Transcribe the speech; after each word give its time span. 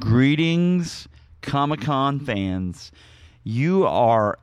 Greetings, 0.00 1.06
Comic 1.42 1.80
Con 1.80 2.18
fans. 2.18 2.90
You 3.44 3.86
are 3.86 4.38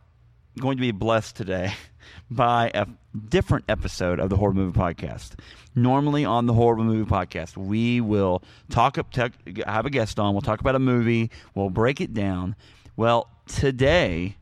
going 0.60 0.78
to 0.78 0.82
be 0.82 0.92
blessed 0.92 1.36
today 1.36 1.74
by 2.32 2.72
a 2.74 2.88
different 3.28 3.66
episode 3.68 4.20
of 4.20 4.30
the 4.30 4.38
Horrible 4.38 4.62
Movie 4.62 4.80
Podcast. 4.80 5.38
Normally 5.76 6.24
on 6.24 6.46
the 6.46 6.54
Horrible 6.54 6.86
Movie 6.86 7.10
Podcast, 7.10 7.58
we 7.58 8.00
will 8.00 8.42
talk 8.70 8.98
up, 8.98 9.14
have 9.14 9.86
a 9.86 9.90
guest 9.90 10.18
on, 10.18 10.34
we'll 10.34 10.42
talk 10.42 10.62
about 10.62 10.76
a 10.76 10.80
movie, 10.80 11.30
we'll 11.54 11.70
break 11.70 12.00
it 12.00 12.14
down. 12.14 12.56
Well, 12.96 13.30
today 13.46 14.38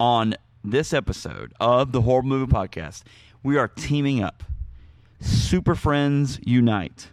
on 0.00 0.34
this 0.64 0.92
episode 0.92 1.52
of 1.60 1.92
the 1.92 2.00
Horrible 2.00 2.30
Movie 2.30 2.52
Podcast, 2.52 3.02
we 3.42 3.56
are 3.58 3.68
teaming 3.68 4.22
up. 4.22 4.42
Super 5.20 5.74
Friends 5.74 6.40
Unite. 6.44 7.10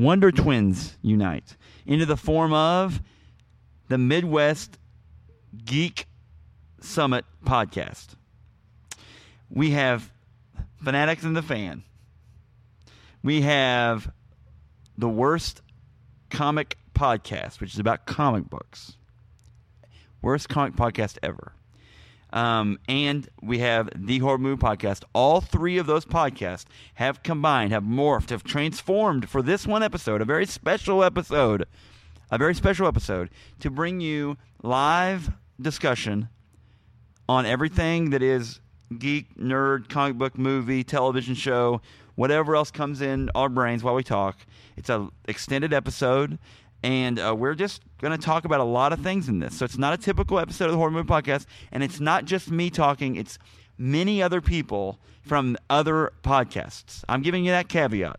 Wonder 0.00 0.32
Twins 0.32 0.96
Unite 1.02 1.58
into 1.84 2.06
the 2.06 2.16
form 2.16 2.54
of 2.54 3.02
the 3.88 3.98
Midwest 3.98 4.78
Geek 5.66 6.06
Summit 6.80 7.26
podcast. 7.44 8.14
We 9.50 9.72
have 9.72 10.10
Fanatics 10.82 11.22
and 11.22 11.36
the 11.36 11.42
Fan. 11.42 11.84
We 13.22 13.42
have 13.42 14.10
the 14.96 15.06
worst 15.06 15.60
comic 16.30 16.78
podcast, 16.94 17.60
which 17.60 17.74
is 17.74 17.78
about 17.78 18.06
comic 18.06 18.48
books. 18.48 18.96
Worst 20.22 20.48
comic 20.48 20.76
podcast 20.76 21.18
ever. 21.22 21.52
Um, 22.32 22.78
and 22.88 23.28
we 23.42 23.58
have 23.58 23.90
the 23.94 24.18
Horrible 24.18 24.44
Movie 24.44 24.62
Podcast. 24.62 25.02
All 25.12 25.40
three 25.40 25.78
of 25.78 25.86
those 25.86 26.04
podcasts 26.04 26.66
have 26.94 27.22
combined, 27.22 27.72
have 27.72 27.82
morphed, 27.82 28.30
have 28.30 28.44
transformed 28.44 29.28
for 29.28 29.42
this 29.42 29.66
one 29.66 29.82
episode, 29.82 30.20
a 30.20 30.24
very 30.24 30.46
special 30.46 31.02
episode, 31.02 31.66
a 32.30 32.38
very 32.38 32.54
special 32.54 32.86
episode, 32.86 33.30
to 33.58 33.70
bring 33.70 34.00
you 34.00 34.36
live 34.62 35.30
discussion 35.60 36.28
on 37.28 37.46
everything 37.46 38.10
that 38.10 38.22
is 38.22 38.60
geek, 38.98 39.36
nerd, 39.36 39.88
comic 39.88 40.16
book, 40.16 40.38
movie, 40.38 40.82
television 40.84 41.34
show, 41.34 41.80
whatever 42.14 42.56
else 42.56 42.70
comes 42.70 43.00
in 43.00 43.30
our 43.34 43.48
brains 43.48 43.82
while 43.82 43.94
we 43.94 44.02
talk. 44.02 44.38
It's 44.76 44.88
an 44.88 45.10
extended 45.26 45.72
episode 45.72 46.38
and 46.82 47.18
uh, 47.18 47.34
we're 47.36 47.54
just 47.54 47.82
going 48.00 48.18
to 48.18 48.24
talk 48.24 48.44
about 48.44 48.60
a 48.60 48.64
lot 48.64 48.92
of 48.92 49.00
things 49.00 49.28
in 49.28 49.38
this. 49.38 49.56
So 49.56 49.64
it's 49.64 49.78
not 49.78 49.92
a 49.92 49.96
typical 49.96 50.38
episode 50.38 50.66
of 50.66 50.72
the 50.72 50.76
Horrible 50.76 50.98
Movie 50.98 51.08
Podcast, 51.08 51.46
and 51.72 51.82
it's 51.82 52.00
not 52.00 52.24
just 52.24 52.50
me 52.50 52.70
talking, 52.70 53.16
it's 53.16 53.38
many 53.78 54.22
other 54.22 54.40
people 54.40 54.98
from 55.22 55.56
other 55.68 56.12
podcasts. 56.22 57.04
I'm 57.08 57.22
giving 57.22 57.44
you 57.44 57.50
that 57.50 57.68
caveat. 57.68 58.18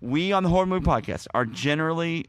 We 0.00 0.32
on 0.32 0.42
the 0.42 0.48
Horrible 0.48 0.76
Movie 0.76 0.86
Podcast 0.86 1.26
are 1.34 1.44
generally 1.44 2.26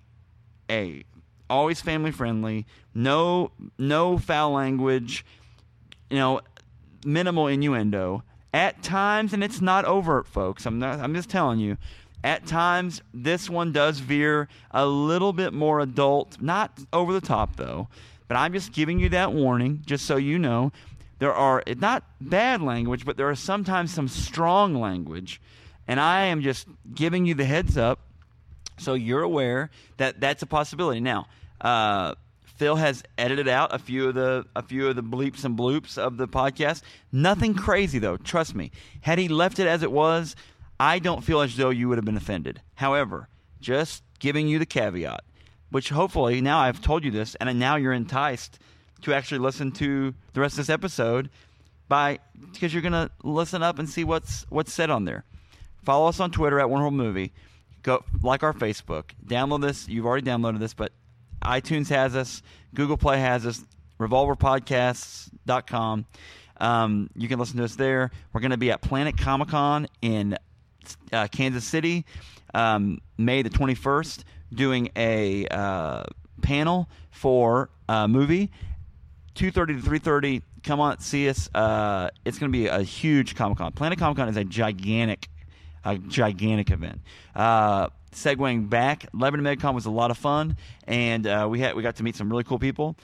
a 0.70 1.04
always 1.50 1.82
family 1.82 2.12
friendly, 2.12 2.66
no 2.94 3.52
no 3.78 4.18
foul 4.18 4.52
language, 4.52 5.26
you 6.10 6.18
know, 6.18 6.42
minimal 7.06 7.48
innuendo. 7.48 8.24
At 8.56 8.84
times, 8.84 9.34
and 9.34 9.44
it's 9.44 9.62
not 9.62 9.84
overt, 9.86 10.28
folks. 10.28 10.68
I'm 10.68 10.78
not. 10.78 11.00
I'm 11.00 11.16
just 11.16 11.28
telling 11.28 11.60
you. 11.60 11.76
At 12.24 12.46
times, 12.46 13.02
this 13.14 13.50
one 13.50 13.74
does 13.74 14.00
veer 14.00 14.48
a 14.72 14.86
little 14.86 15.34
bit 15.34 15.54
more 15.54 15.82
adult, 15.82 16.42
not 16.42 16.72
over 16.94 17.12
the 17.12 17.22
top 17.22 17.58
though. 17.58 17.90
But 18.28 18.38
I'm 18.38 18.54
just 18.54 18.72
giving 18.72 19.00
you 19.00 19.10
that 19.10 19.34
warning, 19.34 19.84
just 19.86 20.06
so 20.06 20.16
you 20.16 20.40
know. 20.40 20.72
There 21.20 21.34
are 21.34 21.64
not 21.78 22.04
bad 22.20 22.62
language, 22.62 23.06
but 23.06 23.18
there 23.18 23.30
are 23.30 23.36
sometimes 23.36 23.94
some 23.94 24.08
strong 24.08 24.76
language, 24.76 25.42
and 25.88 26.00
I 26.00 26.26
am 26.26 26.42
just 26.42 26.68
giving 26.94 27.26
you 27.26 27.34
the 27.34 27.46
heads 27.46 27.78
up, 27.78 28.00
so 28.78 28.94
you're 28.94 29.22
aware 29.22 29.70
that 29.98 30.20
that's 30.20 30.42
a 30.42 30.46
possibility. 30.46 31.00
Now, 31.00 31.28
uh, 31.62 32.16
Phil 32.56 32.76
has 32.76 33.04
edited 33.18 33.48
out 33.48 33.74
a 33.74 33.80
few 33.80 34.10
of 34.10 34.16
the 34.16 34.46
a 34.56 34.62
few 34.64 34.88
of 34.88 34.96
the 34.96 35.04
bleeps 35.04 35.44
and 35.44 35.58
bloops 35.58 35.98
of 35.98 36.18
the 36.18 36.28
podcast. 36.28 36.82
Nothing 37.12 37.54
crazy 37.56 38.00
though, 38.00 38.18
trust 38.18 38.56
me. 38.56 38.72
Had 39.02 39.20
he 39.20 39.28
left 39.28 39.60
it 39.60 39.68
as 39.68 39.84
it 39.84 39.92
was, 39.92 40.36
I 40.84 41.00
don't 41.00 41.24
feel 41.24 41.40
as 41.40 41.56
though 41.56 41.70
you 41.70 41.88
would 41.88 41.98
have 41.98 42.04
been 42.04 42.18
offended. 42.18 42.62
However, 42.76 43.30
just 43.62 44.04
giving 44.20 44.50
you 44.50 44.60
the 44.60 44.66
caveat, 44.66 45.24
which 45.70 45.88
hopefully 45.88 46.42
now 46.42 46.60
I've 46.60 46.82
told 46.82 47.06
you 47.06 47.12
this, 47.12 47.36
and 47.36 47.58
now 47.58 47.78
you're 47.78 47.94
enticed 47.94 48.60
to 49.04 49.14
actually 49.14 49.38
listen 49.38 49.72
to 49.72 50.14
the 50.34 50.42
rest 50.42 50.56
of 50.56 50.58
this 50.58 50.70
episode 50.70 51.30
by 51.88 52.20
because 52.52 52.74
you're 52.74 52.84
gonna 52.84 53.10
listen 53.24 53.64
up 53.64 53.80
and 53.80 53.90
see 53.90 54.04
what's 54.04 54.46
what's 54.50 54.74
said 54.74 54.90
on 54.90 55.06
there. 55.06 55.24
Follow 55.84 56.10
us 56.10 56.20
on 56.20 56.32
Twitter 56.32 56.60
at 56.60 56.70
One 56.70 56.82
Horrible 56.82 56.98
Movie. 56.98 57.32
Go 57.82 58.04
like 58.22 58.44
our 58.44 58.54
Facebook. 58.54 59.12
Download 59.26 59.62
this. 59.62 59.88
You've 59.88 60.06
already 60.06 60.30
downloaded 60.30 60.60
this, 60.60 60.74
but 60.74 60.92
iTunes 61.42 61.88
has 61.92 62.14
us. 62.14 62.42
Google 62.76 62.98
Play 62.98 63.22
has 63.22 63.46
us. 63.46 63.64
RevolverPodcasts.com. 64.02 66.06
Um, 66.58 67.10
you 67.16 67.30
can 67.30 67.40
listen 67.40 67.56
to 67.58 67.64
us 67.64 67.76
there. 67.76 68.12
We're 68.34 68.42
going 68.42 68.52
to 68.52 68.58
be 68.58 68.72
at 68.72 68.82
Planet 68.82 69.18
Comic 69.18 69.48
Con 69.50 69.88
in 70.02 70.38
uh, 71.12 71.28
Kansas 71.28 71.64
City, 71.64 72.06
um, 72.54 73.00
May 73.18 73.42
the 73.42 73.50
21st, 73.50 74.24
doing 74.54 74.90
a 74.96 75.48
uh, 75.48 76.04
panel 76.42 76.90
for 77.12 77.70
a 77.90 78.08
movie. 78.08 78.52
2.30 79.36 79.84
to 79.84 79.90
3.30 79.90 80.42
come 80.64 80.80
on 80.80 81.00
see 81.00 81.30
us. 81.30 81.50
Uh, 81.54 82.10
it's 82.26 82.40
going 82.40 82.52
to 82.52 82.58
be 82.58 82.68
a 82.68 82.82
huge 82.82 83.36
comic-con. 83.36 83.74
Planet 83.74 84.00
comic-con 84.00 84.30
is 84.30 84.38
a 84.38 84.44
gigantic 84.44 85.30
a 85.86 85.98
gigantic 85.98 86.72
event. 86.72 87.02
Uh, 87.36 87.90
segueing 88.14 88.70
back 88.70 89.06
lebanon 89.14 89.46
megacon 89.46 89.74
was 89.74 89.86
a 89.86 89.92
lot 89.92 90.12
of 90.12 90.18
fun 90.18 90.56
and 90.88 91.28
uh, 91.28 91.48
we 91.50 91.60
had 91.60 91.76
we 91.76 91.84
got 91.84 91.96
to 91.96 92.04
meet 92.04 92.16
some 92.16 92.30
really 92.30 92.44
cool 92.44 92.60
people 92.60 92.96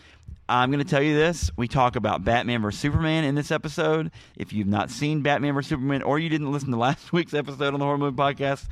I'm 0.50 0.72
going 0.72 0.84
to 0.84 0.90
tell 0.90 1.04
you 1.04 1.16
this. 1.16 1.52
We 1.58 1.68
talk 1.68 1.96
about 1.96 2.24
Batman 2.24 2.64
vs. 2.64 2.80
Superman 2.80 3.24
in 3.24 3.36
this 3.36 3.52
episode. 3.52 4.10
If 4.36 4.52
you've 4.52 4.66
not 4.66 4.90
seen 4.90 5.22
Batman 5.22 5.54
vs. 5.54 5.70
Superman 5.70 6.02
or 6.02 6.18
you 6.18 6.28
didn't 6.28 6.52
listen 6.52 6.72
to 6.72 6.78
last 6.78 7.14
week's 7.14 7.36
episode 7.36 7.72
on 7.76 7.80
the 7.80 7.86
Horrible 7.86 8.08
Movie 8.08 8.18
Podcast, 8.18 8.66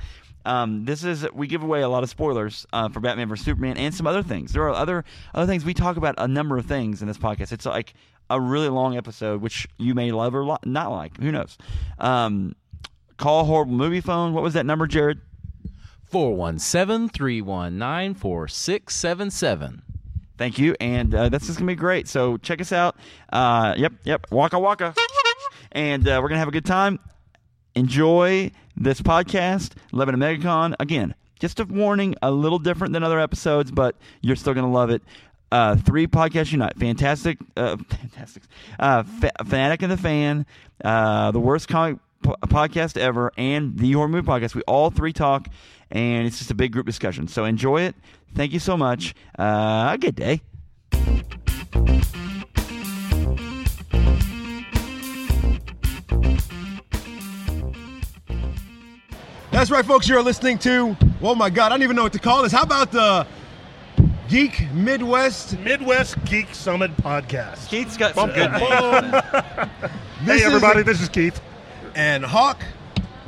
um, 0.44 0.86
this 0.86 1.04
is 1.04 1.28
we 1.34 1.46
give 1.46 1.62
away 1.62 1.82
a 1.82 1.90
lot 1.90 2.02
of 2.02 2.10
spoilers 2.10 2.66
uh, 2.74 2.90
for 2.90 3.00
Batman 3.00 3.30
vs. 3.30 3.46
Superman 3.46 3.78
and 3.78 3.94
some 3.94 4.08
other 4.08 4.24
things. 4.24 4.54
There 4.54 4.64
are 4.64 4.74
other 4.74 5.06
other 5.36 5.46
things. 5.46 5.66
We 5.66 5.76
talk 5.76 5.98
about 5.98 6.16
a 6.18 6.28
number 6.28 6.58
of 6.58 6.66
things 6.66 7.04
in 7.04 7.08
this 7.08 7.18
podcast. 7.20 7.52
It's 7.52 7.66
like 7.66 7.94
a 8.30 8.42
really 8.42 8.70
long 8.70 8.98
episode, 8.98 9.42
which 9.42 9.68
you 9.78 9.94
may 9.94 10.12
love 10.12 10.34
or 10.34 10.46
lo- 10.46 10.58
not 10.66 10.92
like. 10.92 11.18
Who 11.18 11.32
knows? 11.32 11.60
Um, 12.00 12.56
call 13.18 13.46
Horrible 13.46 13.74
Movie 13.74 14.02
Phone. 14.02 14.34
What 14.34 14.42
was 14.42 14.56
that 14.56 14.66
number, 14.66 14.88
Jared? 14.88 15.22
417 16.10 17.10
319 17.10 18.14
4677. 18.16 19.82
Thank 20.38 20.60
you, 20.60 20.76
and 20.80 21.14
uh, 21.16 21.30
that's 21.30 21.48
just 21.48 21.58
gonna 21.58 21.72
be 21.72 21.76
great. 21.76 22.08
So 22.08 22.38
check 22.38 22.62
us 22.62 22.72
out. 22.72 22.96
Uh, 23.34 23.74
yep, 23.78 23.94
yep, 24.04 24.28
Waka 24.32 24.60
Waka, 24.60 24.94
and 25.72 26.08
uh, 26.08 26.20
we're 26.22 26.30
gonna 26.30 26.40
have 26.40 26.48
a 26.48 26.52
good 26.52 26.66
time. 26.66 27.00
Enjoy 27.76 28.52
this 28.76 29.02
podcast, 29.02 29.74
Lebanon 29.92 30.20
MegaCon. 30.20 30.76
Again, 30.80 31.16
just 31.40 31.60
a 31.60 31.66
warning, 31.66 32.16
a 32.22 32.30
little 32.32 32.60
different 32.60 32.94
than 32.94 33.04
other 33.04 33.20
episodes, 33.20 33.72
but 33.72 33.96
you're 34.22 34.36
still 34.36 34.54
gonna 34.54 34.72
love 34.72 34.92
it. 34.92 35.02
Uh, 35.52 35.76
three 35.76 36.06
podcasts 36.08 36.52
unite. 36.52 36.78
Fantastic, 36.78 37.40
uh, 37.56 37.78
fantastic. 37.90 38.44
Uh, 38.80 39.04
Fa- 39.04 39.32
Fanatic 39.46 39.82
and 39.82 39.92
the 39.92 39.98
Fan, 39.98 40.46
uh, 40.84 41.32
the 41.32 41.40
worst 41.40 41.68
comic 41.68 41.98
po- 42.22 42.36
podcast 42.46 42.96
ever, 42.98 43.32
and 43.38 43.78
the 43.80 43.92
Horrible 43.94 44.18
Movie 44.18 44.28
Podcast. 44.28 44.54
We 44.56 44.62
all 44.64 44.90
three 44.92 45.14
talk, 45.14 45.48
and 45.92 46.28
it's 46.28 46.38
just 46.38 46.52
a 46.52 46.56
big 46.56 46.72
group 46.72 46.86
discussion. 46.86 47.28
So 47.28 47.46
enjoy 47.46 47.82
it. 47.82 47.96
Thank 48.36 48.52
you 48.54 48.60
so 48.60 48.78
much. 48.78 49.14
Uh, 49.38 49.96
good 49.98 50.16
day. 50.16 50.42
That's 59.52 59.72
right, 59.72 59.86
folks. 59.86 60.08
You're 60.08 60.22
listening 60.22 60.58
to, 60.60 60.96
oh 61.22 61.34
my 61.34 61.50
God, 61.50 61.68
I 61.68 61.70
don't 61.70 61.84
even 61.84 61.96
know 61.96 62.04
what 62.04 62.14
to 62.14 62.20
call 62.20 62.44
this. 62.44 62.52
How 62.52 62.64
about 62.64 62.92
the 62.92 63.26
Geek 64.30 64.72
Midwest? 64.74 65.58
Midwest 65.60 66.24
Geek 66.26 66.54
Summit 66.54 66.96
podcast. 66.98 67.70
Keith's 67.70 67.98
got 67.98 68.16
some 68.16 68.32
good. 68.32 68.52
This 70.26 70.42
hey, 70.42 70.48
is 70.48 70.54
everybody, 70.56 70.80
the- 70.82 70.92
this 70.92 71.00
is 71.02 71.10
Keith. 71.10 71.40
and 71.94 72.26
Hawk 72.26 72.64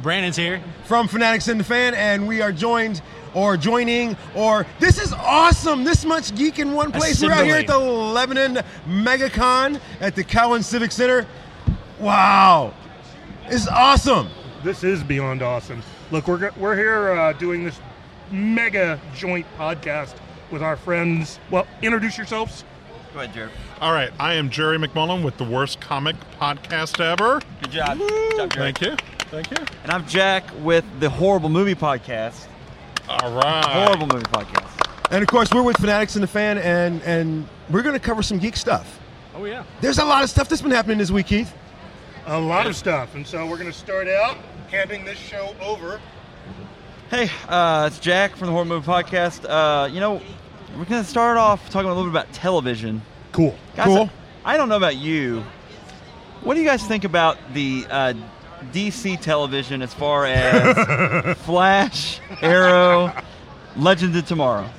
Brandon's 0.01 0.37
here. 0.37 0.61
from 0.85 1.07
Fanatics 1.07 1.47
and 1.47 1.59
the 1.59 1.63
Fan, 1.63 1.93
and 1.93 2.27
we 2.27 2.41
are 2.41 2.51
joined 2.51 3.01
or 3.33 3.57
joining 3.57 4.17
or 4.35 4.65
this 4.79 4.99
is 4.99 5.13
awesome. 5.13 5.83
This 5.83 6.05
much 6.05 6.35
geek 6.35 6.59
in 6.59 6.73
one 6.73 6.91
place. 6.91 7.21
We're 7.21 7.31
out 7.31 7.45
here 7.45 7.57
at 7.57 7.67
the 7.67 7.77
Lebanon 7.77 8.59
MegaCon 8.87 9.79
at 10.01 10.15
the 10.15 10.23
Cowan 10.23 10.63
Civic 10.63 10.91
Center. 10.91 11.27
Wow, 11.99 12.73
this 13.47 13.61
is 13.61 13.67
awesome. 13.67 14.29
This 14.63 14.83
is 14.83 15.03
beyond 15.03 15.41
awesome. 15.41 15.81
Look, 16.11 16.27
we're 16.27 16.51
we're 16.57 16.75
here 16.75 17.11
uh, 17.11 17.33
doing 17.33 17.63
this 17.63 17.79
mega 18.31 18.99
joint 19.15 19.45
podcast 19.57 20.15
with 20.51 20.63
our 20.63 20.75
friends. 20.75 21.39
Well, 21.51 21.67
introduce 21.81 22.17
yourselves. 22.17 22.63
Go 23.13 23.19
ahead, 23.19 23.33
Jared. 23.33 23.51
All 23.81 23.93
right, 23.93 24.11
I 24.19 24.33
am 24.35 24.49
Jerry 24.49 24.77
McMullen 24.77 25.23
with 25.23 25.37
the 25.37 25.43
worst 25.43 25.79
comic 25.81 26.15
podcast 26.39 26.99
ever. 26.99 27.41
Good 27.61 27.71
job. 27.71 27.97
Good 27.97 28.37
job, 28.37 28.51
Jared. 28.51 28.77
Thank 28.77 28.81
you. 29.01 29.18
Thank 29.31 29.51
you. 29.51 29.57
And 29.83 29.91
I'm 29.91 30.07
Jack 30.07 30.43
with 30.61 30.83
the 30.99 31.09
Horrible 31.09 31.49
Movie 31.49 31.75
Podcast. 31.75 32.47
All 33.07 33.31
right. 33.31 33.65
Horrible 33.65 34.07
Movie 34.07 34.25
Podcast. 34.25 34.65
And 35.11 35.21
of 35.21 35.27
course, 35.29 35.51
we're 35.53 35.61
with 35.63 35.77
Fanatics 35.77 36.15
and 36.15 36.23
the 36.23 36.27
Fan, 36.27 36.57
and 36.57 37.01
and 37.03 37.47
we're 37.69 37.83
going 37.83 37.93
to 37.93 37.99
cover 37.99 38.23
some 38.23 38.39
geek 38.39 38.55
stuff. 38.55 38.99
Oh 39.35 39.45
yeah. 39.45 39.63
There's 39.81 39.99
a 39.99 40.05
lot 40.05 40.23
of 40.23 40.29
stuff 40.29 40.49
that's 40.49 40.61
been 40.61 40.71
happening 40.71 40.97
this 40.97 41.11
week, 41.11 41.27
Keith. 41.27 41.53
A 42.25 42.39
lot 42.39 42.65
of 42.67 42.75
stuff. 42.75 43.15
And 43.15 43.25
so 43.25 43.45
we're 43.47 43.57
going 43.57 43.71
to 43.71 43.77
start 43.77 44.07
out 44.07 44.37
handing 44.71 45.05
this 45.05 45.17
show 45.17 45.55
over. 45.61 45.99
Hey, 47.09 47.29
uh, 47.47 47.85
it's 47.87 47.99
Jack 47.99 48.35
from 48.35 48.47
the 48.47 48.51
Horrible 48.51 48.75
Movie 48.75 48.87
Podcast. 48.87 49.45
Uh, 49.47 49.87
you 49.87 49.99
know, 49.99 50.21
we're 50.77 50.85
going 50.85 51.03
to 51.03 51.09
start 51.09 51.37
off 51.37 51.69
talking 51.69 51.89
a 51.89 51.93
little 51.93 52.11
bit 52.11 52.19
about 52.21 52.31
television. 52.33 53.01
Cool. 53.31 53.55
Guys, 53.75 53.85
Cool. 53.85 54.09
I 54.45 54.57
don't 54.57 54.69
know 54.69 54.77
about 54.77 54.95
you. 54.97 55.43
What 56.43 56.53
do 56.53 56.61
you 56.61 56.67
guys 56.67 56.83
think 56.85 57.03
about 57.03 57.37
the 57.53 57.85
uh, 57.89 58.13
DC 58.71 59.19
television 59.21 59.81
as 59.81 59.93
far 59.93 60.25
as 60.25 61.37
Flash, 61.45 62.19
Arrow, 62.41 63.13
Legends 63.75 64.15
of 64.17 64.25
Tomorrow? 64.27 64.69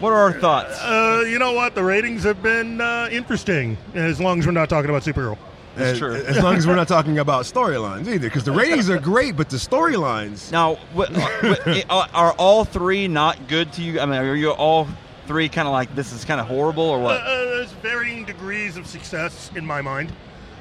What 0.00 0.10
are 0.12 0.22
our 0.22 0.32
thoughts? 0.32 0.78
Uh, 0.80 1.24
you 1.26 1.38
know 1.38 1.52
what? 1.52 1.74
The 1.74 1.82
ratings 1.84 2.24
have 2.24 2.42
been 2.42 2.80
uh, 2.80 3.08
interesting, 3.10 3.76
as 3.94 4.20
long 4.20 4.38
as 4.38 4.46
we're 4.46 4.52
not 4.52 4.68
talking 4.68 4.90
about 4.90 5.02
Supergirl. 5.02 5.38
That's 5.76 5.92
as, 5.92 5.98
true. 5.98 6.14
As 6.14 6.40
long 6.42 6.56
as 6.56 6.66
we're 6.66 6.74
not 6.76 6.88
talking 6.96 7.18
about 7.18 7.44
storylines 7.44 8.06
either, 8.06 8.28
because 8.28 8.44
the 8.44 8.52
ratings 8.52 8.90
are 8.90 8.98
great, 8.98 9.36
but 9.36 9.50
the 9.50 9.56
storylines. 9.56 10.52
Now, 10.52 10.76
what, 10.92 11.10
what, 11.12 11.84
are 11.90 12.08
are 12.12 12.32
all 12.32 12.64
three 12.64 13.08
not 13.08 13.48
good 13.48 13.72
to 13.74 13.82
you? 13.82 14.00
I 14.00 14.06
mean, 14.06 14.16
are 14.16 14.34
you 14.36 14.50
all 14.50 14.88
three 15.26 15.48
kind 15.48 15.66
of 15.66 15.72
like 15.72 15.94
this 15.94 16.12
is 16.12 16.24
kind 16.24 16.40
of 16.40 16.46
horrible 16.46 16.84
or 16.84 16.98
Uh, 16.98 17.02
what? 17.02 17.20
uh, 17.22 17.44
there's 17.46 17.72
varying 17.72 18.24
degrees 18.24 18.76
of 18.76 18.86
success 18.86 19.50
in 19.56 19.64
my 19.64 19.80
mind. 19.80 20.12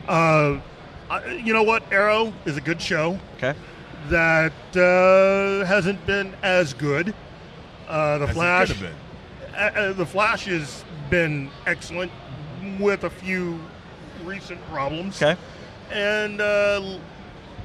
Uh, 0.07 0.57
I, 1.09 1.33
you 1.33 1.53
know 1.53 1.63
what? 1.63 1.83
Arrow 1.91 2.33
is 2.45 2.57
a 2.57 2.61
good 2.61 2.81
show 2.81 3.19
Okay. 3.37 3.53
that 4.09 4.53
uh, 4.75 5.65
hasn't 5.65 6.05
been 6.05 6.33
as 6.43 6.73
good. 6.73 7.13
Uh, 7.87 8.17
the 8.19 8.23
As 8.25 8.29
it 8.29 8.33
Flash, 8.33 8.67
could 8.69 8.77
have 8.77 8.95
been. 9.51 9.53
uh, 9.55 9.79
uh, 9.89 9.93
the 9.93 10.05
Flash 10.05 10.45
has 10.45 10.83
been 11.09 11.49
excellent 11.67 12.11
with 12.79 13.03
a 13.03 13.09
few 13.09 13.59
recent 14.23 14.63
problems. 14.67 15.21
Okay. 15.21 15.39
And 15.91 16.39
uh, 16.41 16.97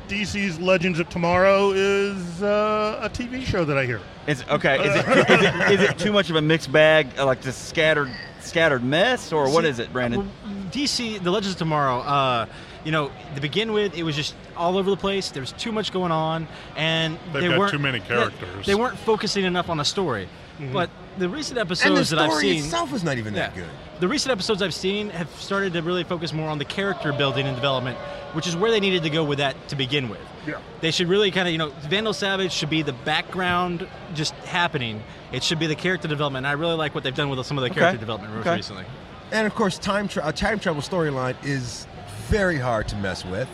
DC's 0.09 0.59
Legends 0.61 0.99
of 0.99 1.09
Tomorrow 1.09 1.71
is 1.73 2.43
uh, 2.43 2.99
a 3.03 3.09
TV 3.09 3.43
show 3.45 3.65
that 3.65 3.79
I 3.79 3.87
hear. 3.87 4.01
Is 4.27 4.45
okay. 4.51 4.85
Is 4.87 4.97
it, 4.97 5.09
is 5.31 5.41
it 5.43 5.71
is 5.81 5.91
it 5.91 5.99
too 5.99 6.13
much 6.13 6.29
of 6.31 6.37
a 6.37 6.43
mixed 6.43 6.71
bag, 6.73 7.07
uh, 7.19 7.25
like 7.25 7.41
just 7.41 7.69
scattered 7.69 8.11
scattered 8.41 8.83
mess, 8.85 9.33
or 9.33 9.51
what 9.51 9.65
See, 9.65 9.71
is 9.71 9.79
it, 9.79 9.93
Brandon? 9.93 10.31
DC, 10.71 11.23
The 11.23 11.31
Legends 11.31 11.53
of 11.55 11.59
Tomorrow. 11.59 12.47
You 12.85 12.93
know, 12.93 13.11
to 13.35 13.41
begin 13.41 13.73
with, 13.73 13.97
it 13.97 14.03
was 14.05 14.15
just 14.17 14.35
all 14.57 14.79
over 14.79 14.89
the 14.91 14.97
place. 14.97 15.31
There 15.31 15.41
was 15.43 15.53
too 15.53 15.73
much 15.73 15.93
going 15.93 16.13
on, 16.13 16.47
and 16.77 17.19
They've 17.33 17.43
they 17.43 17.49
got 17.49 17.59
weren't 17.59 17.73
too 17.73 17.79
many 17.79 18.01
characters. 18.01 18.67
they 18.67 18.75
weren't 18.75 18.97
focusing 18.99 19.45
enough 19.45 19.69
on 19.69 19.77
the 19.79 19.85
story. 19.85 20.29
Mm-hmm. 20.59 20.73
But 20.73 20.91
the 21.19 21.29
recent 21.29 21.59
And 21.59 21.69
the 21.69 21.73
episodes 21.73 22.11
that 22.11 22.19
I've 22.19 22.31
story 22.31 22.43
seen, 22.45 22.59
itself 22.65 22.93
is 22.93 23.05
not 23.05 23.19
even 23.19 23.35
that 23.35 23.55
good. 23.55 23.69
The 24.01 24.09
recent 24.09 24.33
episodes 24.33 24.63
I've 24.63 24.75
seen 24.75 25.11
have 25.11 25.29
started 25.41 25.73
to 25.75 25.83
really 25.83 26.05
focus 26.05 26.33
more 26.33 26.49
on 26.49 26.59
the 26.59 26.65
character 26.65 27.13
building 27.13 27.47
and 27.47 27.57
development, 27.57 27.99
which 28.33 28.47
is 28.47 28.57
where 28.57 28.71
they 28.71 28.81
needed 28.81 29.03
to 29.03 29.11
go 29.11 29.25
with 29.25 29.39
that 29.39 29.69
to 29.69 29.77
begin 29.77 30.09
with. 30.09 30.21
Yeah. 30.47 30.59
They 30.81 30.91
should 30.93 31.09
really 31.09 31.31
kind 31.33 31.47
of, 31.49 31.53
you 31.53 31.59
know, 31.59 31.71
Vandal 31.89 32.13
Savage 32.13 32.53
should 32.53 32.71
be 32.71 32.83
the 32.83 32.93
background 32.93 33.87
just 34.15 34.35
happening. 34.47 35.03
It 35.33 35.43
should 35.43 35.59
be 35.59 35.67
the 35.67 35.75
character 35.75 36.07
development. 36.09 36.47
And 36.47 36.51
I 36.51 36.53
really 36.53 36.75
like 36.77 36.95
what 36.95 37.03
they've 37.05 37.15
done 37.15 37.29
with 37.29 37.45
some 37.45 37.59
of 37.59 37.63
the 37.63 37.71
Okay. 37.71 37.81
character 37.81 37.99
development 37.99 38.35
most 38.35 38.47
Okay. 38.47 38.57
recently. 38.57 38.85
And 39.33 39.47
of 39.47 39.55
course, 39.55 39.79
time 39.79 40.09
tra- 40.09 40.27
a 40.27 40.33
time 40.33 40.59
travel 40.59 40.81
storyline 40.83 41.35
is 41.45 41.87
very 42.29 42.59
hard 42.59 42.87
to 42.89 42.97
mess 42.97 43.25
with, 43.25 43.49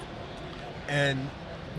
and 0.89 1.31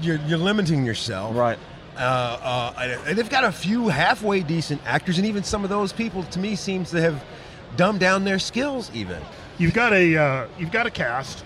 you're 0.02 0.20
you're 0.28 0.38
limiting 0.38 0.86
yourself. 0.86 1.36
Right. 1.36 1.60
Uh, 1.98 2.00
uh, 2.00 2.74
and 2.82 3.08
and 3.08 3.18
they've 3.18 3.30
got 3.30 3.44
a 3.44 3.52
few 3.52 3.88
halfway 3.88 4.42
decent 4.42 4.82
actors, 4.86 5.18
and 5.18 5.28
even 5.28 5.44
some 5.44 5.64
of 5.64 5.70
those 5.70 5.94
people, 5.94 6.24
to 6.24 6.40
me, 6.40 6.56
seems 6.56 6.92
to 6.92 7.02
have 7.02 7.24
dumbed 7.76 8.00
down 8.00 8.24
their 8.24 8.40
skills. 8.40 8.90
Even 8.94 9.22
You've 9.58 9.74
got 9.74 9.94
a 9.94 10.18
uh, 10.18 10.48
you've 10.60 10.72
got 10.72 10.86
a 10.86 10.92
cast, 10.92 11.46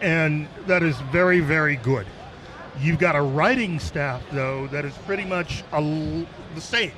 and 0.00 0.48
that 0.66 0.82
is 0.82 0.96
very 1.12 1.40
very 1.40 1.76
good. 1.76 2.06
You've 2.80 2.98
got 2.98 3.14
a 3.14 3.22
writing 3.22 3.78
staff 3.78 4.22
though 4.32 4.66
that 4.68 4.84
is 4.84 4.92
pretty 5.06 5.24
much 5.24 5.62
a 5.72 5.76
l 5.76 6.26
the 6.54 6.60
same. 6.60 6.92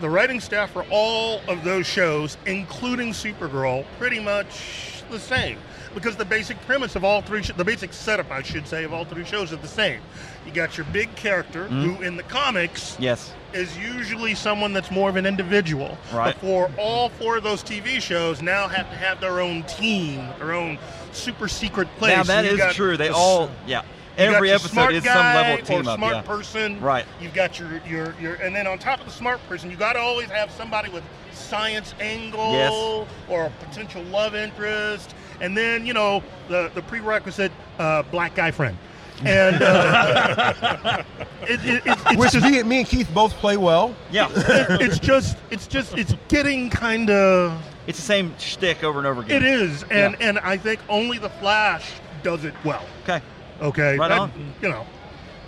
The 0.00 0.10
writing 0.10 0.40
staff 0.40 0.72
for 0.72 0.84
all 0.90 1.40
of 1.46 1.62
those 1.62 1.86
shows, 1.86 2.36
including 2.46 3.12
Supergirl, 3.12 3.84
pretty 3.98 4.18
much 4.18 5.04
the 5.10 5.20
same 5.20 5.58
because 5.94 6.16
the 6.16 6.24
basic 6.24 6.60
premise 6.62 6.96
of 6.96 7.04
all 7.04 7.22
three, 7.22 7.42
sh- 7.42 7.52
the 7.56 7.64
basic 7.64 7.92
setup, 7.92 8.30
I 8.30 8.42
should 8.42 8.66
say, 8.66 8.84
of 8.84 8.92
all 8.92 9.04
three 9.04 9.24
shows 9.24 9.52
are 9.52 9.56
the 9.56 9.68
same. 9.68 10.00
You 10.46 10.52
got 10.52 10.76
your 10.76 10.86
big 10.92 11.14
character 11.14 11.64
mm-hmm. 11.64 11.82
who, 11.82 12.02
in 12.02 12.16
the 12.16 12.22
comics, 12.24 12.96
Yes. 12.98 13.32
is 13.52 13.76
usually 13.78 14.34
someone 14.34 14.72
that's 14.72 14.90
more 14.90 15.08
of 15.08 15.16
an 15.16 15.26
individual. 15.26 15.96
Right. 16.12 16.34
But 16.34 16.40
for 16.40 16.70
all 16.78 17.08
four 17.10 17.36
of 17.36 17.42
those 17.44 17.62
TV 17.62 18.00
shows, 18.00 18.42
now 18.42 18.68
have 18.68 18.88
to 18.90 18.96
have 18.96 19.20
their 19.20 19.40
own 19.40 19.62
team, 19.64 20.26
their 20.38 20.52
own 20.52 20.78
super 21.12 21.48
secret 21.48 21.88
place. 21.98 22.16
Now 22.16 22.22
that 22.24 22.44
is 22.44 22.74
true. 22.74 22.96
They 22.96 23.08
all 23.08 23.50
yeah. 23.66 23.82
Every 24.18 24.50
episode 24.50 24.92
is 24.92 25.04
some 25.04 25.16
level 25.16 25.54
of 25.60 25.66
team 25.66 25.86
or 25.86 25.90
up. 25.90 25.96
smart 25.96 26.12
Yeah. 26.16 26.22
person. 26.22 26.80
Right. 26.80 27.06
You've 27.20 27.32
got 27.32 27.58
your, 27.58 27.80
your 27.86 28.14
your 28.20 28.34
and 28.34 28.54
then 28.54 28.66
on 28.66 28.78
top 28.78 29.00
of 29.00 29.06
the 29.06 29.12
smart 29.12 29.40
person, 29.48 29.70
you 29.70 29.76
got 29.76 29.94
to 29.94 30.00
always 30.00 30.28
have 30.28 30.50
somebody 30.50 30.90
with 30.90 31.02
science 31.32 31.94
angle 32.00 32.52
Yes. 32.52 33.06
or 33.28 33.46
a 33.46 33.50
potential 33.64 34.02
love 34.04 34.34
interest, 34.34 35.14
and 35.42 35.54
then 35.56 35.84
you 35.84 35.92
know 35.92 36.22
the 36.48 36.70
the 36.74 36.80
prerequisite 36.82 37.52
uh, 37.78 38.02
black 38.04 38.34
guy 38.34 38.50
friend. 38.50 38.78
And 39.24 39.62
uh, 39.62 41.02
it, 41.42 41.60
it, 41.64 41.82
it's, 41.86 42.02
it's 42.06 42.16
which 42.16 42.32
just, 42.32 42.44
me, 42.44 42.60
me 42.64 42.78
and 42.78 42.86
Keith 42.88 43.08
both 43.14 43.32
play 43.34 43.56
well. 43.56 43.94
Yeah. 44.10 44.28
it's 44.34 44.98
just 44.98 45.36
it's 45.50 45.66
just 45.68 45.96
it's 45.96 46.14
getting 46.28 46.70
kind 46.70 47.08
of 47.10 47.62
it's 47.86 47.98
the 47.98 48.04
same 48.04 48.34
shtick 48.38 48.82
over 48.82 48.98
and 48.98 49.06
over 49.06 49.20
again. 49.20 49.42
it 49.42 49.46
is 49.48 49.82
and 49.90 50.16
Yeah. 50.18 50.28
and 50.28 50.38
i 50.40 50.56
think 50.56 50.78
only 50.88 51.18
the 51.18 51.28
flash 51.28 51.90
does 52.22 52.44
it 52.44 52.54
well 52.64 52.84
Okay. 53.02 53.20
okay 53.60 53.98
Right 53.98 54.08
That- 54.08 54.18
on. 54.18 54.32
you 54.62 54.68
know 54.70 54.86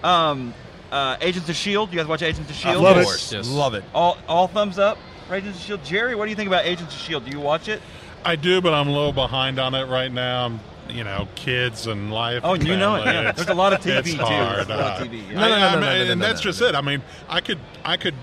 Um, 0.08 0.52
uh, 0.92 1.16
Agents 1.20 1.48
of 1.48 1.56
Shield. 1.56 1.90
You 1.92 1.98
guys 1.98 2.06
watch 2.06 2.22
Agents 2.22 2.48
of 2.50 2.54
Shield? 2.56 2.82
love 2.82 2.96
of 2.96 3.02
it. 3.02 3.06
course, 3.06 3.32
Yes. 3.32 3.48
love 3.48 3.74
it. 3.74 3.82
All 3.94 4.18
all 4.28 4.46
thumbs 4.46 4.78
up. 4.78 4.98
Agents 5.32 5.58
of 5.58 5.64
Shield. 5.64 5.84
Jerry, 5.84 6.14
what 6.14 6.26
do 6.26 6.30
you 6.30 6.36
think 6.36 6.46
about 6.48 6.64
Agents 6.66 6.94
of 6.94 7.00
Shield? 7.00 7.24
Do 7.24 7.30
you 7.32 7.40
watch 7.40 7.68
it? 7.68 7.80
I 8.24 8.36
do, 8.36 8.60
but 8.60 8.72
I'm 8.74 8.88
a 8.88 8.92
little 8.92 9.12
behind 9.12 9.58
on 9.58 9.74
it 9.74 9.84
right 9.86 10.10
now. 10.12 10.46
I'm, 10.46 10.60
you 10.88 11.04
know, 11.04 11.28
kids 11.34 11.86
and 11.86 12.12
life. 12.12 12.40
Oh, 12.44 12.54
and 12.54 12.66
you 12.66 12.76
know 12.76 12.96
it. 12.96 13.04
Yeah. 13.06 13.32
There's 13.32 13.48
a 13.48 13.54
lot 13.54 13.72
of 13.72 13.80
TV 13.80 13.98
it's 13.98 14.10
too. 14.14 14.16
hard. 14.18 14.68
A 14.70 14.76
lot 14.76 15.00
of 15.02 15.08
Uh, 15.08 15.10
TV. 15.10 15.28
Yeah. 15.28 15.34
No, 15.34 15.40
no, 15.40 15.48
no, 15.48 15.54
I- 15.54 15.58
no, 15.58 15.80
no, 15.80 15.80
no, 15.98 16.04
no, 16.06 16.12
and 16.12 16.22
that's 16.22 16.40
no, 16.40 16.50
just 16.50 16.60
no. 16.60 16.66
it. 16.68 16.74
I 16.74 16.80
mean, 16.80 17.02
I 17.28 17.40
could 17.40 17.58
I 17.84 17.96
could 17.96 18.14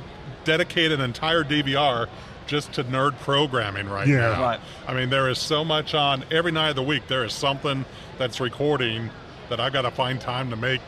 dedicate 0.44 0.92
an 0.92 1.02
entire 1.02 1.44
DVR 1.44 2.08
just 2.48 2.74
to 2.74 2.84
nerd 2.84 3.18
programming 3.20 3.88
right 3.90 4.08
Yeah. 4.08 4.18
now. 4.34 4.42
Right. 4.42 4.60
I 4.88 4.94
mean, 4.94 5.10
there 5.10 5.30
is 5.30 5.40
so 5.40 5.64
much 5.64 5.94
on 5.94 6.24
every 6.32 6.52
night 6.52 6.70
of 6.70 6.76
the 6.76 6.84
week. 6.84 7.08
There 7.08 7.24
is 7.24 7.34
something 7.34 7.86
that's 8.18 8.40
recording 8.40 9.10
that 9.50 9.60
I 9.60 9.70
got 9.70 9.84
to 9.84 9.92
find 9.92 10.20
time 10.20 10.50
to 10.50 10.56
make 10.56 10.82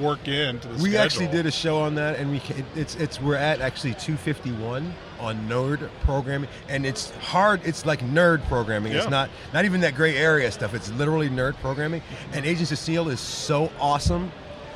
work 0.00 0.26
into 0.28 0.68
the 0.68 0.74
We 0.74 0.90
schedule. 0.90 1.00
actually 1.00 1.26
did 1.28 1.46
a 1.46 1.50
show 1.50 1.78
on 1.78 1.94
that, 1.96 2.16
and 2.18 2.30
we 2.30 2.40
it's 2.74 2.94
it's 2.96 3.20
we're 3.20 3.36
at 3.36 3.60
actually 3.60 3.94
251 3.94 4.94
on 5.18 5.48
nerd 5.48 5.88
programming, 6.02 6.48
and 6.68 6.86
it's 6.86 7.10
hard. 7.16 7.60
It's 7.64 7.84
like 7.86 8.00
nerd 8.00 8.46
programming. 8.48 8.92
It's 8.92 9.08
not 9.08 9.30
not 9.52 9.64
even 9.64 9.80
that 9.82 9.94
gray 9.94 10.16
area 10.16 10.50
stuff. 10.50 10.74
It's 10.74 10.90
literally 10.92 11.28
nerd 11.28 11.54
programming. 11.56 12.02
And 12.32 12.44
Agents 12.44 12.72
of 12.72 12.78
Shield 12.78 13.08
is 13.08 13.20
so 13.20 13.70
awesome. 13.80 14.30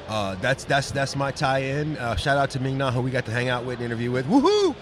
Uh, 0.08 0.34
that's 0.36 0.64
that's 0.64 0.90
that's 0.90 1.16
my 1.16 1.30
tie-in. 1.30 1.96
Uh, 1.96 2.16
shout 2.16 2.36
out 2.36 2.50
to 2.50 2.60
Ming 2.60 2.76
Na, 2.78 2.90
who 2.90 3.00
we 3.00 3.10
got 3.10 3.24
to 3.26 3.32
hang 3.32 3.48
out 3.48 3.64
with 3.64 3.76
and 3.76 3.86
interview 3.86 4.10
with. 4.10 4.26
Woohoo! 4.26 4.74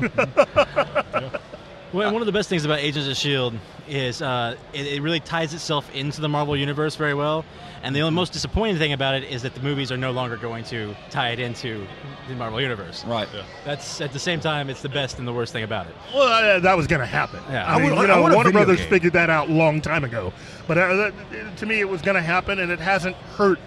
Well, 1.92 2.12
one 2.12 2.22
of 2.22 2.26
the 2.26 2.32
best 2.32 2.48
things 2.48 2.64
about 2.64 2.78
Agents 2.78 3.08
of 3.08 3.16
Shield 3.16 3.52
is 3.90 4.22
uh, 4.22 4.56
it, 4.72 4.86
it 4.86 5.02
really 5.02 5.20
ties 5.20 5.52
itself 5.52 5.92
into 5.94 6.20
the 6.20 6.28
Marvel 6.28 6.56
universe 6.56 6.96
very 6.96 7.14
well. 7.14 7.44
And 7.82 7.96
the 7.96 8.00
only 8.00 8.14
most 8.14 8.32
disappointing 8.34 8.76
thing 8.76 8.92
about 8.92 9.14
it 9.14 9.24
is 9.24 9.40
that 9.42 9.54
the 9.54 9.60
movies 9.62 9.90
are 9.90 9.96
no 9.96 10.10
longer 10.10 10.36
going 10.36 10.64
to 10.64 10.94
tie 11.08 11.30
it 11.30 11.38
into 11.38 11.86
the 12.28 12.34
Marvel 12.34 12.60
universe. 12.60 13.04
Right. 13.06 13.26
That's 13.64 14.00
at 14.02 14.12
the 14.12 14.18
same 14.18 14.38
time, 14.38 14.68
it's 14.68 14.82
the 14.82 14.88
best 14.90 15.18
and 15.18 15.26
the 15.26 15.32
worst 15.32 15.52
thing 15.52 15.64
about 15.64 15.86
it. 15.86 15.94
well 16.14 16.56
uh, 16.56 16.60
that 16.60 16.76
was 16.76 16.86
going 16.86 17.00
to 17.00 17.06
happen 17.06 17.40
Yeah. 17.50 17.64
i, 17.66 17.76
I 17.76 17.80
mean 17.80 17.96
want- 17.96 18.06
you 18.08 18.12
I 18.12 18.16
know 18.16 18.22
want 18.22 18.34
warner 18.34 18.52
brothers 18.52 18.78
game. 18.80 18.88
figured 18.90 19.12
that 19.14 19.30
out 19.30 19.48
a 19.48 19.52
long 19.52 19.80
time 19.80 20.04
ago 20.04 20.32
but 20.68 20.76
uh, 20.78 20.94
that, 20.96 21.56
to 21.56 21.66
me 21.66 21.80
it 21.80 21.88
was 21.88 22.02
going 22.02 22.16
to 22.16 22.22
happen 22.22 22.58
and 22.60 22.70
it 22.70 22.78
hasn't 22.80 23.16
hurt 23.36 23.58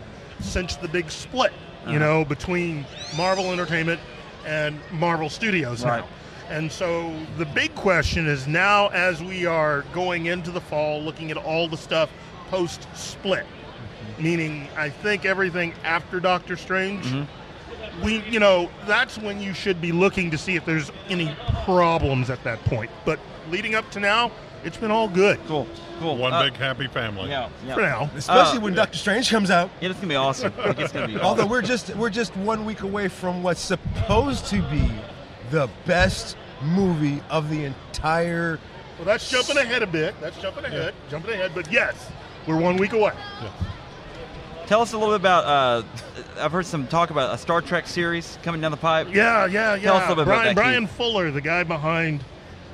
since 0.41 0.75
the 0.77 0.87
big 0.87 1.09
split 1.09 1.51
you 1.87 1.97
know 1.99 2.23
between 2.23 2.85
marvel 3.17 3.51
entertainment 3.51 3.99
and 4.45 4.79
marvel 4.91 5.29
studios 5.29 5.83
Right. 5.83 5.99
now 6.01 6.07
and 6.53 6.71
so 6.71 7.13
the 7.37 7.45
big 7.47 7.73
question 7.75 8.27
is 8.27 8.47
now 8.47 8.87
as 8.89 9.21
we 9.23 9.45
are 9.45 9.81
going 9.93 10.27
into 10.27 10.51
the 10.51 10.61
fall 10.61 11.01
looking 11.01 11.31
at 11.31 11.37
all 11.37 11.67
the 11.67 11.77
stuff 11.77 12.09
post 12.49 12.87
split 12.95 13.45
meaning 14.19 14.67
i 14.77 14.87
think 14.89 15.25
everything 15.25 15.73
after 15.83 16.19
doctor 16.19 16.55
strange 16.55 17.05
we 18.03 18.21
you 18.29 18.39
know 18.39 18.69
that's 18.85 19.17
when 19.17 19.41
you 19.41 19.53
should 19.53 19.81
be 19.81 19.91
looking 19.91 20.29
to 20.31 20.37
see 20.37 20.55
if 20.55 20.63
there's 20.65 20.91
any 21.09 21.35
problems 21.63 22.29
at 22.29 22.43
that 22.43 22.59
point 22.65 22.91
but 23.05 23.19
leading 23.49 23.73
up 23.75 23.89
to 23.91 23.99
now 23.99 24.31
it's 24.63 24.77
been 24.77 24.91
all 24.91 25.07
good 25.09 25.39
Cool. 25.47 25.67
Cool. 25.99 26.17
One 26.17 26.33
Uh, 26.33 26.43
big 26.43 26.55
happy 26.55 26.87
family. 26.87 27.29
Yeah. 27.29 27.49
yeah. 27.65 27.75
for 27.75 27.81
now 27.81 28.09
Especially 28.15 28.57
Uh, 28.57 28.61
when 28.61 28.73
Doctor 28.73 28.97
Strange 28.97 29.29
comes 29.29 29.51
out. 29.51 29.69
Yeah, 29.79 29.89
it's 29.89 29.99
gonna 29.99 30.07
be 30.09 30.15
awesome. 30.15 30.51
I 30.59 30.63
think 30.67 30.79
it's 30.79 30.91
gonna 30.91 31.07
be. 31.07 31.17
Although 31.21 31.45
we're 31.45 31.61
just 31.61 31.95
we're 31.95 32.09
just 32.09 32.35
one 32.37 32.65
week 32.65 32.81
away 32.81 33.07
from 33.09 33.43
what's 33.43 33.61
supposed 33.61 34.45
to 34.47 34.61
be 34.69 34.89
the 35.51 35.69
best 35.85 36.35
movie 36.63 37.21
of 37.29 37.49
the 37.49 37.65
entire. 37.65 38.59
Well, 38.97 39.05
that's 39.05 39.29
jumping 39.29 39.57
ahead 39.57 39.83
a 39.83 39.87
bit. 39.87 40.15
That's 40.21 40.39
jumping 40.41 40.65
ahead. 40.65 40.93
Jumping 41.09 41.33
ahead. 41.33 41.51
But 41.55 41.71
yes, 41.71 42.09
we're 42.47 42.57
one 42.59 42.77
week 42.77 42.93
away. 42.93 43.11
Tell 44.65 44.81
us 44.81 44.93
a 44.93 44.97
little 44.97 45.13
bit 45.13 45.21
about. 45.21 45.43
Uh, 45.45 45.83
I've 46.39 46.51
heard 46.51 46.65
some 46.65 46.87
talk 46.87 47.09
about 47.09 47.33
a 47.33 47.37
Star 47.37 47.61
Trek 47.61 47.85
series 47.87 48.37
coming 48.43 48.61
down 48.61 48.71
the 48.71 48.77
pipe. 48.77 49.07
Yeah, 49.11 49.45
yeah, 49.45 49.75
yeah. 49.75 49.81
Tell 49.81 49.95
us 49.97 50.05
a 50.05 50.09
little 50.09 50.15
bit 50.15 50.21
about 50.23 50.35
Bryan, 50.35 50.55
that, 50.55 50.55
Bryan 50.55 50.83
Keith. 50.87 50.95
Fuller, 50.95 51.31
the 51.31 51.41
guy 51.41 51.63
behind 51.63 52.23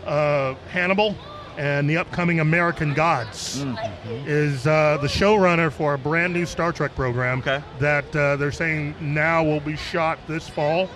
uh, 0.05 0.53
Hannibal 0.71 1.15
and 1.57 1.89
the 1.89 1.97
upcoming 1.97 2.39
American 2.39 2.93
Gods, 2.93 3.59
Mm-hmm. 3.65 4.29
is 4.29 4.65
uh, 4.65 4.97
the 5.01 5.07
showrunner 5.07 5.69
for 5.71 5.95
a 5.95 5.97
brand 5.97 6.31
new 6.31 6.45
Star 6.45 6.71
Trek 6.71 6.95
program 6.95 7.39
Okay. 7.39 7.61
that 7.79 8.15
uh, 8.15 8.37
they're 8.37 8.51
saying 8.51 8.95
now 9.01 9.43
will 9.43 9.59
be 9.59 9.75
shot 9.75 10.19
this 10.27 10.47
fall, 10.47 10.89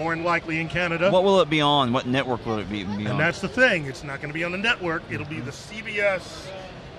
more 0.00 0.14
than 0.14 0.24
likely 0.24 0.60
in 0.60 0.68
Canada. 0.68 1.10
What 1.10 1.24
will 1.24 1.40
it 1.40 1.50
be 1.50 1.60
on? 1.60 1.92
What 1.92 2.06
network 2.06 2.44
will 2.46 2.58
it 2.58 2.70
be, 2.70 2.84
be 2.84 3.04
on? 3.04 3.06
and 3.06 3.20
that's 3.20 3.40
the 3.40 3.48
thing. 3.48 3.84
It's 3.84 4.02
not 4.02 4.20
going 4.20 4.30
to 4.30 4.34
be 4.34 4.44
on 4.44 4.52
the 4.52 4.58
network. 4.58 5.02
It'll 5.10 5.26
be 5.26 5.40
the 5.40 5.50
CBS 5.50 6.46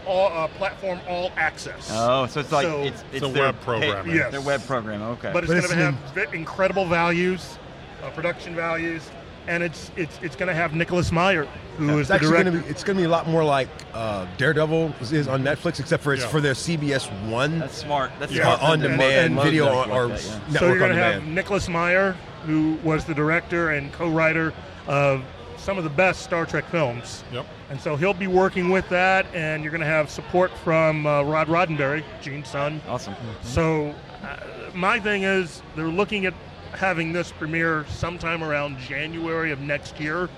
all, 0.05 0.31
uh, 0.31 0.47
platform 0.49 0.99
All 1.07 1.31
Access. 1.35 1.89
oh, 1.91 2.27
so 2.27 2.39
it's 2.39 2.51
like 2.51 2.65
So- 2.67 2.83
it's 2.83 3.01
it's 3.01 3.15
It's 3.17 3.25
a 3.25 3.29
their 3.29 3.43
web 3.45 3.61
programming. 3.61 4.15
Yes. 4.15 4.31
Their 4.31 4.41
web 4.41 4.65
program. 4.65 5.01
Okay. 5.01 5.31
but 5.33 5.43
it's 5.43 5.51
going 5.51 5.63
to 5.67 5.75
have 5.75 6.17
in- 6.17 6.33
incredible 6.35 6.85
values, 6.85 7.57
uh, 8.03 8.09
production 8.11 8.55
values, 8.55 9.09
and 9.47 9.63
it's 9.63 9.89
it's 9.95 10.19
it's 10.21 10.35
going 10.35 10.47
to 10.47 10.53
have 10.55 10.75
Nicholas 10.75 11.11
Meyer, 11.11 11.47
who 11.77 11.97
is 11.99 12.09
It's 12.11 12.19
the 12.21 12.29
director. 12.29 12.51
going 12.51 12.57
to 12.57 12.63
be. 12.63 12.69
It's 12.69 12.83
going 12.83 12.97
to 12.97 13.01
be 13.01 13.05
a 13.05 13.09
lot 13.09 13.27
more 13.27 13.43
like 13.43 13.67
uh, 13.93 14.25
Daredevil 14.37 14.93
is 15.11 15.27
on 15.27 15.43
Netflix, 15.43 15.79
except 15.79 16.03
for 16.03 16.13
it's 16.13 16.23
Yeah. 16.23 16.29
for 16.29 16.41
their 16.41 16.53
CBS 16.53 17.07
One 17.29 17.59
that's 17.59 17.77
smart. 17.77 18.11
That's 18.19 18.31
Yeah. 18.31 18.43
smart. 18.43 18.61
on 18.63 18.79
Them 18.79 18.91
to 18.91 18.97
demand 18.97 19.35
load 19.37 19.43
video 19.43 19.65
stuff 19.65 19.87
or, 19.87 19.89
like 19.89 19.91
or 19.91 20.07
that, 20.07 20.23
yeah. 20.25 20.31
network 20.39 20.59
so 20.59 20.67
you're 20.67 20.77
going 20.79 20.95
to 20.95 21.03
have. 21.03 21.23
Nicholas 21.25 21.69
Meyer, 21.69 22.15
who 22.45 22.77
was 22.83 23.05
the 23.05 23.13
director 23.13 23.71
and 23.71 23.91
co-writer 23.93 24.53
of 24.87 25.23
some 25.57 25.77
of 25.77 25.83
the 25.83 25.89
best 25.91 26.23
Star 26.23 26.45
Trek 26.45 26.65
films. 26.69 27.23
Yep. 27.31 27.45
And 27.69 27.79
so 27.79 27.95
he'll 27.95 28.13
be 28.13 28.27
working 28.27 28.69
with 28.69 28.87
that, 28.89 29.25
and 29.33 29.63
you're 29.63 29.71
going 29.71 29.81
to 29.81 29.87
have 29.87 30.09
support 30.09 30.51
from 30.63 31.05
uh, 31.05 31.21
Rod 31.23 31.47
Roddenberry, 31.47 32.03
Gene's 32.21 32.47
son. 32.49 32.81
Awesome. 32.87 33.15
So, 33.43 33.93
uh, 34.23 34.37
my 34.73 34.99
thing 34.99 35.23
is, 35.23 35.61
they're 35.75 35.85
looking 35.87 36.25
at 36.25 36.33
having 36.73 37.13
this 37.13 37.31
premiere 37.31 37.85
sometime 37.89 38.43
around 38.43 38.79
January 38.79 39.51
of 39.51 39.59
next 39.61 39.99
year. 39.99 40.29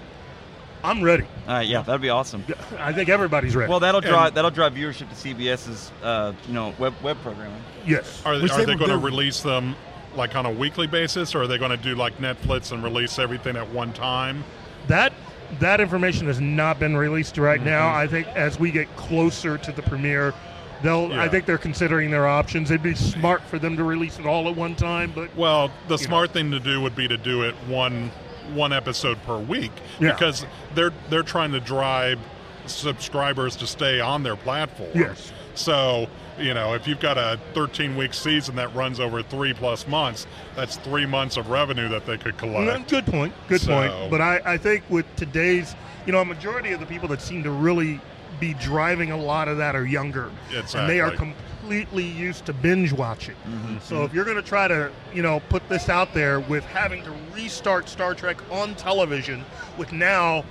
I'm 0.83 1.01
ready. 1.01 1.23
All 1.47 1.53
right, 1.55 1.67
yeah, 1.67 1.81
that'd 1.81 2.01
be 2.01 2.09
awesome. 2.09 2.43
I 2.77 2.91
think 2.91 3.07
everybody's 3.07 3.55
ready. 3.55 3.69
Well, 3.69 3.79
that'll 3.79 4.01
And- 4.01 4.09
drive 4.09 4.33
that'll 4.33 4.51
drive 4.51 4.73
viewership 4.73 5.07
to 5.09 5.15
CBS's 5.15 5.91
uh, 6.03 6.33
you 6.45 6.53
know 6.53 6.73
web 6.77 6.93
web 7.01 7.17
programming. 7.21 7.61
yes. 7.85 8.21
Are, 8.25 8.33
Which 8.33 8.51
are 8.51 8.57
they 8.57 8.65
they 8.65 8.75
going 8.75 8.89
to 8.91 8.97
release 8.97 9.41
them 9.41 9.75
like 10.15 10.35
on 10.35 10.45
a 10.45 10.51
weekly 10.51 10.87
basis, 10.87 11.35
or 11.35 11.43
are 11.43 11.47
they 11.47 11.57
going 11.57 11.71
to 11.71 11.77
do 11.77 11.95
like 11.95 12.17
Netflix 12.17 12.71
and 12.71 12.83
release 12.83 13.19
everything 13.19 13.55
at 13.55 13.69
one 13.69 13.93
time? 13.93 14.43
That 14.87 15.13
that 15.59 15.79
information 15.79 16.27
has 16.27 16.39
not 16.41 16.79
been 16.79 16.95
released 16.97 17.37
right 17.37 17.59
Mm-hmm. 17.59 17.69
now. 17.69 17.93
I 17.93 18.07
think 18.07 18.27
as 18.29 18.59
we 18.59 18.71
get 18.71 18.93
closer 18.95 19.57
to 19.57 19.71
the 19.71 19.81
premiere, 19.83 20.33
they'll. 20.81 21.11
I 21.13 21.27
think 21.29 21.45
they're 21.45 21.57
considering 21.57 22.11
their 22.11 22.27
options. 22.27 22.71
It'd 22.71 22.81
be 22.83 22.95
smart 22.95 23.41
for 23.43 23.59
them 23.59 23.77
to 23.77 23.83
release 23.83 24.19
it 24.19 24.25
all 24.25 24.47
at 24.49 24.55
one 24.55 24.75
time, 24.75 25.11
but 25.13 25.35
Well, 25.35 25.71
the 25.87 25.97
smart 25.97 26.31
thing 26.31 26.51
to 26.51 26.59
do 26.59 26.81
would 26.81 26.95
be 26.95 27.07
to 27.07 27.17
do 27.17 27.43
it 27.43 27.55
one 27.67 28.11
one 28.53 28.73
episode 28.73 29.21
per 29.23 29.37
week 29.37 29.71
Yeah. 29.99 30.11
because 30.13 30.45
they're 30.75 30.91
they're 31.09 31.23
trying 31.23 31.51
to 31.53 31.59
drive 31.59 32.19
subscribers 32.65 33.55
to 33.57 33.67
stay 33.67 33.99
on 33.99 34.23
their 34.23 34.35
platform. 34.35 34.89
Yes. 34.95 35.31
So, 35.55 36.07
you 36.39 36.53
know, 36.53 36.73
if 36.73 36.87
you've 36.87 36.99
got 36.99 37.17
a 37.17 37.39
13 37.53 37.95
week 37.95 38.13
season 38.13 38.55
that 38.55 38.73
runs 38.75 38.99
over 38.99 39.21
3 39.21 39.53
plus 39.53 39.87
months, 39.87 40.27
that's 40.55 40.77
3 40.77 41.05
months 41.05 41.37
of 41.37 41.49
revenue 41.49 41.89
that 41.89 42.05
they 42.05 42.17
could 42.17 42.37
collect. 42.37 42.89
Good 42.89 43.05
point. 43.05 43.33
Good 43.47 43.61
So- 43.61 43.73
point. 43.73 44.11
But 44.11 44.21
I, 44.21 44.41
I 44.45 44.57
think 44.57 44.83
with 44.89 45.05
today's, 45.15 45.75
you 46.05 46.11
know, 46.11 46.19
a 46.19 46.25
majority 46.25 46.71
of 46.71 46.79
the 46.79 46.85
people 46.85 47.07
that 47.09 47.21
seem 47.21 47.43
to 47.43 47.51
really 47.51 47.99
be 48.39 48.53
driving 48.55 49.11
a 49.11 49.17
lot 49.17 49.47
of 49.47 49.57
that 49.57 49.75
are 49.75 49.85
younger, 49.85 50.31
and 50.53 50.89
they 50.89 50.99
are 50.99 51.11
completely 51.11 52.03
used 52.03 52.45
to 52.47 52.53
binge 52.53 52.91
watching. 52.91 53.35
Mm-hmm. 53.47 53.77
So 53.79 54.03
if 54.03 54.13
you're 54.13 54.25
going 54.25 54.37
to 54.37 54.41
try 54.43 54.67
to, 54.67 54.91
you 55.13 55.21
know, 55.21 55.39
put 55.49 55.67
this 55.69 55.87
out 55.87 56.13
there 56.13 56.39
with 56.39 56.65
having 56.65 57.03
to 57.03 57.13
restart 57.33 57.87
Star 57.87 58.13
Trek 58.15 58.37
on 58.51 58.75
television, 58.75 59.45
with 59.77 59.91
now. 59.93 60.43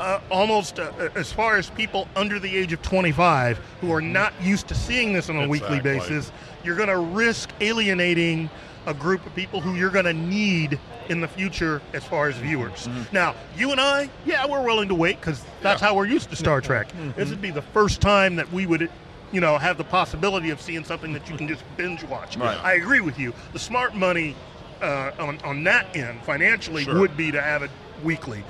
Uh, 0.00 0.20
almost 0.28 0.80
uh, 0.80 0.90
as 1.14 1.32
far 1.32 1.56
as 1.56 1.70
people 1.70 2.08
under 2.16 2.40
the 2.40 2.56
age 2.56 2.72
of 2.72 2.82
25 2.82 3.58
who 3.80 3.92
are 3.92 4.00
not 4.00 4.32
used 4.42 4.66
to 4.66 4.74
seeing 4.74 5.12
this 5.12 5.30
on 5.30 5.36
a 5.36 5.48
weekly 5.48 5.78
basis, 5.80 6.32
you're 6.64 6.74
going 6.76 6.88
to 6.88 6.98
risk 6.98 7.50
alienating 7.60 8.50
a 8.86 8.92
group 8.94 9.24
of 9.24 9.32
people 9.36 9.60
who 9.60 9.74
you're 9.76 9.90
going 9.92 10.04
to 10.04 10.12
need 10.12 10.80
in 11.08 11.20
the 11.20 11.28
future 11.28 11.80
as 11.92 12.02
far 12.02 12.28
as 12.28 12.36
viewers. 12.36 12.88
Now, 13.12 13.36
you 13.56 13.70
and 13.70 13.80
I, 13.80 14.10
yeah, 14.26 14.44
we're 14.46 14.64
willing 14.64 14.88
to 14.88 14.94
wait 14.96 15.20
because 15.20 15.44
that's 15.62 15.80
Yeah. 15.80 15.88
how 15.88 15.94
we're 15.94 16.06
used 16.06 16.28
to 16.30 16.36
Star 16.36 16.60
Trek. 16.60 16.88
This 17.14 17.30
would 17.30 17.40
be 17.42 17.50
the 17.52 17.62
first 17.62 18.00
time 18.00 18.34
that 18.36 18.52
we 18.52 18.66
would, 18.66 18.90
you 19.30 19.40
know, 19.40 19.58
have 19.58 19.78
the 19.78 19.84
possibility 19.84 20.50
of 20.50 20.60
seeing 20.60 20.84
something 20.84 21.12
that 21.12 21.30
you 21.30 21.36
can 21.36 21.46
just 21.46 21.62
binge 21.76 22.02
watch. 22.04 22.36
Right. 22.36 22.58
I 22.64 22.72
agree 22.74 23.00
with 23.00 23.16
you. 23.18 23.32
The 23.52 23.58
smart 23.60 23.94
money 23.94 24.34
uh, 24.82 25.12
on 25.20 25.38
on 25.44 25.62
that 25.64 25.94
end 25.96 26.20
financially 26.24 26.82
Sure. 26.84 26.98
would 26.98 27.16
be 27.16 27.30
to 27.30 27.40
have 27.40 27.62
it 27.62 27.70
weekly. 28.02 28.42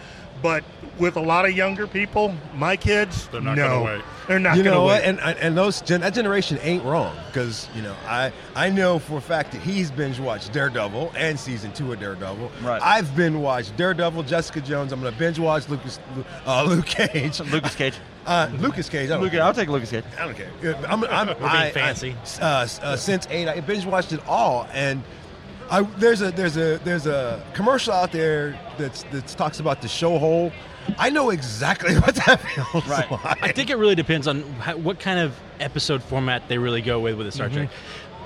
But 0.44 0.62
with 0.98 1.16
a 1.16 1.22
lot 1.22 1.46
of 1.46 1.52
younger 1.52 1.86
people, 1.86 2.34
my 2.54 2.76
kids, 2.76 3.28
They're 3.28 3.40
not 3.40 3.56
no, 3.56 3.66
gonna 3.66 3.84
wait. 3.86 4.04
They're 4.28 4.38
not 4.38 4.58
you 4.58 4.62
know 4.62 4.84
what? 4.84 5.02
And 5.02 5.18
and 5.18 5.56
those 5.56 5.80
gen, 5.80 6.02
that 6.02 6.12
generation 6.12 6.58
ain't 6.60 6.84
wrong 6.84 7.16
because 7.28 7.66
you 7.74 7.80
know 7.80 7.96
I 8.06 8.30
I 8.54 8.68
know 8.68 8.98
for 8.98 9.16
a 9.16 9.22
fact 9.22 9.52
that 9.52 9.62
he's 9.62 9.90
binge 9.90 10.20
watched 10.20 10.52
Daredevil 10.52 11.12
and 11.16 11.40
season 11.40 11.72
two 11.72 11.90
of 11.94 11.98
Daredevil. 11.98 12.52
Right. 12.62 12.82
I've 12.82 13.16
binge 13.16 13.36
watched 13.36 13.74
Daredevil, 13.78 14.24
Jessica 14.24 14.60
Jones. 14.60 14.92
I'm 14.92 15.00
gonna 15.00 15.16
binge 15.16 15.38
watch 15.38 15.66
Lucas 15.70 15.98
uh, 16.44 16.62
Luke 16.68 16.84
Cage. 16.84 17.40
Lucas 17.40 17.74
Cage. 17.74 17.94
Uh, 18.26 18.48
Lucas 18.58 18.88
Cage. 18.88 19.10
I 19.10 19.12
don't 19.12 19.20
Lucas, 19.20 19.36
care. 19.36 19.44
I'll 19.44 19.52
take 19.52 19.68
Lucas 19.68 19.90
Cage. 19.90 20.04
I 20.18 20.24
don't 20.24 20.34
care. 20.34 20.76
I'm, 20.88 21.04
I'm, 21.04 21.26
being 21.26 21.42
I, 21.42 21.70
fancy. 21.72 22.16
I, 22.40 22.42
uh, 22.42 22.68
uh, 22.80 22.96
since 22.96 23.26
eight, 23.28 23.48
I 23.48 23.60
binge 23.60 23.84
watched 23.84 24.12
it 24.14 24.26
all, 24.26 24.66
and 24.72 25.02
I, 25.74 25.82
there's 25.98 26.22
a 26.22 26.30
there's 26.30 26.56
a 26.56 26.78
there's 26.84 27.06
a 27.06 27.44
commercial 27.52 27.92
out 27.92 28.12
there 28.12 28.56
that's 28.78 29.02
that 29.04 29.26
talks 29.26 29.58
about 29.58 29.82
the 29.82 29.88
show 29.88 30.18
hole. 30.18 30.52
I 30.98 31.10
know 31.10 31.30
exactly 31.30 31.94
what 31.98 32.14
that 32.14 32.40
feels 32.40 32.86
Right. 32.86 33.10
like. 33.10 33.42
I 33.42 33.50
think 33.50 33.70
it 33.70 33.76
really 33.76 33.96
depends 33.96 34.28
on 34.28 34.42
how, 34.54 34.76
what 34.76 35.00
kind 35.00 35.18
of 35.18 35.34
episode 35.58 36.00
format 36.02 36.46
they 36.46 36.58
really 36.58 36.82
go 36.82 37.00
with 37.00 37.16
with 37.16 37.26
the 37.26 37.32
Star 37.32 37.48
Trek. 37.48 37.70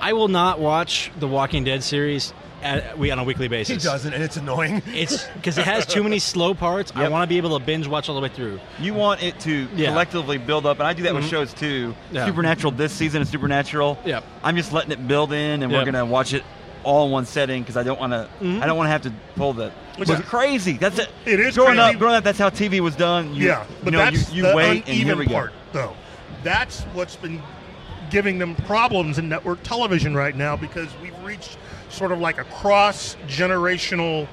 I 0.00 0.12
will 0.12 0.28
not 0.28 0.60
watch 0.60 1.10
the 1.18 1.26
Walking 1.26 1.64
Dead 1.64 1.82
series 1.82 2.34
at, 2.62 2.98
we 2.98 3.10
on 3.10 3.18
a 3.18 3.24
weekly 3.24 3.48
basis. 3.48 3.82
he 3.82 3.88
doesn't, 3.88 4.12
and 4.12 4.22
it's 4.22 4.36
annoying. 4.36 4.82
It's 4.86 5.24
because 5.28 5.58
it 5.58 5.64
has 5.64 5.86
too 5.86 6.02
many 6.02 6.18
slow 6.18 6.54
parts. 6.54 6.92
I 6.94 7.08
want 7.08 7.22
to 7.22 7.28
be 7.28 7.36
able 7.36 7.58
to 7.58 7.64
binge 7.64 7.86
watch 7.86 8.08
all 8.08 8.14
the 8.14 8.20
way 8.20 8.28
through. 8.28 8.60
You 8.80 8.94
want 8.94 9.22
it 9.22 9.38
to 9.40 9.68
Yeah. 9.74 9.90
collectively 9.90 10.38
build 10.38 10.66
up, 10.66 10.78
and 10.78 10.86
I 10.86 10.92
do 10.92 11.04
that 11.04 11.14
with 11.14 11.24
mm-hmm. 11.24 11.30
shows 11.30 11.54
too. 11.54 11.94
Yeah. 12.12 12.26
Supernatural 12.26 12.72
this 12.72 12.92
season 12.92 13.22
is 13.22 13.28
Supernatural. 13.28 13.98
Yep. 14.04 14.24
I'm 14.42 14.56
just 14.56 14.72
letting 14.72 14.92
it 14.92 15.06
build 15.08 15.32
in, 15.32 15.62
and 15.62 15.72
we're 15.72 15.84
gonna 15.84 16.04
watch 16.04 16.32
it 16.34 16.44
all 16.88 17.04
in 17.04 17.12
one 17.12 17.26
setting 17.26 17.62
because 17.62 17.76
I 17.76 17.82
don't 17.82 18.00
want 18.00 18.14
to. 18.14 18.28
Mm-hmm. 18.40 18.62
I 18.62 18.66
don't 18.66 18.76
want 18.78 18.86
to 18.86 18.90
have 18.90 19.02
to 19.02 19.12
pull 19.36 19.52
the. 19.52 19.70
Which 19.96 20.08
is 20.08 20.20
crazy. 20.20 20.72
That's 20.72 20.98
it. 20.98 21.10
It 21.26 21.38
is 21.38 21.54
growing 21.54 21.76
crazy. 21.76 21.94
up. 21.94 21.98
Growing 21.98 22.14
up, 22.14 22.24
that's 22.24 22.38
how 22.38 22.48
TV 22.48 22.80
was 22.80 22.96
done. 22.96 23.34
You, 23.34 23.48
yeah, 23.48 23.66
but 23.80 23.86
you 23.86 23.90
know, 23.92 23.98
that's 23.98 24.30
you, 24.32 24.36
you 24.36 24.50
the 24.50 24.56
wait, 24.56 24.88
uneven 24.88 25.26
part, 25.26 25.52
though. 25.72 25.94
That's 26.42 26.82
what's 26.94 27.16
been 27.16 27.42
giving 28.10 28.38
them 28.38 28.56
problems 28.56 29.18
in 29.18 29.28
network 29.28 29.62
television 29.62 30.14
right 30.14 30.34
now 30.34 30.56
because 30.56 30.88
we've 31.02 31.18
reached 31.22 31.58
sort 31.90 32.10
of 32.10 32.20
like 32.20 32.38
a 32.38 32.44
cross 32.44 33.16
generational. 33.26 34.26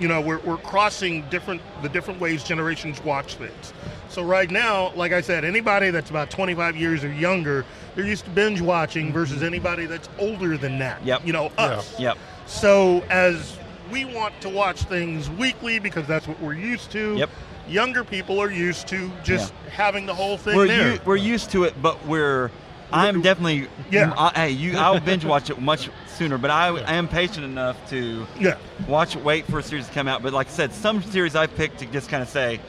You 0.00 0.08
know, 0.08 0.20
we're, 0.20 0.38
we're 0.40 0.56
crossing 0.58 1.28
different 1.30 1.62
the 1.82 1.88
different 1.88 2.20
ways 2.20 2.44
generations 2.44 3.02
watch 3.04 3.34
things. 3.34 3.72
So 4.08 4.22
right 4.22 4.50
now, 4.50 4.92
like 4.94 5.12
I 5.12 5.20
said, 5.20 5.44
anybody 5.44 5.90
that's 5.90 6.10
about 6.10 6.30
25 6.30 6.76
years 6.76 7.04
or 7.04 7.12
younger, 7.12 7.64
they're 7.94 8.06
used 8.06 8.24
to 8.24 8.30
binge 8.30 8.60
watching 8.60 9.06
mm-hmm. 9.06 9.14
versus 9.14 9.42
anybody 9.42 9.86
that's 9.86 10.08
older 10.18 10.56
than 10.56 10.78
that. 10.80 11.04
Yep. 11.04 11.26
You 11.26 11.32
know, 11.32 11.52
us. 11.58 11.98
Yep. 11.98 12.18
So 12.46 13.04
as 13.08 13.56
we 13.90 14.04
want 14.04 14.38
to 14.40 14.48
watch 14.48 14.82
things 14.82 15.30
weekly 15.30 15.78
because 15.78 16.06
that's 16.06 16.26
what 16.26 16.40
we're 16.40 16.54
used 16.54 16.90
to. 16.92 17.16
Yep. 17.16 17.30
Younger 17.68 18.02
people 18.02 18.40
are 18.40 18.50
used 18.50 18.88
to 18.88 19.10
just 19.22 19.52
having 19.70 20.06
the 20.06 20.14
whole 20.14 20.36
thing 20.36 20.56
We're 20.56 20.66
there. 20.66 20.92
u- 20.94 21.00
we're 21.04 21.16
used 21.16 21.50
to 21.52 21.64
it, 21.64 21.80
but 21.80 22.04
we're. 22.06 22.50
I'm 22.92 23.22
definitely. 23.22 23.68
Yeah. 23.90 24.12
I, 24.16 24.30
hey, 24.34 24.50
you. 24.50 24.76
I'll 24.76 25.00
binge 25.00 25.24
watch 25.24 25.50
it 25.50 25.60
much 25.60 25.90
sooner, 26.08 26.38
but 26.38 26.50
I, 26.50 26.68
I 26.68 26.94
am 26.94 27.08
patient 27.08 27.44
enough 27.44 27.88
to 27.90 28.26
yeah. 28.38 28.56
watch 28.88 29.16
it, 29.16 29.24
wait 29.24 29.46
for 29.46 29.58
a 29.58 29.62
series 29.62 29.86
to 29.88 29.92
come 29.92 30.08
out. 30.08 30.22
But 30.22 30.32
like 30.32 30.48
I 30.48 30.50
said, 30.50 30.72
some 30.72 31.02
series 31.02 31.34
I 31.36 31.46
picked 31.46 31.78
to 31.78 31.86
just 31.86 32.08
kind 32.08 32.22
of 32.22 32.28
say, 32.28 32.60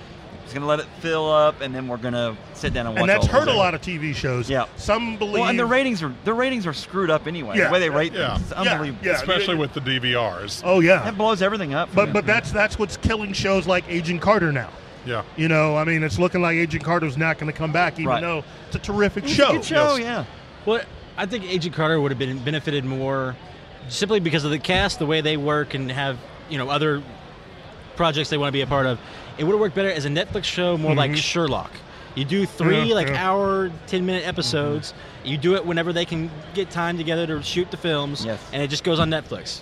just 0.44 0.54
gonna 0.54 0.66
let 0.66 0.80
it 0.80 0.86
fill 1.00 1.30
up, 1.32 1.62
and 1.62 1.74
then 1.74 1.88
we're 1.88 1.98
gonna 1.98 2.36
sit 2.54 2.74
down 2.74 2.86
and 2.88 2.96
watch. 2.96 3.01
And 3.01 3.10
that's 3.10 3.28
all 3.28 3.42
hurt 3.42 3.48
a 3.48 3.54
lot 3.54 3.74
of 3.74 3.82
TV 3.82 4.13
shows. 4.13 4.50
Yeah. 4.50 4.66
Some 4.75 5.18
believe. 5.18 5.34
Well, 5.36 5.50
and 5.50 5.58
the 5.58 5.66
ratings 5.66 6.04
are 6.04 6.13
the 6.25 6.34
ratings 6.34 6.68
are 6.68 6.74
screwed 6.74 7.10
up 7.10 7.28
anyway. 7.28 7.58
Yeah. 7.58 7.68
The 7.68 7.74
way 7.74 7.80
they 7.80 7.90
rate 7.90 8.13
Yeah. 8.13 8.36
things, 8.36 8.51
it's 8.51 8.51
unbelievable. 8.51 9.06
yeah. 9.06 9.13
Especially 9.13 9.56
with 9.56 9.74
the 9.74 9.82
DVRs. 9.82 10.62
Oh 10.66 10.80
yeah. 10.80 11.04
That 11.04 11.18
blows 11.18 11.42
everything 11.42 11.74
up. 11.74 11.90
But 11.94 12.12
but 12.12 12.25
that's 12.25 12.51
that's 12.51 12.78
what's 12.78 12.98
killing 12.98 13.34
shows 13.34 13.68
like 13.68 13.86
Agent 13.88 14.22
Carter 14.22 14.51
now. 14.51 14.70
Yeah. 15.05 15.24
You 15.36 15.48
know, 15.48 15.75
I 15.75 15.84
mean, 15.84 16.03
it's 16.03 16.20
looking 16.20 16.41
like 16.41 16.55
Agent 16.58 16.84
Carter's 16.84 17.17
not 17.17 17.38
going 17.39 17.51
to 17.51 17.58
come 17.58 17.72
back, 17.72 17.93
even 18.00 18.08
Right. 18.10 18.22
though 18.22 18.43
it's 18.67 18.75
a 18.75 18.79
terrific 18.79 19.24
It's 19.24 19.34
a 19.34 19.36
show. 19.36 19.51
good 19.53 19.65
show, 19.65 19.96
Yes. 19.96 20.00
yeah. 20.03 20.25
Well, 20.65 20.81
I 21.17 21.25
think 21.25 21.43
Agent 21.46 21.75
Carter 21.75 22.00
would 22.00 22.12
have 22.12 22.20
been 22.20 22.38
benefited 22.39 22.86
more 22.86 23.36
simply 23.89 24.20
because 24.20 24.43
of 24.46 24.51
the 24.51 24.60
cast, 24.60 25.00
the 25.00 25.05
way 25.08 25.22
they 25.22 25.38
work, 25.38 25.74
and 25.74 25.91
have 25.91 26.17
you 26.50 26.58
know 26.58 26.70
other 26.70 27.01
projects 27.96 28.29
they 28.29 28.38
want 28.38 28.50
to 28.50 28.53
be 28.53 28.62
a 28.62 28.67
part 28.67 28.86
of. 28.86 29.00
It 29.38 29.43
would 29.43 29.53
have 29.53 29.60
worked 29.60 29.75
better 29.75 29.91
as 29.91 30.05
a 30.05 30.10
Netflix 30.10 30.43
show, 30.46 30.77
more 30.77 30.93
like 30.96 31.12
mm-hmm. 31.12 31.17
Sherlock. 31.20 31.72
You 32.15 32.25
do 32.25 32.46
three 32.46 32.81
Yeah, 32.84 32.96
like 32.96 33.08
yeah. 33.08 33.27
hour, 33.29 33.72
ten 33.88 34.05
minute 34.05 34.27
episodes. 34.27 34.91
Mm-hmm. 34.91 35.27
You 35.27 35.38
do 35.38 35.55
it 35.55 35.65
whenever 35.65 35.93
they 35.93 36.05
can 36.05 36.29
get 36.53 36.70
time 36.70 36.98
together 36.98 37.25
to 37.27 37.41
shoot 37.43 37.72
the 37.72 37.77
films, 37.77 38.25
Yes. 38.25 38.39
and 38.53 38.62
it 38.62 38.70
just 38.70 38.84
goes 38.84 39.00
on 39.00 39.10
Netflix. 39.10 39.62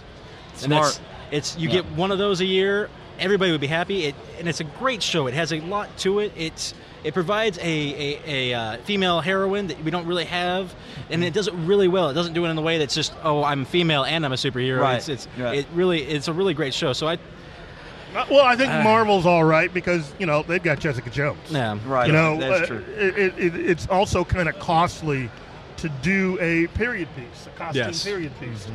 And 0.54 0.62
Smart. 0.62 0.84
that's, 0.84 1.00
it's 1.32 1.58
you 1.58 1.70
Yeah. 1.70 1.76
get 1.76 1.86
one 1.92 2.12
of 2.12 2.18
those 2.18 2.42
a 2.42 2.46
year. 2.46 2.90
Everybody 3.20 3.52
would 3.52 3.62
be 3.62 3.68
happy. 3.68 4.06
It, 4.06 4.16
and 4.40 4.48
it's 4.48 4.60
a 4.60 4.64
great 4.64 5.04
show. 5.04 5.28
It 5.28 5.34
has 5.34 5.52
a 5.54 5.60
lot 5.62 5.96
to 6.00 6.20
it. 6.20 6.32
It's 6.36 6.74
it 7.04 7.14
provides 7.14 7.58
a 7.60 7.62
a, 7.64 8.52
a 8.52 8.54
uh, 8.58 8.78
female 8.78 9.22
heroine 9.22 9.68
that 9.68 9.84
we 9.84 9.92
don't 9.92 10.06
really 10.08 10.26
have, 10.26 10.74
and 11.10 11.24
it 11.24 11.34
does 11.34 11.48
it 11.48 11.54
really 11.54 11.88
well. 11.88 12.10
It 12.10 12.14
doesn't 12.14 12.34
do 12.34 12.46
it 12.46 12.50
in 12.50 12.56
the 12.56 12.62
way 12.62 12.78
that's 12.78 12.96
just 12.96 13.14
oh 13.24 13.44
I'm 13.44 13.66
female 13.66 14.04
and 14.04 14.26
I'm 14.26 14.34
a 14.34 14.36
superhero. 14.38 14.82
Right. 14.82 14.98
It's, 14.98 15.10
it's 15.10 15.28
Right. 15.38 15.60
it 15.60 15.68
really 15.74 16.02
it's 16.02 16.28
a 16.28 16.34
really 16.34 16.54
great 16.54 16.74
show. 16.74 16.94
So 16.94 17.08
I 17.08 17.14
Uh, 17.14 18.26
Well, 18.32 18.44
I 18.46 18.56
think 18.56 18.72
Uh. 18.72 18.84
Marvel's 18.84 19.26
all 19.26 19.44
right 19.44 19.72
because 19.74 20.12
you 20.20 20.26
know 20.26 20.44
they've 20.44 20.64
got 20.64 20.80
Jessica 20.80 21.10
Jones. 21.10 21.40
yeah 21.52 21.78
Right. 21.86 22.08
You 22.08 22.14
know, 22.14 22.38
that's 22.40 22.64
uh, 22.64 22.66
true. 22.66 22.86
It, 22.98 23.18
it, 23.18 23.34
it, 23.38 23.56
it's 23.56 23.88
also 23.88 24.24
kind 24.26 24.50
of 24.50 24.58
costly 24.60 25.30
to 25.78 25.90
do 26.02 26.38
a 26.42 26.68
period 26.76 27.08
piece, 27.16 27.48
a 27.48 27.50
costume 27.58 27.86
Yes. 27.86 28.04
period 28.04 28.32
piece. 28.42 28.68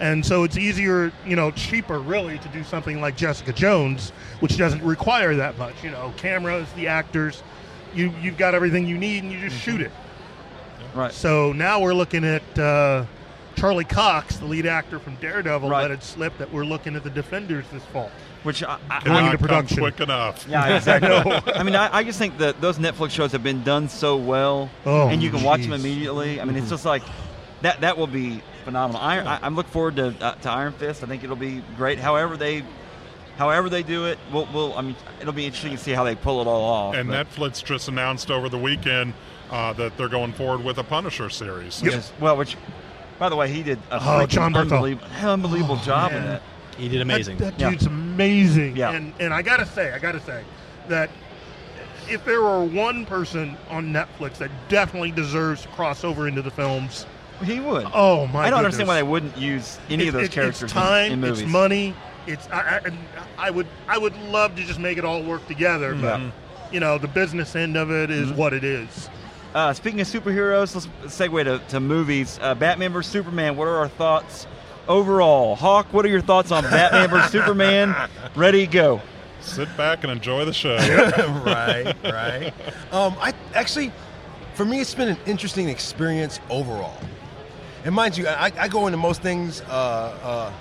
And 0.00 0.24
so 0.24 0.44
it's 0.44 0.56
easier, 0.56 1.10
you 1.26 1.34
know, 1.34 1.50
cheaper 1.50 1.98
really 1.98 2.38
to 2.38 2.48
do 2.48 2.62
something 2.62 3.00
like 3.00 3.16
Jessica 3.16 3.52
Jones, 3.52 4.10
which 4.40 4.56
doesn't 4.56 4.82
require 4.84 5.34
that 5.36 5.58
much. 5.58 5.82
You 5.82 5.90
know, 5.90 6.12
cameras, 6.16 6.68
the 6.76 6.86
actors, 6.86 7.42
you 7.94 8.12
you've 8.22 8.38
got 8.38 8.54
everything 8.54 8.86
you 8.86 8.96
need, 8.96 9.24
and 9.24 9.32
you 9.32 9.40
just 9.40 9.60
shoot 9.60 9.80
it. 9.80 9.90
Right. 10.94 11.12
So 11.12 11.52
now 11.52 11.80
we're 11.80 11.94
looking 11.94 12.24
at 12.24 12.58
uh, 12.58 13.04
Charlie 13.56 13.84
Cox, 13.84 14.36
the 14.36 14.44
lead 14.46 14.66
actor 14.66 14.98
from 15.00 15.16
Daredevil, 15.16 15.68
Right. 15.68 15.82
let 15.82 15.90
it 15.90 16.02
slip 16.02 16.36
that 16.38 16.52
we're 16.52 16.64
looking 16.64 16.94
at 16.96 17.02
the 17.02 17.10
Defenders 17.10 17.64
this 17.72 17.82
fall. 17.86 18.10
Which 18.44 18.62
I, 18.62 18.78
I, 18.88 19.02
Going 19.02 19.16
I- 19.24 19.26
into 19.26 19.38
production. 19.38 19.78
quick 19.78 19.98
enough. 20.00 20.46
Yeah, 20.48 20.76
exactly. 20.76 21.10
I 21.54 21.62
mean, 21.64 21.74
I, 21.74 21.96
I 21.98 22.04
just 22.04 22.20
think 22.20 22.38
that 22.38 22.60
those 22.60 22.78
Netflix 22.78 23.10
shows 23.10 23.32
have 23.32 23.42
been 23.42 23.64
done 23.64 23.88
so 23.88 24.16
well, 24.16 24.70
Oh, 24.86 25.08
and 25.08 25.20
you 25.20 25.30
can 25.30 25.42
watch 25.42 25.62
them 25.62 25.72
immediately. 25.72 26.40
I 26.40 26.44
mean, 26.44 26.56
it's 26.56 26.70
just 26.70 26.84
like 26.84 27.02
that. 27.62 27.80
That 27.80 27.98
will 27.98 28.06
be 28.06 28.40
phenomenal. 28.68 29.00
I, 29.00 29.18
I, 29.20 29.38
I'm 29.42 29.56
looking 29.56 29.72
forward 29.72 29.96
to 29.96 30.14
uh, 30.20 30.34
to 30.34 30.50
Iron 30.50 30.72
Fist. 30.74 31.02
I 31.02 31.06
think 31.06 31.24
it'll 31.24 31.36
be 31.36 31.62
great. 31.76 31.98
However 31.98 32.36
they, 32.36 32.62
however 33.38 33.68
they 33.70 33.82
do 33.82 34.04
it, 34.06 34.18
we'll, 34.32 34.46
we'll 34.52 34.74
I 34.76 34.82
mean, 34.82 34.96
it'll 35.20 35.32
be 35.32 35.46
interesting 35.46 35.72
to 35.72 35.78
see 35.82 35.92
how 35.92 36.04
they 36.04 36.14
pull 36.14 36.40
it 36.42 36.46
all 36.46 36.62
off. 36.62 36.94
And 36.94 37.08
but- 37.08 37.26
Netflix 37.28 37.64
just 37.64 37.88
announced 37.88 38.30
over 38.30 38.48
the 38.50 38.58
weekend 38.58 39.14
uh, 39.50 39.72
that 39.74 39.96
they're 39.96 40.08
going 40.10 40.32
forward 40.32 40.62
with 40.62 40.76
a 40.78 40.84
Punisher 40.84 41.30
series. 41.30 41.80
which 41.82 41.94
is- 41.94 42.12
well, 42.20 42.36
which, 42.36 42.56
by 43.18 43.30
the 43.30 43.36
way, 43.36 43.50
he 43.50 43.62
did 43.62 43.78
a 43.90 43.98
Oh, 44.02 44.26
Jon 44.26 44.52
Bernthal. 44.52 44.60
unbelievable, 44.72 45.06
unbelievable 45.22 45.76
job 45.76 46.12
in 46.12 46.22
man. 46.22 46.34
it. 46.36 46.42
he 46.76 46.88
did 46.90 47.00
amazing. 47.00 47.38
That, 47.38 47.56
that 47.56 47.60
Yeah. 47.60 47.70
dude's 47.70 47.86
amazing. 47.86 48.76
Yeah. 48.76 48.90
And 48.90 49.14
and 49.18 49.32
I 49.32 49.40
gotta 49.40 49.64
say, 49.66 49.92
I 49.92 49.98
gotta 49.98 50.20
say 50.20 50.44
that 50.88 51.08
if 52.10 52.22
there 52.26 52.42
were 52.42 52.62
one 52.64 53.06
person 53.06 53.56
on 53.70 53.92
Netflix 53.94 54.36
that 54.38 54.50
definitely 54.68 55.10
deserves 55.10 55.62
to 55.62 55.68
cross 55.68 56.04
over 56.04 56.28
into 56.28 56.40
the 56.42 56.50
films, 56.50 57.06
He 57.44 57.60
would. 57.60 57.86
oh 57.94 58.26
my! 58.28 58.46
I 58.46 58.50
don't 58.50 58.58
understand 58.58 58.88
why 58.88 58.96
they 58.96 59.02
wouldn't 59.02 59.36
use 59.36 59.78
any 59.88 60.04
It- 60.04 60.08
of 60.08 60.14
those 60.14 60.24
it- 60.24 60.32
characters 60.32 60.62
It's 60.64 60.72
in- 60.72 60.78
time. 60.80 61.12
in, 61.12 61.20
movies. 61.20 61.42
It's 61.42 61.50
money. 61.50 61.94
It's 62.26 62.48
I, 62.50 62.80
I, 63.38 63.46
I 63.46 63.50
would 63.50 63.66
I 63.88 63.96
would 63.98 64.16
love 64.24 64.54
to 64.56 64.62
just 64.64 64.78
make 64.78 64.98
it 64.98 65.04
all 65.04 65.22
work 65.22 65.46
together, 65.46 65.94
but 65.94 66.20
you 66.72 66.80
know 66.80 66.98
the 66.98 67.08
business 67.08 67.54
end 67.56 67.76
of 67.76 67.90
it 67.90 68.10
is 68.10 68.30
what 68.32 68.52
it 68.52 68.64
is. 68.64 69.08
Uh, 69.54 69.72
speaking 69.72 70.00
of 70.00 70.06
superheroes, 70.06 70.74
let's 70.74 70.86
segue 71.18 71.42
to, 71.44 71.58
to 71.70 71.80
movies. 71.80 72.38
Uh, 72.42 72.54
Batman 72.54 72.92
vs 72.92 73.10
Superman. 73.10 73.56
What 73.56 73.66
are 73.66 73.76
our 73.78 73.88
thoughts 73.88 74.46
overall? 74.88 75.56
Hawk, 75.56 75.86
what 75.92 76.04
are 76.04 76.08
your 76.08 76.20
thoughts 76.20 76.52
on 76.52 76.64
Batman 76.64 77.08
vs 77.08 77.30
Superman? 77.32 77.94
Ready, 78.36 78.66
go. 78.66 79.00
Sit 79.40 79.74
back 79.76 80.02
and 80.04 80.12
enjoy 80.12 80.44
the 80.44 80.52
show. 80.52 80.76
right, 81.46 81.94
right. 82.04 82.52
Um, 82.92 83.16
I 83.20 83.32
actually, 83.54 83.90
for 84.52 84.66
me, 84.66 84.80
it's 84.80 84.94
been 84.94 85.08
an 85.08 85.16
interesting 85.26 85.70
experience 85.70 86.40
overall. 86.50 86.98
And 87.88 87.94
mind 87.94 88.18
you, 88.18 88.28
I, 88.28 88.52
I 88.58 88.68
go 88.68 88.86
into 88.86 88.98
most 88.98 89.22
things. 89.22 89.62
Uh, 89.62 89.72
uh, 90.22 90.52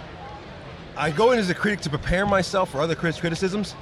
I 0.96 1.12
go 1.12 1.34
in 1.34 1.40
as 1.40 1.50
a 1.50 1.54
critic 1.54 1.82
to 1.82 1.90
prepare 1.90 2.26
myself 2.26 2.72
for 2.72 2.80
other 2.80 2.96
critics' 2.96 3.20
criticisms, 3.20 3.76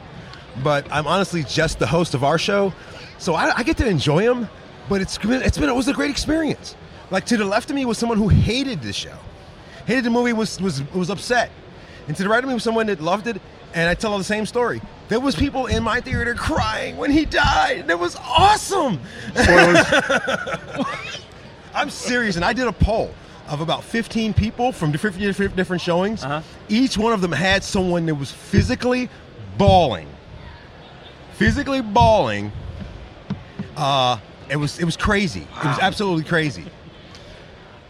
but 0.64 0.92
I'm 0.92 1.06
honestly 1.06 1.44
just 1.44 1.78
the 1.78 1.86
host 1.86 2.16
of 2.16 2.24
our 2.24 2.40
show, 2.40 2.74
so 3.20 3.36
I, 3.36 3.58
I 3.58 3.62
get 3.62 3.78
to 3.78 3.88
enjoy 3.88 4.26
them. 4.26 4.50
But 4.90 5.02
it's 5.02 5.20
been, 5.20 5.44
it's 5.44 5.60
been 5.60 5.70
it 5.70 5.76
was 5.76 5.88
a 5.88 5.94
great 5.94 6.10
experience. 6.10 6.76
Like 7.12 7.28
to 7.28 7.38
the 7.38 7.46
left 7.46 7.70
of 7.70 7.76
me 7.76 7.86
was 7.86 8.00
someone 8.00 8.18
who 8.18 8.30
hated 8.30 8.82
the 8.82 8.92
show, 8.92 9.16
hated 9.86 10.06
the 10.06 10.10
movie, 10.10 10.34
was 10.34 10.60
was 10.60 10.82
was 10.92 11.12
upset, 11.12 11.52
and 12.08 12.18
to 12.18 12.24
the 12.24 12.30
right 12.30 12.44
of 12.44 12.48
me 12.48 12.56
was 12.56 12.64
someone 12.64 12.88
that 12.88 13.00
loved 13.00 13.28
it. 13.28 13.40
And 13.76 13.88
I 13.88 13.94
tell 13.94 14.12
all 14.12 14.18
the 14.18 14.24
same 14.24 14.48
story. 14.48 14.82
There 15.08 15.20
was 15.20 15.36
people 15.36 15.68
in 15.68 15.84
my 15.84 16.02
theater 16.02 16.34
crying 16.34 16.98
when 16.98 17.12
he 17.12 17.26
died. 17.26 17.86
That 17.90 18.00
was 18.00 18.16
awesome. 18.16 19.00
I'm 21.76 21.92
serious, 21.92 22.38
and 22.38 22.44
I 22.44 22.52
did 22.52 22.68
a 22.68 22.74
poll 22.74 23.14
of 23.48 23.62
about 23.62 23.84
15 23.84 24.34
people 24.34 24.72
from 24.72 24.92
different 24.92 25.18
different, 25.18 25.56
different 25.56 25.82
showings. 25.82 26.24
Uh-huh. 26.24 26.42
Each 26.70 26.98
one 26.98 27.14
of 27.14 27.22
them 27.22 27.32
had 27.32 27.64
someone 27.64 28.06
that 28.08 28.16
was 28.16 28.32
physically 28.32 29.10
bawling, 29.58 30.08
physically 31.34 31.82
bawling. 31.82 32.52
Uh, 33.76 34.18
it 34.50 34.56
was 34.56 34.80
it 34.80 34.86
was 34.86 34.98
crazy. 34.98 35.42
It 35.42 35.66
was 35.66 35.80
absolutely 35.80 36.24
crazy. 36.24 36.66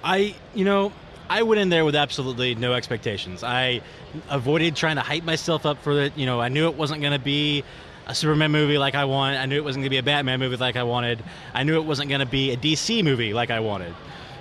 I, 0.03 0.35
you 0.53 0.65
know, 0.65 0.91
I 1.29 1.41
went 1.43 1.59
in 1.59 1.69
there 1.69 1.83
with 1.83 1.95
absolutely 1.95 2.53
no 2.53 2.73
expectations. 2.73 3.43
I 3.43 3.81
avoided 4.29 4.75
trying 4.75 4.97
to 4.97 5.01
hype 5.01 5.23
myself 5.23 5.65
up 5.65 5.81
for 5.81 5.99
it. 5.99 6.15
You 6.15 6.27
know, 6.27 6.39
I 6.39 6.49
knew 6.49 6.67
it 6.67 6.75
wasn't 6.75 7.01
going 7.01 7.13
to 7.13 7.23
be 7.23 7.63
a 8.07 8.13
Superman 8.13 8.51
movie 8.51 8.77
like 8.77 8.93
I 8.93 9.05
wanted. 9.05 9.37
I 9.37 9.47
knew 9.47 9.55
it 9.55 9.63
wasn't 9.63 9.81
going 9.81 9.89
to 9.89 9.95
be 9.95 9.97
a 9.97 10.03
Batman 10.03 10.39
movie 10.39 10.57
like 10.57 10.75
I 10.75 10.83
wanted. 10.83 11.23
I 11.53 11.63
knew 11.63 11.75
it 11.75 11.85
wasn't 11.85 12.09
going 12.09 12.19
to 12.19 12.27
be 12.27 12.51
a 12.51 12.57
DC 12.57 13.03
movie 13.03 13.33
like 13.33 13.49
I 13.49 13.59
wanted. 13.59 13.95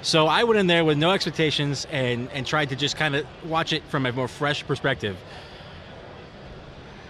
So 0.05 0.27
I 0.27 0.45
went 0.45 0.61
in 0.61 0.67
there 0.67 0.85
with 0.85 0.99
no 0.99 1.11
expectations 1.13 1.87
and 1.91 2.31
and 2.31 2.47
tried 2.47 2.69
to 2.69 2.77
just 2.77 2.97
kind 2.97 3.17
of 3.17 3.27
watch 3.49 3.73
it 3.73 3.83
from 3.89 4.07
a 4.07 4.13
more 4.13 4.29
fresh 4.29 4.65
perspective. 4.67 5.17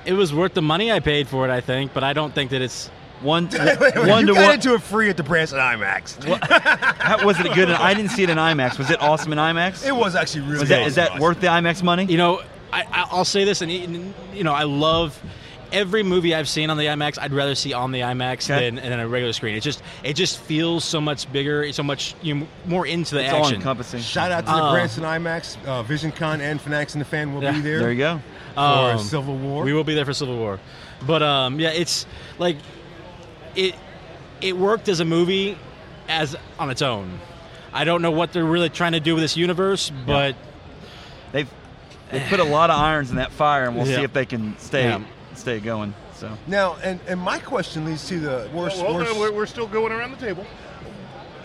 It 0.06 0.12
was 0.12 0.32
worth 0.32 0.54
the 0.54 0.62
money 0.62 0.92
I 0.92 1.00
paid 1.00 1.28
for 1.28 1.46
it, 1.48 1.50
I 1.50 1.60
think, 1.60 1.92
but 1.92 2.04
I 2.04 2.12
don't 2.12 2.34
think 2.34 2.50
that 2.50 2.62
it's 2.62 2.88
One, 3.20 3.48
wait, 3.52 3.96
one 4.06 4.20
you 4.20 4.26
to 4.28 4.34
got 4.34 4.44
one. 4.46 4.54
into 4.54 4.74
it 4.74 4.82
free 4.82 5.08
at 5.08 5.16
the 5.16 5.22
Branson 5.22 5.58
IMAX. 5.58 6.22
How, 7.00 7.24
was 7.26 7.40
it 7.40 7.52
good? 7.54 7.70
In, 7.70 7.74
I 7.74 7.94
didn't 7.94 8.10
see 8.10 8.22
it 8.22 8.28
in 8.30 8.36
IMAX. 8.36 8.76
Was 8.78 8.90
it 8.90 9.00
awesome 9.00 9.32
in 9.32 9.38
IMAX? 9.38 9.86
It 9.86 9.96
was 9.96 10.14
actually 10.14 10.42
really. 10.42 10.60
Was 10.60 10.68
that, 10.68 10.80
awesome. 10.80 10.88
is 10.88 10.94
that 10.96 11.18
worth 11.18 11.40
the 11.40 11.46
IMAX 11.46 11.82
money? 11.82 12.04
You 12.04 12.18
know, 12.18 12.42
I, 12.72 12.82
I- 12.82 13.08
I'll 13.10 13.24
say 13.24 13.44
this, 13.44 13.62
and 13.62 13.72
you 13.72 14.44
know, 14.44 14.52
I 14.52 14.64
love 14.64 15.18
every 15.72 16.02
movie 16.02 16.34
I've 16.34 16.48
seen 16.48 16.70
on 16.70 16.76
the 16.76 16.86
IMAX. 16.86 17.18
I'd 17.20 17.32
rather 17.32 17.54
see 17.54 17.72
on 17.72 17.92
the 17.92 18.00
IMAX 18.00 18.50
Okay. 18.50 18.70
than, 18.70 18.76
than 18.76 19.00
a 19.00 19.08
regular 19.08 19.32
screen. 19.32 19.54
It 19.56 19.60
just 19.62 19.82
it 20.02 20.14
just 20.14 20.38
feels 20.38 20.84
so 20.84 21.00
much 21.00 21.30
bigger, 21.32 21.72
so 21.72 21.82
much 21.82 22.14
you 22.22 22.34
know, 22.34 22.46
more 22.66 22.86
into 22.86 23.14
the 23.14 23.24
it's 23.24 23.32
all 23.32 23.40
action. 23.40 23.56
encompassing. 23.56 24.00
Shout 24.00 24.30
out 24.32 24.46
to 24.46 24.52
the 24.52 24.62
Uh, 24.62 24.72
Branson 24.72 25.04
IMAX, 25.04 25.56
uh, 25.66 25.82
VisionCon, 25.82 26.40
and 26.40 26.60
Fanatics 26.60 26.94
and 26.94 27.00
the 27.00 27.04
Fan 27.06 27.34
will 27.34 27.42
Yeah. 27.42 27.52
be 27.52 27.60
there, 27.60 27.78
There 27.80 27.92
you 27.92 27.98
go. 27.98 28.20
for 28.54 28.60
Um, 28.60 28.98
Civil 28.98 29.36
War. 29.36 29.64
We 29.64 29.72
will 29.72 29.84
be 29.84 29.94
there 29.94 30.04
for 30.04 30.14
Civil 30.14 30.36
War, 30.36 30.60
but 31.06 31.22
um, 31.22 31.58
yeah, 31.60 31.70
it's 31.70 32.06
like 32.38 32.56
it 33.56 33.74
it 34.40 34.56
worked 34.56 34.88
as 34.88 35.00
a 35.00 35.04
movie 35.04 35.56
as 36.08 36.36
on 36.58 36.70
its 36.70 36.82
own. 36.82 37.18
I 37.72 37.84
don't 37.84 38.02
know 38.02 38.10
what 38.12 38.32
they're 38.32 38.44
really 38.44 38.68
trying 38.68 38.92
to 38.92 39.00
do 39.00 39.14
with 39.14 39.22
this 39.24 39.36
universe, 39.36 39.90
but 40.06 40.36
They've 41.32 41.48
they 42.12 42.20
put 42.28 42.38
a 42.38 42.44
lot 42.44 42.70
of 42.70 42.78
irons 42.78 43.10
in 43.10 43.16
that 43.16 43.32
fire, 43.32 43.64
and 43.64 43.74
we'll 43.74 43.88
Yeah. 43.88 43.96
see 43.96 44.02
if 44.04 44.12
they 44.12 44.24
can 44.26 44.56
stay 44.58 44.84
Yeah. 44.84 45.00
Stay 45.36 45.60
going. 45.60 45.94
So 46.14 46.36
now, 46.46 46.76
and, 46.82 47.00
and 47.08 47.20
my 47.20 47.38
question 47.38 47.84
leads 47.84 48.06
to 48.08 48.20
the 48.20 48.50
worst. 48.54 48.82
Well, 48.82 48.94
worst 48.94 49.12
no, 49.12 49.18
we're, 49.20 49.32
we're 49.32 49.46
still 49.46 49.66
going 49.66 49.92
around 49.92 50.12
the 50.12 50.16
table. 50.24 50.46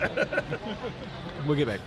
we'll 1.46 1.56
get 1.56 1.66
back. 1.68 1.80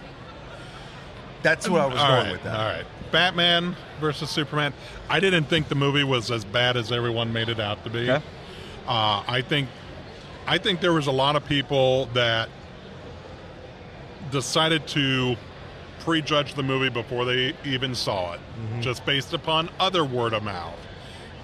that's 1.42 1.68
what 1.70 1.82
I 1.82 1.86
was 1.88 2.00
All 2.00 2.08
going 2.08 2.24
right, 2.26 2.32
with 2.32 2.44
that. 2.44 2.60
All 2.60 2.66
right. 2.66 2.86
Batman 3.12 3.76
versus 4.00 4.30
Superman. 4.30 4.74
I 5.10 5.20
didn't 5.20 5.46
think 5.46 5.68
the 5.70 5.76
movie 5.76 6.04
was 6.04 6.32
as 6.32 6.46
bad 6.46 6.78
as 6.78 6.92
everyone 6.92 7.32
made 7.32 7.50
it 7.50 7.60
out 7.60 7.84
to 7.84 7.90
be. 7.90 8.10
Okay. 8.10 8.24
Uh, 8.88 9.24
I 9.28 9.42
think 9.48 9.70
I 10.46 10.58
think 10.58 10.82
there 10.82 10.94
was 10.94 11.08
a 11.08 11.12
lot 11.12 11.36
of 11.36 11.46
people 11.46 12.08
that 12.08 12.50
decided 14.32 14.88
to 14.88 15.36
prejudge 16.02 16.56
the 16.56 16.64
movie 16.64 16.90
before 16.90 17.24
they 17.26 17.54
even 17.64 17.96
saw 17.96 18.34
it, 18.34 18.40
Mm-hmm. 18.40 18.82
just 18.82 19.06
based 19.06 19.34
upon 19.34 19.70
other 19.80 20.04
word 20.06 20.34
of 20.34 20.44
mouth. 20.44 20.76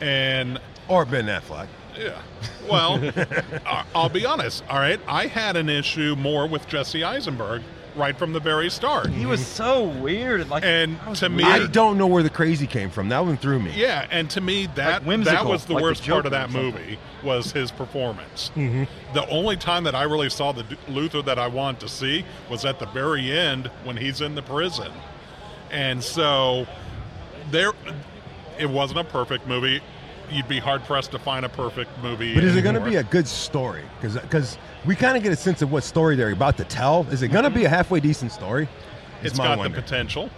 And 0.02 0.60
Or 0.88 1.06
Ben 1.06 1.26
Affleck. 1.26 1.68
yeah, 1.98 2.22
well, 2.70 3.00
I- 3.66 3.84
I'll 3.94 4.10
be 4.10 4.26
honest. 4.26 4.64
All 4.70 4.80
right, 4.80 5.00
I 5.08 5.28
had 5.28 5.56
an 5.58 5.70
issue 5.70 6.16
more 6.18 6.48
with 6.48 6.68
Jesse 6.68 7.04
Eisenberg 7.04 7.62
right 7.96 8.18
from 8.18 8.32
the 8.32 8.40
very 8.40 8.70
start. 8.70 9.10
he 9.10 9.26
was 9.26 9.46
so 9.46 9.84
weird. 9.84 10.48
Like 10.48 10.64
And 10.64 10.98
that 11.00 11.10
was 11.10 11.20
to 11.20 11.28
me- 11.30 11.44
I 11.44 11.66
don't 11.68 11.98
know 11.98 12.08
where 12.08 12.24
the 12.24 12.30
crazy 12.30 12.66
came 12.68 12.90
from. 12.92 13.10
That 13.10 13.26
one 13.26 13.36
threw 13.36 13.60
me. 13.60 13.72
Yeah, 13.76 14.08
and 14.12 14.30
to 14.30 14.42
me 14.42 14.68
that 14.76 15.04
whimsical, 15.04 15.44
that 15.44 15.50
was 15.50 15.66
the 15.66 15.74
like 15.74 15.82
the 15.82 15.84
worst 15.84 16.08
part 16.08 16.26
of 16.26 16.32
that 16.32 16.50
movie 16.52 16.98
was 17.24 17.52
his 17.52 17.72
performance. 17.72 18.52
Mm-hmm. 18.56 18.84
The 19.14 19.28
only 19.28 19.58
time 19.58 19.84
that 19.84 19.96
I 19.96 20.04
really 20.04 20.30
saw 20.30 20.54
the 20.54 20.64
Luthor 20.88 21.26
that 21.26 21.40
I 21.40 21.48
wanted 21.48 21.82
to 21.82 21.90
see 21.90 22.24
was 22.50 22.64
at 22.64 22.80
the 22.80 22.86
very 22.88 23.32
end 23.38 23.70
when 23.84 23.98
he's 23.98 24.22
in 24.22 24.36
the 24.36 24.44
prison, 24.44 24.92
and 25.72 26.02
so 26.02 26.68
there, 27.52 27.72
it 28.60 28.69
wasn't 28.69 29.00
a 29.00 29.04
perfect 29.04 29.48
movie. 29.48 29.82
You'd 30.32 30.48
be 30.48 30.60
hard 30.60 30.84
pressed 30.84 31.12
to 31.12 31.19
find 31.19 31.43
a 31.43 31.50
perfect 31.50 31.89
movie. 32.04 32.36
But 32.36 32.43
is 32.43 32.56
it 32.56 32.62
going 32.62 32.76
to 32.76 32.82
be 32.82 32.98
a 32.98 33.04
good 33.04 33.28
story? 33.28 33.84
Because 34.02 34.58
we 34.86 34.95
kind 34.95 35.17
of 35.17 35.24
get 35.24 35.32
a 35.32 35.36
sense 35.36 35.62
of 35.63 35.72
what 35.72 35.84
story 35.84 36.15
they're 36.15 36.32
about 36.32 36.58
to 36.58 36.63
tell. 36.65 37.08
Is 37.10 37.24
it 37.24 37.30
going 37.30 37.45
to 37.45 37.50
be 37.50 37.65
a 37.65 37.69
halfway 37.69 38.00
decent 38.00 38.32
story? 38.32 38.63
Is 39.24 39.32
It's 39.32 39.38
my 39.39 39.45
got 39.45 39.58
wonder. 39.58 39.76
the 39.76 39.82
potential. 39.82 40.30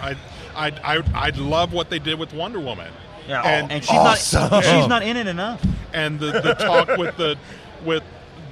I, 0.00 0.14
I, 0.54 0.68
I, 0.84 1.02
I 1.14 1.30
love 1.30 1.72
what 1.72 1.90
they 1.90 1.98
did 1.98 2.18
with 2.18 2.32
Wonder 2.32 2.60
Woman. 2.60 2.92
Yeah, 3.28 3.42
and 3.42 3.70
and 3.72 3.84
she's 3.84 3.90
Awesome. 3.96 4.50
not 4.50 4.64
she's 4.64 4.86
not 4.88 5.02
in 5.02 5.16
it 5.16 5.26
enough. 5.26 5.64
and 5.92 6.18
the, 6.18 6.32
the 6.40 6.54
talk 6.54 6.96
with 6.96 7.16
the 7.18 7.36
with 7.84 8.02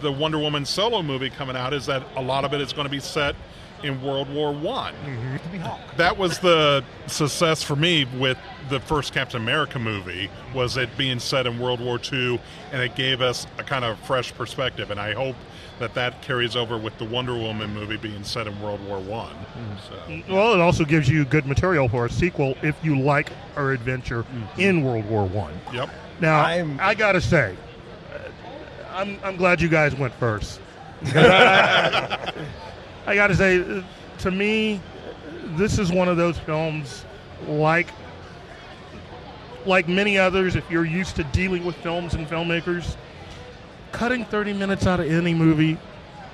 the 0.03 0.13
Wonder 0.13 0.39
Woman 0.39 0.65
solo 0.65 1.03
movie 1.03 1.31
coming 1.31 1.57
out 1.57 1.73
is 1.73 1.87
that 1.87 2.03
a 2.17 2.23
lot 2.23 2.45
of 2.45 2.53
it 2.55 2.61
is 2.61 2.73
going 2.73 2.85
to 2.87 2.91
be 2.91 3.01
set 3.01 3.35
in 3.83 4.03
World 4.03 4.33
War 4.33 4.53
One. 4.53 4.95
Mm-hmm. 4.95 5.97
That 5.97 6.17
was 6.17 6.39
the 6.39 6.85
success 7.07 7.63
for 7.63 7.77
me 7.77 8.05
with 8.05 8.39
the 8.69 8.81
first 8.81 9.13
Captain 9.13 9.41
America 9.41 9.79
movie 9.79 10.31
was 10.55 10.77
it 10.77 10.95
being 10.97 11.19
set 11.19 11.47
in 11.47 11.59
World 11.59 11.81
War 11.81 11.99
Two, 11.99 12.39
and 12.73 12.83
it 12.83 12.95
gave 12.95 13.21
us 13.21 13.47
a 13.59 13.63
kind 13.63 13.85
of 13.85 13.99
fresh 14.01 14.35
perspective. 14.35 14.91
And 14.91 15.01
I 15.01 15.15
hope 15.15 15.37
that 15.79 15.95
that 15.95 16.21
carries 16.23 16.57
over 16.57 16.77
with 16.77 16.97
the 16.99 17.05
Wonder 17.05 17.35
Woman 17.35 17.73
movie 17.73 17.97
being 17.97 18.25
set 18.25 18.47
in 18.47 18.61
World 18.61 18.85
War 18.87 18.99
One. 18.99 19.35
Mm. 19.35 20.25
So. 20.27 20.35
Well, 20.35 20.55
it 20.55 20.61
also 20.61 20.85
gives 20.85 21.09
you 21.09 21.25
good 21.25 21.47
material 21.47 21.89
for 21.89 22.07
a 22.07 22.11
sequel 22.11 22.57
if 22.63 22.77
you 22.85 22.99
like 22.99 23.31
our 23.57 23.73
adventure 23.73 24.25
mm-hmm. 24.25 24.61
in 24.61 24.85
World 24.85 25.07
War 25.09 25.27
One. 25.27 25.59
Yep. 25.73 25.91
Now, 26.21 26.45
I'm- 26.45 26.79
I 26.81 26.95
gotta 26.95 27.21
say, 27.21 27.57
uh, 28.13 28.19
I'm, 28.93 29.19
I'm 29.23 29.37
glad 29.37 29.61
you 29.61 29.69
guys 29.69 29.95
went 29.95 30.15
first. 30.15 30.61
I, 33.09 33.13
I 33.13 33.15
gotta 33.15 33.35
say, 33.35 33.83
to 34.19 34.31
me, 34.31 34.81
this 35.57 35.79
is 35.79 35.91
one 35.91 36.09
of 36.09 36.17
those 36.17 36.39
films 36.39 37.05
like 37.47 37.89
like 39.67 39.89
many 39.89 40.19
others. 40.19 40.57
If 40.57 40.71
you're 40.71 40.85
used 40.85 41.17
to 41.17 41.25
dealing 41.25 41.65
with 41.65 41.77
films 41.77 42.15
and 42.15 42.27
filmmakers, 42.29 42.97
cutting 43.93 44.25
30 44.25 44.53
minutes 44.53 44.87
out 44.87 45.01
of 45.01 45.11
any 45.11 45.35
movie 45.35 45.79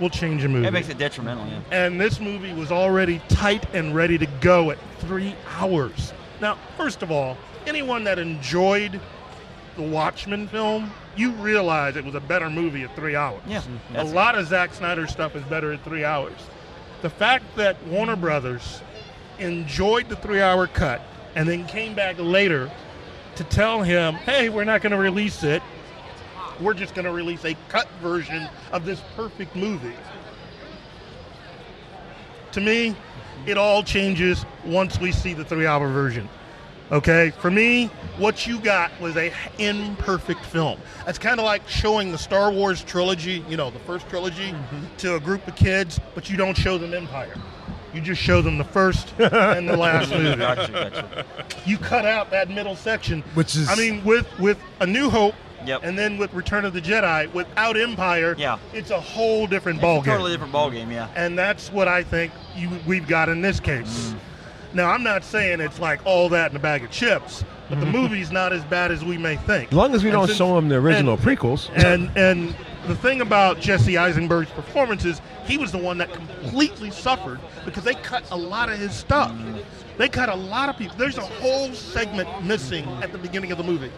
will 0.00 0.10
change 0.10 0.44
a 0.44 0.48
movie. 0.48 0.66
It 0.66 0.72
makes 0.72 0.88
it 0.88 0.98
detrimental. 0.98 1.46
Yeah. 1.46 1.60
And 1.70 2.00
this 2.00 2.18
movie 2.20 2.52
was 2.52 2.72
already 2.72 3.20
tight 3.28 3.64
and 3.74 3.94
ready 3.94 4.18
to 4.18 4.26
go 4.40 4.70
at 4.70 4.78
three 4.98 5.34
hours. 5.56 6.12
Now, 6.40 6.58
first 6.76 7.02
of 7.02 7.10
all, 7.12 7.36
anyone 7.66 8.02
that 8.04 8.18
enjoyed 8.18 9.00
the 9.76 9.82
Watchmen 9.82 10.48
film, 10.48 10.90
you 11.16 11.30
realize 11.32 11.96
it 11.96 12.04
was 12.04 12.14
a 12.14 12.20
better 12.20 12.50
movie 12.50 12.82
at 12.82 12.94
three 12.96 13.14
hours. 13.14 13.42
Yeah, 13.46 13.62
A 13.94 14.04
lot 14.04 14.36
of 14.36 14.46
Zack 14.46 14.74
Snyder 14.74 15.06
stuff 15.06 15.36
is 15.36 15.44
better 15.44 15.72
at 15.72 15.82
three 15.84 16.04
hours. 16.04 16.34
The 17.04 17.10
fact 17.10 17.56
that 17.56 17.76
Warner 17.88 18.16
Brothers 18.16 18.80
enjoyed 19.38 20.08
the 20.08 20.16
three 20.16 20.40
hour 20.40 20.66
cut 20.66 21.02
and 21.34 21.46
then 21.46 21.66
came 21.66 21.94
back 21.94 22.16
later 22.18 22.70
to 23.34 23.44
tell 23.44 23.82
him, 23.82 24.14
hey, 24.14 24.48
we're 24.48 24.64
not 24.64 24.80
going 24.80 24.92
to 24.92 24.96
release 24.96 25.44
it. 25.44 25.62
We're 26.58 26.72
just 26.72 26.94
going 26.94 27.04
to 27.04 27.12
release 27.12 27.44
a 27.44 27.58
cut 27.68 27.90
version 28.00 28.48
of 28.72 28.86
this 28.86 29.02
perfect 29.16 29.54
movie. 29.54 29.92
To 32.52 32.62
me, 32.62 32.96
it 33.44 33.58
all 33.58 33.82
changes 33.82 34.46
once 34.64 34.98
we 34.98 35.12
see 35.12 35.34
the 35.34 35.44
three 35.44 35.66
hour 35.66 35.88
version. 35.88 36.26
Okay, 36.92 37.30
for 37.40 37.50
me, 37.50 37.86
what 38.18 38.46
you 38.46 38.58
got 38.60 38.90
was 39.00 39.16
a 39.16 39.32
imperfect 39.58 40.44
film. 40.44 40.78
That's 41.06 41.18
kind 41.18 41.40
of 41.40 41.44
like 41.46 41.66
showing 41.68 42.12
the 42.12 42.18
Star 42.18 42.52
Wars 42.52 42.84
trilogy, 42.84 43.44
you 43.48 43.56
know, 43.56 43.70
the 43.70 43.78
first 43.80 44.08
trilogy, 44.08 44.50
mm-hmm. 44.52 44.96
to 44.98 45.16
a 45.16 45.20
group 45.20 45.46
of 45.48 45.56
kids, 45.56 45.98
but 46.14 46.28
you 46.30 46.36
don't 46.36 46.56
show 46.56 46.76
them 46.78 46.92
Empire. 46.94 47.34
You 47.94 48.00
just 48.00 48.20
show 48.20 48.42
them 48.42 48.58
the 48.58 48.64
first 48.64 49.14
and 49.18 49.68
the 49.68 49.76
last 49.76 50.10
movie. 50.10 50.36
Gotcha, 50.36 50.72
gotcha. 50.72 51.26
You 51.64 51.78
cut 51.78 52.04
out 52.04 52.30
that 52.32 52.50
middle 52.50 52.76
section, 52.76 53.22
Which 53.34 53.56
is- 53.56 53.68
I 53.68 53.76
mean, 53.76 54.04
with 54.04 54.26
with 54.38 54.58
A 54.80 54.86
New 54.86 55.08
Hope, 55.10 55.34
Yep. 55.64 55.80
and 55.84 55.98
then 55.98 56.18
with 56.18 56.34
Return 56.34 56.66
of 56.66 56.74
the 56.74 56.80
Jedi, 56.82 57.32
without 57.32 57.76
Empire, 57.78 58.34
Yeah. 58.36 58.58
it's 58.74 58.90
a 58.90 59.00
whole 59.00 59.46
different 59.46 59.78
It's 59.78 59.84
a 59.84 59.86
ballgame 59.86 60.04
totally 60.04 60.32
different 60.32 60.52
ball 60.52 60.70
game. 60.70 60.90
Yeah. 60.90 61.08
and 61.16 61.38
that's 61.38 61.72
what 61.72 61.88
I 61.88 62.02
think 62.02 62.32
you, 62.54 62.68
we've 62.86 63.08
got 63.08 63.30
in 63.30 63.40
this 63.40 63.60
case. 63.60 64.10
Mm. 64.12 64.18
Now, 64.74 64.90
I'm 64.90 65.04
not 65.04 65.22
saying 65.24 65.60
it's 65.60 65.78
like 65.78 66.04
all 66.04 66.28
that 66.30 66.50
in 66.50 66.56
a 66.56 66.60
bag 66.60 66.82
of 66.82 66.90
chips, 66.90 67.44
but 67.68 67.78
the 67.78 67.86
mm-hmm. 67.86 67.96
movie's 67.96 68.32
not 68.32 68.52
as 68.52 68.64
bad 68.64 68.90
as 68.90 69.04
we 69.04 69.16
may 69.16 69.36
think. 69.36 69.68
As 69.68 69.74
long 69.74 69.94
as 69.94 70.02
we 70.02 70.10
And 70.10 70.18
don't 70.18 70.26
since- 70.26 70.38
show 70.38 70.56
them 70.56 70.68
the 70.68 70.76
original 70.76 71.14
and- 71.14 71.22
prequels. 71.22 71.70
And 71.76 72.10
and 72.16 72.54
the 72.88 72.96
thing 72.96 73.20
about 73.20 73.60
Jesse 73.60 73.96
Eisenberg's 73.96 74.50
performance 74.50 75.04
is 75.04 75.20
he 75.46 75.58
was 75.58 75.70
the 75.70 75.78
one 75.78 75.96
that 75.98 76.12
completely 76.12 76.90
suffered 76.90 77.38
because 77.64 77.84
they 77.84 77.94
cut 77.94 78.24
a 78.32 78.36
lot 78.36 78.68
of 78.68 78.78
his 78.78 78.92
stuff. 78.92 79.30
Mm. 79.30 79.64
They 79.96 80.08
cut 80.08 80.28
a 80.28 80.34
lot 80.34 80.68
of 80.68 80.76
people. 80.76 80.96
There's 80.96 81.18
a 81.18 81.22
whole 81.22 81.72
segment 81.72 82.44
missing 82.44 82.84
at 83.00 83.12
the 83.12 83.18
beginning 83.18 83.52
of 83.52 83.58
the 83.58 83.64
movie. 83.64 83.92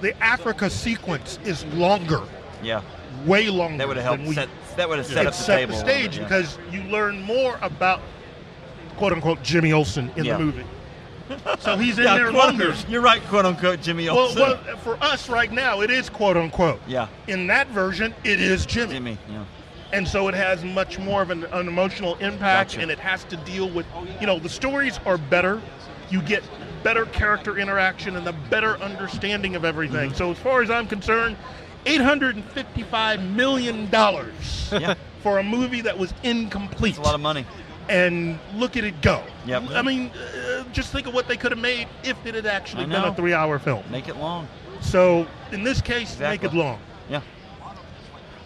The 0.00 0.20
Africa 0.22 0.70
sequence 0.70 1.38
is 1.44 1.64
longer, 1.66 2.22
Yeah. 2.62 2.80
way 3.26 3.48
longer. 3.48 3.78
That 3.78 3.88
would 3.88 3.96
have 3.98 4.06
helped 4.06 4.24
we- 4.24 4.34
set. 4.34 4.48
That 4.76 4.88
would 4.88 4.98
have 4.98 5.06
set 5.06 5.18
it 5.18 5.26
up 5.26 5.32
the 5.34 5.38
set 5.38 5.56
table. 5.56 5.72
the 5.72 5.78
stage 5.80 6.16
yeah. 6.16 6.24
because 6.24 6.58
you 6.72 6.82
learn 6.84 7.22
more 7.22 7.58
about 7.62 8.00
quote 8.96 9.12
unquote 9.12 9.42
Jimmy 9.42 9.72
Olsen 9.72 10.10
in 10.16 10.24
Yeah. 10.24 10.36
the 10.38 10.44
movie. 10.44 10.64
So 11.58 11.76
he's 11.76 11.98
in 11.98 12.04
Yeah, 12.04 12.14
there 12.14 12.30
longer. 12.32 12.68
unquote- 12.68 12.88
You're 12.88 13.00
right, 13.00 13.20
quote 13.28 13.44
unquote, 13.46 13.82
Jimmy 13.82 14.06
Well, 14.08 14.18
Olsen. 14.18 14.42
well, 14.42 14.58
for 14.84 14.96
us 15.02 15.28
right 15.28 15.50
now, 15.50 15.80
it 15.80 15.90
is 15.90 16.08
quote 16.08 16.36
unquote. 16.36 16.80
yeah, 16.86 17.08
In 17.26 17.46
that 17.48 17.66
version, 17.68 18.14
it 18.24 18.40
is 18.40 18.64
Jimmy. 18.64 18.94
Jimmy. 18.94 19.18
Yeah. 19.30 19.38
And 19.92 20.06
so 20.06 20.28
it 20.28 20.34
has 20.34 20.64
much 20.64 20.98
more 20.98 21.22
of 21.22 21.30
an, 21.30 21.44
an 21.52 21.68
emotional 21.68 22.14
impact 22.16 22.70
Gotcha. 22.72 22.80
and 22.82 22.90
it 22.90 22.98
has 23.00 23.24
to 23.24 23.36
deal 23.38 23.68
with, 23.68 23.86
you 24.20 24.26
know, 24.26 24.38
the 24.38 24.48
stories 24.48 24.98
are 25.06 25.16
better. 25.18 25.60
You 26.10 26.22
get 26.22 26.42
better 26.84 27.06
character 27.06 27.58
interaction 27.58 28.14
and 28.16 28.24
the 28.26 28.32
better 28.32 28.76
understanding 28.78 29.56
of 29.56 29.64
everything. 29.64 30.10
Mm-hmm. 30.10 30.16
So 30.18 30.30
as 30.30 30.38
far 30.38 30.62
as 30.62 30.70
I'm 30.70 30.86
concerned, 30.86 31.36
$855 31.86 33.22
million 33.34 33.88
Yeah. 33.92 34.94
for 35.22 35.38
a 35.38 35.42
movie 35.42 35.80
that 35.82 35.96
was 35.98 36.12
incomplete. 36.22 36.90
It's 36.90 36.98
a 36.98 37.02
lot 37.02 37.14
of 37.14 37.20
money. 37.20 37.44
And 37.88 38.38
look 38.54 38.76
at 38.76 38.84
it 38.84 39.00
go. 39.00 39.22
Yep. 39.46 39.70
I 39.70 39.82
mean, 39.82 40.10
uh, 40.10 40.64
just 40.72 40.92
think 40.92 41.06
of 41.06 41.14
what 41.14 41.28
they 41.28 41.36
could 41.36 41.52
have 41.52 41.60
made 41.60 41.88
if 42.02 42.24
it 42.26 42.34
had 42.34 42.46
actually 42.46 42.86
been 42.86 43.04
a 43.04 43.14
three-hour 43.14 43.58
film. 43.58 43.84
Make 43.90 44.08
it 44.08 44.16
long. 44.16 44.48
So 44.80 45.26
in 45.52 45.62
this 45.62 45.80
case, 45.80 46.18
make 46.18 46.44
it 46.44 46.52
long. 46.52 46.78
Yeah. 47.08 47.22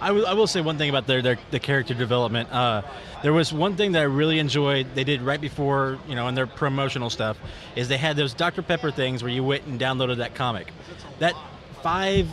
I 0.00 0.12
will, 0.12 0.36
will 0.36 0.46
say 0.46 0.60
one 0.62 0.78
thing 0.78 0.88
about 0.88 1.06
their, 1.06 1.20
their 1.20 1.38
the 1.50 1.60
character 1.60 1.92
development. 1.92 2.50
Uh, 2.50 2.82
there 3.22 3.32
was 3.32 3.52
one 3.52 3.76
thing 3.76 3.92
that 3.92 4.00
I 4.00 4.04
really 4.04 4.38
enjoyed. 4.38 4.86
They 4.94 5.04
did 5.04 5.20
right 5.20 5.40
before 5.40 5.98
you 6.08 6.14
know 6.14 6.26
in 6.28 6.34
their 6.34 6.46
promotional 6.46 7.10
stuff 7.10 7.38
is 7.76 7.88
they 7.88 7.98
had 7.98 8.16
those 8.16 8.32
Dr 8.32 8.62
Pepper 8.62 8.90
things 8.90 9.22
where 9.22 9.32
you 9.32 9.44
went 9.44 9.66
and 9.66 9.78
downloaded 9.78 10.16
that 10.16 10.34
comic. 10.34 10.72
That 11.18 11.34
five 11.82 12.28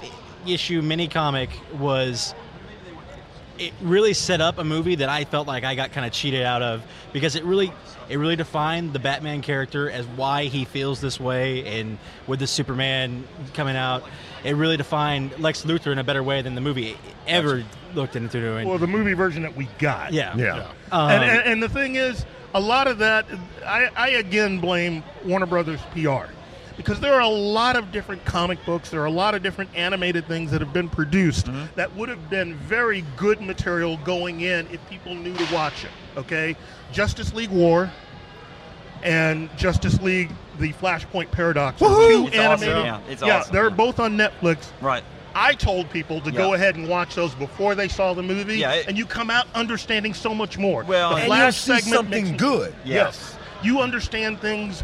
issue 0.45 0.81
mini 0.81 1.07
comic 1.07 1.49
was 1.77 2.33
it 3.59 3.73
really 3.81 4.13
set 4.13 4.41
up 4.41 4.57
a 4.57 4.63
movie 4.63 4.95
that 4.95 5.09
I 5.09 5.25
felt 5.25 5.47
like 5.47 5.63
I 5.63 5.75
got 5.75 5.91
kind 5.91 6.05
of 6.05 6.11
cheated 6.11 6.43
out 6.43 6.61
of 6.61 6.83
because 7.13 7.35
it 7.35 7.43
really 7.43 7.71
it 8.09 8.17
really 8.17 8.35
defined 8.35 8.93
the 8.93 8.99
Batman 8.99 9.41
character 9.41 9.89
as 9.89 10.05
why 10.05 10.45
he 10.45 10.65
feels 10.65 11.01
this 11.01 11.19
way 11.19 11.79
and 11.79 11.97
with 12.25 12.39
the 12.39 12.47
Superman 12.47 13.27
coming 13.53 13.75
out 13.75 14.03
it 14.43 14.55
really 14.55 14.77
defined 14.77 15.37
Lex 15.39 15.63
Luthor 15.63 15.91
in 15.91 15.99
a 15.99 16.03
better 16.03 16.23
way 16.23 16.41
than 16.41 16.55
the 16.55 16.61
movie 16.61 16.97
ever 17.27 17.63
looked 17.93 18.15
into 18.15 18.39
doing. 18.39 18.67
Well, 18.67 18.77
the 18.77 18.87
movie 18.87 19.13
version 19.13 19.41
that 19.43 19.55
we 19.55 19.67
got. 19.79 20.13
yeah. 20.13 20.35
Yeah. 20.37 20.71
Um, 20.91 21.11
and, 21.11 21.23
and, 21.23 21.39
and 21.41 21.63
the 21.63 21.69
thing 21.69 21.95
is, 21.95 22.25
a 22.53 22.59
lot 22.59 22.87
of 22.87 22.99
that, 22.99 23.25
I, 23.65 23.89
I 23.95 24.09
again 24.09 24.59
blame 24.59 25.03
Warner 25.25 25.45
Brothers 25.45 25.81
PR. 25.91 26.31
Because 26.77 26.99
there 26.99 27.15
are 27.15 27.21
a 27.21 27.27
lot 27.27 27.75
of 27.75 27.91
different 27.91 28.23
comic 28.23 28.63
books, 28.63 28.89
there 28.91 29.01
are 29.01 29.05
a 29.07 29.11
lot 29.11 29.33
of 29.33 29.41
different 29.41 29.71
animated 29.75 30.27
things 30.27 30.51
that 30.51 30.61
have 30.61 30.71
been 30.73 30.87
produced 30.89 31.47
Mm-hmm. 31.47 31.65
that 31.75 31.93
would 31.95 32.07
have 32.09 32.29
been 32.29 32.53
very 32.55 33.03
good 33.17 33.41
material 33.41 33.97
going 34.05 34.41
in 34.41 34.67
if 34.71 34.87
people 34.89 35.15
knew 35.15 35.33
to 35.33 35.53
watch 35.53 35.83
it. 35.83 35.89
Okay? 36.17 36.55
Justice 36.91 37.33
League 37.33 37.49
War 37.49 37.91
and 39.03 39.49
Justice 39.57 39.99
League 40.01 40.31
The 40.59 40.73
Flashpoint 40.73 41.31
Paradox. 41.31 41.81
are 41.81 41.89
Woohoo! 41.89 42.09
Two 42.09 42.27
It's 42.27 42.37
awesome, 42.37 42.69
animated. 42.69 42.85
yeah, 42.85 42.99
it's 43.11 43.21
yeah, 43.21 43.37
awesome, 43.39 43.53
they're 43.53 43.69
yeah. 43.69 43.75
both 43.75 43.99
on 43.99 44.15
Netflix. 44.17 44.67
Right. 44.81 45.03
I 45.35 45.53
told 45.53 45.89
people 45.91 46.19
to 46.21 46.31
go 46.31 46.55
ahead 46.55 46.75
and 46.77 46.87
watch 46.87 47.13
those 47.13 47.35
before 47.35 47.75
they 47.75 47.87
saw 47.87 48.13
the 48.15 48.23
movie, 48.23 48.57
Yeah, 48.57 48.73
it- 48.73 48.87
and 48.87 48.97
you 48.97 49.05
come 49.05 49.29
out 49.29 49.45
understanding 49.53 50.13
so 50.15 50.33
much 50.33 50.57
more. 50.57 50.83
Well, 50.83 51.09
the 51.11 51.15
and 51.15 51.23
And 51.25 51.31
you'll 51.33 51.39
last 51.45 51.61
see 51.61 51.73
segment 51.75 51.95
something 51.95 52.25
makes- 52.31 52.41
good. 52.41 52.75
Yes, 52.83 53.35
you 53.61 53.79
understand 53.81 54.41
things 54.41 54.83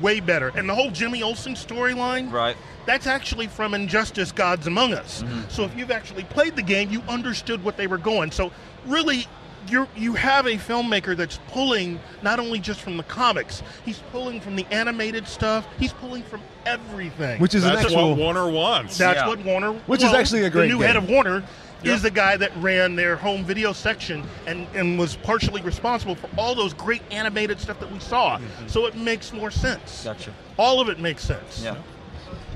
way 0.00 0.20
better, 0.20 0.48
and 0.54 0.68
the 0.68 0.74
whole 0.74 0.90
Jimmy 0.90 1.22
Olsen 1.22 1.54
storyline. 1.54 2.30
Right. 2.32 2.56
That's 2.86 3.06
actually 3.06 3.48
from 3.48 3.74
Injustice: 3.74 4.32
Gods 4.32 4.66
Among 4.66 4.92
Us. 4.94 5.22
Mm-hmm. 5.22 5.48
So 5.48 5.64
if 5.64 5.76
you've 5.76 5.90
actually 5.90 6.24
played 6.24 6.56
the 6.56 6.62
game, 6.62 6.90
you 6.90 7.02
understood 7.02 7.62
what 7.62 7.76
they 7.76 7.86
were 7.86 7.98
going. 7.98 8.30
So 8.30 8.50
really, 8.86 9.26
you 9.68 9.86
you 9.96 10.14
have 10.14 10.46
a 10.46 10.54
filmmaker 10.54 11.16
that's 11.16 11.38
pulling 11.48 12.00
not 12.22 12.40
only 12.40 12.58
just 12.58 12.80
from 12.80 12.96
the 12.96 13.02
comics, 13.02 13.62
he's 13.84 13.98
pulling 14.10 14.40
from 14.40 14.56
the 14.56 14.66
animated 14.70 15.26
stuff. 15.28 15.66
He's 15.78 15.92
pulling 15.92 16.22
from 16.22 16.40
everything. 16.64 17.40
Which 17.40 17.54
is 17.54 17.64
an 17.64 17.74
That's 17.74 17.86
actual. 17.86 18.10
what 18.10 18.18
Warner 18.18 18.48
wants. 18.48 18.96
That's 18.98 19.20
Yeah. 19.20 19.28
what 19.28 19.44
Warner. 19.44 19.72
Which 19.86 20.02
is 20.02 20.12
actually 20.12 20.44
a 20.44 20.50
great 20.50 20.68
The 20.68 20.74
new 20.74 20.80
head 20.80 20.96
of 20.96 21.08
Warner 21.08 21.42
Yeah. 21.82 21.94
is 21.94 22.02
the 22.02 22.10
guy 22.10 22.36
that 22.36 22.50
ran 22.56 22.96
their 22.96 23.14
home 23.16 23.44
video 23.44 23.72
section 23.72 24.24
and, 24.46 24.66
and 24.74 24.98
was 24.98 25.16
partially 25.16 25.62
responsible 25.62 26.16
for 26.16 26.28
all 26.36 26.54
those 26.54 26.74
great 26.74 27.02
animated 27.12 27.60
stuff 27.60 27.78
that 27.80 27.90
we 27.92 28.00
saw. 28.00 28.40
So 28.66 28.86
it 28.86 28.96
makes 28.96 29.32
more 29.32 29.50
sense. 29.50 30.02
Gotcha. 30.04 30.32
All 30.56 30.80
of 30.80 30.88
it 30.88 30.98
makes 30.98 31.22
sense. 31.22 31.62
Yeah. 31.62 31.76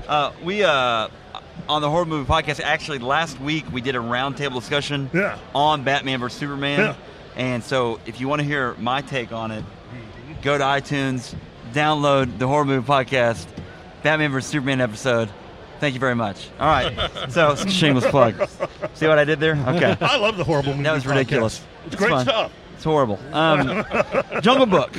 Uh, 0.07 0.31
we 0.43 0.63
uh, 0.63 1.07
on 1.69 1.81
the 1.81 1.89
horrible 1.89 2.17
movie 2.17 2.29
podcast. 2.29 2.59
Actually, 2.61 2.99
last 2.99 3.39
week 3.39 3.63
we 3.71 3.79
did 3.79 3.95
a 3.95 3.99
roundtable 3.99 4.55
discussion 4.59 5.09
Yeah. 5.13 5.37
on 5.55 5.83
Batman 5.83 6.19
vs 6.19 6.37
Superman. 6.37 6.79
Yeah. 6.79 6.95
And 7.35 7.63
so, 7.63 7.99
if 8.05 8.19
you 8.19 8.27
want 8.27 8.41
to 8.41 8.45
hear 8.45 8.75
my 8.75 9.01
take 9.01 9.31
on 9.31 9.51
it, 9.51 9.63
go 10.41 10.57
to 10.57 10.63
iTunes, 10.63 11.33
download 11.71 12.37
the 12.37 12.47
horrible 12.47 12.73
movie 12.75 12.85
podcast, 12.87 13.47
Batman 14.03 14.31
vs 14.31 14.51
Superman 14.51 14.81
episode. 14.81 15.29
Thank 15.79 15.93
you 15.93 15.99
very 15.99 16.15
much. 16.15 16.47
All 16.59 16.67
right. 16.67 17.09
so 17.31 17.55
shameless 17.55 18.05
plug. 18.07 18.35
See 18.93 19.07
what 19.07 19.19
I 19.19 19.25
did 19.25 19.39
there? 19.39 19.55
Okay. 19.55 19.97
I 20.01 20.17
love 20.17 20.37
the 20.37 20.43
horrible 20.43 20.71
movie. 20.71 20.83
That 20.83 20.93
was 20.93 21.03
podcast. 21.03 21.09
ridiculous. 21.09 21.61
It's 21.85 21.87
It's 21.87 21.95
great 21.95 22.09
fun. 22.11 22.25
stuff. 22.25 22.51
It's 22.75 22.83
horrible. 22.83 23.19
Um, 23.33 23.83
Jungle 24.41 24.65
Book. 24.65 24.95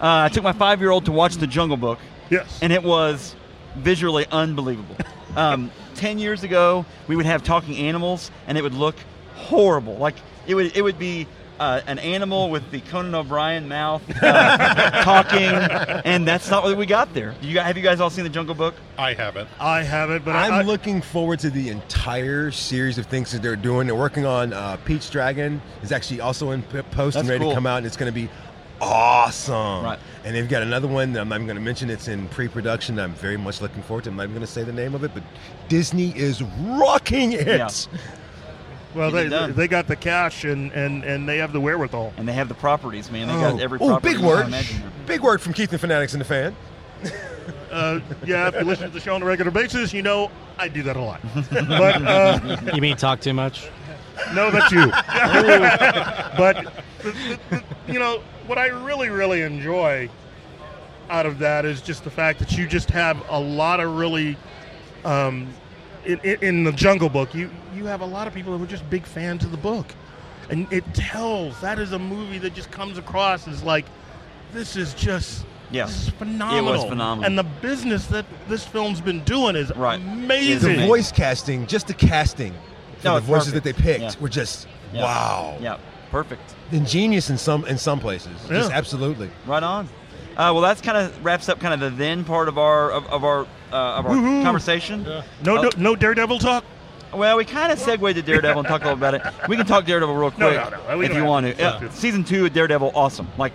Uh, 0.00 0.24
I 0.24 0.28
took 0.28 0.42
my 0.44 0.52
five-year-old 0.52 1.06
to 1.06 1.12
watch 1.12 1.36
the 1.36 1.46
Jungle 1.46 1.76
Book 1.78 1.98
Yes. 2.28 2.58
and 2.60 2.72
it 2.72 2.82
was 2.82 3.34
visually 3.76 4.26
unbelievable. 4.30 4.96
Um, 5.36 5.70
Ten 5.94 6.18
years 6.18 6.42
ago, 6.44 6.84
we 7.08 7.16
would 7.16 7.24
have 7.24 7.42
talking 7.42 7.74
animals, 7.78 8.30
and 8.46 8.58
it 8.58 8.62
would 8.62 8.74
look 8.74 8.96
horrible. 9.34 9.96
Like 9.96 10.16
it 10.46 10.54
would, 10.54 10.76
it 10.76 10.82
would 10.82 10.98
be 10.98 11.26
uh, 11.58 11.80
an 11.86 11.98
animal 11.98 12.50
with 12.50 12.70
the 12.70 12.80
Conan 12.80 13.14
O'Brien 13.14 13.68
mouth 13.68 14.02
uh, 14.22 14.90
talking, 15.02 15.44
and 16.04 16.26
that's 16.26 16.50
not 16.50 16.62
what 16.62 16.76
we 16.76 16.86
got 16.86 17.12
there. 17.14 17.34
You 17.40 17.54
guys, 17.54 17.66
have 17.66 17.76
you 17.76 17.82
guys 17.82 18.00
all 18.00 18.10
seen 18.10 18.24
the 18.24 18.30
Jungle 18.30 18.54
Book? 18.54 18.74
I 18.98 19.14
haven't. 19.14 19.48
I 19.58 19.82
haven't, 19.82 20.24
but 20.24 20.36
I, 20.36 20.46
I'm 20.46 20.52
I, 20.52 20.62
looking 20.62 21.00
forward 21.00 21.38
to 21.40 21.50
the 21.50 21.68
entire 21.68 22.50
series 22.50 22.98
of 22.98 23.06
things 23.06 23.32
that 23.32 23.42
they're 23.42 23.56
doing. 23.56 23.86
They're 23.86 23.96
working 23.96 24.26
on 24.26 24.52
uh, 24.52 24.76
Pete's 24.84 25.08
Dragon 25.10 25.60
is 25.82 25.92
actually 25.92 26.20
also 26.20 26.50
in 26.50 26.62
post 26.62 27.16
and 27.16 27.28
ready 27.28 27.40
cool. 27.40 27.50
to 27.50 27.54
come 27.54 27.66
out, 27.66 27.78
and 27.78 27.86
it's 27.86 27.96
going 27.96 28.12
to 28.12 28.20
be 28.20 28.28
awesome. 28.80 29.84
Right. 29.84 29.98
And 30.24 30.34
they've 30.34 30.48
got 30.48 30.62
another 30.62 30.88
one 30.88 31.12
that 31.12 31.20
I'm 31.20 31.28
not 31.28 31.36
even 31.36 31.46
going 31.46 31.56
to 31.56 31.62
mention. 31.62 31.90
It's 31.90 32.08
in 32.08 32.28
pre-production. 32.28 32.98
I'm 32.98 33.14
very 33.14 33.36
much 33.36 33.60
looking 33.60 33.82
forward 33.82 34.04
to. 34.04 34.10
It. 34.10 34.12
I'm 34.12 34.16
not 34.16 34.24
even 34.24 34.34
going 34.34 34.46
to 34.46 34.52
say 34.52 34.64
the 34.64 34.72
name 34.72 34.94
of 34.94 35.04
it, 35.04 35.12
but 35.14 35.22
Disney 35.68 36.16
is 36.16 36.42
rocking 36.42 37.32
it. 37.32 37.46
Yeah. 37.46 37.68
well, 38.96 39.10
Get 39.10 39.16
they 39.24 39.28
done. 39.28 39.52
they 39.52 39.68
got 39.68 39.86
the 39.86 39.96
cash 39.96 40.44
and, 40.44 40.72
and, 40.72 41.04
and 41.04 41.28
they 41.28 41.38
have 41.38 41.52
the 41.52 41.60
wherewithal. 41.60 42.14
And 42.16 42.26
they 42.26 42.32
have 42.32 42.48
the 42.48 42.54
properties, 42.54 43.10
man. 43.10 43.28
They 43.28 43.34
got 43.34 43.60
every 43.60 43.78
property. 43.78 44.08
oh, 44.08 44.12
big 44.14 44.24
word. 44.24 44.54
Big 45.06 45.20
word 45.20 45.40
from 45.40 45.52
Keith 45.52 45.70
and 45.70 45.80
Fanatics 45.80 46.14
and 46.14 46.20
the 46.20 46.24
fan. 46.24 46.56
Uh, 47.70 48.00
yeah, 48.24 48.48
if 48.48 48.54
you 48.54 48.62
listen 48.62 48.88
to 48.88 48.92
the 48.94 49.00
show 49.00 49.14
on 49.14 49.22
a 49.22 49.24
regular 49.26 49.50
basis, 49.50 49.92
you 49.92 50.00
know 50.02 50.30
I 50.58 50.68
do 50.68 50.82
that 50.84 50.96
a 50.96 51.00
lot. 51.00 51.20
but 51.50 52.02
uh, 52.02 52.56
You 52.74 52.80
mean 52.80 52.96
talk 52.96 53.20
too 53.20 53.34
much? 53.34 53.68
no, 54.34 54.50
that's 54.50 54.72
you. 54.72 54.86
but 56.38 56.72
the, 57.02 57.12
the, 57.12 57.38
the, 57.50 57.92
you 57.92 57.98
know 57.98 58.22
what 58.46 58.56
I 58.56 58.68
really 58.68 59.10
really 59.10 59.42
enjoy 59.42 60.08
out 61.10 61.26
of 61.26 61.38
that 61.40 61.64
is 61.66 61.82
just 61.82 62.02
the 62.02 62.10
fact 62.10 62.38
that 62.38 62.56
you 62.56 62.66
just 62.66 62.90
have 62.90 63.22
a 63.28 63.38
lot 63.38 63.78
of 63.78 63.94
really 63.96 64.36
um, 65.04 65.48
in, 66.06 66.18
in, 66.20 66.38
in 66.42 66.64
the 66.64 66.72
Jungle 66.72 67.08
Book. 67.08 67.34
You 67.34 67.50
you 67.74 67.84
have 67.86 68.00
a 68.00 68.06
lot 68.06 68.26
of 68.26 68.34
people 68.34 68.56
who 68.56 68.62
are 68.64 68.66
just 68.68 68.88
big 68.90 69.04
fans 69.04 69.44
of 69.44 69.50
the 69.50 69.56
book, 69.56 69.86
and 70.50 70.70
it 70.72 70.84
tells 70.94 71.60
that 71.60 71.78
is 71.78 71.92
a 71.92 71.98
movie 71.98 72.38
that 72.38 72.54
just 72.54 72.70
comes 72.70 72.98
across 72.98 73.46
as 73.48 73.62
like 73.62 73.84
this 74.52 74.76
is 74.76 74.94
just. 74.94 75.44
Yeah. 75.68 75.86
This 75.86 76.02
is 76.04 76.08
phenomenal. 76.10 76.88
phenomenal. 76.88 77.24
And 77.24 77.36
the 77.36 77.42
business 77.42 78.06
that 78.06 78.24
this 78.48 78.64
film's 78.64 79.00
been 79.00 79.24
doing 79.24 79.56
is 79.56 79.74
Right. 79.74 80.00
amazing. 80.00 80.70
Is 80.70 80.78
The 80.78 80.86
voice 80.86 81.10
casting, 81.10 81.66
just 81.66 81.88
the 81.88 81.94
casting 81.94 82.52
for 82.98 83.04
No, 83.04 83.10
the 83.14 83.18
it's 83.18 83.26
voices 83.26 83.52
that 83.52 83.64
they 83.64 83.72
picked 83.72 84.00
Yeah. 84.00 84.12
were 84.20 84.28
just 84.28 84.68
Yeah. 84.92 85.02
wow, 85.02 85.56
Yeah, 85.60 85.78
perfect. 86.12 86.54
ingenious 86.70 87.30
in 87.30 87.36
some 87.38 87.64
in 87.64 87.78
some 87.78 87.98
places. 87.98 88.30
Just 88.48 88.70
absolutely. 88.70 89.28
Right 89.44 89.64
on. 89.64 89.86
Uh, 90.36 90.52
well, 90.54 90.60
that's 90.60 90.80
kind 90.80 90.98
of 90.98 91.24
wraps 91.24 91.48
up 91.48 91.58
kind 91.58 91.74
of 91.74 91.80
the 91.80 91.90
then 91.90 92.22
part 92.22 92.46
of 92.48 92.58
our 92.58 92.92
of, 92.92 93.04
of 93.06 93.24
our 93.24 93.44
uh, 93.72 93.76
of 93.76 94.06
our 94.06 94.12
Woohoo. 94.14 94.42
conversation. 94.42 95.02
No, 95.04 95.22
Oh. 95.58 95.62
no, 95.62 95.70
no 95.76 95.96
Daredevil 95.96 96.38
talk. 96.38 96.64
Well, 97.14 97.36
we 97.36 97.44
kind 97.44 97.72
of 97.72 97.78
segued 97.78 98.14
to 98.16 98.22
Daredevil 98.22 98.58
and 98.60 98.68
talked 98.68 98.84
a 98.84 98.88
little 98.94 98.98
about 98.98 99.14
it. 99.14 99.22
We 99.48 99.56
can 99.56 99.64
talk 99.66 99.86
Daredevil 99.86 100.14
real 100.14 100.30
quick 100.30 100.40
No, 100.40 100.50
no, 100.50 100.70
no, 100.96 101.00
if 101.00 101.14
you 101.14 101.24
want 101.24 101.46
to. 101.46 101.54
to. 101.54 101.60
Yeah, 101.62 101.80
Yeah. 101.82 101.90
season 101.90 102.24
two 102.24 102.46
of 102.46 102.52
Daredevil, 102.52 102.92
awesome. 102.94 103.28
Like, 103.38 103.54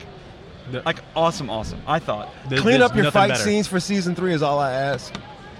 The- 0.71 0.81
like 0.85 0.99
awesome, 1.15 1.49
awesome. 1.49 1.79
I 1.85 1.99
thought. 1.99 2.29
There- 2.49 2.59
Clean 2.59 2.79
there's 2.79 2.89
up 2.91 2.95
your 2.95 3.11
fight 3.11 3.29
better. 3.29 3.41
scenes 3.43 3.67
for 3.67 3.79
season 3.79 4.15
three 4.15 4.33
is 4.33 4.41
all 4.41 4.57
I 4.59 4.71
ask. 4.71 5.13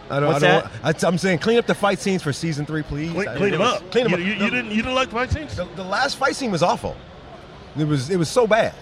I 0.10 0.20
don't. 0.20 0.30
What's 0.32 0.44
I 0.44 0.62
don't 0.62 1.04
I, 1.06 1.08
am 1.08 1.18
saying 1.18 1.40
clean 1.40 1.58
up 1.58 1.68
the 1.68 1.76
fight 1.76 2.00
scenes 2.00 2.22
for 2.24 2.34
season 2.34 2.66
three, 2.66 2.82
please. 2.82 3.12
Clean, 3.12 3.28
clean 3.36 3.52
them 3.52 3.60
was- 3.62 3.74
up. 3.76 3.92
Clean 3.92 4.06
'em 4.06 4.12
you, 4.12 4.18
up. 4.18 4.22
You, 4.24 4.36
No, 4.36 4.46
you 4.46 4.52
didn't. 4.52 4.72
You 4.72 4.82
didn't 4.82 4.96
like 4.96 5.10
the 5.10 5.16
fight 5.16 5.32
scenes? 5.32 5.56
The, 5.56 5.66
the 5.76 5.84
last 5.84 6.16
fight 6.18 6.36
scene 6.36 6.52
was 6.52 6.64
awful. 6.64 6.96
It 7.78 7.86
was. 7.88 8.10
It 8.10 8.18
was 8.18 8.30
so 8.30 8.48
bad. 8.48 8.74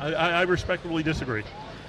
I, 0.00 0.12
I, 0.14 0.28
I 0.30 0.42
respectfully 0.42 1.02
disagree. 1.02 1.44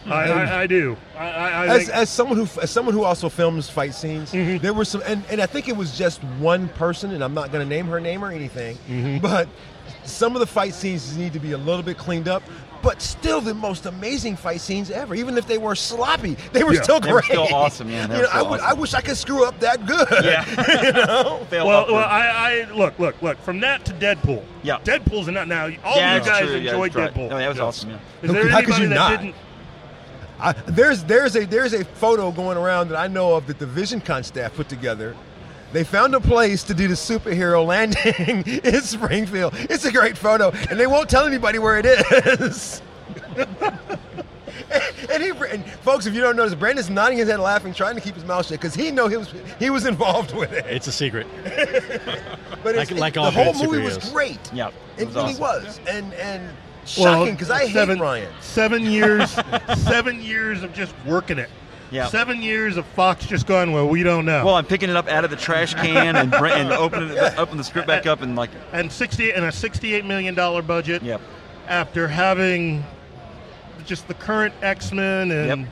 I, 0.06 0.24
I, 0.30 0.62
I 0.62 0.68
do. 0.68 0.98
I, 1.18 1.24
I, 1.30 1.50
I 1.50 1.66
As, 1.68 1.78
think, 1.86 1.90
as 1.98 2.10
someone 2.10 2.38
who 2.38 2.62
as 2.62 2.70
someone 2.72 2.94
who 2.94 3.04
also 3.04 3.30
films 3.30 3.70
fight 3.70 3.94
scenes, 3.94 4.32
Mm-hmm. 4.34 4.58
there 4.62 4.74
were 4.74 4.86
some, 4.86 5.02
and, 5.06 5.24
and 5.30 5.42
I 5.42 5.46
think 5.46 5.68
it 5.70 5.76
was 5.78 5.98
just 5.98 6.24
one 6.40 6.68
person, 6.70 7.12
and 7.14 7.24
I'm 7.24 7.34
not 7.34 7.52
going 7.52 7.64
to 7.64 7.70
name 7.70 7.86
her 7.88 8.00
name 8.00 8.24
or 8.24 8.32
anything, 8.32 8.78
Mm-hmm. 8.90 9.20
but 9.20 9.48
some 10.04 10.36
of 10.36 10.40
the 10.40 10.48
fight 10.48 10.74
scenes 10.74 11.16
need 11.18 11.34
to 11.34 11.40
be 11.40 11.52
a 11.54 11.58
little 11.58 11.84
bit 11.84 11.98
cleaned 11.98 12.28
up. 12.28 12.44
But 12.82 13.02
still, 13.02 13.40
the 13.40 13.54
most 13.54 13.86
amazing 13.86 14.36
fight 14.36 14.60
scenes 14.60 14.92
ever. 14.92 15.16
Even 15.16 15.38
if 15.38 15.48
they 15.48 15.58
were 15.58 15.74
sloppy, 15.74 16.36
they 16.52 16.66
were 16.66 16.74
Yeah. 16.74 16.82
still 16.82 17.00
They 17.00 17.14
were 17.14 17.22
still 17.22 17.48
awesome, 17.54 17.90
yeah, 17.90 18.02
You 18.14 18.24
know, 18.24 18.28
I 18.30 18.40
still 18.40 18.50
would. 18.50 18.60
I 18.60 18.74
wish 18.74 18.94
I 18.94 19.00
could 19.00 19.16
screw 19.16 19.46
up 19.46 19.58
that 19.62 19.86
good. 19.86 20.06
Yeah. 20.22 20.44
you 20.84 20.92
know. 20.92 21.46
Fail 21.50 21.66
well, 21.66 21.80
upward. 21.84 21.94
well, 21.96 22.10
I, 22.10 22.66
I 22.68 22.72
look, 22.74 23.00
look, 23.00 23.22
look. 23.22 23.38
From 23.38 23.62
that 23.62 23.86
to 23.86 23.94
Deadpool. 23.94 24.44
Yeah. 24.64 24.80
Deadpool's 24.80 25.30
not 25.30 25.48
now. 25.48 25.68
All 25.86 25.96
yeah, 25.96 26.16
you 26.18 26.26
guys 26.26 26.42
true. 26.46 26.52
Yeah, 26.58 26.72
enjoyed 26.72 26.96
right. 26.96 27.14
Deadpool. 27.14 27.30
No, 27.30 27.38
that 27.38 27.48
was 27.48 27.58
Yeah. 27.58 27.64
awesome. 27.64 27.90
Yeah. 27.92 27.98
Is 28.24 28.32
there 28.34 28.50
How 28.50 28.60
could 28.60 28.74
anybody 28.74 28.84
you 28.84 28.90
that 28.90 28.96
not? 28.96 29.10
didn't? 29.22 29.36
I, 30.44 30.52
there's 30.68 31.04
there's 31.06 31.36
a 31.36 31.46
there's 31.46 31.74
a 31.74 31.84
photo 31.86 32.32
going 32.32 32.58
around 32.58 32.90
that 32.90 32.98
I 33.00 33.08
know 33.08 33.34
of 33.36 33.48
that 33.48 33.58
the 33.60 33.66
Vision 33.66 34.02
Con 34.02 34.24
staff 34.24 34.54
put 34.56 34.68
together. 34.70 35.16
They 35.72 35.84
found 35.84 36.14
a 36.14 36.20
place 36.20 36.62
to 36.66 36.74
do 36.76 36.88
the 36.88 36.94
superhero 36.94 37.66
landing 37.66 38.44
in 38.64 38.82
Springfield. 38.82 39.54
It's 39.56 39.86
a 39.86 39.92
great 39.92 40.16
photo, 40.18 40.52
and 40.70 40.80
they 40.80 40.86
won't 40.86 41.10
tell 41.10 41.26
anybody 41.26 41.58
where 41.58 41.80
it 41.80 41.86
is. 41.88 42.82
and, 45.10 45.24
he, 45.24 45.30
and 45.50 45.66
folks, 45.82 46.06
if 46.06 46.14
you 46.14 46.22
don't 46.22 46.36
notice, 46.36 46.54
Brandon's 46.56 46.90
nodding 46.92 47.18
his 47.18 47.28
head, 47.28 47.40
laughing, 47.40 47.74
trying 47.74 47.96
to 47.96 48.02
keep 48.02 48.14
his 48.16 48.24
mouth 48.26 48.46
shut 48.46 48.60
because 48.60 48.76
he 48.76 48.92
know 48.92 49.08
he 49.08 49.18
was 49.18 49.34
he 49.58 49.70
was 49.72 49.86
involved 49.88 50.36
with 50.36 50.52
it. 50.54 50.66
It's 50.68 50.88
a 50.88 50.92
secret. 50.92 51.26
But 52.64 52.76
it's, 52.78 52.92
Like- 52.92 53.00
like 53.00 53.14
it- 53.16 53.20
all 53.20 53.26
the 53.26 53.32
whole 53.44 53.52
good 53.54 53.70
movie 53.72 53.84
was 53.84 53.98
great. 54.12 54.40
Yeah, 54.54 54.68
it, 54.96 55.02
it 55.02 55.06
was 55.08 55.16
really 55.16 55.28
awesome. 55.34 55.42
was, 55.42 55.80
and 55.88 56.14
and 56.14 56.44
Well, 56.48 56.56
shocking 56.86 57.34
because 57.36 57.50
I 57.50 57.68
seven, 57.70 57.98
hate 57.98 58.02
Ryan. 58.04 58.34
Seven 58.42 58.86
years, 58.86 59.32
seven 59.78 60.22
years 60.22 60.64
of 60.64 60.74
just 60.74 60.94
working 61.06 61.38
it. 61.40 61.50
Yeah. 61.92 62.08
Seven 62.08 62.42
years 62.42 62.78
of 62.78 62.86
Fox 62.88 63.26
just 63.28 63.46
going, 63.46 63.72
well, 63.72 63.88
we 63.88 64.02
don't 64.02 64.26
know. 64.26 64.44
Well, 64.44 64.56
I'm 64.56 64.66
picking 64.66 64.90
it 64.90 64.96
up 64.96 65.08
out 65.08 65.24
of 65.26 65.30
the 65.30 65.36
trash 65.38 65.76
can 65.76 66.16
and, 66.16 66.32
br- 66.32 66.48
and 66.48 66.72
opening 66.72 67.10
it, 67.12 67.34
open 67.38 67.58
the 67.58 67.64
script 67.64 67.88
back 67.88 68.08
up 68.08 68.22
and 68.24 68.36
like, 68.36 68.50
and 68.72 68.92
sixty 68.92 69.32
and 69.32 69.46
a 69.46 69.52
sixty-eight 69.52 70.04
million 70.04 70.34
dollar 70.34 70.64
budget. 70.64 71.04
yep, 71.04 71.22
After 71.68 72.08
having 72.08 72.84
just 73.86 74.08
the 74.08 74.16
current 74.16 74.54
X 74.64 74.92
Men 74.92 75.30
and 75.32 75.62
Yep. 75.62 75.70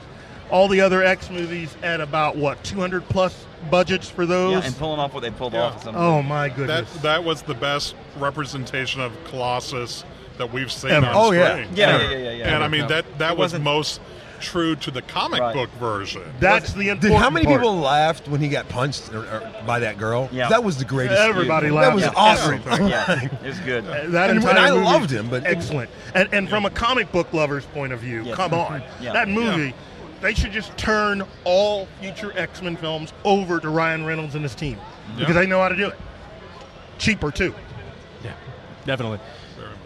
all 0.52 0.68
the 0.68 0.82
other 0.82 1.02
X 1.04 1.30
movies 1.32 1.76
at 1.82 2.02
about 2.02 2.36
what 2.36 2.64
two 2.64 2.80
hundred 2.80 3.08
plus 3.10 3.46
budgets 3.72 4.08
for 4.08 4.26
those. 4.28 4.52
yeah, 4.52 4.68
and 4.68 4.78
pulling 4.78 5.00
off 5.00 5.14
what 5.16 5.22
they 5.24 5.32
pulled 5.32 5.54
Yeah. 5.54 5.62
off. 5.64 5.88
Of 5.88 5.96
oh 5.96 6.22
my 6.22 6.50
That 6.50 6.56
goodness! 6.56 6.94
that 7.02 7.24
was 7.24 7.42
the 7.42 7.56
best 7.56 7.96
representation 8.20 9.02
of 9.02 9.12
Colossus 9.26 10.04
that 10.42 10.52
we've 10.52 10.72
seen 10.72 10.90
Ever. 10.92 11.06
on 11.08 11.14
Oh, 11.16 11.32
yeah. 11.32 11.52
screen. 11.54 11.68
Yeah, 11.76 11.90
Ever. 11.90 12.04
yeah, 12.04 12.18
yeah, 12.18 12.32
yeah. 12.32 12.56
And 12.56 12.64
I 12.64 12.68
mean 12.68 12.82
No. 12.82 12.88
that 12.88 13.06
that 13.20 13.32
It 13.34 13.38
was 13.38 13.58
most 13.60 14.02
true 14.40 14.76
to 14.76 14.90
the 14.90 15.04
comic 15.04 15.40
Right. 15.40 15.54
book 15.54 15.70
version. 15.80 16.24
That's 16.40 16.74
the 16.74 16.86
Dude, 16.86 16.88
important 16.94 17.22
how 17.22 17.30
many 17.30 17.46
part. 17.46 17.60
people 17.60 17.78
laughed 17.80 18.28
when 18.28 18.42
he 18.42 18.50
got 18.50 18.68
punched 18.70 19.14
or, 19.14 19.20
or 19.20 19.52
by 19.68 19.78
that 19.80 20.00
girl? 20.00 20.30
Yeah. 20.32 20.50
That 20.50 20.64
was 20.64 20.78
the 20.78 20.86
greatest. 20.86 21.20
Everybody 21.22 21.68
That 21.70 21.74
laughed 21.76 21.90
That 21.90 21.96
was 21.96 22.04
at 22.06 22.14
awesome. 22.16 22.54
everything. 22.56 22.88
yeah, 22.88 23.22
it 23.44 23.44
was 23.48 23.60
good. 23.60 23.86
That 23.86 24.32
And- 24.32 24.40
entire 24.40 24.50
and 24.50 24.60
I 24.60 24.72
movie, 24.72 24.84
loved 24.86 25.12
him, 25.12 25.28
but- 25.30 25.46
excellent. 25.46 25.92
And, 26.16 26.28
and 26.34 26.50
from 26.50 26.66
a 26.66 26.72
comic 26.72 27.12
book 27.12 27.32
lover's 27.34 27.66
point 27.68 27.94
of 27.94 28.00
view, 28.00 28.24
Yes. 28.26 28.36
come 28.36 28.56
on, 28.56 28.82
Yeah. 29.00 29.14
that 29.14 29.28
movie. 29.30 29.76
They 30.22 30.34
should 30.34 30.52
just 30.52 30.76
turn 30.76 31.24
all 31.44 31.88
future 32.00 32.32
X 32.36 32.62
Men 32.64 32.76
films 32.78 33.14
over 33.24 33.60
to 33.60 33.70
Ryan 33.70 34.06
Reynolds 34.06 34.34
and 34.36 34.44
his 34.44 34.56
team 34.56 34.78
because 35.20 35.36
they 35.36 35.46
know 35.48 35.60
how 35.62 35.70
to 35.70 35.76
do 35.76 35.88
it. 35.88 35.96
Cheaper 36.98 37.32
too. 37.32 37.54
Yeah, 38.24 38.32
definitely. 38.86 39.20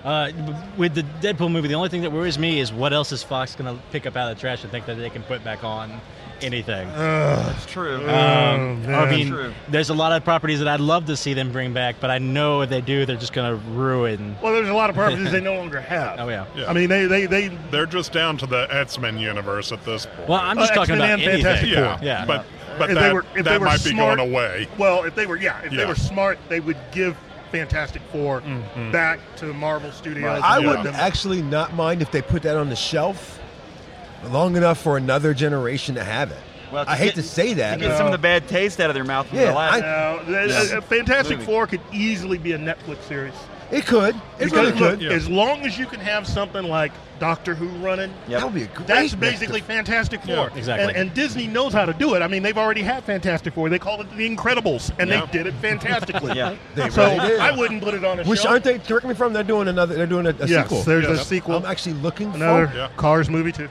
Uh, 0.05 0.31
with 0.77 0.93
the 0.93 1.01
Deadpool 1.19 1.51
movie, 1.51 1.67
the 1.67 1.73
only 1.73 1.89
thing 1.89 2.03
that 2.03 2.11
worries 2.11 2.37
me 2.37 2.59
is 2.59 2.71
what 2.71 2.93
else 2.93 3.11
is 3.11 3.23
Fox 3.23 3.55
going 3.55 3.75
to 3.75 3.81
pick 3.91 4.05
up 4.05 4.15
out 4.15 4.29
of 4.31 4.37
the 4.37 4.39
trash 4.41 4.61
and 4.61 4.71
think 4.71 4.85
that 4.85 4.95
they 4.95 5.09
can 5.09 5.23
put 5.23 5.43
back 5.43 5.63
on 5.63 5.99
anything. 6.43 6.87
That's 6.89 7.65
true. 7.65 8.01
Oh, 8.05 8.09
Um, 8.13 8.85
I 8.93 9.09
mean, 9.09 9.29
True. 9.29 9.51
there's 9.69 9.89
a 9.89 9.95
lot 9.95 10.11
of 10.11 10.23
properties 10.23 10.59
that 10.59 10.67
I'd 10.67 10.79
love 10.81 11.05
to 11.05 11.17
see 11.17 11.33
them 11.33 11.51
bring 11.51 11.73
back, 11.73 11.95
but 11.99 12.11
I 12.11 12.19
know 12.19 12.61
if 12.61 12.69
they 12.69 12.81
do, 12.81 13.05
they're 13.07 13.15
just 13.15 13.33
going 13.33 13.49
to 13.49 13.65
ruin. 13.71 14.35
Well, 14.43 14.53
there's 14.53 14.69
a 14.69 14.73
lot 14.75 14.91
of 14.91 14.95
properties 14.95 15.31
they 15.31 15.41
no 15.51 15.55
longer 15.55 15.81
have. 15.81 16.19
Oh 16.19 16.27
yeah. 16.29 16.45
Yeah. 16.55 16.69
I 16.69 16.73
mean, 16.73 16.87
they 16.89 17.07
they 17.07 17.25
they. 17.25 17.47
They're 17.71 17.85
just 17.87 18.11
down 18.11 18.37
to 18.37 18.45
the 18.45 18.67
X 18.69 18.99
Men 18.99 19.17
universe 19.17 19.71
at 19.71 19.83
this 19.85 20.05
point. 20.05 20.29
Well, 20.29 20.39
I'm 20.39 20.57
just 20.57 20.73
Uh, 20.73 20.75
talking 20.75 20.95
X-Men 20.95 21.09
about 21.09 21.19
and 21.19 21.21
anything. 21.23 21.43
Fantastic 21.43 21.69
yeah, 21.71 21.97
Four. 21.97 22.05
Yeah. 22.05 22.25
but 22.25 22.45
but 22.77 22.89
If 22.89 22.95
that, 22.95 23.01
they 23.07 23.13
were- 23.13 23.19
if 23.21 23.33
that 23.35 23.43
they 23.45 23.57
were 23.57 23.65
might 23.65 23.83
be 23.83 23.89
smart- 23.91 24.17
going 24.17 24.31
away. 24.31 24.67
Well, 24.77 25.03
if 25.05 25.15
they 25.15 25.25
were, 25.25 25.37
yeah, 25.37 25.61
if 25.63 25.71
they 25.71 25.85
were 25.85 25.95
smart, 25.95 26.37
they 26.49 26.59
would 26.59 26.77
give 26.91 27.15
Fantastic 27.59 28.01
4 28.11 28.41
Mm-hmm. 28.41 28.91
back 28.91 29.19
to 29.37 29.53
Marvel 29.53 29.91
Studios. 29.91 30.41
I 30.43 30.59
would 30.59 30.83
them- 30.83 30.93
actually 30.95 31.41
not 31.41 31.73
mind 31.73 32.01
if 32.01 32.11
they 32.11 32.21
put 32.21 32.43
that 32.43 32.57
on 32.57 32.69
the 32.69 32.75
shelf 32.75 33.39
long 34.29 34.57
enough 34.57 34.81
for 34.81 34.97
another 34.97 35.33
generation 35.33 35.95
to 35.95 36.03
have 36.03 36.31
it. 36.31 36.37
Well, 36.71 36.83
to 36.83 36.91
I 36.91 36.95
hate 36.95 37.05
get- 37.07 37.15
to 37.15 37.23
say 37.23 37.53
that. 37.53 37.75
To 37.79 37.85
get 37.87 37.97
some 37.97 38.07
of 38.07 38.11
the 38.11 38.17
bad 38.17 38.47
taste 38.49 38.81
out 38.81 38.89
of 38.89 38.93
their 38.95 39.03
mouth 39.05 39.27
from 39.27 39.37
Yeah, 39.37 39.45
the 39.45 39.53
last. 39.53 39.73
I- 39.75 39.79
Now, 39.79 40.19
the- 40.23 40.69
Yeah. 40.73 40.79
Fantastic 40.81 41.37
Movie. 41.37 41.45
Four 41.45 41.67
could 41.67 41.81
easily 41.93 42.37
be 42.37 42.51
a 42.53 42.57
Netflix 42.57 43.03
series. 43.07 43.33
It 43.75 43.85
could. 43.85 44.15
It 44.15 44.21
Because 44.45 44.51
really 44.53 44.71
look, 44.71 44.99
could. 44.99 45.11
as 45.11 45.27
long 45.29 45.61
as 45.63 45.77
you 45.77 45.85
can 45.85 45.99
have 45.99 46.25
something 46.25 46.63
like 46.63 46.93
Doctor 47.19 47.53
Who 47.55 47.67
running, 47.85 48.09
Yep. 48.27 48.39
That 48.39 48.45
would 48.45 48.53
be 48.53 48.63
a 48.63 48.67
great. 48.67 48.87
that's 48.87 49.15
basically 49.15 49.59
to- 49.59 49.65
Fantastic 49.67 50.21
Four. 50.23 50.35
Yeah, 50.35 50.49
exactly. 50.55 50.87
And, 50.87 50.95
and 50.97 51.13
Disney 51.13 51.47
knows 51.47 51.73
how 51.73 51.85
to 51.85 51.93
do 51.93 52.13
it. 52.15 52.21
I 52.21 52.27
mean, 52.27 52.41
they've 52.41 52.57
already 52.57 52.81
had 52.83 53.03
Fantastic 53.03 53.53
Four. 53.53 53.67
They 53.69 53.77
called 53.79 54.01
it 54.01 54.15
The 54.15 54.29
Incredibles, 54.33 54.91
and 54.97 55.09
Yeah. 55.09 55.25
they 55.25 55.31
did 55.31 55.47
it 55.47 55.53
fantastically. 55.61 56.33
Yeah. 56.37 56.55
They 56.75 56.89
So 56.89 57.03
really 57.05 57.27
did. 57.27 57.39
I 57.39 57.51
wouldn't 57.57 57.83
put 57.83 57.93
it 57.93 58.03
on 58.05 58.19
a 58.19 58.23
show. 58.23 58.29
Which 58.29 58.39
shelf. 58.41 58.51
aren't 58.51 58.63
they? 58.63 58.79
Correct 58.79 59.05
me 59.05 59.11
if 59.11 59.21
I'm. 59.21 59.33
They're 59.33 59.43
doing 59.43 59.67
another. 59.67 59.95
They're 59.95 60.07
doing 60.07 60.25
a, 60.27 60.29
a 60.29 60.47
yes, 60.47 60.63
sequel. 60.69 60.83
there's 60.83 61.05
Yeah. 61.05 61.11
a 61.13 61.17
sequel. 61.17 61.57
I'm 61.57 61.65
actually 61.65 61.93
looking 61.95 62.33
Another 62.33 62.67
for. 62.67 62.75
Yeah. 62.77 62.89
Cars 62.97 63.29
movie 63.29 63.51
too. 63.51 63.69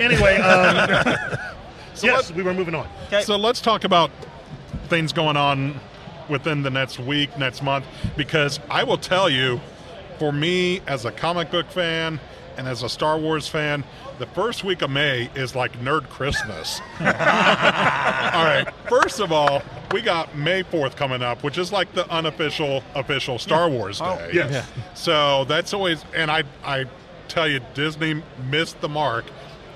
Anyway, 0.00 0.36
um, 0.38 1.16
So 1.94 2.06
yes, 2.06 2.32
we 2.32 2.42
were 2.42 2.54
moving 2.54 2.74
on. 2.74 2.88
Okay. 3.08 3.22
So 3.22 3.36
let's 3.36 3.60
talk 3.60 3.84
about 3.84 4.10
things 4.88 5.12
going 5.12 5.36
on 5.36 5.78
within 6.28 6.62
the 6.62 6.70
next 6.70 6.98
week, 6.98 7.36
next 7.38 7.62
month, 7.62 7.84
because 8.16 8.60
I 8.70 8.84
will 8.84 8.98
tell 8.98 9.28
you, 9.28 9.60
for 10.18 10.32
me 10.32 10.80
as 10.86 11.04
a 11.04 11.10
comic 11.10 11.50
book 11.50 11.68
fan 11.70 12.20
and 12.56 12.68
as 12.68 12.82
a 12.82 12.88
Star 12.88 13.18
Wars 13.18 13.48
fan, 13.48 13.84
the 14.18 14.26
first 14.26 14.62
week 14.62 14.82
of 14.82 14.90
May 14.90 15.30
is 15.34 15.56
like 15.56 15.72
Nerd 15.80 16.08
Christmas. 16.08 16.80
all 17.00 17.06
right. 17.06 18.66
First 18.88 19.20
of 19.20 19.32
all, 19.32 19.62
we 19.90 20.00
got 20.00 20.36
May 20.36 20.62
4th 20.62 20.96
coming 20.96 21.22
up, 21.22 21.42
which 21.42 21.58
is 21.58 21.72
like 21.72 21.92
the 21.94 22.08
unofficial 22.10 22.84
official 22.94 23.38
Star 23.38 23.68
Wars 23.68 23.98
Day. 23.98 24.04
Oh, 24.06 24.16
day. 24.18 24.32
yes. 24.34 24.68
So 24.94 25.44
that's 25.46 25.74
always, 25.74 26.04
and 26.14 26.30
I, 26.30 26.44
I 26.64 26.84
tell 27.28 27.48
you, 27.48 27.60
Disney 27.74 28.22
missed 28.50 28.80
the 28.80 28.88
mark. 28.88 29.24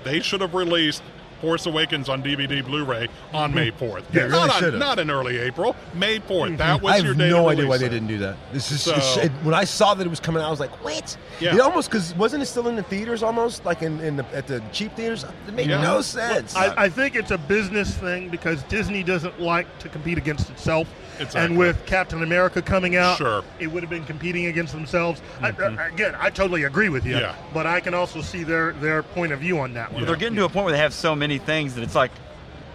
They 0.03 0.21
should 0.21 0.41
have 0.41 0.53
released 0.53 1.01
Force 1.41 1.65
Awakens 1.65 2.09
on 2.09 2.23
DVD, 2.23 2.65
Blu-ray 2.65 3.07
on 3.33 3.53
May 3.53 3.71
4th. 3.71 4.03
Yeah, 4.13 4.23
really 4.23 4.31
not, 4.47 4.63
on- 4.63 4.79
not 4.79 4.99
in 4.99 5.11
early 5.11 5.37
April, 5.37 5.75
May 5.93 6.19
4th. 6.19 6.57
That 6.57 6.79
mhm. 6.79 6.81
was 6.83 6.93
I 6.93 6.97
your 6.97 7.07
have 7.07 7.17
day. 7.17 7.29
no 7.29 7.49
idea 7.49 7.65
why 7.67 7.75
release 7.75 7.81
they 7.81 7.89
didn't 7.89 8.07
do 8.07 8.17
that. 8.19 8.35
This 8.53 8.71
is 8.71 8.81
So- 8.81 8.95
it- 9.21 9.31
when 9.43 9.53
I 9.53 9.63
saw 9.63 9.93
that 9.93 10.05
it 10.05 10.09
was 10.09 10.19
coming 10.19 10.41
out, 10.41 10.47
I 10.47 10.51
was 10.51 10.59
like, 10.59 10.71
"What?" 10.83 11.15
Yeah. 11.39 11.53
It 11.55 11.61
almost 11.61 11.89
because 11.89 12.15
wasn't 12.15 12.43
it 12.43 12.47
still 12.47 12.67
in 12.67 12.75
the 12.75 12.83
theaters 12.83 13.21
almost 13.23 13.65
like 13.65 13.81
in, 13.81 13.99
in 13.99 14.17
the 14.17 14.25
at 14.33 14.47
the 14.47 14.61
cheap 14.71 14.95
theaters? 14.95 15.23
It 15.47 15.53
made 15.53 15.69
Yeah. 15.69 15.81
no 15.81 16.01
sense. 16.01 16.55
I, 16.55 16.85
I 16.85 16.89
think 16.89 17.15
it's 17.15 17.31
a 17.31 17.37
business 17.37 17.93
thing 17.95 18.29
because 18.29 18.63
Disney 18.63 19.03
doesn't 19.03 19.39
like 19.39 19.67
to 19.79 19.89
compete 19.89 20.17
against 20.17 20.49
itself. 20.49 20.87
Exactly. 21.19 21.41
And 21.41 21.57
with 21.57 21.83
Captain 21.87 22.21
America 22.21 22.61
coming 22.61 22.95
out, 22.95 23.17
Sure. 23.17 23.43
it 23.59 23.65
would 23.67 23.81
have 23.81 23.89
been 23.89 24.05
competing 24.05 24.45
against 24.45 24.71
themselves. 24.73 25.19
I, 25.41 25.47
I- 25.49 25.87
again, 25.87 26.15
I 26.19 26.29
totally 26.29 26.63
agree 26.63 26.89
with 26.89 27.05
you. 27.07 27.17
Yeah. 27.17 27.35
But 27.55 27.65
I 27.65 27.79
can 27.79 27.95
also 27.95 28.21
see 28.21 28.43
their, 28.43 28.73
their 28.73 29.01
point 29.01 29.31
of 29.31 29.39
view 29.39 29.57
on 29.59 29.73
that 29.73 29.91
one. 29.91 30.01
But 30.03 30.07
they're 30.07 30.15
getting 30.15 30.35
to 30.37 30.45
a 30.45 30.49
point 30.49 30.65
where 30.65 30.73
they 30.73 30.77
have 30.79 30.93
so 30.93 31.15
many 31.15 31.26
things 31.37 31.75
that 31.75 31.83
it's 31.83 31.95
like, 31.95 32.11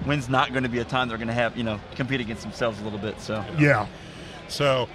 when's 0.04 0.28
not 0.28 0.50
going 0.50 0.64
to 0.64 0.68
be 0.68 0.80
a 0.80 0.84
time 0.84 1.08
they're 1.08 1.16
going 1.16 1.28
to 1.28 1.34
have, 1.34 1.56
you 1.56 1.64
know, 1.64 1.80
compete 1.94 2.20
against 2.20 2.42
themselves 2.42 2.80
a 2.80 2.84
little 2.84 2.98
bit. 2.98 3.18
So 3.20 3.42
Yeah. 3.58 3.86
So, 4.52 4.86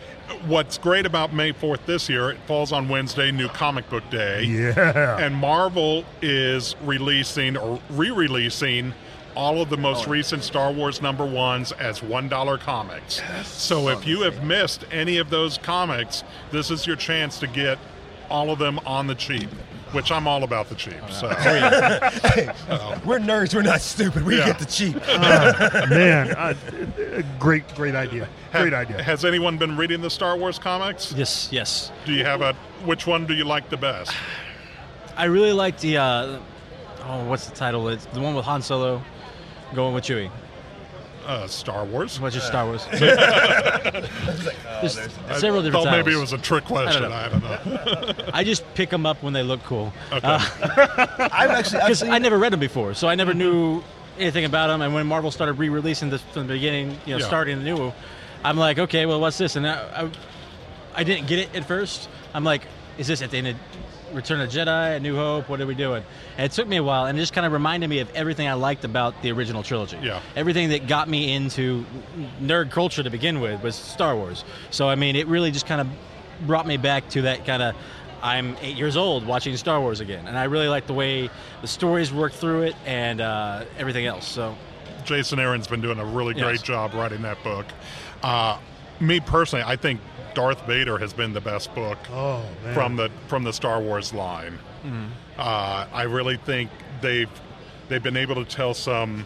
what's 0.45 0.77
great 0.77 1.07
about 1.07 1.33
May 1.33 1.51
4th 1.51 1.85
this 1.85 2.07
year, 2.09 2.29
it 2.29 2.37
falls 2.45 2.71
on 2.71 2.87
Wednesday, 2.89 3.31
New 3.31 3.47
Comic 3.49 3.89
Book 3.89 4.07
Day. 4.11 4.43
Yeah. 4.43 5.17
And 5.19 5.35
Marvel 5.35 6.05
is 6.21 6.75
releasing 6.83 7.57
or 7.57 7.79
re 7.89 8.11
releasing 8.11 8.93
all 9.35 9.61
of 9.61 9.69
the 9.69 9.77
most 9.77 10.07
oh, 10.07 10.11
recent 10.11 10.43
Star 10.43 10.71
Wars 10.71 11.01
number 11.01 11.25
ones 11.25 11.71
as 11.73 12.01
$1 12.01 12.59
comics. 12.59 13.19
Yes. 13.19 13.47
So, 13.47 13.89
if 13.89 14.05
you 14.05 14.21
have 14.21 14.43
missed 14.43 14.85
any 14.91 15.17
of 15.17 15.31
those 15.31 15.57
comics, 15.57 16.23
this 16.51 16.69
is 16.69 16.85
your 16.85 16.95
chance 16.95 17.39
to 17.39 17.47
get 17.47 17.79
all 18.29 18.51
of 18.51 18.59
them 18.59 18.79
on 18.85 19.07
the 19.07 19.15
cheap, 19.15 19.49
which 19.97 20.11
I'm 20.11 20.27
all 20.27 20.43
about 20.43 20.69
the 20.69 20.75
cheap. 20.75 20.93
So, 21.09 21.27
we're 23.03 23.17
nerds. 23.17 23.55
We're 23.55 23.63
not 23.63 23.81
stupid. 23.81 24.23
We 24.23 24.37
Yeah. 24.37 24.45
get 24.45 24.59
the 24.59 24.65
cheap. 24.65 24.95
Man, 25.89 26.29
uh, 26.35 26.53
great, 27.39 27.67
great 27.73 27.95
idea. 27.95 28.29
Great 28.51 28.73
Ha- 28.73 28.79
idea. 28.81 29.01
Has 29.01 29.25
anyone 29.25 29.57
been 29.57 29.75
reading 29.75 30.01
the 30.01 30.09
Star 30.11 30.37
Wars 30.37 30.59
comics? 30.59 31.13
Yes, 31.13 31.49
yes. 31.51 31.91
Do 32.05 32.13
you 32.13 32.23
have 32.25 32.41
a, 32.43 32.53
which 32.85 33.07
one 33.07 33.25
do 33.25 33.33
you 33.33 33.43
like 33.43 33.69
the 33.71 33.77
best? 33.77 34.11
I 35.15 35.25
really 35.25 35.51
like 35.51 35.79
the. 35.79 35.97
Uh, 35.97 36.39
oh, 37.05 37.25
what's 37.25 37.47
the 37.49 37.55
title? 37.55 37.89
It's 37.89 38.05
the 38.05 38.19
one 38.19 38.35
with 38.35 38.45
Han 38.45 38.61
Solo 38.61 39.01
going 39.73 39.95
with 39.95 40.03
Chewie. 40.03 40.29
Uh, 41.27 41.45
Star 41.45 41.83
Wars. 41.83 42.19
What's 42.21 42.35
your 42.35 42.41
Star 42.43 42.65
Wars? 42.65 42.87
oh, 42.93 42.99
There's 44.81 44.93
several 44.93 45.59
I 45.59 45.63
different 45.63 45.73
thought 45.73 45.83
titles. 45.83 45.85
maybe 45.91 46.13
it 46.13 46.19
was 46.19 46.31
a 46.31 46.37
trick 46.37 46.63
question. 46.63 47.03
know. 47.03 47.11
I 47.11 47.27
don't 47.27 47.43
know. 47.43 48.13
I 48.33 48.45
just 48.45 48.63
pick 48.75 48.89
them 48.89 49.05
up 49.05 49.21
when 49.21 49.33
they 49.33 49.43
look 49.43 49.61
cool. 49.63 49.91
Okay. 50.13 50.25
I've 50.25 51.51
actually 51.51 51.81
I've 51.81 51.87
Because 51.87 52.03
I 52.03 52.17
never 52.19 52.37
read 52.37 52.53
them 52.53 52.61
before, 52.61 52.93
so 52.93 53.09
I 53.09 53.15
never 53.15 53.33
knew 53.33 53.83
anything 54.17 54.45
about 54.45 54.67
them. 54.67 54.81
And 54.81 54.93
when 54.93 55.05
Marvel 55.05 55.29
started 55.31 55.53
re-releasing 55.53 56.09
this 56.09 56.21
from 56.21 56.47
the 56.47 56.53
beginning, 56.53 56.97
you 57.05 57.13
know, 57.13 57.19
Yeah. 57.19 57.27
starting 57.27 57.59
anew, 57.59 57.91
I'm 58.43 58.55
like, 58.57 58.79
okay, 58.79 59.05
well, 59.05 59.19
what's 59.19 59.37
this? 59.37 59.57
And 59.57 59.67
I, 59.67 60.03
I, 60.03 60.09
I 60.95 61.03
didn't 61.03 61.27
get 61.27 61.39
it 61.39 61.53
at 61.55 61.65
first. 61.65 62.07
I'm 62.33 62.45
like, 62.45 62.61
is 62.97 63.07
this 63.07 63.21
at 63.21 63.31
the 63.31 63.37
end 63.37 63.47
of 63.47 63.55
Return 64.13 64.39
of 64.41 64.49
Jedi, 64.49 64.95
A 64.95 64.99
New 64.99 65.15
Hope? 65.15 65.49
What 65.49 65.59
are 65.61 65.65
we 65.67 65.75
doing? 65.75 66.03
And 66.37 66.45
it 66.45 66.51
took 66.53 66.67
me 66.67 66.77
a 66.77 66.83
while, 66.83 67.05
and 67.05 67.17
it 67.17 67.21
just 67.21 67.33
kind 67.33 67.45
of 67.45 67.51
reminded 67.51 67.89
me 67.89 67.99
of 67.99 68.09
everything 68.15 68.47
I 68.47 68.53
liked 68.53 68.85
about 68.85 69.21
the 69.21 69.31
original 69.31 69.63
trilogy. 69.63 69.97
Yeah. 70.01 70.21
Everything 70.35 70.69
that 70.69 70.87
got 70.87 71.09
me 71.09 71.33
into 71.33 71.85
nerd 72.41 72.71
culture 72.71 73.03
to 73.03 73.09
begin 73.09 73.41
with 73.41 73.61
was 73.61 73.75
Star 73.75 74.15
Wars. 74.15 74.43
So 74.71 74.87
I 74.89 74.95
mean, 74.95 75.15
it 75.15 75.27
really 75.27 75.51
just 75.51 75.65
kind 75.67 75.81
of 75.81 75.87
brought 76.47 76.65
me 76.67 76.77
back 76.77 77.09
to 77.09 77.23
that 77.23 77.45
kind 77.45 77.61
of. 77.63 77.75
I'm 78.19 78.57
eight 78.61 78.75
years 78.77 78.97
old 78.97 79.27
watching 79.27 79.55
Star 79.57 79.79
Wars 79.79 79.99
again, 79.99 80.25
and 80.27 80.35
I 80.37 80.45
really 80.45 80.67
like 80.67 80.87
the 80.87 80.93
way 80.93 81.29
the 81.61 81.67
stories 81.67 82.11
work 82.11 82.33
through 82.33 82.63
it 82.63 82.75
and 82.85 83.21
uh, 83.21 83.63
everything 83.77 84.07
else. 84.07 84.27
So 84.27 84.55
Jason 85.05 85.39
Aaron's 85.39 85.67
been 85.67 85.81
doing 85.81 85.99
a 85.99 86.05
really 86.05 86.33
great 86.33 86.53
Yes. 86.53 86.61
job 86.63 86.93
writing 86.95 87.21
that 87.21 87.41
book. 87.43 87.67
Uh, 88.23 88.57
me 88.99 89.19
personally, 89.19 89.63
I 89.67 89.75
think 89.75 90.01
Darth 90.37 90.67
Vader 90.67 90.99
has 90.99 91.13
been 91.13 91.33
the 91.33 91.41
best 91.41 91.73
book 91.73 91.97
Oh, 92.13 92.43
from 92.75 92.95
the 92.95 93.09
from 93.27 93.43
the 93.43 93.51
Star 93.51 93.81
Wars 93.81 94.13
line. 94.13 94.59
Uh, 95.35 95.87
I 95.91 96.03
really 96.03 96.37
think 96.37 96.69
they've 97.01 97.29
they've 97.89 98.03
been 98.03 98.15
able 98.17 98.35
to 98.35 98.45
tell 98.45 98.75
some 98.75 99.25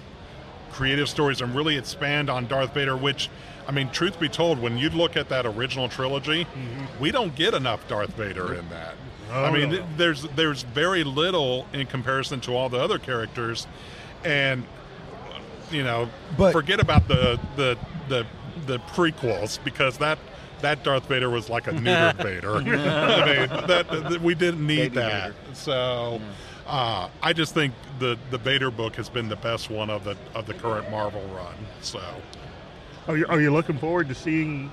creative 0.71 1.09
stories 1.09 1.41
and 1.41 1.53
really 1.53 1.77
expand 1.77 2.29
on 2.29 2.47
Darth 2.47 2.73
Vader. 2.73 2.95
Which, 2.95 3.29
I 3.67 3.71
mean, 3.73 3.89
truth 3.89 4.21
be 4.21 4.29
told, 4.29 4.57
when 4.59 4.77
you 4.77 4.89
look 4.89 5.17
at 5.17 5.27
that 5.27 5.45
original 5.45 5.89
trilogy, 5.89 6.47
we 6.97 7.11
don't 7.11 7.35
get 7.35 7.53
enough 7.53 7.85
Darth 7.89 8.13
Vader 8.15 8.53
in 8.53 8.69
that. 8.69 8.95
Oh, 9.33 9.43
I 9.43 9.51
mean, 9.51 9.69
no. 9.69 9.75
th- 9.75 9.87
there's 9.97 10.21
there's 10.37 10.63
very 10.63 11.03
little 11.03 11.67
in 11.73 11.87
comparison 11.87 12.39
to 12.41 12.55
all 12.55 12.69
the 12.69 12.79
other 12.79 12.99
characters, 12.99 13.67
and 14.23 14.63
you 15.71 15.83
know, 15.83 16.09
But- 16.37 16.53
forget 16.53 16.79
about 16.79 17.09
the 17.09 17.37
the 17.57 17.77
the 18.07 18.25
the 18.65 18.77
prequels 18.79 19.61
because 19.61 19.97
that 19.97 20.17
that 20.61 20.83
Darth 20.83 21.07
Vader 21.07 21.29
was 21.29 21.49
like 21.49 21.67
a 21.67 21.71
neutered 21.71 22.15
Vader. 22.23 22.55
I 22.57 22.63
mean, 22.63 23.67
that, 23.67 23.87
that- 23.89 24.21
we 24.21 24.35
didn't 24.35 24.65
need 24.65 24.93
Baby 24.93 24.95
that. 24.95 25.31
Vader. 25.33 25.55
So, 25.55 26.21
uh, 26.67 27.09
I 27.21 27.33
just 27.33 27.53
think 27.53 27.73
the 27.99 28.17
the 28.29 28.37
Vader 28.37 28.71
book 28.71 28.95
has 28.95 29.09
been 29.09 29.27
the 29.29 29.35
best 29.35 29.69
one 29.69 29.89
of 29.89 30.03
the 30.03 30.15
of 30.35 30.45
the 30.45 30.53
current 30.53 30.89
Marvel 30.89 31.23
run. 31.35 31.55
So, 31.81 32.01
Are 33.07 33.17
you, 33.17 33.25
are 33.27 33.41
you 33.41 33.51
looking 33.51 33.77
forward 33.77 34.07
to 34.09 34.15
seeing 34.15 34.71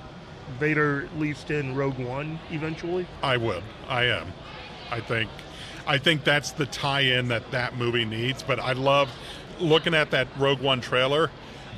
Vader 0.59 1.05
at 1.11 1.19
least 1.19 1.51
in 1.51 1.75
Rogue 1.75 1.97
One 1.99 2.39
eventually? 2.51 3.05
I 3.21 3.37
would. 3.37 3.63
I 3.87 4.05
am. 4.05 4.27
I 4.91 4.99
think. 5.01 5.29
I 5.87 5.97
think 5.97 6.23
that's 6.23 6.51
the 6.51 6.67
tie-in 6.67 7.27
that 7.29 7.49
that 7.51 7.75
movie 7.77 8.05
needs. 8.05 8.43
But 8.43 8.59
I 8.59 8.73
love 8.73 9.09
looking 9.59 9.93
at 9.95 10.11
that 10.11 10.27
Rogue 10.37 10.61
One 10.61 10.81
trailer. 10.81 11.31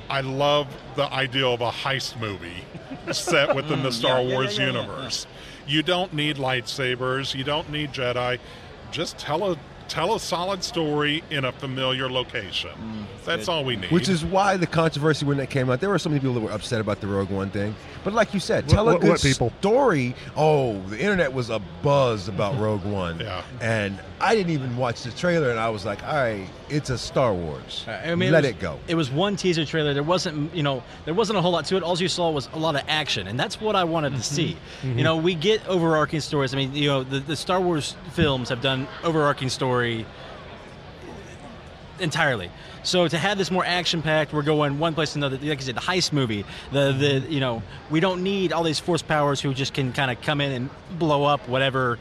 I 0.09 0.19
love 0.21 0.67
the 0.97 1.11
idea 1.11 1.47
of 1.47 1.61
a 1.61 1.71
heist 1.71 2.19
movie 2.19 2.65
set 3.13 3.55
within 3.55 3.83
the 3.83 3.89
mm, 3.89 3.93
Star 3.93 4.21
yeah, 4.21 4.33
Wars 4.33 4.57
yeah, 4.57 4.65
yeah. 4.65 4.71
universe. 4.71 5.27
You 5.67 5.83
don't 5.83 6.13
need 6.13 6.37
lightsabers. 6.37 7.35
You 7.35 7.43
don't 7.43 7.69
need 7.71 7.91
Jedi. 7.91 8.39
Just 8.91 9.17
tell 9.17 9.51
a 9.51 9.57
tell 9.91 10.15
a 10.15 10.19
solid 10.19 10.63
story 10.63 11.21
in 11.29 11.43
a 11.43 11.51
familiar 11.51 12.09
location. 12.09 12.69
Mm, 12.71 13.25
that's 13.25 13.45
good. 13.45 13.51
all 13.51 13.65
we 13.65 13.75
need. 13.75 13.91
which 13.91 14.07
is 14.07 14.23
why 14.23 14.55
the 14.55 14.65
controversy 14.65 15.25
when 15.25 15.37
that 15.37 15.49
came 15.49 15.69
out. 15.69 15.81
There 15.81 15.89
were 15.89 15.99
so 15.99 16.09
many 16.09 16.21
people 16.21 16.33
that 16.35 16.39
were 16.39 16.51
upset 16.51 16.79
about 16.79 17.01
the 17.01 17.07
Rogue 17.07 17.29
One 17.29 17.49
thing. 17.49 17.75
But 18.03 18.13
like 18.13 18.33
you 18.33 18.39
said, 18.39 18.69
tell 18.69 18.85
what- 18.85 18.97
a 18.97 18.99
good 18.99 19.09
what 19.09 19.21
people? 19.21 19.51
story. 19.59 20.15
Oh, 20.37 20.79
the 20.83 20.99
internet 20.99 21.33
was 21.33 21.49
a 21.49 21.59
buzz 21.83 22.29
about 22.29 22.57
Rogue 22.59 22.85
One. 22.85 23.19
Yeah. 23.19 23.43
And 23.59 23.99
I 24.21 24.35
didn't 24.35 24.53
even 24.53 24.77
watch 24.77 25.03
the 25.03 25.11
trailer, 25.11 25.49
and 25.49 25.59
I 25.59 25.69
was 25.69 25.85
like, 25.85 26.03
all 26.03 26.15
right, 26.15 26.47
it's 26.69 26.89
a 26.89 26.97
Star 26.97 27.33
Wars. 27.33 27.85
Uh, 27.87 27.91
I 27.91 28.15
mean, 28.15 28.31
Let 28.31 28.43
was, 28.43 28.51
it 28.51 28.59
go. 28.59 28.79
It 28.87 28.95
was 28.95 29.11
one 29.11 29.35
teaser 29.35 29.65
trailer. 29.65 29.93
There 29.93 30.03
wasn't, 30.03 30.53
you 30.55 30.63
know, 30.63 30.83
there 31.05 31.13
wasn't 31.13 31.37
a 31.39 31.41
whole 31.41 31.51
lot 31.51 31.65
to 31.65 31.75
it. 31.75 31.83
All 31.83 31.97
you 31.97 32.07
saw 32.07 32.29
was 32.29 32.47
a 32.53 32.59
lot 32.59 32.75
of 32.75 32.83
action, 32.87 33.27
and 33.27 33.39
that's 33.39 33.59
what 33.59 33.75
I 33.75 33.83
wanted 33.83 34.11
to 34.11 34.15
mm-hmm. 34.15 34.35
see. 34.35 34.47
You 34.83 34.89
mm-hmm. 34.89 35.01
know, 35.01 35.17
we 35.17 35.35
get 35.35 35.65
overarching 35.67 36.21
stories. 36.21 36.53
I 36.53 36.57
mean, 36.57 36.73
you 36.73 36.87
know, 36.87 37.03
the, 37.03 37.19
the 37.19 37.35
Star 37.35 37.59
Wars 37.59 37.95
films 38.13 38.49
have 38.49 38.61
done 38.61 38.87
overarching 39.03 39.49
story 39.81 40.05
entirely. 41.99 42.49
So 42.83 43.07
to 43.07 43.17
have 43.17 43.37
this 43.37 43.51
more 43.51 43.65
action 43.65 44.01
packed, 44.01 44.33
we're 44.33 44.41
going 44.41 44.79
one 44.79 44.95
place 44.95 45.13
to 45.13 45.19
another. 45.19 45.37
Like 45.37 45.59
I 45.59 45.61
said, 45.61 45.75
the 45.75 45.81
heist 45.81 46.13
movie. 46.13 46.45
The 46.71 46.91
the 46.91 47.05
mm-hmm. 47.05 47.31
you 47.31 47.39
know 47.39 47.61
we 47.89 47.99
don't 47.99 48.23
need 48.23 48.53
all 48.53 48.63
these 48.63 48.79
force 48.79 49.01
powers 49.01 49.39
who 49.39 49.53
just 49.53 49.73
can 49.73 49.93
kind 49.93 50.09
of 50.09 50.21
come 50.21 50.41
in 50.41 50.51
and 50.51 50.69
blow 50.97 51.23
up 51.25 51.47
whatever 51.47 51.99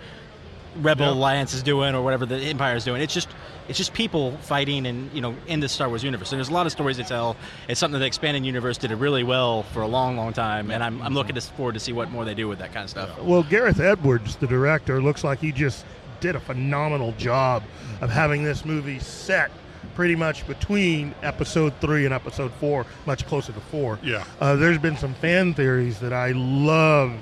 Rebel 0.77 1.07
Yeah. 1.07 1.13
Alliance 1.13 1.53
is 1.53 1.63
doing 1.63 1.95
or 1.95 2.03
whatever 2.03 2.25
the 2.25 2.37
Empire 2.37 2.77
is 2.77 2.85
doing. 2.85 3.03
It's 3.03 3.13
just 3.13 3.29
it's 3.69 3.77
just 3.77 3.93
people 3.93 4.37
fighting 4.39 4.87
and 4.87 5.13
you 5.13 5.21
know 5.21 5.35
in 5.47 5.61
the 5.61 5.69
Star 5.69 5.89
Wars 5.89 6.03
universe. 6.03 6.33
And 6.33 6.39
there's 6.39 6.49
a 6.49 6.55
lot 6.55 6.65
of 6.65 6.73
stories 6.73 6.97
to 6.97 7.05
tell. 7.05 7.37
It's 7.69 7.79
something 7.79 7.95
that 7.95 8.01
the 8.01 8.07
expanded 8.07 8.47
universe 8.47 8.79
did 8.79 8.91
it 8.91 8.97
really 8.97 9.23
well 9.23 9.65
for 9.65 9.83
a 9.83 9.89
long, 9.89 10.17
long 10.17 10.33
time, 10.33 10.71
and 10.71 10.83
I'm, 10.83 10.95
I'm 11.03 11.09
mm-hmm. 11.09 11.15
looking 11.15 11.41
forward 11.41 11.75
to 11.75 11.81
see 11.81 11.93
what 11.93 12.11
more 12.11 12.25
they 12.25 12.35
do 12.35 12.49
with 12.49 12.59
that 12.61 12.73
kind 12.73 12.85
of 12.85 12.91
stuff. 12.91 13.19
Well, 13.21 13.43
Gareth 13.43 13.81
Edwards, 13.81 14.37
the 14.37 14.47
director, 14.47 15.03
looks 15.03 15.25
like 15.25 15.41
he 15.41 15.53
just 15.53 15.85
did 16.21 16.37
a 16.37 16.41
phenomenal 16.41 17.13
job 17.13 17.63
of 18.01 18.11
having 18.11 18.45
this 18.45 18.65
movie 18.65 18.99
set 18.99 19.51
pretty 19.95 20.17
much 20.17 20.47
between 20.47 21.15
episode 21.23 21.73
three 21.81 22.05
and 22.05 22.15
episode 22.15 22.53
four, 22.55 22.87
much 23.07 23.27
closer 23.27 23.53
to 23.53 23.61
four. 23.61 23.99
Yeah. 24.03 24.25
Uh, 24.41 24.57
there's 24.57 24.79
been 24.79 24.97
some 24.97 25.15
fan 25.15 25.55
theories 25.55 25.99
that 26.01 26.13
I 26.13 26.33
love. 26.33 27.13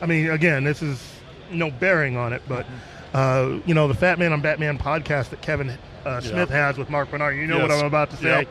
I 0.00 0.06
mean, 0.06 0.30
again, 0.30 0.64
this 0.64 0.82
is 0.82 1.02
no 1.50 1.70
bearing 1.70 2.16
on 2.16 2.32
it, 2.32 2.42
but 2.48 2.66
uh, 3.14 3.58
you 3.66 3.74
know, 3.74 3.88
the 3.88 3.94
Fat 3.94 4.18
Man 4.18 4.32
on 4.32 4.40
Batman 4.40 4.78
podcast 4.78 5.30
that 5.30 5.42
Kevin 5.42 5.76
uh, 6.04 6.20
Smith 6.20 6.50
has 6.50 6.78
with 6.78 6.90
Mark 6.90 7.10
Bernard. 7.10 7.36
You 7.36 7.46
know 7.46 7.58
what 7.58 7.70
I'm 7.70 7.84
about 7.84 8.10
to 8.10 8.16
say. 8.16 8.40
Yep. 8.40 8.48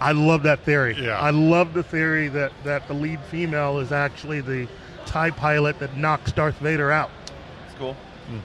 I 0.00 0.12
love 0.12 0.42
that 0.42 0.60
theory. 0.60 0.96
Yeah. 0.98 1.18
I 1.18 1.30
love 1.30 1.72
the 1.72 1.82
theory 1.82 2.28
that, 2.28 2.52
that 2.64 2.88
the 2.88 2.94
lead 2.94 3.20
female 3.30 3.78
is 3.78 3.92
actually 3.92 4.40
the 4.40 4.68
TIE 5.06 5.30
pilot 5.30 5.78
that 5.78 5.96
knocks 5.96 6.32
Darth 6.32 6.58
Vader 6.58 6.90
out. 6.90 7.10
It's 7.66 7.78
cool. 7.78 7.96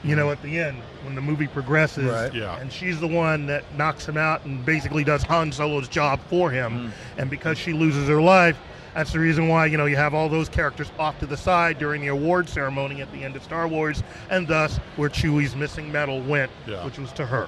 You 0.04 0.16
know, 0.16 0.32
at 0.32 0.42
the 0.42 0.60
end, 0.60 0.78
when 1.04 1.16
the 1.16 1.22
movie 1.22 1.48
progresses. 1.48 2.06
Right. 2.06 2.34
Yeah. 2.34 2.60
And 2.60 2.72
she's 2.72 3.00
the 3.00 3.08
one 3.08 3.46
that 3.48 3.64
knocks 3.78 4.08
him 4.08 4.18
out 4.18 4.44
and 4.46 4.66
basically 4.66 5.04
does 5.04 5.24
Han 5.24 5.52
Solo's 5.52 5.88
job 5.88 6.20
for 6.30 6.52
him. 6.52 6.72
Mm. 6.72 6.92
And 7.18 7.30
because 7.30 7.58
she 7.58 7.74
loses 7.74 8.08
her 8.10 8.22
life, 8.22 8.58
that's 8.94 9.14
the 9.14 9.20
reason 9.20 9.48
why, 9.48 9.68
you 9.68 9.78
know, 9.78 9.86
you 9.86 9.96
have 9.96 10.14
all 10.14 10.28
those 10.28 10.50
characters 10.50 10.92
off 11.00 11.20
to 11.20 11.26
the 11.26 11.38
side 11.38 11.78
during 11.80 12.02
the 12.02 12.08
award 12.08 12.50
ceremony 12.50 13.02
at 13.02 13.12
the 13.14 13.24
end 13.24 13.36
of 13.36 13.44
Star 13.44 13.68
Wars, 13.68 14.04
and 14.30 14.48
thus 14.48 14.78
where 14.98 15.10
Chewie's 15.10 15.56
missing 15.56 15.92
medal 15.92 16.22
went, 16.22 16.52
Yeah. 16.68 16.84
which 16.84 16.98
was 16.98 17.12
to 17.14 17.26
her. 17.26 17.48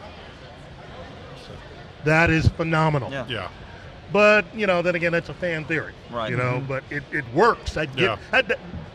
That 2.04 2.30
is 2.30 2.48
phenomenal. 2.48 3.12
Yeah. 3.12 3.26
Yeah. 3.28 3.50
But 4.12 4.46
you 4.56 4.68
know, 4.68 4.82
then 4.82 4.96
again, 4.96 5.12
that's 5.12 5.30
a 5.30 5.34
fan 5.34 5.66
theory. 5.66 5.94
Right. 6.10 6.30
You 6.30 6.38
know, 6.38 6.58
mm-hmm. 6.58 6.68
but 6.68 6.84
it, 6.90 7.04
it 7.12 7.26
works. 7.34 7.78
I 7.78 7.86
get. 7.86 7.98
Yeah. 7.98 8.18
I, 8.34 8.44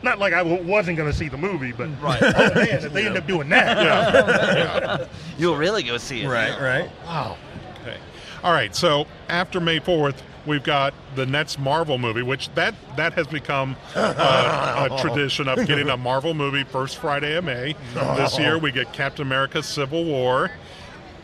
not 0.06 0.18
like 0.18 0.32
I 0.32 0.38
w- 0.42 0.62
wasn't 0.64 0.96
going 0.96 1.10
to 1.10 1.16
see 1.16 1.28
the 1.28 1.36
movie, 1.36 1.72
but 1.72 1.88
Right. 2.00 2.22
oh 2.22 2.54
man, 2.54 2.68
if 2.84 2.92
they 2.92 3.06
end 3.06 3.16
up 3.18 3.26
doing 3.26 3.48
that, 3.50 5.08
You'll 5.38 5.56
really 5.56 5.82
go 5.82 5.98
see 5.98 6.22
it. 6.22 6.28
Right, 6.28 6.58
right. 6.60 6.90
wow. 7.04 7.36
Okay. 7.82 7.98
All 8.42 8.52
right. 8.52 8.74
So 8.74 9.06
after 9.28 9.60
May 9.60 9.78
fourth, 9.80 10.22
we've 10.46 10.62
got 10.62 10.94
the 11.14 11.26
next 11.26 11.58
Marvel 11.58 11.98
movie, 11.98 12.22
which 12.22 12.48
that 12.54 12.74
that 12.96 13.12
has 13.14 13.26
become 13.26 13.76
uh, 13.94 14.88
a 14.90 14.98
tradition 15.02 15.48
of 15.48 15.66
getting 15.66 15.88
a 15.90 15.96
Marvel 15.96 16.32
movie 16.34 16.64
first 16.64 16.96
Friday 16.98 17.36
of 17.36 17.44
May. 17.44 17.74
This 18.16 18.38
year 18.38 18.58
we 18.58 18.72
get 18.72 18.92
Captain 18.92 19.26
America: 19.26 19.62
Civil 19.62 20.04
War. 20.04 20.50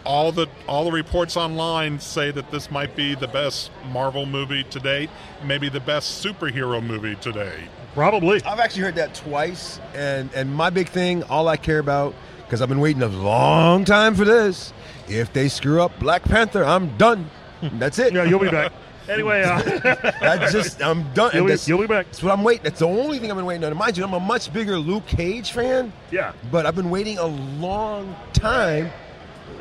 All 0.05 0.33
the 0.33 0.49
all 0.67 0.85
the 0.85 0.91
reports 0.91 1.37
online 1.37 2.01
say 2.01 2.33
that 2.33 2.51
this 2.51 2.73
might 2.73 2.97
be 2.97 3.15
the 3.15 3.29
best 3.29 3.71
Marvel 3.93 4.27
movie 4.27 4.65
to 4.65 4.81
date, 4.81 5.09
maybe 5.45 5.69
the 5.69 5.79
best 5.81 6.25
superhero 6.25 6.85
movie 6.85 7.15
to 7.17 7.31
date. 7.31 7.69
Probably. 7.95 8.43
I've 8.45 8.59
actually 8.61 8.83
heard 8.83 8.95
that 8.97 9.15
twice, 9.15 9.79
and 9.95 10.31
and 10.35 10.53
my 10.55 10.71
big 10.71 10.89
thing, 10.89 11.23
all 11.25 11.49
I 11.49 11.57
care 11.57 11.79
about, 11.79 12.15
because 12.45 12.63
I've 12.63 12.69
been 12.69 12.81
waiting 12.81 13.03
a 13.03 13.09
long 13.09 13.85
time 13.85 14.15
for 14.15 14.25
this. 14.25 14.73
If 15.09 15.33
they 15.33 15.49
screw 15.49 15.83
up 15.83 15.99
Black 15.99 16.23
Panther, 16.23 16.65
I'm 16.65 16.97
done. 16.97 17.29
That's 17.61 17.99
it. 17.99 18.13
Yeah, 18.15 18.25
you'll 18.25 18.39
be 18.41 18.51
back. 18.51 18.73
Anyway, 19.09 19.43
uh, 19.43 19.61
That's 20.21 20.53
just 20.53 20.81
I'm 20.81 21.13
done. 21.13 21.33
you'll, 21.35 21.47
be, 21.49 21.57
you'll 21.67 21.81
be 21.81 21.89
back. 21.89 22.07
that's 22.07 22.23
what 22.23 22.33
I'm 22.33 22.45
waiting. 22.45 22.63
That's 22.63 22.79
the 22.79 22.87
only 22.87 23.19
thing 23.19 23.33
I've 23.33 23.37
been 23.37 23.45
waiting 23.47 23.65
on. 23.65 23.71
And 23.73 23.79
mind 23.79 23.97
you, 23.99 24.05
I'm 24.05 24.13
a 24.15 24.21
much 24.21 24.53
bigger 24.53 24.79
Luke 24.79 25.07
Cage 25.09 25.51
fan, 25.51 25.93
Yeah. 26.13 26.33
but 26.53 26.67
I've 26.67 26.77
been 26.77 26.89
waiting 26.89 27.19
a 27.19 27.27
long 27.27 28.15
time 28.33 28.93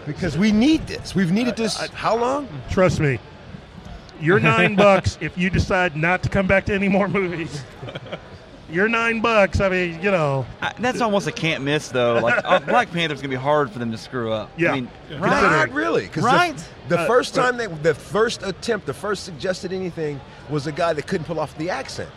because 0.06 0.38
we 0.38 0.52
need 0.52 0.86
this. 0.86 1.16
We've 1.16 1.32
needed 1.32 1.56
this 1.56 1.76
how 1.90 2.16
long? 2.18 2.48
Trust 2.70 3.00
me. 3.00 3.18
You're 4.22 4.39
nine 4.39 4.76
bucks 4.76 5.17
if 5.22 5.38
you 5.38 5.49
decide 5.49 5.95
not 5.95 6.24
to 6.24 6.30
come 6.30 6.47
back 6.47 6.65
to 6.65 6.74
any 6.74 6.88
more 6.88 7.07
movies. 7.07 7.63
You're 8.69 8.88
nine 8.88 9.19
bucks. 9.19 9.59
I 9.59 9.67
mean, 9.67 10.01
you 10.01 10.11
know. 10.11 10.45
I, 10.61 10.74
that's 10.80 11.01
almost 11.01 11.28
a 11.28 11.32
can't 11.32 11.63
miss 11.63 11.89
though. 11.89 12.19
Like 12.19 12.41
oh, 12.45 12.59
Black 12.65 12.89
Panther's 12.91 13.19
gonna 13.22 13.30
be 13.30 13.36
hard 13.36 13.69
for 13.69 13.80
them 13.80 13.91
to 13.91 13.97
screw 13.97 14.32
up. 14.32 14.49
Yeah. 14.57 14.72
I 14.72 14.76
mean, 14.76 14.89
Yeah. 15.09 15.17
right? 15.19 15.41
Not 15.41 15.72
really, 15.72 16.07
'cause 16.07 16.24
Right? 16.24 16.55
The, 16.88 16.95
the 16.95 16.99
Uh, 17.01 17.07
first 17.07 17.36
but- 17.36 17.41
time 17.41 17.57
they, 17.57 17.67
the 17.67 17.93
first 17.93 18.43
attempt, 18.43 18.86
the 18.86 18.93
first 18.93 19.24
suggested 19.26 19.74
anything 19.74 20.22
was 20.49 20.67
a 20.67 20.72
guy 20.72 20.93
that 20.93 21.05
couldn't 21.07 21.26
pull 21.26 21.39
off 21.39 21.57
the 21.57 21.69
accent, 21.69 22.09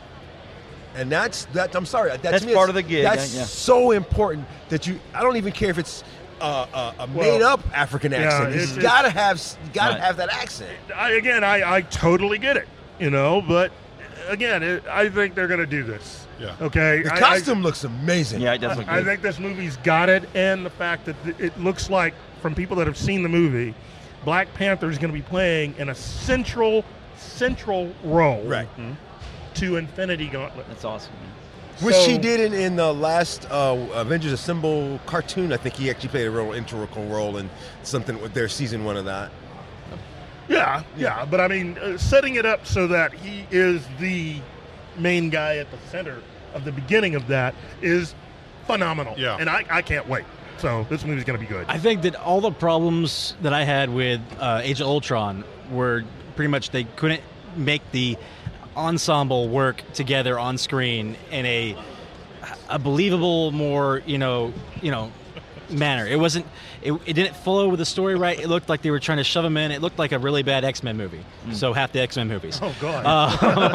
and 0.95 1.11
that's 1.11 1.47
that. 1.55 1.75
I'm 1.75 1.87
sorry, 1.87 2.11
that, 2.11 2.23
That's 2.23 2.43
to 2.43 2.47
me 2.49 2.55
part 2.55 2.69
of 2.69 2.77
the 2.77 2.83
gig, 2.83 3.03
That's 3.03 3.35
yeah, 3.35 3.41
yeah. 3.41 3.47
so 3.47 3.91
important 3.91 4.47
that 4.69 4.87
you. 4.87 5.01
I 5.13 5.23
don't 5.23 5.37
even 5.37 5.53
care 5.53 5.71
if 5.71 5.79
it's 5.79 6.05
uh, 6.41 6.67
uh, 6.73 6.93
a 6.99 7.07
Well, 7.07 7.33
made-up 7.33 7.61
African 7.73 8.13
yeah, 8.13 8.19
accent. 8.19 8.49
it's- 8.51 8.61
He's 8.69 8.77
it's- 8.79 8.83
got 8.83 9.03
to 9.03 9.11
have, 9.11 9.41
got 9.73 9.89
to 9.89 9.93
Right. 9.95 10.01
have 10.03 10.17
that 10.19 10.33
accent. 10.33 10.71
I, 10.95 11.13
again, 11.13 11.45
I, 11.45 11.77
I 11.77 11.81
totally 11.83 12.39
get 12.39 12.57
it, 12.57 12.69
you 12.99 13.11
know, 13.11 13.41
but 13.41 13.71
again, 14.29 14.63
it, 14.63 14.85
I 14.91 15.09
think 15.09 15.35
they're 15.35 15.49
going 15.49 15.61
to 15.61 15.67
do 15.67 15.83
this. 15.83 16.27
Yeah. 16.41 16.55
Okay. 16.61 17.03
The 17.03 17.13
I- 17.13 17.17
I- 17.17 17.21
costume 17.21 17.63
looks 17.63 17.85
amazing. 17.85 18.41
Yeah, 18.41 18.55
it 18.55 18.59
does 18.59 18.77
look 18.77 18.89
I 18.89 18.97
good. 18.99 19.07
think 19.07 19.23
this 19.23 19.39
movie's 19.39 19.77
got 19.79 20.09
it, 20.09 20.29
and 20.35 20.65
the 20.67 20.71
fact 20.71 21.05
that 21.07 21.23
th- 21.25 21.37
it 21.39 21.59
looks 21.61 21.89
like, 21.91 22.15
from 22.43 22.55
people 22.55 22.77
that 22.77 22.87
have 22.87 22.99
seen 22.99 23.23
the 23.23 23.29
movie, 23.29 23.75
Black 24.25 24.53
Panther 24.55 24.91
is 24.91 24.99
going 24.99 25.13
to 25.13 25.19
be 25.19 25.23
playing 25.23 25.75
in 25.79 25.89
a 25.91 25.95
central, 25.95 26.85
central 27.17 27.93
role 28.03 28.43
Right. 28.45 28.69
to 29.55 29.77
Infinity 29.77 30.27
Gauntlet. 30.29 30.67
That's 30.69 30.85
awesome. 30.85 31.13
man. 31.23 31.31
Which 31.85 31.95
So- 31.97 32.09
he 32.09 32.19
did 32.19 32.41
in, 32.41 32.53
in 32.55 32.77
the 32.77 32.93
last 32.93 33.47
uh, 33.51 33.77
Avengers 33.93 34.33
Assemble 34.33 34.99
cartoon. 35.07 35.53
I 35.53 35.57
think 35.57 35.75
he 35.75 35.91
actually 35.91 36.09
played 36.09 36.27
a 36.27 36.31
real 36.31 36.53
integral 36.53 36.89
role 37.09 37.37
in 37.37 37.51
something 37.83 38.21
with 38.23 38.33
their 38.35 38.49
season 38.49 38.85
one 38.85 38.97
of 38.97 39.05
that. 39.05 39.31
Yeah, 40.49 40.83
yeah, 40.97 41.25
but 41.25 41.41
I 41.41 41.49
mean, 41.49 41.79
uh, 41.79 41.97
setting 41.97 42.35
it 42.35 42.45
up 42.45 42.67
so 42.67 42.87
that 42.89 43.15
he 43.15 43.47
is 43.51 43.83
the 43.99 44.37
main 44.99 45.31
guy 45.31 45.57
at 45.57 45.71
the 45.71 45.79
center 45.89 46.21
of 46.53 46.65
the 46.65 46.73
beginning 46.73 47.15
of 47.15 47.27
that 47.29 47.55
is 47.81 48.15
phenomenal. 48.67 49.15
Yeah. 49.19 49.37
and 49.41 49.49
I, 49.49 49.65
I 49.71 49.81
can't 49.83 50.07
wait. 50.09 50.25
So 50.59 50.87
this 50.91 51.05
movie's 51.05 51.25
going 51.25 51.39
to 51.39 51.45
be 51.45 51.51
good. 51.51 51.67
I 51.69 51.79
think 51.79 52.03
that 52.03 52.15
all 52.15 52.41
the 52.41 52.51
problems 52.53 53.35
that 53.43 53.53
I 53.53 53.65
had 53.65 53.91
with 53.91 54.21
uh, 54.39 54.61
Age 54.63 54.81
of 54.81 54.87
Ultron 54.87 55.45
were 55.71 56.05
pretty 56.37 56.49
much 56.49 56.71
they 56.71 56.85
couldn't 56.85 57.23
make 57.57 57.83
the 57.91 58.17
ensemble 58.77 59.49
work 59.49 59.83
together 59.95 60.39
on 60.39 60.59
screen 60.59 61.17
in 61.31 61.47
a 61.47 61.77
a 62.69 62.79
believable, 62.79 63.51
more 63.53 64.03
you 64.07 64.19
know, 64.19 64.53
you 64.83 64.91
know, 64.91 65.11
manner. 65.71 66.07
It 66.07 66.19
wasn't. 66.19 66.47
It, 66.83 66.93
it 67.07 67.15
didn't 67.15 67.35
flow 67.37 67.69
with 67.71 67.79
the 67.79 67.87
story 67.87 68.15
right. 68.15 68.39
It 68.39 68.49
looked 68.49 68.69
like 68.69 68.83
they 68.83 68.91
were 68.91 69.01
trying 69.01 69.17
to 69.17 69.25
shove 69.25 69.43
them 69.43 69.57
in. 69.57 69.71
It 69.71 69.81
looked 69.81 69.99
like 69.99 70.13
a 70.13 70.19
really 70.19 70.43
bad 70.43 70.65
X 70.67 70.83
Men 70.83 70.99
movie. 70.99 71.25
So 71.53 71.73
half 71.73 71.93
the 71.93 72.01
X 72.01 72.17
Men 72.17 72.29
movies. 72.29 72.59
oh 72.63 72.75
God, 72.79 73.07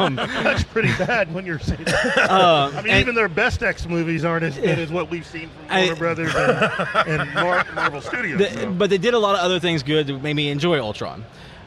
Um, 0.00 0.14
that's 0.16 0.62
pretty 0.62 0.92
bad 0.96 1.34
when 1.34 1.44
you're 1.44 1.58
saying. 1.58 1.82
That. 1.84 2.16
uh, 2.30 2.70
I 2.72 2.82
mean, 2.82 2.94
even 2.94 3.16
their 3.16 3.28
best 3.28 3.64
X 3.64 3.86
movies 3.88 4.24
aren't 4.24 4.44
as 4.44 4.56
good 4.56 4.78
as 4.78 4.92
what 4.92 5.10
we've 5.10 5.26
seen 5.26 5.48
from 5.48 5.64
I- 5.70 5.80
Warner 5.86 5.96
Brothers 5.96 6.34
and, 6.36 7.20
and 7.20 7.34
Marvel 7.74 8.00
Studios. 8.00 8.38
The- 8.38 8.50
so. 8.50 8.70
But 8.70 8.90
they 8.90 8.98
did 8.98 9.14
a 9.14 9.18
lot 9.18 9.34
of 9.34 9.40
other 9.40 9.58
things 9.58 9.82
good 9.82 10.06
that 10.06 10.22
made 10.22 10.34
me 10.34 10.48
enjoy 10.50 10.78
Ultron. 10.78 11.24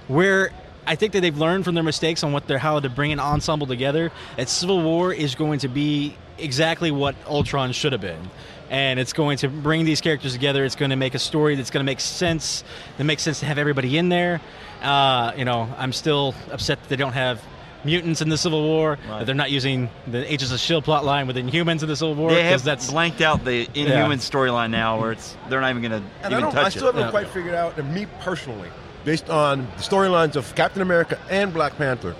Where 0.08 0.52
I 0.86 0.96
think 0.96 1.14
that 1.14 1.22
they've 1.22 1.38
learned 1.38 1.66
from 1.66 1.76
their 1.76 1.84
mistakes 1.84 2.24
on 2.24 2.34
what 2.34 2.48
they're 2.48 2.58
how 2.58 2.80
to 2.80 2.90
bring 2.90 3.12
an 3.12 3.20
ensemble 3.20 3.68
together. 3.68 4.12
That 4.38 4.50
Civil 4.50 4.82
War 4.84 5.14
is 5.14 5.36
going 5.36 5.60
to 5.60 5.68
be 5.68 6.16
exactly 6.38 6.92
what 6.92 7.16
Ultron 7.28 7.72
should 7.72 7.92
have 7.94 8.02
been. 8.02 8.30
And 8.70 9.00
it's 9.00 9.14
going 9.14 9.38
to 9.40 9.50
bring 9.50 9.86
these 9.86 10.02
characters 10.02 10.34
together. 10.34 10.66
It's 10.66 10.76
going 10.76 10.90
to 10.90 10.96
make 10.96 11.14
a 11.14 11.20
story 11.20 11.56
that's 11.56 11.70
going 11.70 11.84
to 11.84 11.90
make 11.90 12.00
sense. 12.00 12.64
That 12.98 13.04
makes 13.04 13.22
sense 13.22 13.40
to 13.42 13.46
have 13.46 13.58
everybody 13.58 13.98
in 13.98 14.10
there. 14.10 14.42
Uh, 14.82 15.32
you 15.38 15.46
know, 15.46 15.70
I'm 15.78 15.94
still 15.94 16.34
upset 16.52 16.82
that 16.82 16.90
they 16.90 16.96
don't 16.96 17.14
have 17.14 17.42
mutants 17.86 18.22
in 18.22 18.30
the 18.30 18.38
Civil 18.38 18.64
War. 18.64 18.98
Right. 19.08 19.20
That 19.20 19.26
they're 19.26 19.36
not 19.36 19.52
using 19.52 19.90
the 20.08 20.30
Agents 20.32 20.52
of 20.54 20.60
Shield 20.60 20.86
plot 20.86 21.06
line 21.06 21.28
with 21.28 21.36
Inhumans 21.38 21.84
in 21.84 21.88
the 21.90 21.96
Civil 21.96 22.16
War 22.16 22.30
They 22.32 22.38
because 22.38 22.52
have 22.52 22.64
that's 22.64 22.90
blanked 22.90 23.22
out 23.22 23.46
the 23.46 23.68
Inhuman 23.78 24.20
storyline 24.20 24.72
now, 24.72 25.00
where 25.00 25.12
it's 25.12 25.38
they're 25.50 25.62
not 25.62 25.70
even 25.70 25.82
gonna 25.84 26.04
And 26.24 26.34
I 26.34 26.40
even 26.40 26.52
don't. 26.54 26.58
I 26.58 26.70
still 26.70 26.84
it. 26.84 26.96
haven't 26.96 27.02
Yeah. 27.02 27.10
quite 27.12 27.28
figured 27.28 27.54
out. 27.54 27.78
And 27.78 27.94
me 27.94 28.08
personally, 28.22 28.70
based 29.06 29.30
on 29.30 29.66
the 29.78 29.84
storylines 29.84 30.36
of 30.36 30.54
Captain 30.56 30.82
America 30.82 31.20
and 31.30 31.54
Black 31.54 31.76
Panther, 31.78 32.16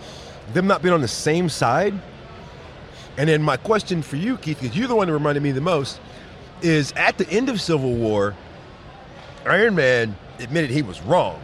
them 0.54 0.68
not 0.68 0.82
being 0.82 0.94
on 0.94 1.02
the 1.02 1.08
same 1.08 1.50
side. 1.50 1.94
And 3.18 3.30
then 3.30 3.42
my 3.42 3.58
question 3.58 4.02
for 4.02 4.16
you, 4.16 4.38
Keith, 4.38 4.60
because 4.60 4.76
you're 4.76 4.88
the 4.88 4.96
one 4.96 5.08
that 5.08 5.14
reminded 5.14 5.44
me 5.44 5.52
the 5.52 5.62
most, 5.62 6.00
is 6.62 6.92
at 6.94 7.18
the 7.18 7.30
end 7.30 7.50
of 7.50 7.62
Civil 7.62 7.94
War, 7.94 8.36
Iron 9.46 9.76
Man 9.76 10.16
admitted 10.40 10.70
he 10.72 10.82
was 10.82 11.02
wrong. 11.02 11.42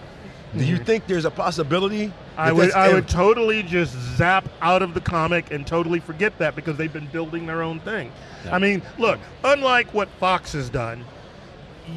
Do 0.58 0.66
you 0.66 0.78
mhm. 0.78 0.86
think 0.86 1.08
there's 1.08 1.26
a 1.26 1.32
possibility? 1.32 2.12
I 2.36 2.52
would 2.52 2.72
I 2.72 2.92
would 2.92 3.08
totally 3.08 3.62
just 3.62 3.94
zap 4.16 4.48
out 4.62 4.82
of 4.82 4.94
the 4.94 5.02
comic 5.02 5.52
and 5.52 5.68
totally 5.68 6.00
forget 6.00 6.38
that 6.40 6.56
because 6.56 6.78
they've 6.78 6.92
been 6.92 7.08
building 7.08 7.46
their 7.46 7.62
own 7.62 7.80
thing. 7.82 8.12
I 8.50 8.58
mean, 8.58 8.82
look, 8.98 9.20
unlike 9.44 9.94
what 9.94 10.08
Fox 10.20 10.54
has 10.54 10.70
done, 10.70 11.04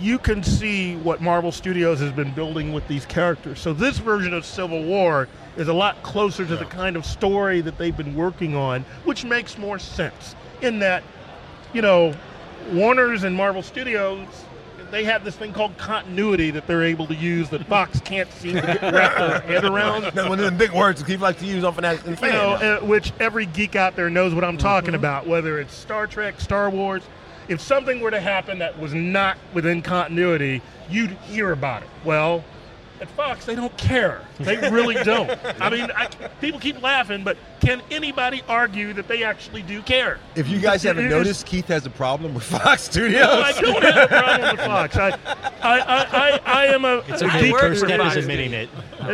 you 0.01 0.19
can 0.19 0.43
see 0.43 0.97
what 0.97 1.21
Marvel 1.21 1.53
Studios 1.53 2.01
has 2.01 2.13
been 2.13 2.33
building 2.33 2.73
with 2.73 2.87
these 2.89 3.07
characters. 3.07 3.61
So 3.61 3.73
this 3.73 3.99
version 3.99 4.35
of 4.35 4.45
Civil 4.45 4.83
War 4.85 5.29
is 5.57 5.69
a 5.69 5.73
lot 5.73 6.03
closer 6.03 6.47
to 6.47 6.57
the 6.57 6.65
kind 6.65 6.97
of 6.97 7.05
story 7.05 7.61
that 7.61 7.79
they've 7.79 7.97
been 7.97 8.15
working 8.15 8.55
on, 8.55 8.85
which 9.05 9.25
makes 9.25 9.59
more 9.59 9.79
sense 9.79 10.35
in 10.61 10.79
that, 10.81 11.03
you 11.73 11.83
know, 11.83 12.15
Warner's 12.71 13.25
and 13.25 13.35
Marvel 13.37 13.63
Studios 13.63 14.29
they 14.93 15.05
have 15.05 15.25
this 15.25 15.35
thing 15.35 15.53
called 15.53 15.77
continuity 15.79 16.51
that 16.51 16.67
they're 16.67 16.85
able 16.85 17.07
to 17.09 17.15
use 17.15 17.49
that 17.49 17.67
Fox 17.67 17.99
can't 18.05 18.31
seem 18.31 18.55
to 18.55 18.61
get 18.61 18.83
wrap 18.83 19.17
their 19.17 19.41
head 19.41 19.65
around. 19.65 20.03
That's 20.03 20.17
one 20.29 20.39
of 20.39 20.45
the 20.45 20.53
big 20.53 20.71
words 20.71 21.01
that 21.01 21.07
people 21.07 21.25
like 21.25 21.39
to 21.39 21.47
use 21.47 21.65
on 21.65 21.75
Fanatic 21.75 22.07
and 22.07 22.21
You 22.21 22.29
know, 22.29 22.53
uh, 22.53 22.81
which 22.81 23.13
every 23.19 23.47
geek 23.47 23.75
out 23.75 23.97
there 23.97 24.11
knows 24.11 24.35
what 24.35 24.45
I'm 24.45 24.59
talking 24.59 24.95
about, 24.95 25.27
whether 25.27 25.59
it's 25.59 25.75
Star 25.75 26.07
Trek, 26.07 26.41
Star 26.41 26.71
Wars. 26.71 27.03
If 27.53 27.61
something 27.61 28.01
were 28.01 28.11
to 28.11 28.21
happen 28.21 28.59
that 28.61 28.79
was 28.79 28.95
not 28.95 29.37
within 29.53 29.83
continuity, 29.83 30.63
you'd 30.89 31.11
hear 31.11 31.53
about 31.53 31.83
it. 31.83 31.89
Well, 32.05 32.43
at 33.01 33.11
Fox, 33.11 33.45
they 33.45 33.55
don't 33.57 33.77
care. 33.77 34.23
They 34.39 34.57
really 34.71 34.95
don't. 35.05 35.29
I 35.61 35.69
mean, 35.69 35.91
I, 35.95 36.07
people 36.41 36.59
keep 36.61 36.81
laughing, 36.81 37.25
but 37.25 37.37
can 37.61 37.83
anybody 37.91 38.43
argue 38.49 38.93
that 38.95 39.09
they 39.09 39.23
actually 39.25 39.63
do 39.63 39.83
care? 39.83 40.19
if 40.35 40.49
you 40.49 40.61
guys 40.61 40.83
haven't 40.89 41.09
noticed, 41.09 41.45
Keith 41.45 41.67
has 41.67 41.85
a 41.85 41.91
problem 41.91 42.33
with 42.33 42.45
Fox 42.45 42.83
Studios. 42.83 43.23
No, 43.23 43.41
I 43.43 43.53
don't 43.53 43.83
have 43.83 43.97
a 43.97 44.07
problem 44.09 44.51
with 44.57 44.61
Fox. 44.67 44.97
I, 44.97 45.09
I, 45.11 45.79
I, 45.79 45.81
I, 45.83 46.41
I 46.47 46.67
am 46.67 46.85
a, 46.85 46.99
It's 47.09 47.23
a 47.23 47.27
a 47.27 47.29
I 47.29 47.41
geek 47.43 47.53
work 47.53 47.61
first 47.63 47.81
for 47.81 47.87
step 47.89 48.01
Fox 48.01 48.17
is 48.17 48.25
admitting 48.25 48.53
it. 48.53 48.69
uh, 49.01 49.05
uh, 49.05 49.09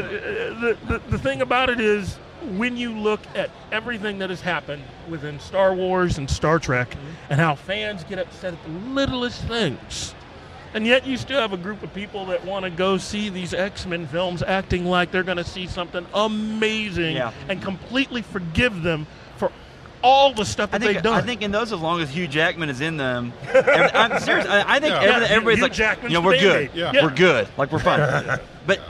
the, 0.60 0.78
the, 0.86 1.02
the 1.10 1.18
thing 1.18 1.40
about 1.42 1.70
it 1.70 1.80
is, 1.80 2.18
when 2.48 2.76
you 2.76 2.92
look 2.92 3.20
at 3.34 3.50
everything 3.72 4.18
that 4.18 4.30
has 4.30 4.40
happened 4.40 4.82
within 5.08 5.38
Star 5.40 5.74
Wars 5.74 6.18
and 6.18 6.28
Star 6.30 6.58
Trek, 6.58 6.90
mm-hmm. 6.90 7.06
and 7.30 7.40
how 7.40 7.54
fans 7.54 8.04
get 8.04 8.18
upset 8.18 8.54
at 8.54 8.62
the 8.62 8.70
littlest 8.90 9.42
things, 9.44 10.14
and 10.74 10.86
yet 10.86 11.06
you 11.06 11.16
still 11.16 11.40
have 11.40 11.52
a 11.52 11.56
group 11.56 11.82
of 11.82 11.92
people 11.94 12.26
that 12.26 12.44
want 12.44 12.64
to 12.64 12.70
go 12.70 12.98
see 12.98 13.28
these 13.28 13.54
X 13.54 13.86
Men 13.86 14.06
films 14.06 14.42
acting 14.42 14.84
like 14.84 15.10
they're 15.10 15.22
going 15.22 15.38
to 15.38 15.44
see 15.44 15.66
something 15.66 16.06
amazing 16.14 17.16
Yeah. 17.16 17.32
and 17.48 17.62
completely 17.62 18.22
forgive 18.22 18.82
them 18.82 19.06
for 19.36 19.50
all 20.02 20.32
the 20.32 20.44
stuff 20.44 20.70
that 20.70 20.80
think 20.80 20.94
they've 20.94 21.02
done. 21.02 21.14
I 21.14 21.22
think 21.22 21.42
in 21.42 21.50
those, 21.50 21.72
as 21.72 21.80
long 21.80 22.00
as 22.00 22.10
Hugh 22.10 22.28
Jackman 22.28 22.68
is 22.68 22.80
in 22.80 22.96
them, 22.96 23.32
every, 23.52 23.90
I'm 23.92 24.20
serious. 24.20 24.46
I, 24.46 24.76
I 24.76 24.80
think 24.80 24.92
Yeah. 24.92 25.00
everything- 25.00 25.22
Yeah, 25.22 25.28
everybody's 25.36 25.58
Hugh 25.58 25.62
like, 25.64 25.72
Jackman's 25.72 26.12
you 26.12 26.20
know, 26.20 26.26
we're 26.26 26.32
the 26.36 26.40
good. 26.40 26.70
Yeah. 26.74 26.92
Yeah. 26.94 27.04
We're 27.04 27.14
good. 27.14 27.48
Like 27.56 27.72
we're 27.72 27.78
fine. 27.78 28.38
but 28.66 28.80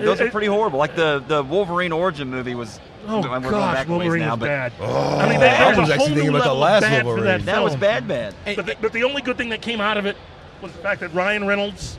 those 0.00 0.20
are 0.20 0.30
pretty 0.30 0.46
horrible. 0.46 0.78
Like 0.78 0.94
the 0.96 1.22
the 1.26 1.42
Wolverine 1.42 1.92
origin 1.92 2.28
movie 2.30 2.54
was. 2.54 2.80
Oh 3.06 3.20
we're 3.22 3.40
gosh, 3.50 3.74
back 3.74 3.88
Wolverine 3.88 4.20
now, 4.20 4.32
was 4.32 4.40
but 4.40 4.46
bad. 4.46 4.72
Oh, 4.80 5.18
I 5.18 5.28
mean, 5.30 5.40
that, 5.40 5.74
I 5.76 5.80
was 5.80 5.88
a 5.88 5.94
actually 5.94 5.96
whole 5.96 6.06
thinking 6.08 6.28
about 6.28 6.44
the 6.44 6.52
level 6.52 6.58
last 6.58 6.82
of 6.84 6.90
bad 6.90 7.04
Wolverine. 7.06 7.24
that 7.26 7.44
that 7.46 7.62
was 7.64 7.76
bad, 7.76 8.06
bad. 8.08 8.34
But 8.44 8.66
the, 8.66 8.76
but 8.82 8.92
the 8.92 9.04
only 9.04 9.22
good 9.22 9.38
thing 9.38 9.48
that 9.48 9.62
came 9.62 9.80
out 9.80 9.96
of 9.96 10.04
it 10.04 10.16
was 10.60 10.72
the 10.72 10.78
fact 10.78 11.00
that 11.00 11.14
Ryan 11.14 11.46
Reynolds 11.46 11.98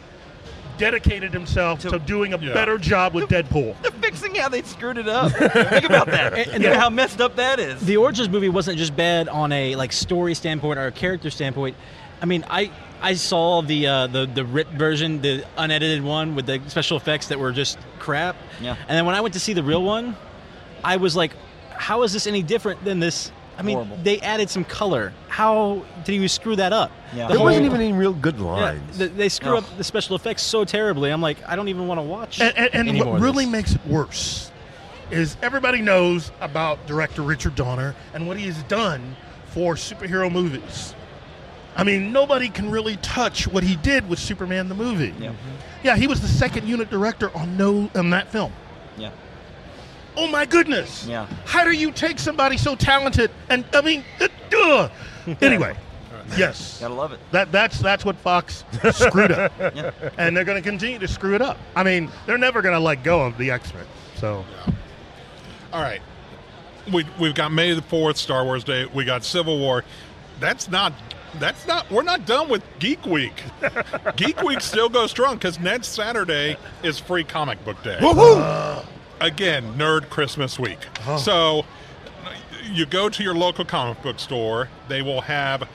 dedicated 0.78 1.34
himself 1.34 1.80
to, 1.80 1.90
To- 1.90 2.00
doing 2.00 2.34
a 2.34 2.38
Yeah. 2.38 2.54
better 2.54 2.78
job 2.78 3.14
with 3.14 3.28
Deadpool. 3.28 3.76
They're 3.82 3.92
fixing 3.92 4.36
how 4.36 4.50
they 4.50 4.62
screwed 4.62 4.98
it 4.98 5.08
up. 5.10 5.32
Think 5.32 5.86
about 5.86 6.08
that. 6.08 6.34
And- 6.38 6.54
you 6.54 6.60
know 6.60 6.72
and- 6.74 6.80
how 6.82 6.90
messed 6.90 7.20
up 7.22 7.36
that 7.38 7.60
is. 7.60 7.82
The 7.82 7.98
Origins 7.98 8.30
movie 8.30 8.50
wasn't 8.50 8.78
just 8.78 8.96
bad 8.96 9.28
on 9.30 9.52
a 9.52 9.76
like 9.76 9.92
story 9.92 10.34
standpoint 10.36 10.80
or 10.80 10.88
a 10.88 10.92
character 10.92 11.30
standpoint. 11.30 11.76
I 12.22 12.26
mean, 12.26 12.46
I 12.50 12.72
I 13.02 13.14
saw 13.14 13.62
the 13.62 13.88
uh, 13.88 14.08
the 14.08 14.26
the 14.26 14.44
ripped 14.46 14.74
version, 14.74 15.22
the 15.22 15.46
unedited 15.58 16.04
one 16.04 16.36
with 16.36 16.46
the 16.46 16.62
special 16.68 16.98
effects 16.98 17.28
that 17.28 17.40
were 17.40 17.52
just 17.52 17.78
crap. 18.00 18.36
Yeah. 18.62 18.76
And 18.88 18.98
then 18.98 19.06
when 19.06 19.16
I 19.16 19.22
went 19.22 19.34
to 19.36 19.40
see 19.40 19.54
the 19.54 19.64
real 19.64 19.84
one, 19.84 20.16
I 20.84 20.98
was 20.98 21.16
like, 21.16 21.32
how 21.72 22.04
is 22.04 22.12
this 22.14 22.28
any 22.28 22.44
different 22.44 22.84
than 22.84 23.00
this? 23.00 23.32
I 23.58 23.62
mean, 23.62 23.76
Horrible. 23.76 23.98
they 24.04 24.20
added 24.22 24.50
some 24.50 24.64
color. 24.64 25.12
How 25.28 25.84
did 26.06 26.14
you 26.16 26.28
screw 26.30 26.56
that 26.56 26.72
up? 26.72 26.92
Yeah. 27.14 27.28
The 27.28 27.34
there 27.36 27.44
wasn't 27.44 27.66
even 27.66 27.82
any 27.82 27.92
real 27.92 28.14
good 28.14 28.38
Yeah, 28.38 28.44
lines. 28.46 28.98
th- 28.98 29.12
they 29.18 29.28
screw 29.28 29.52
No. 29.52 29.58
up 29.58 29.78
the 29.78 29.84
special 29.84 30.16
effects 30.16 30.44
so 30.44 30.64
terribly. 30.64 31.10
I'm 31.10 31.22
like, 31.22 31.38
I 31.46 31.58
don't 31.58 31.68
even 31.68 31.86
want 31.88 31.98
to 31.98 32.04
watch. 32.04 32.40
And, 32.40 32.58
and, 32.58 32.70
any 32.74 32.90
and 32.92 32.98
more 33.00 33.08
what 33.08 33.16
of 33.18 33.22
really 33.22 33.44
this. 33.44 33.52
makes 33.52 33.76
it 33.76 33.86
worse 33.86 34.50
is 35.12 35.36
everybody 35.42 35.82
knows 35.82 36.32
about 36.40 36.86
director 36.88 37.22
Richard 37.22 37.56
Donner 37.56 37.96
and 38.14 38.28
what 38.30 38.38
he 38.38 38.46
has 38.46 38.62
done 38.64 39.16
for 39.48 39.74
superhero 39.76 40.32
movies. 40.32 40.96
I 41.80 41.84
mean, 41.84 42.12
nobody 42.12 42.50
can 42.50 42.70
really 42.70 42.98
touch 42.98 43.48
what 43.48 43.64
he 43.64 43.76
did 43.78 44.08
with 44.10 44.20
Superman 44.20 44.68
the 44.70 44.76
movie. 44.76 45.14
Yeah. 45.20 45.32
Yeah, 45.84 45.96
he 45.96 46.08
was 46.08 46.20
the 46.22 46.28
second 46.28 46.68
unit 46.68 46.90
director 46.90 47.36
on 47.38 47.56
no 47.58 47.90
on 47.96 48.10
that 48.10 48.28
film. 48.32 48.52
Yeah. 48.98 49.12
Oh 50.18 50.28
my 50.28 50.46
goodness! 50.46 51.06
Yeah. 51.08 51.28
How 51.46 51.64
do 51.64 51.72
you 51.72 51.92
take 51.92 52.20
somebody 52.20 52.58
so 52.58 52.76
talented 52.76 53.32
and 53.50 53.64
I 53.74 53.82
mean, 53.82 54.04
uh, 54.20 54.28
duh. 54.50 54.90
anyway, 55.42 55.78
yes, 56.38 56.80
Gotta 56.82 56.94
love 56.94 57.14
it. 57.14 57.20
that 57.32 57.52
that's 57.52 57.80
that's 57.80 58.04
what 58.04 58.18
Fox 58.18 58.66
screwed 58.92 59.32
up, 59.32 59.52
Yeah. 59.60 59.92
and 60.18 60.36
they're 60.36 60.44
going 60.44 60.62
to 60.62 60.68
continue 60.70 61.00
to 61.00 61.08
screw 61.08 61.36
it 61.36 61.42
up. 61.42 61.58
I 61.76 61.84
mean, 61.84 62.10
they're 62.26 62.38
never 62.38 62.62
going 62.62 62.76
to 62.76 62.80
let 62.80 63.04
go 63.04 63.22
of 63.26 63.38
the 63.38 63.52
X 63.52 63.74
Men. 63.74 63.86
So 64.18 64.44
All 65.72 65.82
right. 65.82 66.02
We 66.92 67.06
we've 67.20 67.36
got 67.36 67.52
May 67.54 67.74
the 67.74 67.82
Fourth, 67.84 68.18
Star 68.18 68.44
Wars 68.44 68.64
Day. 68.66 68.86
We 68.94 69.06
got 69.06 69.24
Civil 69.24 69.60
War. 69.60 69.86
That's 70.42 70.68
not. 70.70 70.92
That's 71.36 71.68
not. 71.68 71.90
We're 71.92 72.04
not 72.04 72.26
done 72.26 72.50
with 72.50 72.64
Geek 72.80 73.06
Week. 73.06 73.44
Geek 74.16 74.42
Week 74.42 74.62
still 74.62 74.90
goes 74.90 75.12
strong 75.12 75.36
because 75.36 75.60
next 75.60 75.90
Saturday 75.90 76.58
is 76.84 77.00
Free 77.00 77.24
Comic 77.24 77.64
Book 77.64 77.82
Day. 77.84 77.98
Woohoo! 78.00 78.38
Uh, 78.40 78.84
again, 79.22 79.74
Nerd 79.76 80.10
Christmas 80.10 80.58
Week. 80.60 80.80
Uh-huh. 81.00 81.18
So 81.18 81.66
you 82.72 82.86
go 82.86 83.10
to 83.10 83.24
your 83.24 83.36
local 83.36 83.66
comic 83.66 84.02
book 84.02 84.20
store. 84.20 84.70
They 84.88 85.02
will 85.02 85.22
have 85.22 85.68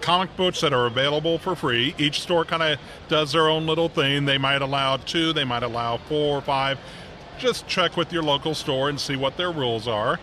comic 0.00 0.34
books 0.36 0.60
that 0.60 0.72
are 0.72 0.86
available 0.86 1.38
for 1.38 1.56
free. 1.56 1.94
Each 1.98 2.20
store 2.20 2.44
kind 2.44 2.62
of 2.62 2.78
does 3.08 3.32
their 3.32 3.48
own 3.48 3.66
little 3.66 3.88
thing. 3.88 4.24
They 4.24 4.38
might 4.38 4.62
allow 4.62 4.98
two, 4.98 5.32
they 5.32 5.44
might 5.44 5.62
allow 5.62 5.96
four 5.96 6.38
or 6.38 6.42
five. 6.42 6.78
Just 7.38 7.66
check 7.66 7.96
with 7.96 8.12
your 8.12 8.22
local 8.22 8.54
store 8.54 8.88
and 8.88 8.98
see 8.98 9.16
what 9.16 9.36
their 9.36 9.50
rules 9.50 9.88
are. 9.88 10.18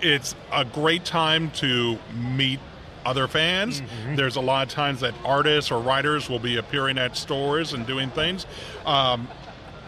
It's 0.00 0.34
a 0.52 0.64
great 0.64 1.04
time 1.04 1.50
to 1.52 1.98
meet 2.34 2.60
other 3.08 3.26
fans. 3.26 3.82
There's 4.14 4.36
a 4.36 4.40
lot 4.40 4.66
of 4.66 4.72
times 4.72 5.00
that 5.00 5.14
artists 5.24 5.70
or 5.70 5.80
writers 5.80 6.28
will 6.28 6.38
be 6.38 6.56
appearing 6.58 6.98
at 6.98 7.16
stores 7.16 7.72
and 7.72 7.86
doing 7.86 8.10
things. 8.10 8.44
Um, 8.84 9.26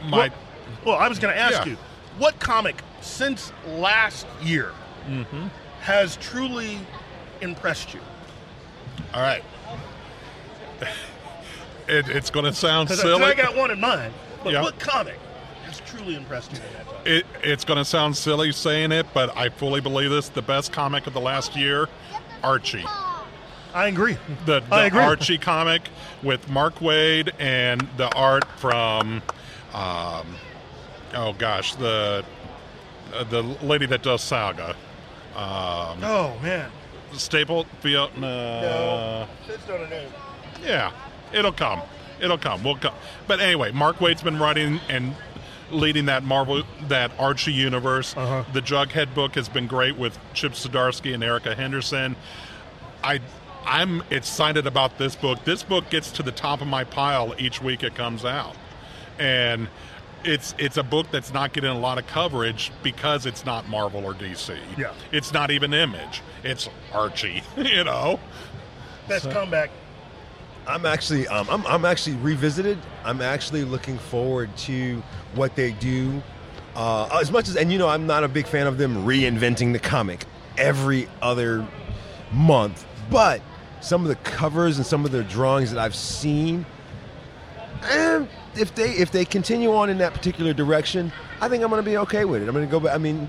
my 0.04 0.28
well, 0.28 0.30
well, 0.86 0.96
I 0.96 1.08
was 1.08 1.18
going 1.18 1.34
to 1.34 1.40
ask 1.40 1.64
Yeah. 1.66 1.72
you, 1.72 1.78
what 2.18 2.38
comic 2.40 2.82
since 3.02 3.52
last 3.66 4.26
year 4.42 4.72
has 5.80 6.16
truly 6.16 6.78
impressed 7.42 7.92
you? 7.94 8.00
all 9.14 9.20
right. 9.22 9.42
It, 11.88 12.08
it's 12.08 12.30
going 12.30 12.44
to 12.44 12.52
sound 12.52 12.88
silly. 12.88 13.24
I 13.24 13.34
got 13.34 13.56
one 13.56 13.72
in 13.72 13.80
mind, 13.80 14.14
but 14.44 14.52
Yeah. 14.52 14.62
what 14.62 14.78
comic 14.78 15.18
has 15.66 15.80
truly 15.80 16.14
impressed 16.14 16.52
you 16.52 16.58
in 16.58 16.72
that 16.74 16.86
time? 16.86 17.00
It, 17.04 17.26
it's 17.42 17.64
going 17.64 17.78
to 17.78 17.84
sound 17.84 18.16
silly 18.16 18.52
saying 18.52 18.92
it, 18.92 19.06
but 19.12 19.36
I 19.36 19.48
fully 19.48 19.80
believe 19.80 20.10
this. 20.10 20.28
The 20.28 20.40
best 20.42 20.70
comic 20.70 21.08
of 21.08 21.14
the 21.14 21.20
last 21.20 21.56
year, 21.56 21.88
Archie. 22.44 22.84
I 23.74 23.86
agree. 23.88 24.16
The, 24.46 24.62
I 24.70 24.86
agree. 24.86 25.00
Archie 25.00 25.38
comic 25.38 25.82
with 26.22 26.48
Mark 26.48 26.76
Waid 26.76 27.30
and 27.38 27.86
the 27.96 28.12
art 28.14 28.44
from, 28.58 29.22
um, 29.72 30.26
oh 31.14 31.34
gosh, 31.38 31.74
the 31.76 32.24
uh, 33.14 33.24
the 33.24 33.42
lady 33.42 33.86
that 33.86 34.02
does 34.02 34.22
Saga. 34.22 34.70
Um, 35.36 35.98
Oh 36.02 36.36
man, 36.42 36.70
Staple, 37.12 37.64
Fiona. 37.80 38.20
no, 38.20 39.28
just 39.46 39.66
don't 39.68 39.88
know. 39.88 40.06
Yeah, 40.62 40.92
it'll 41.32 41.52
come. 41.52 41.80
It'll 42.20 42.38
come. 42.38 42.62
We'll 42.62 42.76
come. 42.76 42.94
But 43.26 43.40
anyway, 43.40 43.70
Mark 43.72 43.96
Waid's 43.96 44.22
been 44.22 44.38
writing 44.38 44.80
and 44.88 45.14
leading 45.70 46.06
that 46.06 46.22
Marvel, 46.24 46.64
that 46.88 47.12
Archie 47.18 47.52
universe. 47.52 48.14
Uh-huh. 48.16 48.44
The 48.52 48.60
Jughead 48.60 49.14
book 49.14 49.36
has 49.36 49.48
been 49.48 49.66
great 49.66 49.96
with 49.96 50.18
Chip 50.34 50.52
Zdarsky 50.52 51.14
and 51.14 51.22
Erica 51.24 51.54
Henderson. 51.54 52.16
I, 53.02 53.20
I'm 53.64 54.02
excited 54.11 54.66
about 54.66 54.98
this 54.98 55.14
book. 55.14 55.44
This 55.44 55.62
book 55.62 55.90
gets 55.90 56.11
to 56.12 56.22
the 56.22 56.32
top 56.32 56.61
of 56.61 56.66
my 56.66 56.84
pile 56.84 57.34
each 57.38 57.62
week 57.62 57.82
it 57.82 57.94
comes 57.94 58.24
out, 58.24 58.56
and 59.18 59.68
it's 60.24 60.54
it's 60.58 60.76
a 60.76 60.82
book 60.82 61.11
that's 61.11 61.32
not 61.32 61.52
getting 61.52 61.70
a 61.70 61.78
lot 61.78 61.98
of 61.98 62.06
coverage 62.06 62.72
because 62.82 63.26
it's 63.26 63.44
not 63.44 63.68
Marvel 63.68 64.04
or 64.04 64.14
DC. 64.14 64.56
Yeah. 64.76 64.92
it's 65.12 65.32
not 65.32 65.50
even 65.50 65.72
Image. 65.74 66.22
It's 66.42 66.68
Archie. 66.92 67.42
You 67.56 67.84
know. 67.84 68.18
Best 69.08 69.30
comeback. 69.30 69.70
I'm 70.66 70.86
actually, 70.86 71.26
um, 71.28 71.48
I'm, 71.50 71.66
I'm 71.66 71.84
actually 71.84 72.16
revisited. 72.16 72.78
I'm 73.04 73.20
actually 73.20 73.64
looking 73.64 73.98
forward 73.98 74.54
to 74.58 75.02
what 75.34 75.56
they 75.56 75.72
do. 75.72 76.22
Uh, 76.76 77.08
as 77.20 77.32
much 77.32 77.48
as, 77.48 77.56
and 77.56 77.72
you 77.72 77.78
know, 77.78 77.88
I'm 77.88 78.06
not 78.06 78.22
a 78.24 78.28
big 78.28 78.46
fan 78.46 78.66
of 78.66 78.78
them 78.78 79.04
reinventing 79.04 79.72
the 79.72 79.78
comic 79.78 80.26
every 80.56 81.08
other 81.20 81.66
month, 82.32 82.86
but 83.11 83.40
some 83.80 84.02
of 84.02 84.08
the 84.08 84.16
covers 84.16 84.76
and 84.76 84.86
some 84.86 85.04
of 85.04 85.10
the 85.10 85.24
drawings 85.24 85.70
that 85.72 85.80
I've 85.80 85.94
seen, 85.94 86.66
eh, 87.82 88.24
if 88.54 88.74
they 88.74 88.90
if 88.90 89.10
they 89.10 89.24
continue 89.24 89.74
on 89.74 89.90
in 89.90 89.98
that 89.98 90.12
particular 90.12 90.52
direction, 90.52 91.12
I 91.40 91.48
think 91.48 91.62
I'm 91.62 91.70
going 91.70 91.82
to 91.82 91.90
be 91.90 91.96
okay 91.98 92.24
with 92.24 92.42
it. 92.42 92.48
I'm 92.48 92.54
going 92.54 92.66
to 92.66 92.70
go 92.70 92.80
back. 92.80 92.94
I 92.94 92.98
mean, 92.98 93.28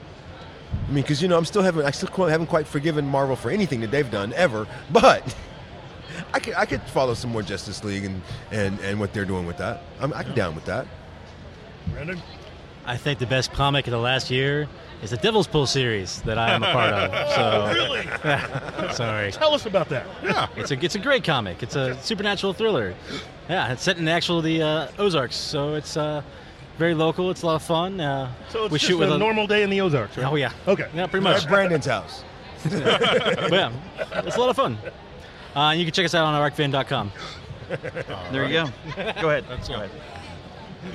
I 0.88 0.92
mean, 0.92 1.04
because 1.04 1.22
you 1.22 1.28
know, 1.28 1.38
I'm 1.38 1.46
still 1.46 1.62
haven't 1.62 1.86
I 1.86 1.92
still 1.92 2.10
haven't 2.28 2.48
quite 2.48 2.68
forgiven 2.68 3.08
Marvel 3.08 3.36
for 3.36 3.50
anything 3.50 3.82
that 3.82 3.92
they've 3.92 4.10
done 4.10 4.34
ever, 4.34 4.68
but. 4.92 5.36
I 6.34 6.40
could, 6.40 6.54
I 6.56 6.66
could 6.66 6.82
follow 6.84 7.14
some 7.14 7.32
more 7.32 7.42
Justice 7.42 7.84
League 7.84 8.06
and, 8.06 8.22
and, 8.52 8.80
and 8.82 9.00
what 9.00 9.14
they're 9.14 9.26
doing 9.26 9.46
with 9.46 9.58
that. 9.58 9.82
I'm, 10.00 10.14
I'm 10.14 10.34
down 10.34 10.56
with 10.56 10.66
that. 10.66 10.86
Brandon. 11.88 12.22
I 12.86 12.98
think 12.98 13.20
the 13.20 13.26
best 13.26 13.52
comic 13.54 13.88
of 13.88 13.92
the 13.92 13.98
last 13.98 14.30
year 14.30 14.68
is 15.02 15.10
the 15.10 15.18
Devil's 15.18 15.48
Pool 15.48 15.66
series 15.66 16.22
that 16.24 16.38
I 16.38 16.52
am 16.54 16.64
a 16.64 16.72
part 16.72 16.94
of. 16.94 17.12
So 17.36 17.74
Really? 17.74 18.94
sorry. 18.94 19.32
Tell 19.32 19.54
us 19.54 19.66
about 19.66 19.90
that. 19.90 20.06
Yeah. 20.24 20.48
It's 20.56 20.72
a 20.72 20.84
it's 20.86 20.96
a 20.96 21.00
great 21.00 21.24
comic. 21.24 21.64
It's 21.64 21.76
a 21.76 21.96
supernatural 22.02 22.54
thriller. 22.54 22.94
Yeah, 23.50 23.72
it's 23.72 23.84
set 23.84 23.98
in 23.98 24.06
the 24.06 24.12
actual 24.12 24.42
the 24.42 24.62
uh, 24.62 24.88
Ozarks, 24.98 25.36
so 25.36 25.74
it's 25.76 25.98
uh, 25.98 26.22
very 26.78 26.94
local. 26.94 27.32
It's 27.32 27.42
a 27.42 27.46
lot 27.48 27.56
of 27.56 27.64
fun. 27.64 28.00
Uh, 28.00 28.32
So 28.50 28.64
it's 28.66 28.72
we 28.72 28.80
just 28.80 28.90
shoot 28.90 28.98
with 28.98 29.10
a 29.12 29.16
a 29.16 29.18
normal 29.18 29.48
day 29.48 29.64
in 29.64 29.70
the 29.70 29.82
Ozarks. 29.82 30.18
Right? 30.18 30.26
Oh 30.28 30.36
yeah. 30.36 30.52
Okay. 30.68 30.88
Yeah, 30.94 31.08
pretty 31.08 31.24
much. 31.24 31.44
At 31.44 31.50
Brandon's 31.50 31.86
house. 31.86 32.24
But 32.64 33.52
yeah, 33.52 33.72
it's 34.26 34.36
a 34.36 34.40
lot 34.40 34.50
of 34.50 34.56
fun. 34.56 34.78
Uh, 35.56 35.74
you 35.76 35.84
can 35.84 35.94
check 35.94 36.06
us 36.06 36.14
out 36.14 36.26
on 36.26 36.52
arcfan.com. 36.52 37.12
There 38.32 38.46
you 38.46 38.54
go. 38.54 38.66
Go 39.22 39.30
ahead. 39.30 39.46
That's 39.50 39.68
go 39.68 39.76
all. 39.76 39.82
ahead. 39.82 39.92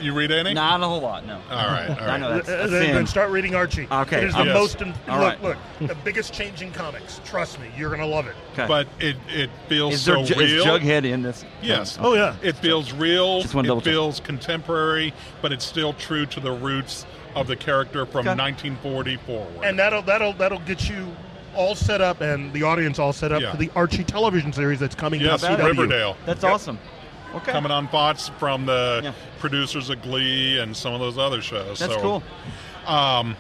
You 0.01 0.13
read 0.15 0.33
any? 0.33 0.53
Not 0.53 0.81
a 0.83 0.87
whole 0.87 1.01
lot, 1.01 1.27
no. 1.27 1.37
All 1.51 1.67
right. 1.67 1.89
All 1.91 1.97
I 2.11 2.17
know 2.19 2.35
that's, 2.35 2.49
Uh, 2.49 2.67
then, 2.67 2.87
Finn. 2.87 2.95
then 2.97 3.07
start 3.07 3.31
reading 3.31 3.55
Archie. 3.55 3.87
Okay, 3.91 4.19
It 4.19 4.25
is 4.25 4.33
the 4.33 4.39
I'm- 4.41 4.47
Yes. 4.49 4.55
most. 4.57 4.83
In, 4.83 4.95
All 5.09 5.21
look, 5.21 5.43
right. 5.43 5.43
look, 5.43 5.57
the 5.89 5.95
biggest 6.05 6.33
change 6.35 6.61
in 6.63 6.73
comics. 6.73 7.21
Trust 7.25 7.61
me, 7.61 7.69
you're 7.77 7.91
gonna 7.91 8.07
love 8.07 8.27
it. 8.27 8.35
Okay. 8.55 8.67
But 8.67 8.89
it, 8.99 9.17
it 9.29 9.51
feels 9.69 9.95
is, 9.95 10.03
so 10.03 10.17
there, 10.17 10.25
Ju- 10.25 10.35
real. 10.41 10.75
is 10.77 10.83
Jughead 10.83 11.05
in 11.05 11.23
this? 11.23 11.45
Yes. 11.63 11.99
Oh, 12.01 12.15
yeah. 12.15 12.35
It 12.43 12.57
feels 12.57 12.93
real. 12.93 13.43
Just 13.43 13.55
wanna 13.55 13.67
it 13.67 13.69
double 13.69 13.81
check. 13.81 13.93
feels 13.93 14.21
contemporary, 14.21 15.13
but 15.41 15.53
it's 15.53 15.65
still 15.65 15.93
true 15.95 16.27
to 16.27 16.41
the 16.41 16.53
roots 16.53 17.07
of 17.35 17.47
the 17.47 17.57
character 17.57 18.07
from 18.07 18.21
Okay. 18.27 18.35
1940 18.37 19.17
forward. 19.19 19.53
And 19.65 19.79
that'll 19.79 20.03
that'll 20.03 20.33
that'll 20.33 20.59
get 20.61 20.89
you 20.89 21.07
all 21.55 21.75
set 21.75 22.01
up 22.01 22.21
and 22.21 22.53
the 22.53 22.63
audience 22.63 22.99
all 22.99 23.13
set 23.13 23.33
up 23.33 23.41
Yeah. 23.41 23.51
for 23.53 23.57
the 23.57 23.71
Archie 23.75 24.05
television 24.05 24.53
series 24.53 24.79
that's 24.81 24.95
coming 24.95 25.21
yes, 25.21 25.41
to 25.43 25.49
CW. 25.49 25.65
Riverdale. 25.67 26.17
That's 26.27 26.43
Yep. 26.43 26.53
awesome. 26.53 26.79
Okay. 27.35 27.53
Coming 27.53 27.73
on 27.73 27.89
Fox 27.89 28.31
from 28.39 28.67
the 28.67 29.01
Yeah. 29.05 29.13
producers 29.41 29.91
of 29.91 30.01
Glee 30.03 30.59
and 30.59 30.77
some 30.77 30.95
of 30.95 31.01
those 31.01 31.19
other 31.19 31.43
shows. 31.43 31.79
That's 31.79 31.93
so, 31.95 32.01
cool. 32.01 32.23
Um, 32.87 33.37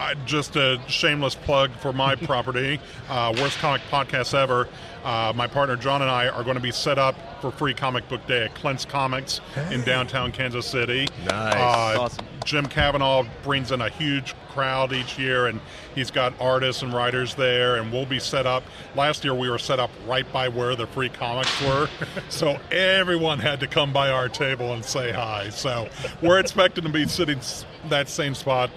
I, 0.00 0.14
just 0.24 0.56
a 0.56 0.80
shameless 0.88 1.34
plug 1.34 1.70
for 1.72 1.92
my 1.92 2.14
property, 2.16 2.80
uh, 3.08 3.34
worst 3.38 3.58
comic 3.58 3.82
podcast 3.90 4.34
ever. 4.34 4.66
Uh, 5.04 5.32
my 5.34 5.46
partner 5.46 5.76
John 5.76 6.02
and 6.02 6.10
I 6.10 6.28
are 6.28 6.42
going 6.42 6.56
to 6.56 6.62
be 6.62 6.72
set 6.72 6.98
up 6.98 7.14
for 7.40 7.50
free 7.50 7.74
comic 7.74 8.08
book 8.08 8.26
day 8.26 8.44
at 8.44 8.54
Clint's 8.54 8.84
Comics 8.84 9.40
in 9.70 9.82
downtown 9.82 10.32
Kansas 10.32 10.66
City. 10.66 11.06
Nice. 11.24 11.54
Uh, 11.54 12.00
Awesome. 12.00 12.26
Jim 12.44 12.66
Cavanaugh 12.66 13.24
brings 13.42 13.70
in 13.70 13.80
a 13.82 13.88
huge 13.90 14.34
crowd 14.48 14.92
each 14.92 15.18
year, 15.18 15.46
and 15.46 15.60
he's 15.94 16.10
got 16.10 16.32
artists 16.40 16.82
and 16.82 16.92
writers 16.92 17.34
there, 17.34 17.76
and 17.76 17.92
we'll 17.92 18.06
be 18.06 18.18
set 18.18 18.46
up. 18.46 18.62
Last 18.96 19.24
year, 19.24 19.34
we 19.34 19.50
were 19.50 19.58
set 19.58 19.78
up 19.78 19.90
right 20.06 20.30
by 20.32 20.48
where 20.48 20.74
the 20.74 20.86
free 20.86 21.10
comics 21.10 21.60
were, 21.60 21.88
so 22.30 22.58
everyone 22.70 23.38
had 23.38 23.60
to 23.60 23.66
come 23.66 23.92
by 23.92 24.10
our 24.10 24.28
table 24.28 24.72
and 24.72 24.84
say 24.84 25.12
hi. 25.12 25.50
So 25.50 25.88
we're 26.22 26.38
expecting 26.40 26.84
to 26.84 26.90
be 26.90 27.06
sitting 27.06 27.40
that 27.88 28.08
same 28.08 28.34
spot 28.34 28.70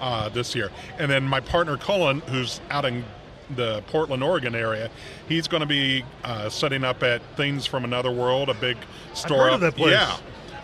uh, 0.00 0.28
this 0.28 0.54
year. 0.54 0.70
And 0.98 1.10
then 1.10 1.24
my 1.24 1.40
partner 1.40 1.76
Cullen, 1.76 2.20
who's 2.20 2.60
out 2.70 2.84
in 2.84 3.04
the 3.56 3.82
Portland, 3.88 4.22
Oregon 4.22 4.54
area, 4.54 4.90
he's 5.28 5.48
going 5.48 5.60
to 5.60 5.66
be 5.66 6.04
uh, 6.24 6.48
setting 6.48 6.84
up 6.84 7.02
at 7.02 7.22
Things 7.36 7.66
from 7.66 7.84
Another 7.84 8.10
World, 8.10 8.48
a 8.48 8.54
big 8.54 8.76
store. 9.14 9.44
heard 9.44 9.52
up- 9.54 9.60
that 9.60 9.76
place. 9.76 9.92
Yeah, 9.92 10.16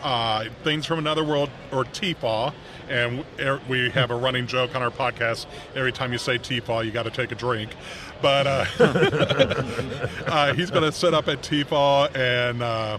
uh, 0.03 0.45
Things 0.63 0.87
from 0.87 0.99
Another 0.99 1.25
World 1.25 1.51
or 1.73 1.85
TFAW. 1.85 2.53
And 2.89 3.25
er- 3.41 3.61
we 3.69 3.91
have 3.91 4.13
a 4.13 4.17
running 4.17 4.47
joke 4.47 4.77
on 4.77 4.83
our 4.83 4.91
podcast. 4.91 5.47
Every 5.75 5.93
time 5.93 6.13
you 6.13 6.19
say 6.19 6.39
TFAW, 6.39 6.85
you 6.85 6.93
got 6.93 7.03
to 7.03 7.11
take 7.11 7.33
a 7.33 7.35
drink. 7.35 7.71
But 8.23 8.47
uh, 8.47 8.65
uh, 10.27 10.55
he's 10.55 10.71
going 10.71 10.85
to 10.85 10.93
set 10.93 11.13
up 11.13 11.29
at 11.29 11.43
TFAW, 11.43 12.17
and 12.17 12.63
uh, 12.63 12.99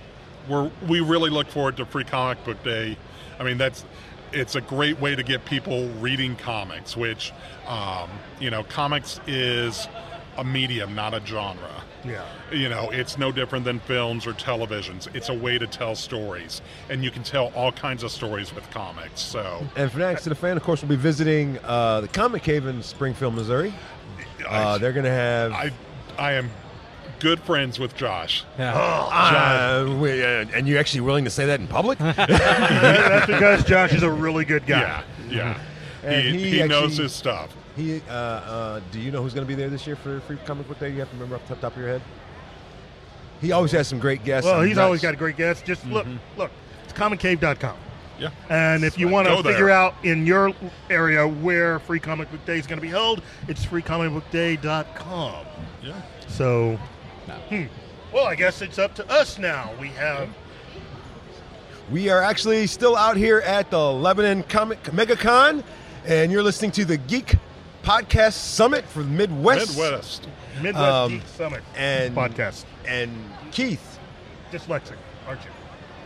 we're, 0.49 0.69
we 0.87 0.99
really 0.99 1.29
look 1.29 1.47
forward 1.47 1.77
to 1.77 1.85
Free 1.85 2.03
Comic 2.03 2.43
Book 2.43 2.61
Day. 2.63 2.97
I 3.39 3.43
mean, 3.43 3.57
that's 3.57 3.85
it's 4.31 4.55
a 4.55 4.61
great 4.61 4.99
way 4.99 5.15
to 5.15 5.23
get 5.23 5.45
people 5.45 5.87
reading 5.99 6.35
comics, 6.35 6.95
which 6.97 7.33
um, 7.67 8.09
you 8.39 8.49
know, 8.49 8.63
comics 8.63 9.19
is 9.27 9.87
a 10.37 10.43
medium, 10.43 10.95
not 10.95 11.13
a 11.13 11.25
genre. 11.25 11.83
Yeah. 12.05 12.23
You 12.51 12.69
know, 12.69 12.89
it's 12.91 13.17
no 13.17 13.31
different 13.31 13.65
than 13.65 13.79
films 13.79 14.25
or 14.27 14.33
televisions. 14.33 15.13
It's 15.15 15.29
a 15.29 15.33
way 15.33 15.57
to 15.57 15.67
tell 15.67 15.95
stories, 15.95 16.61
and 16.89 17.03
you 17.03 17.11
can 17.11 17.23
tell 17.23 17.47
all 17.55 17.71
kinds 17.71 18.03
of 18.03 18.11
stories 18.11 18.53
with 18.53 18.69
comics. 18.71 19.19
So, 19.21 19.65
And 19.75 19.91
Fanatics 19.91 20.23
to 20.23 20.29
the 20.29 20.35
Fan, 20.35 20.55
of 20.55 20.63
course, 20.63 20.81
we'll 20.81 20.89
be 20.89 20.95
visiting 20.95 21.57
uh, 21.63 22.01
the 22.01 22.07
Comic 22.07 22.43
Cave 22.43 22.67
in 22.67 22.81
Springfield, 22.83 23.33
Missouri. 23.33 23.73
Uh, 24.47 24.77
they're 24.77 24.93
going 24.93 25.03
to 25.03 25.11
have. 25.11 25.51
I, 25.51 25.71
I 26.17 26.33
am 26.33 26.49
good 27.19 27.39
friends 27.39 27.79
with 27.79 27.95
Josh. 27.95 28.43
Uh, 28.57 29.97
wait, 29.99 30.23
uh, 30.23 30.45
and 30.53 30.67
you're 30.67 30.79
actually 30.79 31.01
willing 31.01 31.23
to 31.25 31.29
say 31.29 31.45
that 31.45 31.59
in 31.59 31.67
public? 31.67 31.97
That's 31.99 33.25
because 33.25 33.63
Josh 33.63 33.93
is 33.93 34.03
a 34.03 34.09
really 34.11 34.45
good 34.45 34.65
guy. 34.65 35.03
Yeah, 35.29 35.29
yeah. 35.29 35.59
And 36.03 36.25
he 36.35 36.49
he 36.51 36.61
he 36.61 36.67
knows 36.67 36.97
his 36.97 37.13
stuff. 37.13 37.55
he, 37.75 38.01
uh, 38.09 38.11
uh, 38.11 38.81
do 38.91 38.99
you 38.99 39.11
know 39.11 39.21
who's 39.21 39.33
going 39.33 39.45
to 39.45 39.47
be 39.47 39.55
there 39.55 39.69
this 39.69 39.85
year 39.87 39.95
for 39.95 40.19
Free 40.21 40.37
Comic 40.45 40.67
Book 40.67 40.79
Day? 40.79 40.89
You 40.91 40.99
have 40.99 41.09
to 41.09 41.15
remember 41.15 41.35
off 41.35 41.47
the 41.47 41.55
top 41.55 41.73
of 41.73 41.79
your 41.79 41.89
head. 41.89 42.01
He 43.41 43.51
always 43.51 43.71
has 43.71 43.87
some 43.87 43.99
great 43.99 44.23
guests. 44.23 44.49
Well, 44.49 44.61
he's 44.61 44.77
not- 44.77 44.85
always 44.85 45.01
got 45.01 45.13
a 45.13 45.17
great 45.17 45.37
guest. 45.37 45.65
Just 45.65 45.85
look, 45.85 46.07
look, 46.37 46.51
it's 46.83 46.93
comiccave.com. 46.93 47.77
Yeah. 48.19 48.29
And 48.49 48.83
if 48.83 48.97
you 48.97 49.07
want 49.07 49.27
go 49.27 49.37
to 49.37 49.43
there. 49.43 49.53
figure 49.53 49.69
out 49.69 49.93
in 50.03 50.25
your 50.25 50.51
area 50.89 51.27
where 51.27 51.77
Free 51.79 51.99
Comic 51.99 52.31
Book 52.31 52.43
Day 52.47 52.57
is 52.57 52.65
going 52.65 52.79
to 52.79 52.81
be 52.81 52.87
held, 52.89 53.21
it's 53.47 53.63
freecomicbookday.com. 53.63 55.45
Yeah. 55.83 56.01
So, 56.27 56.79
hmm. 57.35 57.63
well, 58.13 58.25
I 58.25 58.35
guess 58.35 58.61
it's 58.61 58.79
up 58.79 58.95
to 58.95 59.09
us 59.09 59.37
now. 59.37 59.71
We 59.79 59.89
have 59.89 60.29
We 61.91 62.09
are 62.09 62.21
actually 62.21 62.67
still 62.67 62.95
out 62.95 63.17
here 63.17 63.39
at 63.39 63.69
the 63.71 63.79
Lebanon 63.91 64.43
Comic 64.43 64.83
MegaCon, 64.83 65.63
and 66.05 66.31
you're 66.31 66.43
listening 66.43 66.71
to 66.71 66.85
the 66.85 66.97
Geek 66.97 67.35
Podcast 67.83 68.33
Summit 68.33 68.85
for 68.85 69.03
the 69.03 69.09
Midwest. 69.09 69.69
Midwest. 69.69 70.27
Midwest 70.61 70.83
Um, 70.83 71.11
Geek 71.11 71.27
Summit 71.27 71.63
and 71.75 72.15
podcast. 72.15 72.65
And 72.85 73.11
Keith, 73.51 73.99
Dyslexic, 74.51 74.97
aren't 75.27 75.41
you? 75.43 75.51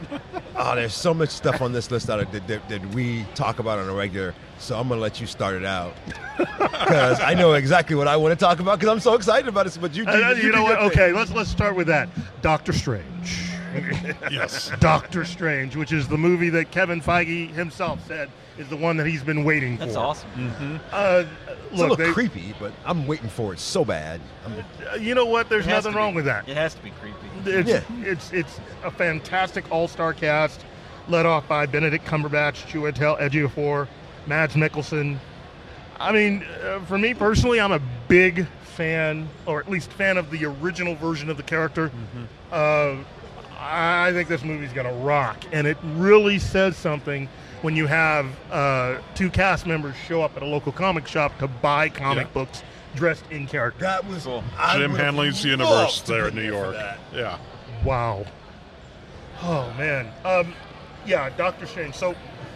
oh, 0.56 0.76
there's 0.76 0.93
so 0.93 1.14
much 1.14 1.30
stuff 1.30 1.62
on 1.62 1.72
this 1.72 1.91
list 1.91 2.08
that, 2.08 2.32
that, 2.32 2.47
that, 2.47 2.70
that 2.70 2.86
we 2.93 3.26
talk 3.36 3.60
about 3.60 3.80
on 3.80 3.89
a 3.89 3.93
regular. 3.93 4.34
So 4.60 4.78
I'm 4.78 4.88
gonna 4.88 5.02
let 5.02 5.20
you 5.20 5.28
start 5.28 5.56
it 5.56 5.66
out 5.66 5.93
because 6.38 7.20
I 7.20 7.34
know 7.34 7.54
exactly 7.54 7.95
what 7.95 8.08
I 8.08 8.18
want 8.18 8.38
to 8.38 8.43
talk 8.43 8.60
about 8.60 8.80
because 8.80 8.91
I'm 8.91 8.99
so 8.99 9.14
excited 9.16 9.47
about 9.47 9.68
it. 9.68 9.78
But 9.80 9.95
you, 9.95 10.06
do, 10.06 10.12
Uh, 10.12 10.30
you, 10.32 10.43
do 10.43 10.52
know 10.52 10.68
your 10.68 10.78
what? 10.78 10.80
Okay, 10.91 11.12
let's 11.14 11.32
let's 11.32 11.49
start 11.49 11.76
with 11.76 11.88
that. 11.88 12.10
Doctor 12.41 12.74
Strange. 12.74 13.51
Yes. 14.32 14.72
Doctor 14.80 15.26
Strange, 15.26 15.76
which 15.76 15.91
is 15.91 16.07
the 16.07 16.17
movie 16.17 16.49
that 16.49 16.72
Kevin 16.72 17.01
Feige 17.01 17.49
himself 17.53 17.99
said 18.07 18.30
is 18.57 18.67
the 18.69 18.76
one 18.78 18.97
that 18.97 19.07
he's 19.07 19.24
been 19.24 19.43
waiting 19.43 19.78
for. 19.78 19.86
That's 19.86 19.95
for. 19.95 20.01
awesome. 20.01 20.80
Uh, 20.91 21.24
It's 21.47 21.72
a 21.72 21.76
little 21.76 21.95
they- 21.95 22.11
creepy, 22.11 22.53
but 22.59 22.72
I'm 22.86 23.07
waiting 23.07 23.30
for 23.30 23.53
it 23.53 23.59
so 23.59 23.84
bad. 23.86 24.19
I'm- 24.45 24.65
uh, 24.91 24.95
you 24.95 25.15
know 25.15 25.26
what? 25.26 25.49
There's 25.49 25.65
It 25.65 25.69
has 25.69 25.86
nothing 25.86 25.93
to 25.93 25.97
wrong 25.97 26.11
be. 26.11 26.15
with 26.17 26.26
that. 26.26 26.47
It 26.47 26.57
has 26.57 26.74
to 26.76 26.82
be 26.84 26.91
creepy. 27.01 27.17
It's, 27.45 27.69
Yeah. 27.69 27.82
it's 28.03 28.32
it's 28.34 28.59
a 28.84 28.91
fantastic 28.91 29.69
all-star 29.72 30.13
cast, 30.13 30.65
led 31.07 31.26
off 31.26 31.47
by 31.47 31.65
Benedict 31.65 32.05
Cumberbatch, 32.05 32.65
Chiwetel 32.67 33.19
Ejiofor, 33.19 33.88
Mads 34.28 34.55
Mikkelsen. 34.55 35.17
I 35.99 36.11
mean, 36.11 36.43
uh, 36.63 36.80
for 36.86 36.97
me 36.97 37.13
personally, 37.13 37.59
I'm 37.61 37.72
a 37.72 37.82
big 38.07 38.47
fan, 38.63 39.30
or 39.45 39.59
at 39.59 39.69
least 39.69 39.91
fan 39.91 40.17
of 40.17 40.30
the 40.32 40.45
original 40.45 40.95
version 40.95 41.30
of 41.30 41.38
the 41.38 41.43
character. 41.43 41.91
Uh, 42.51 42.95
I 43.64 44.12
think 44.12 44.28
this 44.28 44.43
movie's 44.43 44.74
gonna 44.74 44.93
rock, 44.93 45.43
and 45.51 45.68
it 45.68 45.78
really 45.95 46.39
says 46.39 46.76
something 46.76 47.30
when 47.62 47.76
you 47.76 47.86
have 47.86 48.26
uh, 48.51 48.97
two 49.14 49.30
cast 49.30 49.68
members 49.68 49.95
show 50.07 50.24
up 50.24 50.36
at 50.36 50.41
a 50.41 50.45
local 50.47 50.72
comic 50.72 51.07
shop 51.07 51.38
to 51.39 51.47
buy 51.47 51.89
comic 51.89 52.28
Yeah. 52.28 52.34
books 52.34 52.64
dressed 52.95 53.24
in 53.30 53.45
character. 53.47 53.82
that 53.86 54.05
was 54.07 54.24
Cool. 54.24 54.43
I 54.57 54.78
Jim 54.80 54.95
Hanley's 54.95 55.45
universe 55.45 56.01
there 56.01 56.28
in 56.30 56.36
New 56.36 56.41
York. 56.41 56.76
Yeah. 57.14 57.38
Wow. 57.86 58.26
Oh 59.43 59.72
man. 59.78 60.07
Um, 60.26 60.53
yeah, 61.05 61.30
Doctor 61.38 61.66
Strange. 61.68 61.95
So, 61.95 62.16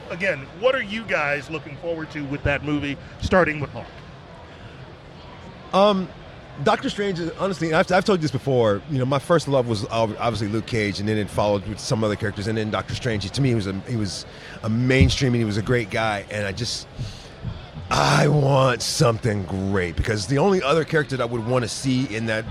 again, 0.09 0.39
what 0.59 0.75
are 0.75 0.81
you 0.83 1.03
guys 1.03 1.49
looking 1.49 1.77
forward 1.77 2.09
to 2.11 2.23
with 2.25 2.43
that 2.43 2.63
movie? 2.63 2.97
Starting 3.21 3.59
with 3.59 3.69
Hawk. 3.71 3.85
Um, 5.73 6.07
Doctor 6.63 6.89
Strange 6.89 7.19
is 7.19 7.31
honestly, 7.31 7.73
I've, 7.73 7.91
I've 7.91 8.05
told 8.05 8.19
you 8.19 8.21
this 8.21 8.31
before. 8.31 8.81
You 8.89 8.99
know, 8.99 9.05
my 9.05 9.19
first 9.19 9.47
love 9.47 9.67
was 9.67 9.85
obviously 9.87 10.47
Luke 10.47 10.65
Cage, 10.65 10.99
and 10.99 11.09
then 11.09 11.17
it 11.17 11.29
followed 11.29 11.67
with 11.67 11.79
some 11.79 12.03
other 12.03 12.15
characters, 12.15 12.47
and 12.47 12.57
then 12.57 12.71
Doctor 12.71 12.95
Strange. 12.95 13.29
To 13.29 13.41
me, 13.41 13.49
he 13.49 13.55
was 13.55 13.67
a 13.67 13.73
he 13.81 13.97
was 13.97 14.25
a 14.63 14.69
mainstream, 14.69 15.33
and 15.33 15.41
he 15.41 15.45
was 15.45 15.57
a 15.57 15.61
great 15.61 15.89
guy. 15.89 16.25
And 16.31 16.47
I 16.47 16.53
just, 16.53 16.87
I 17.89 18.27
want 18.29 18.81
something 18.81 19.43
great 19.45 19.95
because 19.97 20.27
the 20.27 20.37
only 20.37 20.63
other 20.63 20.85
character 20.85 21.17
that 21.17 21.23
I 21.23 21.25
would 21.25 21.45
want 21.45 21.63
to 21.63 21.69
see 21.69 22.13
in 22.15 22.25
that 22.27 22.45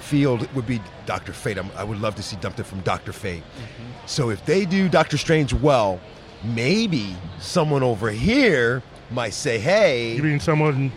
field 0.00 0.52
would 0.54 0.66
be 0.66 0.80
Doctor 1.06 1.32
Fate. 1.32 1.58
I'm, 1.58 1.70
I 1.76 1.84
would 1.84 2.00
love 2.00 2.14
to 2.16 2.22
see 2.22 2.36
something 2.40 2.64
from 2.64 2.80
Doctor 2.80 3.12
Fate. 3.12 3.42
Mm-hmm. 3.42 4.06
So 4.06 4.30
if 4.30 4.44
they 4.44 4.66
do 4.66 4.88
Doctor 4.88 5.16
Strange 5.16 5.54
well, 5.54 5.98
maybe 6.44 7.16
someone 7.40 7.82
over 7.82 8.10
here 8.10 8.82
might 9.10 9.32
say, 9.32 9.58
"Hey." 9.58 10.14
You 10.14 10.22
mean 10.22 10.40
someone 10.40 10.92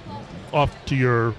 off 0.51 0.75
to 0.85 0.95
your 0.95 1.33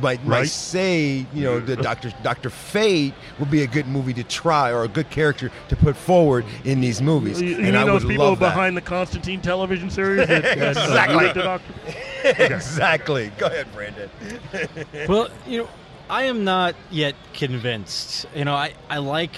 might, 0.00 0.24
might 0.24 0.38
Right. 0.38 0.48
say, 0.48 1.26
you 1.34 1.44
know, 1.44 1.60
the 1.60 1.76
Doctor 1.76 2.12
Doctor 2.22 2.50
Fate 2.50 3.14
would 3.38 3.50
be 3.50 3.62
a 3.62 3.66
good 3.66 3.86
movie 3.88 4.14
to 4.14 4.24
try 4.24 4.70
or 4.72 4.84
a 4.84 4.88
good 4.88 5.10
character 5.10 5.50
to 5.68 5.76
put 5.76 5.96
forward 5.96 6.44
in 6.64 6.80
these 6.80 7.02
movies. 7.02 7.40
You, 7.40 7.48
you 7.48 7.54
and 7.56 7.64
mean 7.64 7.74
I 7.74 7.84
those 7.84 8.04
would 8.04 8.10
people 8.10 8.26
love 8.26 8.38
that. 8.40 8.54
behind 8.54 8.76
the 8.76 8.80
Constantine 8.80 9.40
television 9.40 9.90
series? 9.90 10.26
That, 10.28 10.42
that, 10.42 10.56
uh, 10.58 10.70
Exactly. 10.70 11.16
alluded 11.16 11.34
to 11.34 12.44
exactly. 12.54 13.32
Go 13.38 13.46
ahead, 13.46 13.66
Brandon. 13.74 14.10
Well, 15.08 15.28
you 15.46 15.58
know, 15.58 15.68
I 16.08 16.24
am 16.24 16.44
not 16.44 16.74
yet 16.90 17.14
convinced. 17.32 18.26
You 18.34 18.44
know, 18.44 18.54
I, 18.54 18.74
I 18.88 18.98
like 18.98 19.36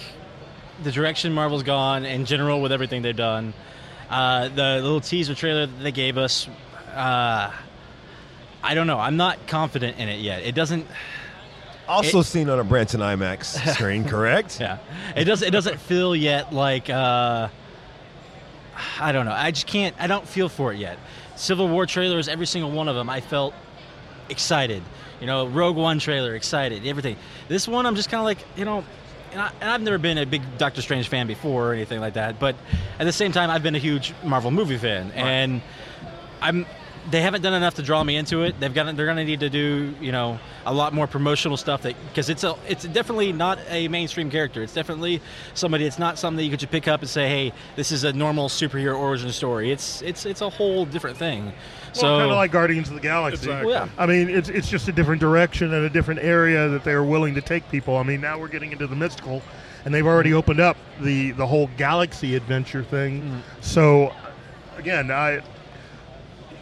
the 0.82 0.90
direction 0.92 1.32
Marvel's 1.32 1.62
gone 1.62 2.04
in 2.04 2.24
general 2.26 2.60
with 2.60 2.72
everything 2.72 3.02
they've 3.02 3.16
done. 3.16 3.54
Uh, 4.10 4.48
the 4.48 4.80
little 4.82 5.00
teaser 5.00 5.34
trailer 5.34 5.66
that 5.66 5.82
they 5.82 5.92
gave 5.92 6.18
us, 6.18 6.48
uh, 6.94 7.50
I 8.64 8.74
don't 8.74 8.86
know. 8.86 8.98
I'm 8.98 9.16
not 9.16 9.46
confident 9.46 9.98
in 9.98 10.08
it 10.08 10.20
yet. 10.20 10.42
It 10.42 10.54
doesn't. 10.54 10.86
Also 11.86 12.22
seen 12.22 12.48
on 12.48 12.58
a 12.58 12.64
Branson 12.64 13.00
IMAX 13.00 13.44
screen, 13.74 14.04
correct? 14.04 14.58
Yeah, 14.58 14.78
it 15.14 15.24
does. 15.24 15.42
It 15.42 15.50
doesn't 15.50 15.78
feel 15.78 16.16
yet 16.16 16.52
like. 16.52 16.88
Uh, 16.88 17.48
I 18.98 19.12
don't 19.12 19.26
know. 19.26 19.32
I 19.32 19.50
just 19.50 19.66
can't. 19.66 19.94
I 19.98 20.06
don't 20.06 20.26
feel 20.26 20.48
for 20.48 20.72
it 20.72 20.78
yet. 20.78 20.98
Civil 21.36 21.68
War 21.68 21.86
trailers, 21.86 22.26
every 22.26 22.46
single 22.46 22.70
one 22.70 22.88
of 22.88 22.94
them, 22.96 23.10
I 23.10 23.20
felt 23.20 23.54
excited. 24.28 24.82
You 25.20 25.26
know, 25.26 25.46
Rogue 25.46 25.76
One 25.76 25.98
trailer, 25.98 26.34
excited. 26.34 26.86
Everything. 26.86 27.16
This 27.48 27.68
one, 27.68 27.86
I'm 27.86 27.96
just 27.96 28.10
kind 28.10 28.20
of 28.20 28.24
like, 28.24 28.38
you 28.56 28.64
know, 28.64 28.84
and, 29.32 29.40
I, 29.40 29.52
and 29.60 29.70
I've 29.70 29.82
never 29.82 29.98
been 29.98 30.18
a 30.18 30.26
big 30.26 30.42
Doctor 30.58 30.80
Strange 30.80 31.08
fan 31.08 31.26
before 31.26 31.70
or 31.70 31.74
anything 31.74 32.00
like 32.00 32.14
that. 32.14 32.38
But 32.38 32.56
at 32.98 33.04
the 33.04 33.12
same 33.12 33.32
time, 33.32 33.50
I've 33.50 33.62
been 33.62 33.74
a 33.74 33.80
huge 33.80 34.14
Marvel 34.24 34.50
movie 34.50 34.78
fan, 34.78 35.12
and 35.12 35.60
I'm. 36.40 36.66
They 37.10 37.20
haven't 37.20 37.42
done 37.42 37.54
enough 37.54 37.74
to 37.74 37.82
draw 37.82 38.02
me 38.02 38.16
into 38.16 38.42
it. 38.42 38.58
They've 38.58 38.72
got. 38.72 38.84
They're 38.96 39.06
going 39.06 39.18
to 39.18 39.24
need 39.24 39.40
to 39.40 39.50
do, 39.50 39.94
you 40.00 40.12
know, 40.12 40.38
a 40.64 40.72
lot 40.72 40.94
more 40.94 41.06
promotional 41.06 41.56
stuff. 41.56 41.82
That 41.82 41.94
because 42.08 42.30
it's 42.30 42.44
a. 42.44 42.56
It's 42.66 42.84
definitely 42.84 43.32
not 43.32 43.58
a 43.68 43.88
mainstream 43.88 44.30
character. 44.30 44.62
It's 44.62 44.72
definitely 44.72 45.20
somebody. 45.52 45.84
It's 45.84 45.98
not 45.98 46.18
something 46.18 46.38
that 46.38 46.44
you 46.44 46.50
could 46.50 46.60
just 46.60 46.72
pick 46.72 46.88
up 46.88 47.00
and 47.00 47.08
say, 47.08 47.28
"Hey, 47.28 47.52
this 47.76 47.92
is 47.92 48.04
a 48.04 48.12
normal 48.12 48.48
superhero 48.48 48.98
origin 48.98 49.30
story." 49.32 49.70
It's 49.70 50.00
it's 50.02 50.24
it's 50.24 50.40
a 50.40 50.48
whole 50.48 50.86
different 50.86 51.16
thing. 51.16 51.52
so 51.92 52.02
well, 52.04 52.18
kind 52.20 52.30
of 52.30 52.36
like 52.36 52.52
Guardians 52.52 52.88
of 52.88 52.94
the 52.94 53.00
Galaxy. 53.00 53.44
Exactly. 53.44 53.72
Well, 53.72 53.86
yeah. 53.86 54.02
I 54.02 54.06
mean, 54.06 54.30
it's 54.30 54.48
it's 54.48 54.68
just 54.68 54.88
a 54.88 54.92
different 54.92 55.20
direction 55.20 55.74
and 55.74 55.84
a 55.84 55.90
different 55.90 56.20
area 56.20 56.68
that 56.68 56.84
they're 56.84 57.04
willing 57.04 57.34
to 57.34 57.42
take 57.42 57.68
people. 57.70 57.96
I 57.96 58.02
mean, 58.02 58.20
now 58.20 58.38
we're 58.38 58.48
getting 58.48 58.72
into 58.72 58.86
the 58.86 58.96
mystical, 58.96 59.42
and 59.84 59.92
they've 59.94 60.06
already 60.06 60.32
opened 60.32 60.60
up 60.60 60.76
the 61.00 61.32
the 61.32 61.46
whole 61.46 61.68
galaxy 61.76 62.34
adventure 62.34 62.82
thing. 62.82 63.20
Mm-hmm. 63.20 63.38
So, 63.60 64.14
again, 64.78 65.10
I, 65.10 65.42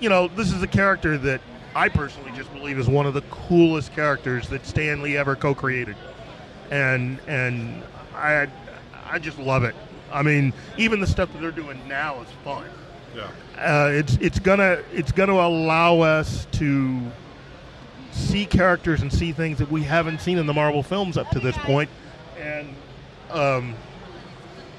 you 0.02 0.08
know, 0.08 0.26
this 0.28 0.52
is 0.52 0.62
a 0.62 0.66
character 0.66 1.16
that 1.18 1.40
I 1.76 1.88
personally 1.88 2.32
just 2.36 2.52
believe 2.52 2.78
is 2.78 2.88
one 2.88 3.06
of 3.06 3.14
the 3.14 3.22
coolest 3.22 3.94
characters 3.94 4.48
that 4.48 4.66
Stan 4.66 5.00
Lee 5.00 5.16
ever 5.16 5.36
co-created, 5.36 5.96
and 6.70 7.18
and 7.28 7.82
I 8.14 8.48
I 9.08 9.18
just 9.20 9.38
love 9.38 9.62
it. 9.62 9.74
I 10.12 10.22
mean, 10.22 10.52
even 10.76 11.00
the 11.00 11.06
stuff 11.06 11.32
that 11.32 11.40
they're 11.40 11.50
doing 11.52 11.80
now 11.88 12.20
is 12.20 12.28
fun 12.44 12.64
Yeah. 13.16 13.28
uh, 13.58 13.88
it's 13.92 14.16
it's 14.16 14.38
gonna 14.40 14.82
it's 14.92 15.12
gonna 15.12 15.32
allow 15.34 16.00
us 16.00 16.46
to 16.52 17.00
see 18.10 18.44
characters 18.44 19.00
and 19.00 19.10
see 19.10 19.32
things 19.32 19.58
that 19.58 19.70
we 19.70 19.82
haven't 19.82 20.20
seen 20.20 20.36
in 20.36 20.46
the 20.46 20.52
Marvel 20.52 20.82
films 20.82 21.16
up 21.16 21.30
to 21.30 21.40
this 21.40 21.56
point. 21.58 21.88
point, 21.88 21.90
and 22.40 22.68
um, 23.30 23.74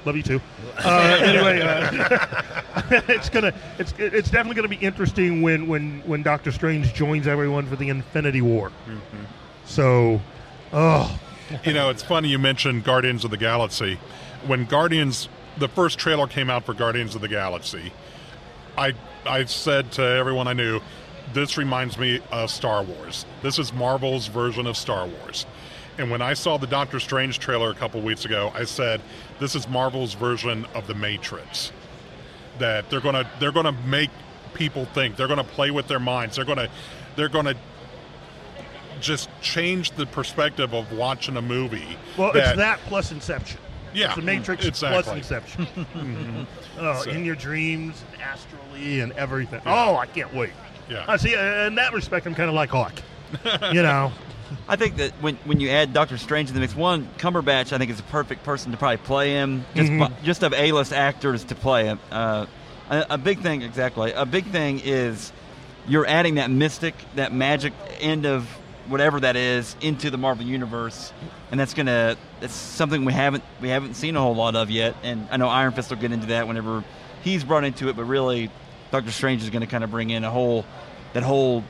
love 0.04 0.16
you 0.16 0.22
too. 0.22 0.40
Uh, 0.76 1.16
anyway, 1.22 1.60
uh, 1.60 3.00
it's 3.08 3.28
gonna 3.30 3.54
it's 3.78 3.94
it's 3.96 4.28
definitely 4.28 4.56
gonna 4.56 4.66
be 4.68 4.84
interesting 4.84 5.40
when 5.40 5.68
when 5.68 6.00
when 6.04 6.20
Doctor 6.22 6.50
Strange 6.50 6.92
joins 6.94 7.28
everyone 7.28 7.64
for 7.66 7.76
the 7.76 7.88
Infinity 7.90 8.42
War. 8.42 8.72
So, 9.64 10.20
oh, 10.72 11.18
You 11.64 11.72
know, 11.72 11.90
it's 11.90 12.02
funny 12.02 12.28
you 12.28 12.40
mentioned 12.40 12.82
Guardians 12.84 13.24
of 13.24 13.30
the 13.30 13.36
Galaxy. 13.36 13.98
When 14.46 14.64
Guardians, 14.64 15.28
the 15.58 15.68
first 15.68 15.98
trailer 15.98 16.26
came 16.26 16.50
out 16.50 16.64
for 16.64 16.74
Guardians 16.74 17.14
of 17.14 17.20
the 17.20 17.28
Galaxy, 17.28 17.92
I 18.76 18.94
I 19.24 19.44
said 19.44 19.92
to 19.92 20.02
everyone 20.02 20.48
I 20.48 20.54
knew, 20.54 20.80
this 21.32 21.56
reminds 21.56 21.98
me 21.98 22.20
of 22.32 22.50
Star 22.50 22.82
Wars. 22.82 23.24
This 23.42 23.58
is 23.60 23.72
Marvel's 23.72 24.26
version 24.26 24.66
of 24.66 24.76
Star 24.76 25.06
Wars. 25.06 25.46
And 25.96 26.10
when 26.10 26.20
I 26.20 26.34
saw 26.34 26.56
the 26.56 26.66
Doctor 26.66 26.98
Strange 26.98 27.38
trailer 27.38 27.70
a 27.70 27.74
couple 27.74 28.00
weeks 28.00 28.24
ago, 28.24 28.50
I 28.54 28.64
said, 28.64 29.00
this 29.40 29.54
is 29.54 29.68
Marvel's 29.68 30.14
version 30.14 30.66
of 30.74 30.86
the 30.86 30.94
Matrix. 30.94 31.72
That 32.58 32.88
they're 32.90 33.00
gonna 33.00 33.28
they're 33.40 33.52
gonna 33.52 33.72
make 33.86 34.10
people 34.54 34.84
think. 34.86 35.16
They're 35.16 35.28
gonna 35.28 35.42
play 35.44 35.70
with 35.70 35.88
their 35.88 35.98
minds. 36.00 36.36
They're 36.36 36.44
gonna 36.44 36.68
they're 37.16 37.28
gonna 37.28 37.54
just 39.00 39.28
change 39.42 39.90
the 39.92 40.06
perspective 40.06 40.72
of 40.74 40.90
watching 40.92 41.36
a 41.36 41.42
movie. 41.42 41.96
well, 42.16 42.30
it's 42.34 42.56
that 42.56 42.78
plus 42.86 43.10
Inception. 43.12 43.58
Yeah, 43.92 44.06
it's 44.06 44.16
the 44.16 44.22
Matrix 44.22 44.64
exactly. 44.64 45.02
plus 45.02 45.16
Inception. 45.16 46.46
Oh, 46.78 47.02
So- 47.04 47.10
in 47.10 47.24
your 47.24 47.36
dreams, 47.36 48.02
and 48.12 48.22
astrally, 48.22 49.00
and 49.00 49.12
everything. 49.12 49.60
Oh, 49.64 49.96
I 49.96 50.06
can't 50.06 50.32
wait. 50.34 50.50
Yeah. 50.90 51.04
I 51.06 51.16
see. 51.16 51.34
uh, 51.36 51.66
In 51.66 51.76
that 51.76 51.92
respect, 51.92 52.26
I'm 52.26 52.34
kind 52.34 52.48
of 52.48 52.54
like 52.56 52.68
Hawk. 52.70 52.92
you 53.72 53.80
know, 53.82 54.10
I 54.68 54.76
think 54.76 54.96
that 54.96 55.12
when, 55.20 55.36
when 55.44 55.60
you 55.60 55.70
add 55.70 55.92
Doctor 55.92 56.18
Strange 56.18 56.48
to 56.48 56.54
the 56.54 56.60
mix, 56.60 56.74
one 56.74 57.08
Cumberbatch 57.18 57.72
I 57.72 57.78
think 57.78 57.90
is 57.90 58.00
a 58.00 58.04
perfect 58.04 58.44
person 58.44 58.72
to 58.72 58.78
probably 58.78 58.98
play 58.98 59.30
him. 59.30 59.64
Just 59.74 59.90
Mhm. 59.92 60.12
just 60.22 60.42
of 60.42 60.52
A-list 60.54 60.92
actors 60.92 61.44
to 61.44 61.54
play 61.54 61.84
him. 61.86 61.98
Uh, 62.10 62.46
a, 62.90 63.06
a 63.10 63.18
big 63.18 63.40
thing, 63.40 63.62
exactly. 63.62 64.12
A 64.12 64.26
big 64.26 64.46
thing 64.46 64.80
is 64.84 65.32
you're 65.86 66.06
adding 66.06 66.36
that 66.36 66.50
mystic, 66.50 66.94
that 67.16 67.32
magic 67.32 67.72
end 68.00 68.26
of 68.26 68.48
whatever 68.88 69.18
that 69.20 69.36
is 69.36 69.76
into 69.80 70.10
the 70.10 70.18
Marvel 70.18 70.44
universe, 70.44 71.12
and 71.50 71.58
that's 71.58 71.72
gonna 71.74 72.16
that's 72.40 72.54
something 72.54 73.04
we 73.04 73.12
haven't 73.12 73.42
we 73.60 73.68
haven't 73.70 73.94
seen 73.94 74.16
a 74.16 74.20
whole 74.20 74.34
lot 74.34 74.54
of 74.56 74.70
yet. 74.70 74.94
And 75.02 75.26
I 75.30 75.36
know 75.38 75.48
Iron 75.48 75.72
Fist 75.72 75.90
will 75.90 75.96
get 75.96 76.12
into 76.12 76.26
that 76.28 76.46
whenever 76.48 76.84
he's 77.22 77.44
brought 77.44 77.64
into 77.64 77.88
it, 77.88 77.96
but 77.96 78.04
really 78.04 78.50
Doctor 78.90 79.10
Strange 79.10 79.42
is 79.42 79.50
going 79.50 79.62
to 79.62 79.66
kind 79.66 79.82
of 79.84 79.90
bring 79.90 80.10
in 80.10 80.24
a 80.24 80.30
whole 80.30 80.64
that 81.14 81.22
whole 81.22 81.64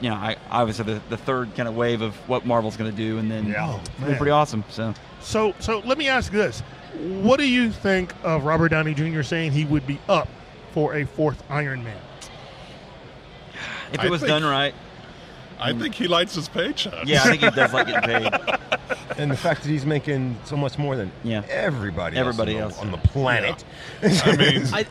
you 0.00 0.10
know, 0.10 0.16
I, 0.16 0.36
obviously 0.50 0.84
the, 0.94 1.00
the 1.08 1.16
third 1.16 1.54
kind 1.56 1.68
of 1.68 1.74
wave 1.76 2.02
of 2.02 2.14
what 2.28 2.46
Marvel's 2.46 2.76
going 2.76 2.90
to 2.90 2.96
do, 2.96 3.18
and 3.18 3.30
then 3.30 3.46
Yeah. 3.46 3.66
Oh, 3.68 3.80
it'll 3.98 4.12
be 4.12 4.16
pretty 4.16 4.30
awesome. 4.30 4.64
So 4.70 4.94
so 5.20 5.54
so 5.58 5.80
let 5.80 5.98
me 5.98 6.08
ask 6.08 6.30
this: 6.32 6.60
What 7.20 7.38
do 7.38 7.48
you 7.48 7.70
think 7.70 8.12
of 8.22 8.44
Robert 8.44 8.68
Downey 8.68 8.94
Jr. 8.94 9.22
saying 9.22 9.52
he 9.52 9.64
would 9.64 9.86
be 9.86 9.98
up 10.08 10.28
for 10.72 10.94
a 10.96 11.04
fourth 11.04 11.42
Iron 11.50 11.82
Man? 11.84 12.00
if 13.92 14.00
I 14.00 14.06
it 14.06 14.10
was 14.10 14.20
think- 14.20 14.28
done 14.28 14.44
right, 14.44 14.74
I 15.58 15.72
think 15.72 15.94
he 15.94 16.06
likes 16.06 16.34
his 16.34 16.48
paycheck. 16.48 17.06
yeah, 17.06 17.22
I 17.24 17.28
think 17.36 17.42
he 17.42 17.50
does 17.50 17.72
like 17.72 17.86
getting 17.86 18.02
paid. 18.30 18.58
And 19.16 19.32
the 19.32 19.36
fact 19.36 19.62
that 19.64 19.68
he's 19.68 19.84
making 19.84 20.36
so 20.44 20.56
much 20.56 20.78
more 20.78 20.94
than 20.94 21.10
Yeah. 21.24 21.42
everybody, 21.48 22.16
Everybody 22.16 22.56
else, 22.56 22.74
else. 22.74 22.82
on 22.82 22.90
the, 22.92 22.98
on 22.98 23.02
the 23.02 23.08
planet. 23.08 23.64
I 24.00 24.36
mean, 24.36 24.62
I, 24.72 24.86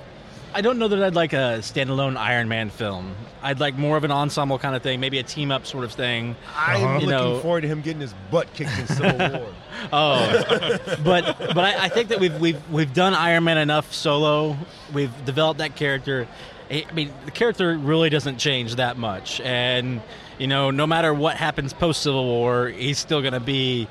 I 0.57 0.61
don't 0.61 0.79
know 0.79 0.87
that 0.87 1.03
I'd 1.03 1.13
like 1.13 1.33
a 1.33 1.59
standalone 1.61 2.17
Iron 2.17 2.47
Man 2.47 2.71
film. 2.71 3.15
I'd 3.43 3.59
like 3.59 3.75
more 3.77 3.95
of 3.95 4.03
an 4.03 4.09
ensemble 4.11 4.57
kind 4.57 4.75
of 4.75 4.81
thing, 4.81 4.99
maybe 4.99 5.19
a 5.19 5.23
team 5.23 5.51
up 5.51 5.67
sort 5.67 5.83
of 5.83 5.91
thing. 5.91 6.35
I'm 6.55 6.83
Uh-huh. 6.83 6.93
looking 6.95 7.09
know- 7.09 7.39
forward 7.41 7.61
to 7.61 7.67
him 7.67 7.81
getting 7.81 8.01
his 8.01 8.15
butt 8.31 8.51
kicked 8.55 8.71
in 8.79 8.87
Civil 8.87 9.29
War. 9.39 9.47
Oh, 9.93 10.79
but 11.03 11.37
but 11.53 11.59
I, 11.59 11.83
I 11.85 11.89
think 11.89 12.09
that 12.09 12.19
we've 12.19 12.35
we've 12.41 12.69
we've 12.71 12.91
done 12.91 13.13
Iron 13.13 13.43
Man 13.43 13.59
enough 13.59 13.93
solo. 13.93 14.57
We've 14.95 15.13
developed 15.25 15.59
that 15.59 15.75
character. 15.75 16.27
I 16.71 16.85
I 16.89 16.91
mean, 16.93 17.13
the 17.25 17.31
character 17.31 17.77
really 17.77 18.09
doesn't 18.09 18.39
change 18.39 18.77
that 18.77 18.97
much, 18.97 19.39
and 19.41 20.01
you 20.39 20.47
know, 20.47 20.71
no 20.71 20.87
matter 20.87 21.13
what 21.13 21.37
happens 21.37 21.71
post 21.71 22.01
Civil 22.01 22.25
War, 22.25 22.67
he's 22.69 22.97
still 22.97 23.21
going 23.21 23.33
to 23.33 23.39
be 23.39 23.87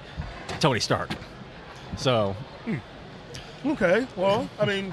Tony 0.59 0.81
Stark. 0.81 1.11
So 1.97 2.35
Okay, 3.65 4.07
well, 4.17 4.49
I 4.61 4.65
mean, 4.65 4.93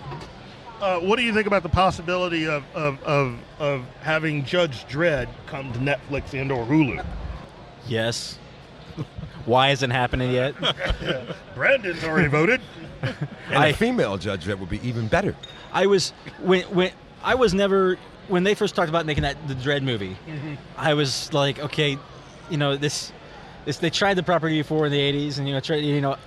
uh, 0.83 0.99
what 0.99 1.15
do 1.17 1.23
you 1.23 1.33
think 1.33 1.47
about 1.47 1.63
the 1.63 1.69
possibility 1.69 2.45
of 2.47 2.63
of, 2.75 3.01
of 3.03 3.39
of 3.59 3.85
having 4.01 4.43
Judge 4.43 4.85
Dredd 4.87 5.27
come 5.47 5.71
to 5.73 5.79
Netflix 5.79 6.39
and 6.39 6.51
or 6.51 6.65
Hulu? 6.65 7.03
yes, 7.87 8.37
why 9.45 9.69
isn't 9.69 9.89
happening 9.91 10.31
yet? 10.31 10.53
Brandon's 11.55 12.03
already 12.03 12.27
voted. 12.27 12.61
And 13.01 13.17
I- 13.57 13.67
a 13.67 13.73
female 13.73 14.17
judge 14.17 14.45
that 14.45 14.59
would 14.59 14.69
be 14.69 14.85
even 14.87 15.07
better. 15.07 15.35
I 15.71 15.85
was 15.87 16.11
when 16.41 16.63
when 16.63 16.91
I 17.23 17.35
was 17.35 17.53
never 17.53 17.97
when 18.27 18.43
they 18.43 18.53
first 18.55 18.75
talked 18.75 18.89
about 18.89 19.05
making 19.05 19.23
that 19.23 19.35
the 19.47 19.55
Dredd 19.55 19.83
movie. 19.83 20.17
I 20.77 20.93
was 20.93 21.31
like, 21.33 21.59
okay, 21.59 21.97
you 22.49 22.57
know 22.57 22.75
this 22.77 23.11
this 23.65 23.77
they 23.77 23.89
tried 23.89 24.15
the 24.15 24.23
property 24.23 24.59
before 24.59 24.85
in 24.85 24.91
the 24.91 24.99
'80s, 24.99 25.37
and 25.37 25.47
you 25.47 25.53
know 25.53 25.59
tried 25.61 25.77
you 25.77 26.01
know 26.01 26.17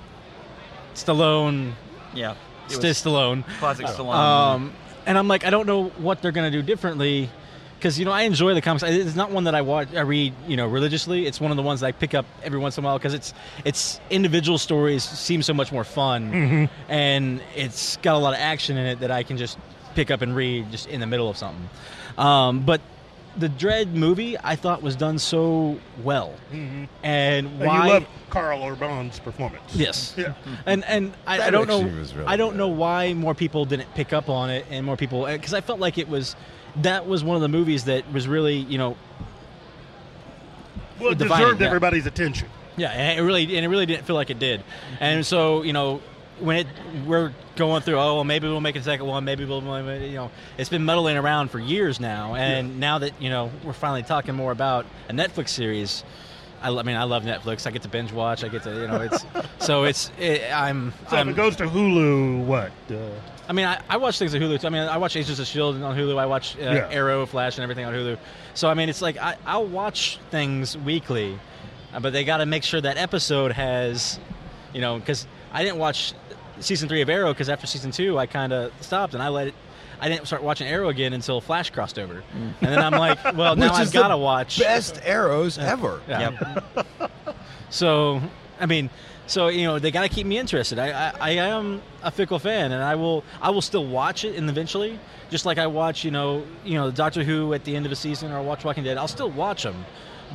Stallone, 0.94 1.72
Yeah, 2.14 2.32
it 2.32 2.36
still 2.36 2.36
was 2.36 2.45
Stallone. 2.68 3.44
classic 3.58 3.86
Stallone. 3.86 4.14
Um, 4.14 4.72
and 5.06 5.16
I'm 5.16 5.28
like, 5.28 5.44
I 5.44 5.50
don't 5.50 5.66
know 5.66 5.88
what 5.88 6.22
they're 6.22 6.32
gonna 6.32 6.50
do 6.50 6.62
differently. 6.62 7.30
Because 7.78 7.98
you 7.98 8.06
know, 8.06 8.10
I 8.10 8.22
enjoy 8.22 8.54
the 8.54 8.62
comics. 8.62 8.82
It's 8.82 9.14
not 9.14 9.30
one 9.30 9.44
that 9.44 9.54
I 9.54 9.60
watch, 9.60 9.94
I 9.94 10.00
read, 10.00 10.32
you 10.48 10.56
know, 10.56 10.66
religiously. 10.66 11.26
It's 11.26 11.40
one 11.40 11.50
of 11.50 11.58
the 11.58 11.62
ones 11.62 11.80
that 11.80 11.86
I 11.88 11.92
pick 11.92 12.14
up 12.14 12.24
every 12.42 12.58
once 12.58 12.78
in 12.78 12.84
a 12.84 12.86
while 12.86 12.98
because 12.98 13.12
it's 13.12 13.34
it's 13.66 14.00
individual 14.08 14.56
stories 14.56 15.04
seem 15.04 15.42
so 15.42 15.52
much 15.52 15.70
more 15.72 15.84
fun, 15.84 16.70
and 16.88 17.42
it's 17.54 17.98
got 17.98 18.14
a 18.14 18.18
lot 18.18 18.32
of 18.32 18.40
action 18.40 18.78
in 18.78 18.86
it 18.86 19.00
that 19.00 19.10
I 19.10 19.22
can 19.24 19.36
just 19.36 19.58
pick 19.94 20.10
up 20.10 20.22
and 20.22 20.34
read 20.34 20.70
just 20.70 20.88
in 20.88 21.00
the 21.00 21.06
middle 21.06 21.28
of 21.28 21.36
something. 21.36 21.68
Um, 22.16 22.60
but 22.60 22.80
the 23.38 23.48
Dredd 23.48 23.92
movie 23.92 24.36
I 24.42 24.56
thought 24.56 24.82
was 24.82 24.96
done 24.96 25.18
so 25.18 25.78
well, 26.02 26.34
mm-hmm. 26.52 26.84
and 27.02 27.46
And 27.46 27.60
why 27.60 27.86
you 27.86 27.92
love 27.92 28.06
Karl 28.30 28.62
Urban's 28.64 29.18
performance. 29.18 29.74
Yes. 29.74 30.14
Yeah. 30.18 30.28
Mm-hmm. 30.28 30.54
And 30.66 30.84
and 30.84 31.12
I, 31.26 31.46
I 31.46 31.50
don't 31.50 31.68
know 31.68 31.80
was 31.80 32.14
really 32.14 32.26
I 32.26 32.36
don't 32.36 32.52
good. 32.52 32.58
know 32.58 32.68
why 32.68 33.12
more 33.14 33.34
people 33.34 33.64
didn't 33.64 33.92
pick 33.94 34.12
up 34.12 34.28
on 34.28 34.50
it 34.50 34.66
and 34.70 34.84
more 34.86 34.96
people 34.96 35.26
because 35.26 35.54
I 35.54 35.60
felt 35.60 35.78
like 35.80 35.98
it 35.98 36.08
was 36.08 36.34
that 36.76 37.06
was 37.06 37.22
one 37.24 37.36
of 37.36 37.42
the 37.42 37.48
movies 37.48 37.84
that 37.84 38.10
was 38.12 38.26
really 38.28 38.56
you 38.56 38.78
know 38.78 38.96
Well, 41.00 41.12
it 41.12 41.18
Defining, 41.18 41.44
deserved 41.44 41.60
yeah. 41.60 41.66
everybody's 41.66 42.06
attention. 42.06 42.48
yeah 42.76 42.90
and 42.90 43.18
it 43.18 43.22
really 43.22 43.44
and 43.56 43.64
it 43.64 43.68
really 43.68 43.86
didn't 43.86 44.04
feel 44.06 44.16
like 44.16 44.30
it 44.30 44.38
did 44.38 44.62
and 45.00 45.24
so 45.24 45.62
you 45.62 45.72
know 45.72 46.00
when 46.40 46.56
it 46.58 46.66
we're 47.06 47.32
going 47.56 47.82
through 47.82 47.98
oh 47.98 48.16
well 48.16 48.24
maybe 48.24 48.46
we'll 48.46 48.60
make 48.60 48.76
a 48.76 48.82
second 48.82 49.06
one 49.06 49.24
maybe 49.24 49.44
we'll 49.44 49.62
you 50.00 50.14
know 50.14 50.30
it's 50.58 50.68
been 50.70 50.84
muddling 50.84 51.16
around 51.16 51.50
for 51.50 51.58
years 51.58 51.98
now 52.00 52.34
and 52.34 52.78
now 52.78 52.98
that 52.98 53.20
you 53.20 53.30
know 53.30 53.50
we're 53.64 53.72
finally 53.72 54.02
talking 54.02 54.34
more 54.34 54.52
about 54.52 54.86
a 55.08 55.12
Netflix 55.12 55.48
series. 55.50 56.04
I, 56.62 56.74
I 56.74 56.82
mean, 56.84 56.96
I 56.96 57.04
love 57.04 57.24
Netflix. 57.24 57.66
I 57.66 57.70
get 57.70 57.82
to 57.82 57.88
binge 57.88 58.12
watch. 58.12 58.42
I 58.42 58.48
get 58.48 58.62
to, 58.62 58.70
you 58.70 58.88
know, 58.88 59.02
it's 59.02 59.26
so 59.64 59.84
it's. 59.84 60.10
It, 60.18 60.42
I'm. 60.50 60.94
So 61.10 61.18
I'm 61.18 61.28
if 61.28 61.34
it 61.34 61.36
goes 61.36 61.56
to 61.56 61.66
Hulu, 61.66 62.44
what? 62.46 62.72
Uh, 62.90 62.96
I 63.46 63.52
mean, 63.52 63.66
I, 63.66 63.78
I 63.90 63.98
watch 63.98 64.18
things 64.18 64.34
on 64.34 64.40
Hulu. 64.40 64.58
Too. 64.60 64.66
I 64.66 64.70
mean, 64.70 64.82
I 64.82 64.96
watch 64.96 65.16
Agents 65.16 65.38
of 65.38 65.46
Shield 65.46 65.80
on 65.82 65.94
Hulu. 65.94 66.18
I 66.18 66.24
watch 66.24 66.56
uh, 66.56 66.60
Yeah. 66.62 66.88
Arrow, 66.90 67.26
Flash, 67.26 67.58
and 67.58 67.62
everything 67.62 67.84
on 67.84 67.92
Hulu. 67.92 68.18
So 68.54 68.68
I 68.70 68.74
mean, 68.74 68.88
it's 68.88 69.02
like 69.02 69.18
I, 69.18 69.36
I'll 69.44 69.66
watch 69.66 70.18
things 70.30 70.78
weekly, 70.78 71.38
uh, 71.92 72.00
but 72.00 72.14
they 72.14 72.24
got 72.24 72.38
to 72.38 72.46
make 72.46 72.64
sure 72.64 72.80
that 72.80 72.96
episode 72.96 73.52
has, 73.52 74.18
you 74.72 74.80
know, 74.80 74.98
because 74.98 75.26
I 75.52 75.62
didn't 75.62 75.78
watch 75.78 76.14
season 76.60 76.88
three 76.88 77.02
of 77.02 77.08
Arrow 77.08 77.32
because 77.32 77.48
after 77.48 77.66
season 77.66 77.90
two 77.90 78.18
I 78.18 78.26
kind 78.26 78.52
of 78.52 78.72
stopped 78.80 79.14
and 79.14 79.22
I 79.22 79.28
let 79.28 79.48
it. 79.48 79.54
I 79.98 80.10
didn't 80.10 80.26
start 80.26 80.42
watching 80.42 80.66
Arrow 80.66 80.90
again 80.90 81.14
until 81.14 81.40
Flash 81.40 81.70
crossed 81.70 81.98
over, 81.98 82.16
mm. 82.16 82.24
and 82.34 82.54
then 82.60 82.80
I'm 82.80 82.92
like, 82.92 83.18
well, 83.34 83.56
now 83.56 83.72
I've 83.72 83.92
got 83.92 84.08
to 84.08 84.16
watch. 84.18 84.58
Best 84.58 85.00
arrows 85.02 85.56
ever. 85.56 86.02
Yeah. 86.06 86.60
So, 87.68 88.22
I 88.60 88.66
mean, 88.66 88.90
so 89.26 89.48
you 89.48 89.64
know 89.64 89.78
they 89.78 89.90
got 89.90 90.02
to 90.02 90.08
keep 90.08 90.26
me 90.26 90.38
interested. 90.38 90.78
I, 90.78 90.90
I 90.90 91.14
I 91.20 91.32
am 91.32 91.82
a 92.02 92.10
fickle 92.10 92.38
fan, 92.38 92.72
and 92.72 92.82
I 92.82 92.94
will 92.94 93.24
I 93.40 93.50
will 93.50 93.62
still 93.62 93.86
watch 93.86 94.24
it 94.24 94.36
and 94.36 94.48
eventually, 94.48 94.98
just 95.30 95.46
like 95.46 95.58
I 95.58 95.66
watch 95.66 96.04
you 96.04 96.10
know 96.10 96.44
you 96.64 96.74
know 96.74 96.90
Doctor 96.90 97.24
Who 97.24 97.52
at 97.54 97.64
the 97.64 97.74
end 97.74 97.86
of 97.86 97.92
a 97.92 97.96
season 97.96 98.32
or 98.32 98.42
watch 98.42 98.64
Walking 98.64 98.84
Dead. 98.84 98.96
I'll 98.96 99.08
still 99.08 99.30
watch 99.30 99.62
them, 99.64 99.84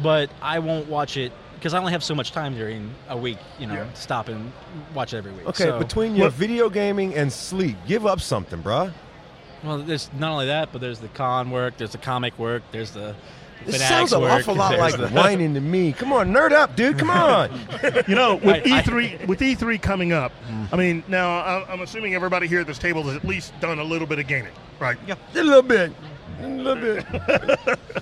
but 0.04 0.30
I 0.42 0.60
won't 0.60 0.88
watch 0.88 1.18
it 1.18 1.32
because 1.62 1.76
I 1.76 1.78
only 1.78 1.92
have 1.92 2.04
so 2.04 2.16
much 2.16 2.32
time 2.32 2.56
during 2.56 2.90
a 3.08 3.16
week. 3.16 3.38
You 3.60 3.68
know, 3.68 3.76
to 3.76 3.96
stop 3.96 4.30
and 4.30 4.52
watch 4.96 5.14
it 5.14 5.18
every 5.18 5.32
week. 5.32 5.46
Okay, 5.46 5.66
So- 5.66 5.78
between 5.78 6.16
your 6.16 6.26
What- 6.26 6.34
video 6.34 6.70
gaming 6.72 7.14
and 7.14 7.32
sleep, 7.32 7.78
give 7.88 8.08
up 8.08 8.20
something, 8.20 8.64
bruh. 8.64 8.92
well, 9.64 9.78
there's 9.78 10.10
not 10.18 10.32
only 10.32 10.48
that, 10.48 10.70
but 10.72 10.82
there's 10.82 10.98
the 11.00 11.08
con 11.10 11.52
work, 11.52 11.78
there's 11.78 11.92
the 11.92 12.00
comic 12.00 12.38
work, 12.40 12.64
there's 12.72 12.90
the 12.92 13.14
This 13.68 13.80
sounds 13.88 14.12
an 14.12 14.24
awful 14.24 14.56
lot 14.56 14.76
like 14.80 14.98
the- 14.98 15.08
whining 15.22 15.54
to 15.54 15.62
me. 15.62 15.92
Come 15.94 16.12
on, 16.12 16.34
nerd 16.34 16.52
up, 16.52 16.76
dude. 16.76 16.98
Come 16.98 17.12
on. 17.12 17.52
you 18.08 18.16
know, 18.16 18.38
with 18.38 18.66
I- 18.68 18.78
I- 18.80 18.82
E3 18.82 19.28
with 19.28 19.40
E3 19.40 19.80
coming 19.80 20.14
up, 20.14 20.32
I 20.72 20.76
mean, 20.76 21.04
now 21.08 21.64
I'm 21.70 21.82
assuming 21.82 22.16
everybody 22.16 22.48
here 22.48 22.62
at 22.62 22.66
this 22.66 22.80
table 22.80 23.04
has 23.04 23.16
at 23.18 23.24
least 23.24 23.54
done 23.60 23.78
a 23.78 23.84
little 23.84 24.08
bit 24.08 24.18
of 24.18 24.26
gaming, 24.26 24.52
right? 24.80 24.98
Yeah. 25.06 25.14
a 25.36 25.44
little 25.44 25.62
bit. 25.62 25.94
A 26.44 26.48
little 26.48 26.76
bit. 26.82 27.06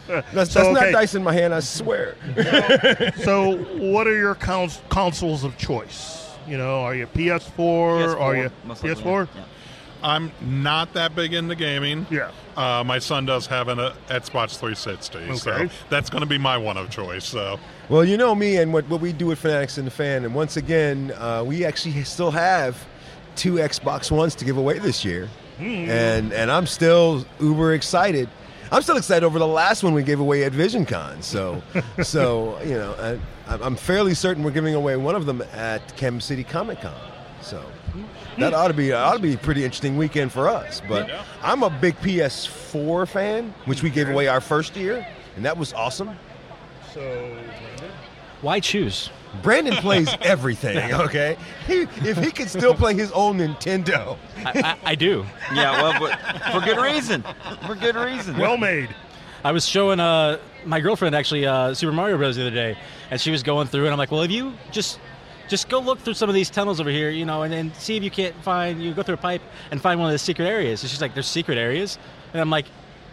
That's, 0.07 0.31
that's 0.33 0.51
So, 0.53 0.71
not 0.71 0.91
dice 0.91 1.15
in 1.15 1.23
my 1.23 1.33
hand, 1.33 1.53
I 1.53 1.59
swear. 1.59 2.15
So, 3.23 3.57
what 3.77 4.07
are 4.07 4.17
your 4.17 4.35
cons- 4.35 4.81
consoles 4.89 5.43
of 5.43 5.57
choice? 5.57 6.29
You 6.47 6.57
know, 6.57 6.81
are 6.81 6.95
you 6.95 7.07
PS4? 7.07 8.19
Are 8.19 8.35
you 8.35 8.51
PS4? 8.67 9.27
yeah. 9.35 9.43
I'm 10.01 10.31
not 10.41 10.93
that 10.93 11.13
big 11.13 11.33
into 11.33 11.55
gaming. 11.55 12.07
Yeah. 12.09 12.31
Uh, 12.55 12.83
my 12.85 12.99
son 12.99 13.25
does 13.25 13.45
have 13.47 13.67
an 13.67 13.79
uh, 13.79 13.93
Xbox 14.07 14.57
360, 14.57 15.35
so 15.35 15.67
that's 15.89 16.09
going 16.09 16.21
to 16.21 16.27
be 16.27 16.37
my 16.37 16.57
one 16.57 16.77
of 16.77 16.89
choice. 16.89 17.25
So 17.25 17.59
Well, 17.89 18.05
you 18.05 18.15
know 18.15 18.33
me 18.33 18.57
and 18.57 18.71
what, 18.73 18.87
what 18.87 19.01
we 19.01 19.11
do 19.11 19.31
at 19.33 19.37
Fanatics 19.37 19.77
and 19.77 19.85
the 19.85 19.91
Fan, 19.91 20.23
and 20.23 20.33
once 20.33 20.55
again, 20.55 21.11
uh, 21.17 21.43
we 21.45 21.65
actually 21.65 22.01
still 22.05 22.31
have 22.31 22.83
two 23.35 23.55
Xbox 23.55 24.09
Ones 24.09 24.35
to 24.35 24.45
give 24.45 24.55
away 24.57 24.79
this 24.79 25.03
year, 25.03 25.27
and 25.59 26.33
and 26.33 26.51
I'm 26.51 26.65
still 26.65 27.25
uber 27.39 27.73
excited. 27.73 28.29
I'm 28.71 28.81
still 28.83 28.97
excited 28.97 29.25
over 29.25 29.39
the 29.39 29.47
last 29.47 29.81
one 29.83 29.93
we 29.93 30.03
gave 30.03 30.19
away 30.19 30.43
at 30.43 30.51
VisionCon. 30.51 31.23
So, 31.23 31.61
so 32.03 32.61
you 32.63 32.75
know, 32.75 33.19
I, 33.47 33.53
I'm 33.55 33.75
fairly 33.75 34.13
certain 34.13 34.43
we're 34.43 34.51
giving 34.51 34.75
away 34.75 34.95
one 34.95 35.15
of 35.15 35.25
them 35.25 35.41
at 35.53 35.95
Kansas 35.97 36.25
City 36.25 36.43
Comic 36.43 36.81
Con. 36.81 36.93
So. 37.41 37.63
That 38.37 38.53
ought 38.53 38.69
to 38.69 38.73
be 38.73 38.93
ought 38.93 39.15
to 39.15 39.19
be 39.19 39.33
a 39.33 39.37
pretty 39.37 39.65
interesting 39.65 39.97
weekend 39.97 40.31
for 40.31 40.47
us. 40.47 40.81
But 40.87 41.09
I'm 41.41 41.63
a 41.63 41.69
big 41.69 41.95
PS4 41.97 43.07
fan, 43.07 43.53
which 43.65 43.83
we 43.83 43.89
gave 43.89 44.09
away 44.09 44.27
our 44.27 44.39
first 44.39 44.77
year, 44.77 45.05
and 45.35 45.43
that 45.43 45.57
was 45.57 45.73
awesome. 45.73 46.11
So, 46.93 47.37
Why 48.41 48.59
choose? 48.59 49.09
Brandon 49.41 49.75
plays 49.75 50.09
everything. 50.21 50.77
Okay, 50.99 51.37
he, 51.65 51.81
if 52.07 52.17
he 52.17 52.31
could 52.31 52.49
still 52.49 52.73
play 52.73 52.93
his 52.93 53.11
own 53.11 53.37
Nintendo, 53.37 54.17
I, 54.37 54.77
I, 54.83 54.91
I 54.91 54.95
do. 54.95 55.25
Yeah, 55.53 55.81
well, 55.81 55.99
but 55.99 56.19
for 56.51 56.59
good 56.65 56.81
reason. 56.81 57.23
For 57.65 57.75
good 57.75 57.95
reason. 57.95 58.37
well 58.37 58.57
made. 58.57 58.93
I 59.43 59.51
was 59.51 59.67
showing 59.67 59.99
uh, 59.99 60.39
my 60.65 60.79
girlfriend 60.81 61.15
actually 61.15 61.45
uh, 61.45 61.73
Super 61.73 61.93
Mario 61.93 62.17
Bros. 62.17 62.35
the 62.35 62.41
other 62.41 62.51
day, 62.51 62.77
and 63.11 63.21
she 63.21 63.31
was 63.31 63.43
going 63.43 63.67
through, 63.67 63.85
and 63.85 63.91
I'm 63.91 63.97
like, 63.97 64.11
well, 64.11 64.21
if 64.21 64.31
you 64.31 64.53
just 64.71 64.99
just 65.47 65.69
go 65.69 65.79
look 65.79 65.99
through 65.99 66.13
some 66.13 66.29
of 66.29 66.35
these 66.35 66.49
tunnels 66.49 66.79
over 66.79 66.89
here, 66.89 67.09
you 67.09 67.25
know, 67.25 67.43
and 67.43 67.53
then 67.53 67.73
see 67.73 67.97
if 67.97 68.03
you 68.03 68.11
can't 68.11 68.35
find 68.43 68.81
you 68.81 68.93
go 68.93 69.03
through 69.03 69.15
a 69.15 69.17
pipe 69.17 69.41
and 69.71 69.81
find 69.81 69.99
one 69.99 70.09
of 70.09 70.13
the 70.13 70.19
secret 70.19 70.45
areas. 70.45 70.83
And 70.83 70.89
she's 70.89 71.01
like, 71.01 71.13
there's 71.13 71.27
secret 71.27 71.57
areas, 71.57 71.97
and 72.33 72.41
I'm 72.41 72.49
like, 72.49 72.65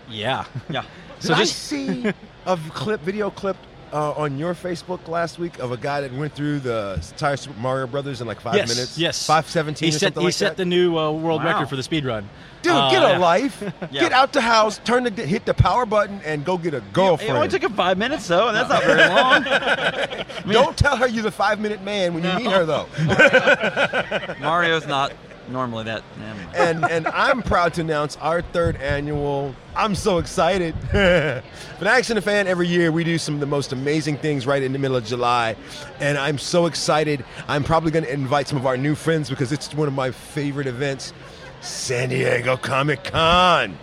yeah. 0.08 0.44
yeah. 0.68 0.82
did 1.20 1.28
So 1.28 1.34
I 1.34 1.38
just 1.38 1.56
see 1.56 2.12
a 2.46 2.56
clip, 2.70 3.00
video 3.02 3.30
clip 3.30 3.56
uh, 3.96 4.12
on 4.12 4.36
your 4.36 4.52
Facebook 4.54 5.08
last 5.08 5.38
week 5.38 5.58
of 5.58 5.72
a 5.72 5.76
guy 5.78 6.02
that 6.02 6.12
went 6.12 6.34
through 6.34 6.58
the 6.60 6.94
entire 7.12 7.36
Super 7.36 7.58
Mario 7.58 7.86
Brothers 7.86 8.20
in 8.20 8.26
like 8.26 8.40
five 8.40 8.54
yes, 8.56 8.68
minutes? 8.68 8.98
yes, 8.98 9.26
five 9.26 9.48
seventeen 9.48 9.88
He 9.90 9.96
or 9.96 9.98
set 9.98 10.06
something 10.08 10.20
he 10.20 10.26
like 10.26 10.34
set 10.34 10.48
that. 10.50 10.56
the 10.58 10.64
new 10.66 10.98
uh, 10.98 11.10
world 11.12 11.42
Wow. 11.42 11.52
record 11.52 11.68
for 11.70 11.76
the 11.76 11.82
speed 11.82 12.04
run. 12.04 12.28
Dude, 12.60 12.72
Uh, 12.72 12.90
get 12.90 13.02
a 13.02 13.12
yeah. 13.12 13.18
life. 13.18 13.62
Yeah. 13.90 14.00
Get 14.02 14.12
out 14.12 14.32
the 14.34 14.40
house, 14.42 14.80
turn 14.84 15.04
the 15.04 15.10
hit 15.10 15.46
the 15.46 15.54
power 15.54 15.86
button, 15.86 16.20
and 16.24 16.44
go 16.44 16.58
get 16.58 16.74
a 16.74 16.82
girlfriend. 16.92 17.30
It 17.30 17.34
only 17.36 17.48
took 17.48 17.62
him 17.62 17.72
five 17.74 17.96
minutes, 17.96 18.26
though, 18.28 18.48
and 18.48 18.56
that's 18.56 18.68
not 18.68 18.82
very 18.84 19.08
long. 20.44 20.52
Don't 20.52 20.76
tell 20.76 20.96
her 20.96 21.06
you're 21.06 21.22
the 21.22 21.30
five 21.30 21.58
minute 21.60 21.82
man 21.82 22.12
when 22.14 22.22
you 22.24 22.32
meet 22.34 22.50
her 22.50 22.64
though. 22.66 22.86
Mario's 24.40 24.86
not 24.86 25.12
normally 25.48 25.84
that. 25.84 26.02
yeah. 26.18 26.70
and 26.70 26.84
and 26.84 27.06
I'm 27.08 27.42
proud 27.42 27.74
to 27.74 27.80
announce 27.80 28.16
our 28.16 28.42
third 28.42 28.76
annual. 28.76 29.54
I'm 29.74 29.94
so 29.94 30.18
excited. 30.18 30.74
Fanatics 30.90 32.10
and 32.10 32.18
a 32.18 32.22
fan 32.22 32.46
every 32.46 32.66
year 32.66 32.90
we 32.90 33.04
do 33.04 33.18
some 33.18 33.34
of 33.34 33.40
the 33.40 33.46
most 33.46 33.72
amazing 33.72 34.18
things 34.18 34.46
right 34.46 34.62
in 34.62 34.72
the 34.72 34.78
middle 34.78 34.96
of 34.96 35.04
July, 35.04 35.56
and 36.00 36.18
I'm 36.18 36.38
so 36.38 36.66
excited. 36.66 37.24
I'm 37.48 37.64
probably 37.64 37.90
going 37.90 38.04
to 38.04 38.12
invite 38.12 38.48
some 38.48 38.58
of 38.58 38.66
our 38.66 38.76
new 38.76 38.94
friends 38.94 39.28
because 39.30 39.52
it's 39.52 39.74
one 39.74 39.88
of 39.88 39.94
my 39.94 40.10
favorite 40.10 40.66
events, 40.66 41.12
San 41.60 42.08
Diego 42.08 42.56
Comic 42.56 43.04
Con. 43.04 43.78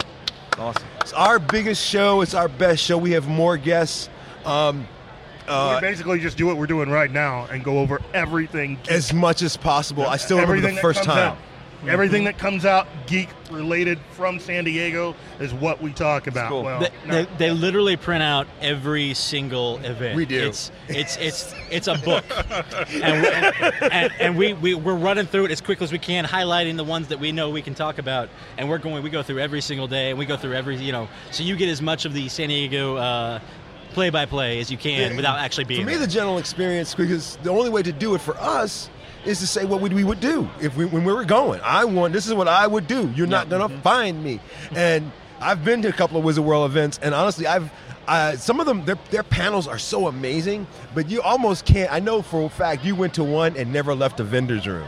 Awesome. 0.58 0.84
It's 1.02 1.14
our 1.14 1.40
biggest 1.40 1.84
show. 1.84 2.22
It's 2.22 2.34
our 2.34 2.48
best 2.48 2.84
show. 2.84 2.98
We 2.98 3.12
have 3.12 3.28
more 3.28 3.58
guests. 3.58 4.10
Um, 4.46 4.88
uh, 5.48 5.80
we 5.82 5.88
basically 5.88 6.20
just 6.20 6.38
do 6.38 6.46
what 6.46 6.58
we're 6.58 6.68
doing 6.68 6.90
right 6.90 7.12
now 7.12 7.46
and 7.46 7.64
go 7.64 7.80
over 7.80 8.02
everything. 8.14 8.80
as 8.90 9.14
much 9.14 9.42
as 9.42 9.58
possible. 9.58 10.06
I 10.06 10.18
still 10.18 10.40
remember 10.40 10.62
the 10.62 10.78
first 10.78 11.04
time. 11.04 11.32
out. 11.32 11.38
Everything 11.88 12.24
that 12.24 12.38
comes 12.38 12.66
out 12.66 12.88
geek 13.08 13.30
related 13.52 14.00
from 14.12 14.40
San 14.40 14.64
Diego 14.64 15.16
is 15.40 15.54
what 15.54 15.82
we 15.82 15.92
talk 15.92 16.28
about. 16.28 16.50
cool. 16.50 16.64
Well, 16.64 16.80
They, 16.80 16.90
no- 17.06 17.24
they, 17.24 17.30
they 17.38 17.52
literally 17.52 17.98
print 17.98 18.24
out 18.24 18.48
every 18.62 19.14
single 19.14 19.78
event. 19.80 20.16
We 20.16 20.26
do. 20.26 20.48
It's 20.48 20.72
it's 20.88 21.18
it's 21.18 21.54
it's 21.70 21.88
a 21.88 21.96
book, 21.96 22.24
and, 22.90 23.26
and, 23.26 23.74
and, 23.92 24.14
and 24.20 24.38
we, 24.38 24.54
we 24.54 24.74
we're 24.74 24.96
running 24.96 25.26
through 25.26 25.46
it 25.46 25.52
as 25.52 25.62
quickly 25.62 25.84
as 25.84 25.92
we 25.92 26.00
can, 26.00 26.26
highlighting 26.26 26.78
the 26.78 26.84
ones 26.84 27.08
that 27.10 27.20
we 27.20 27.32
know 27.32 27.50
we 27.50 27.62
can 27.62 27.76
talk 27.76 27.98
about, 27.98 28.30
and 28.58 28.70
we're 28.70 28.78
going. 28.78 29.04
We 29.04 29.10
go 29.10 29.24
through 29.24 29.40
every 29.40 29.62
single 29.62 29.88
day, 29.88 30.10
and 30.12 30.20
we 30.20 30.26
go 30.26 30.38
through 30.38 30.54
every 30.54 30.78
you 30.78 30.92
know, 30.92 31.08
so 31.32 31.44
you 31.44 31.56
get 31.56 31.70
as 31.70 31.82
much 31.82 32.06
of 32.06 32.14
the 32.14 32.30
San 32.30 32.50
Diego. 32.50 32.96
Uh, 32.98 33.40
Play 33.92 34.10
by 34.10 34.26
play 34.26 34.60
as 34.60 34.72
you 34.72 34.78
can 34.78 35.12
Yeah, 35.12 35.16
without 35.16 35.38
actually 35.38 35.66
being 35.66 35.82
For 35.82 35.86
me, 35.86 35.94
there. 35.94 36.08
the 36.08 36.12
general 36.12 36.40
experience, 36.40 36.96
because 36.96 37.36
the 37.44 37.52
only 37.52 37.70
way 37.70 37.84
to 37.84 37.92
do 37.92 38.16
it 38.16 38.22
for 38.22 38.36
us 38.38 38.90
is 39.26 39.40
to 39.40 39.48
say 39.48 39.66
what 39.66 39.82
we 39.82 40.04
would 40.04 40.20
do 40.20 40.50
if 40.62 40.76
we 40.76 40.86
when 40.86 41.04
we 41.04 41.14
were 41.14 41.26
going. 41.26 41.62
I 41.64 41.86
want 41.86 42.14
this 42.14 42.28
is 42.28 42.34
what 42.34 42.48
I 42.48 42.68
would 42.68 42.88
do. 42.88 43.12
You're 43.16 43.28
not 43.28 43.50
gonna 43.50 43.70
find 43.82 44.24
me. 44.24 44.40
And 44.76 45.12
I've 45.40 45.64
been 45.66 45.82
to 45.82 45.90
a 45.90 45.94
couple 45.94 46.18
of 46.18 46.24
Wizard 46.24 46.44
World 46.46 46.70
events, 46.70 47.00
and 47.02 47.14
honestly, 47.14 47.48
I've 47.48 47.72
uh, 48.08 48.36
some 48.36 48.60
of 48.60 48.66
them 48.66 48.86
their 48.86 48.98
their 49.12 49.24
panels 49.24 49.68
are 49.68 49.80
so 49.80 50.08
amazing, 50.08 50.68
but 50.94 51.10
you 51.10 51.22
almost 51.22 51.66
can't. 51.66 51.92
I 51.92 52.00
know 52.00 52.22
for 52.22 52.46
a 52.46 52.50
fact 52.50 52.84
you 52.84 52.96
went 52.96 53.14
to 53.16 53.24
one 53.24 53.56
and 53.56 53.72
never 53.72 53.96
left 53.96 54.18
the 54.18 54.24
vendor's 54.24 54.68
room. 54.68 54.88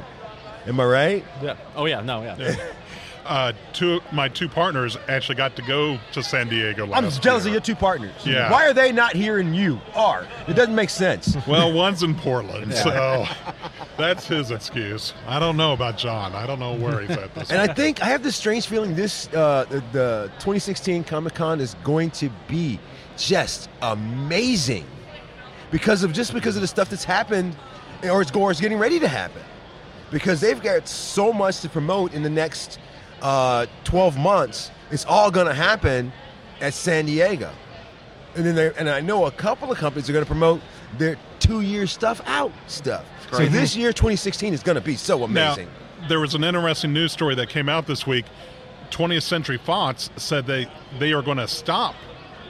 Am 0.67 0.79
I 0.79 0.86
right? 0.86 1.25
yeah. 1.41 1.55
Oh 1.75 1.86
yeah. 1.86 2.01
No. 2.01 2.21
Yeah. 2.23 2.55
uh, 3.26 3.53
two 3.73 4.01
my 4.11 4.30
two 4.30 4.47
partners 4.47 4.97
actually 5.07 5.36
got 5.36 5.55
to 5.55 5.61
go 5.63 5.97
to 6.13 6.23
San 6.23 6.47
Diego. 6.47 6.86
Last 6.86 7.03
I'm 7.17 7.21
jealous 7.21 7.45
of 7.45 7.51
your 7.51 7.61
two 7.61 7.76
partners. 7.76 8.13
Yeah. 8.23 8.51
Why 8.51 8.67
are 8.67 8.73
they 8.73 8.91
not 8.91 9.15
here 9.15 9.39
and 9.39 9.55
you 9.55 9.80
are? 9.95 10.28
It 10.47 10.53
doesn't 10.53 10.76
make 10.76 10.89
sense. 10.89 11.36
Well, 11.47 11.71
one's 11.71 12.01
in 12.01 12.15
Portland, 12.15 12.73
so 12.73 13.26
that's 13.97 14.26
his 14.28 14.49
excuse. 14.51 15.13
I 15.28 15.38
don't 15.38 15.57
know 15.57 15.73
about 15.73 15.97
John. 15.97 16.34
I 16.34 16.47
don't 16.47 16.59
know 16.59 16.73
where 16.73 17.01
he's 17.01 17.11
at 17.11 17.34
this. 17.36 17.51
And 17.55 17.61
I 17.61 17.71
think 17.71 18.01
I 18.01 18.05
have 18.05 18.23
this 18.23 18.36
strange 18.36 18.65
feeling 18.65 18.95
this 18.95 19.28
uh, 19.34 19.65
the, 19.69 19.84
the 19.91 20.32
2016 20.39 21.03
Comic 21.03 21.36
Con 21.36 21.61
is 21.61 21.76
going 21.84 22.09
to 22.11 22.30
be 22.47 22.80
just 23.15 23.69
amazing 23.82 24.86
because 25.71 26.03
of 26.03 26.13
just 26.13 26.34
because 26.34 26.55
of 26.55 26.61
the 26.61 26.67
stuff 26.67 26.89
that's 26.89 27.03
happened 27.03 27.55
or 28.03 28.21
it's, 28.21 28.32
or 28.32 28.51
it's 28.51 28.59
getting 28.59 28.80
ready 28.80 28.99
to 28.99 29.07
happen 29.07 29.41
because 30.11 30.41
they've 30.41 30.61
got 30.61 30.88
so 30.88 31.34
much 31.34 31.61
to 31.61 31.69
promote 31.69 32.13
in 32.13 32.23
the 32.23 32.30
next 32.30 32.80
uh, 33.26 33.65
12 33.86 34.17
months 34.17 34.69
it's 34.91 35.05
all 35.05 35.32
going 35.32 35.47
to 35.47 35.53
happen 35.53 36.11
at 36.61 36.73
san 36.73 37.05
diego 37.05 37.51
and 38.36 38.45
then 38.45 38.53
they 38.55 38.71
and 38.76 38.88
i 38.89 39.01
know 39.01 39.26
a 39.26 39.32
couple 39.32 39.71
of 39.71 39.78
companies 39.78 40.07
are 40.09 40.13
going 40.13 40.23
to 40.23 40.30
promote 40.30 40.61
their 40.99 41.17
two-year 41.39 41.88
stuff 41.88 42.21
out 42.28 42.51
stuff 42.67 43.03
so 43.32 43.38
Great. 43.38 43.51
this 43.51 43.76
year 43.76 43.91
2016 43.91 44.53
is 44.53 44.61
going 44.61 44.76
to 44.76 44.82
be 44.82 44.95
so 44.95 45.23
amazing 45.23 45.67
Now, 45.67 46.07
there 46.07 46.19
was 46.19 46.36
an 46.36 46.43
interesting 46.43 46.93
news 46.93 47.11
story 47.11 47.34
that 47.36 47.49
came 47.49 47.67
out 47.67 47.88
this 47.88 48.05
week. 48.05 48.26
20th 48.91 49.23
Century 49.23 49.57
Fox 49.57 50.11
said 50.17 50.45
they 50.45 50.67
they 50.99 51.13
are 51.13 51.23
going 51.23 51.38
to 51.38 51.47
stop 51.47 51.95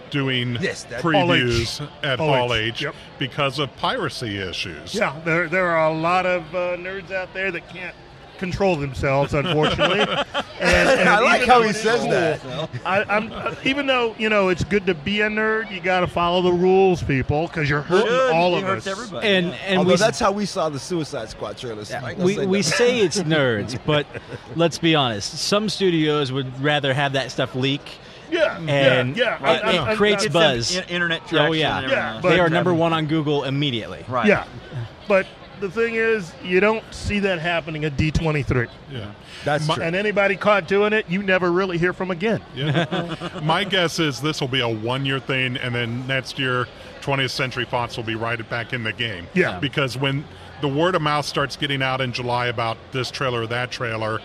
doing 0.10 0.58
Yes, 0.60 0.86
previews 0.86 1.78
Hall 1.80 1.88
H. 1.88 2.04
at 2.04 2.20
Hall 2.20 2.34
Hall 2.34 2.54
H, 2.54 2.74
H 2.74 2.82
yep. 2.82 2.96
because 3.18 3.58
of 3.60 3.74
piracy 3.78 4.38
issues. 4.40 4.94
Yeah, 4.94 5.18
there 5.24 5.48
there 5.48 5.68
are 5.68 5.88
a 5.90 5.94
lot 5.98 6.26
of 6.26 6.44
uh, 6.54 6.76
nerds 6.76 7.12
out 7.12 7.34
there 7.34 7.50
that 7.52 7.70
can't 7.70 7.96
control 8.38 8.76
themselves, 8.76 9.34
unfortunately. 9.34 10.00
and, 10.60 10.90
and 11.00 11.10
I 11.10 11.20
like 11.20 11.44
how 11.46 11.62
he 11.62 11.74
says 11.74 12.02
cool, 12.02 12.10
that. 12.12 12.42
I, 12.86 13.04
I'm 13.04 13.32
uh, 13.32 13.56
even 13.64 13.86
though 13.88 14.16
you 14.18 14.30
know 14.30 14.50
it's 14.50 14.64
good 14.64 14.86
to 14.88 14.94
be 14.94 15.22
a 15.22 15.28
nerd, 15.30 15.72
you 15.72 15.80
got 15.82 16.02
to 16.02 16.08
follow 16.08 16.42
the 16.42 16.54
rules, 16.54 17.02
people, 17.04 17.48
because 17.48 17.70
you're 17.70 17.82
hurting 17.82 18.08
Should. 18.08 18.32
all 18.34 18.56
It 18.56 18.60
of 18.60 18.64
hurts 18.66 18.88
us. 18.88 18.92
everybody. 19.00 19.28
And 19.28 19.48
Yeah. 19.48 19.54
and 19.68 19.78
Although 19.80 19.92
we 19.92 19.98
that's 19.98 20.20
how 20.20 20.32
we 20.32 20.46
saw 20.46 20.70
the 20.70 20.80
Suicide 20.80 21.30
Squad 21.30 21.58
trailers. 21.58 21.92
I 21.92 22.12
ain't 22.12 22.20
we, 22.20 22.36
say 22.36 22.46
we 22.46 22.58
that. 22.62 22.64
say 22.64 23.00
it's 23.00 23.20
nerds, 23.24 23.80
but 23.86 24.06
let's 24.56 24.78
be 24.78 24.96
honest. 24.96 25.38
Some 25.38 25.70
studios 25.70 26.32
would 26.32 26.62
rather 26.62 26.94
have 26.94 27.14
that 27.14 27.32
stuff 27.32 27.56
leak. 27.56 27.82
Yeah, 28.32 28.58
And 28.68 29.16
yeah, 29.16 29.38
yeah. 29.40 29.56
it- 29.56 29.64
I- 29.64 29.70
I- 29.70 29.72
it 29.74 29.80
I- 29.82 29.96
creates 29.96 30.26
I- 30.26 30.30
buzz. 30.30 30.76
internet. 30.90 31.22
Oh 31.34 31.52
yeah, 31.52 31.88
Yeah, 31.88 32.20
they 32.24 32.40
are 32.40 32.50
number 32.50 32.74
one 32.74 32.92
on 32.92 33.06
Google 33.06 33.44
immediately. 33.44 34.04
Right. 34.08 34.26
Yeah, 34.28 34.46
but 35.08 35.28
the 35.60 35.70
thing 35.70 35.96
is, 35.96 36.34
you 36.44 36.60
don't 36.60 36.84
see 36.94 37.20
that 37.20 37.40
happening 37.40 37.86
at 37.86 37.98
D23. 37.98 38.70
Yeah. 38.92 39.12
That's 39.44 39.68
true. 39.68 39.84
And 39.84 39.96
anybody 39.96 40.36
caught 40.36 40.68
doing 40.68 40.94
it, 40.94 41.10
you 41.10 41.24
never 41.24 41.52
really 41.52 41.78
hear 41.78 41.94
from 41.94 42.12
again. 42.12 42.42
Yeah. 42.56 43.40
My 43.44 43.64
guess 43.64 44.00
is 44.00 44.22
this 44.22 44.42
will 44.42 44.48
be 44.48 44.62
a 44.62 44.70
one 44.70 45.06
year 45.06 45.20
thing, 45.20 45.58
and 45.58 45.74
then 45.74 46.06
next 46.08 46.40
year, 46.40 46.68
20th 47.02 47.32
Century 47.32 47.66
Fox 47.66 47.98
will 47.98 48.04
be 48.04 48.16
right 48.16 48.48
back 48.50 48.74
in 48.74 48.84
the 48.84 48.94
game. 48.94 49.28
Yeah. 49.34 49.60
Because 49.60 49.98
when 49.98 50.26
the 50.62 50.68
word 50.68 50.96
of 50.96 51.02
mouth 51.02 51.26
starts 51.26 51.56
getting 51.56 51.82
out 51.82 52.02
in 52.02 52.12
July 52.12 52.48
about 52.48 52.78
this 52.92 53.12
trailer 53.12 53.42
or 53.42 53.48
that 53.48 53.72
trailer, 53.72 54.22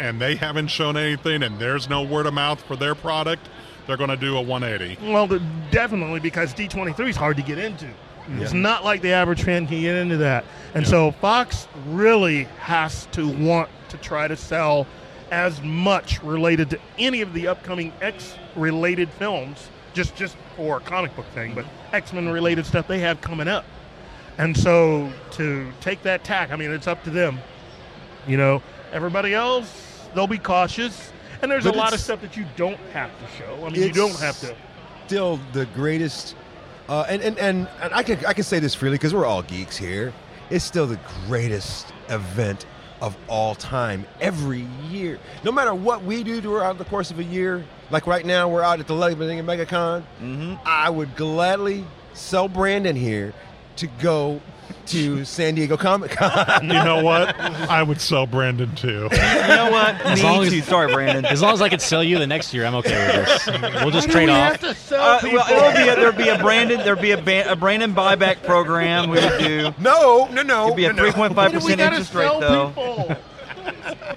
and 0.00 0.20
they 0.20 0.34
haven't 0.34 0.68
shown 0.68 0.96
anything, 0.96 1.42
and 1.42 1.58
there's 1.58 1.88
no 1.88 2.02
word 2.02 2.26
of 2.26 2.34
mouth 2.34 2.60
for 2.62 2.76
their 2.76 2.94
product, 2.94 3.48
they're 3.86 3.96
going 3.96 4.10
to 4.10 4.16
do 4.16 4.36
a 4.36 4.42
180. 4.42 5.12
Well, 5.12 5.28
definitely 5.70 6.20
because 6.20 6.54
D23 6.54 7.10
is 7.10 7.16
hard 7.16 7.36
to 7.36 7.42
get 7.42 7.58
into. 7.58 7.88
It's 8.38 8.52
not 8.52 8.84
like 8.84 9.02
the 9.02 9.12
average 9.12 9.42
fan 9.42 9.66
can 9.66 9.80
get 9.80 9.96
into 9.96 10.16
that. 10.18 10.44
And 10.74 10.84
Yeah. 10.84 10.90
so 10.90 11.10
Fox 11.12 11.68
really 11.88 12.44
has 12.60 13.06
to 13.12 13.28
want 13.28 13.68
to 13.90 13.96
try 13.98 14.28
to 14.28 14.36
sell 14.36 14.86
as 15.30 15.60
much 15.62 16.22
related 16.22 16.70
to 16.70 16.78
any 16.98 17.20
of 17.20 17.32
the 17.32 17.48
upcoming 17.48 17.92
X 18.00 18.34
related 18.56 19.10
films, 19.10 19.68
just 19.92 20.16
just 20.16 20.36
for 20.56 20.76
a 20.78 20.80
comic 20.80 21.14
book 21.16 21.26
thing, 21.34 21.54
but 21.54 21.64
mm-hmm. 21.64 21.96
X 21.96 22.12
Men 22.12 22.28
related 22.28 22.66
stuff 22.66 22.86
they 22.88 23.00
have 23.00 23.20
coming 23.20 23.48
up. 23.48 23.64
And 24.38 24.56
so 24.56 25.12
to 25.32 25.70
take 25.80 26.02
that 26.02 26.24
tack, 26.24 26.50
I 26.50 26.56
mean, 26.56 26.70
it's 26.72 26.86
up 26.86 27.02
to 27.04 27.10
them. 27.10 27.38
You 28.26 28.36
know, 28.36 28.62
everybody 28.92 29.34
else, 29.34 30.00
they'll 30.14 30.26
be 30.26 30.38
cautious. 30.38 31.12
And 31.42 31.50
there's 31.50 31.64
But 31.64 31.74
a 31.74 31.78
lot 31.78 31.92
of 31.92 32.00
stuff 32.00 32.20
that 32.22 32.36
you 32.36 32.46
don't 32.56 32.78
have 32.92 33.10
to 33.10 33.26
show. 33.36 33.66
I 33.66 33.70
mean, 33.70 33.82
you 33.82 33.92
don't 33.92 34.18
have 34.18 34.40
to. 34.40 34.54
still 35.06 35.38
the 35.52 35.66
greatest. 35.66 36.36
Uh, 36.88 37.06
and, 37.08 37.22
and, 37.22 37.38
and, 37.38 37.68
and 37.80 37.94
I 37.94 38.02
can 38.02 38.24
I 38.26 38.32
can 38.32 38.44
say 38.44 38.58
this 38.58 38.74
freely 38.74 38.96
because 38.96 39.14
we're 39.14 39.24
all 39.26 39.42
geeks 39.42 39.76
here. 39.76 40.12
It's 40.50 40.64
still 40.64 40.86
the 40.86 41.00
greatest 41.26 41.92
event 42.08 42.66
of 43.00 43.16
all 43.28 43.54
time 43.54 44.06
every 44.20 44.66
year. 44.88 45.18
No 45.44 45.52
matter 45.52 45.74
what 45.74 46.04
we 46.04 46.22
do 46.22 46.40
throughout 46.40 46.78
the 46.78 46.84
course 46.84 47.10
of 47.10 47.18
a 47.18 47.24
year, 47.24 47.64
like 47.90 48.06
right 48.06 48.24
now 48.24 48.48
we're 48.48 48.62
out 48.62 48.80
at 48.80 48.86
the 48.86 48.94
Lebanon 48.94 49.44
MegaCon. 49.46 50.02
Mm-hmm. 50.22 50.54
I 50.64 50.90
would 50.90 51.16
gladly 51.16 51.84
sell 52.12 52.48
Brandon 52.48 52.96
here 52.96 53.34
to 53.76 53.86
go 53.86 54.40
to 54.86 55.24
San 55.24 55.54
Diego 55.54 55.76
Comic 55.78 56.10
Con. 56.12 56.62
You 56.62 56.68
know 56.68 57.02
what? 57.02 57.38
I 57.40 57.82
would 57.82 58.00
sell 58.00 58.26
Brandon 58.26 58.74
too. 58.74 59.08
You 59.10 59.18
know 59.48 59.68
what? 59.70 59.94
As 60.04 60.18
Me 60.22 60.28
long 60.28 60.42
as- 60.44 60.50
too. 60.50 60.60
Sorry, 60.62 60.92
Brandon. 60.92 61.24
As 61.24 61.40
long 61.42 61.54
as 61.54 61.62
I 61.62 61.68
could 61.68 61.80
sell 61.80 62.04
you 62.04 62.18
the 62.18 62.26
next 62.26 62.52
year, 62.52 62.66
I'm 62.66 62.74
okay 62.76 63.06
with 63.18 63.26
this. 63.46 63.82
We'll 63.82 63.90
just 63.90 64.10
trade 64.10 64.28
off. 64.28 64.62
Uh, 64.62 65.20
well, 65.22 65.48
it'll 65.50 65.82
be 65.84 65.88
a, 65.88 65.96
there'll 65.96 66.12
be 66.12 66.28
a 66.28 66.38
Brandon 66.38 66.78
there'd 66.80 67.00
be 67.00 67.12
a, 67.12 67.20
ba- 67.20 67.50
a 67.50 67.56
Brandon 67.56 67.94
buyback 67.94 68.42
program 68.44 69.08
we 69.10 69.20
would 69.20 69.38
do. 69.38 69.74
no, 69.80 70.26
no, 70.32 70.42
no. 70.42 70.66
It'd 70.66 70.76
be 70.76 70.84
a 70.84 70.92
no, 70.92 70.96
no. 70.96 71.02
three 71.02 71.12
point 71.12 71.34
five 71.34 71.52
percent 71.52 71.80
interest 71.80 72.14
rate 72.14 72.30
though. 72.40 72.68
people. 72.68 73.16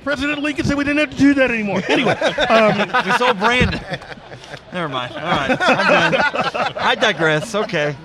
President 0.04 0.42
Lincoln 0.42 0.66
said 0.66 0.78
we 0.78 0.84
didn't 0.84 1.00
have 1.00 1.12
to 1.12 1.18
do 1.18 1.34
that 1.36 1.50
anymore. 1.52 1.82
Anyway, 1.88 2.12
um, 2.14 3.06
We 3.06 3.12
sold 3.18 3.38
Brandon. 3.40 3.80
Never 4.74 4.90
mind. 4.90 5.14
All 5.14 5.22
right, 5.22 5.58
I'm 5.62 6.12
done. 6.12 6.74
I 6.78 6.96
digress. 6.96 7.56
Okay, 7.56 7.96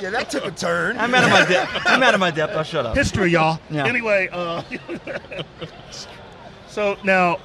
Yeah, 0.00 0.10
that 0.10 0.30
took 0.30 0.44
a 0.44 0.50
turn. 0.50 0.98
I'm 0.98 1.14
out 1.14 1.24
of 1.24 1.30
my 1.30 1.44
depth. 1.46 1.82
I'm 1.86 2.02
out 2.02 2.14
of 2.14 2.20
my 2.20 2.30
depth. 2.30 2.54
I'll 2.54 2.62
shut 2.62 2.86
up. 2.86 2.96
history, 2.96 3.30
y'all. 3.30 3.58
Yeah. 3.70 3.86
Anyway, 3.86 4.28
uh, 4.32 4.62
so 6.68 6.96
now, 7.04 7.38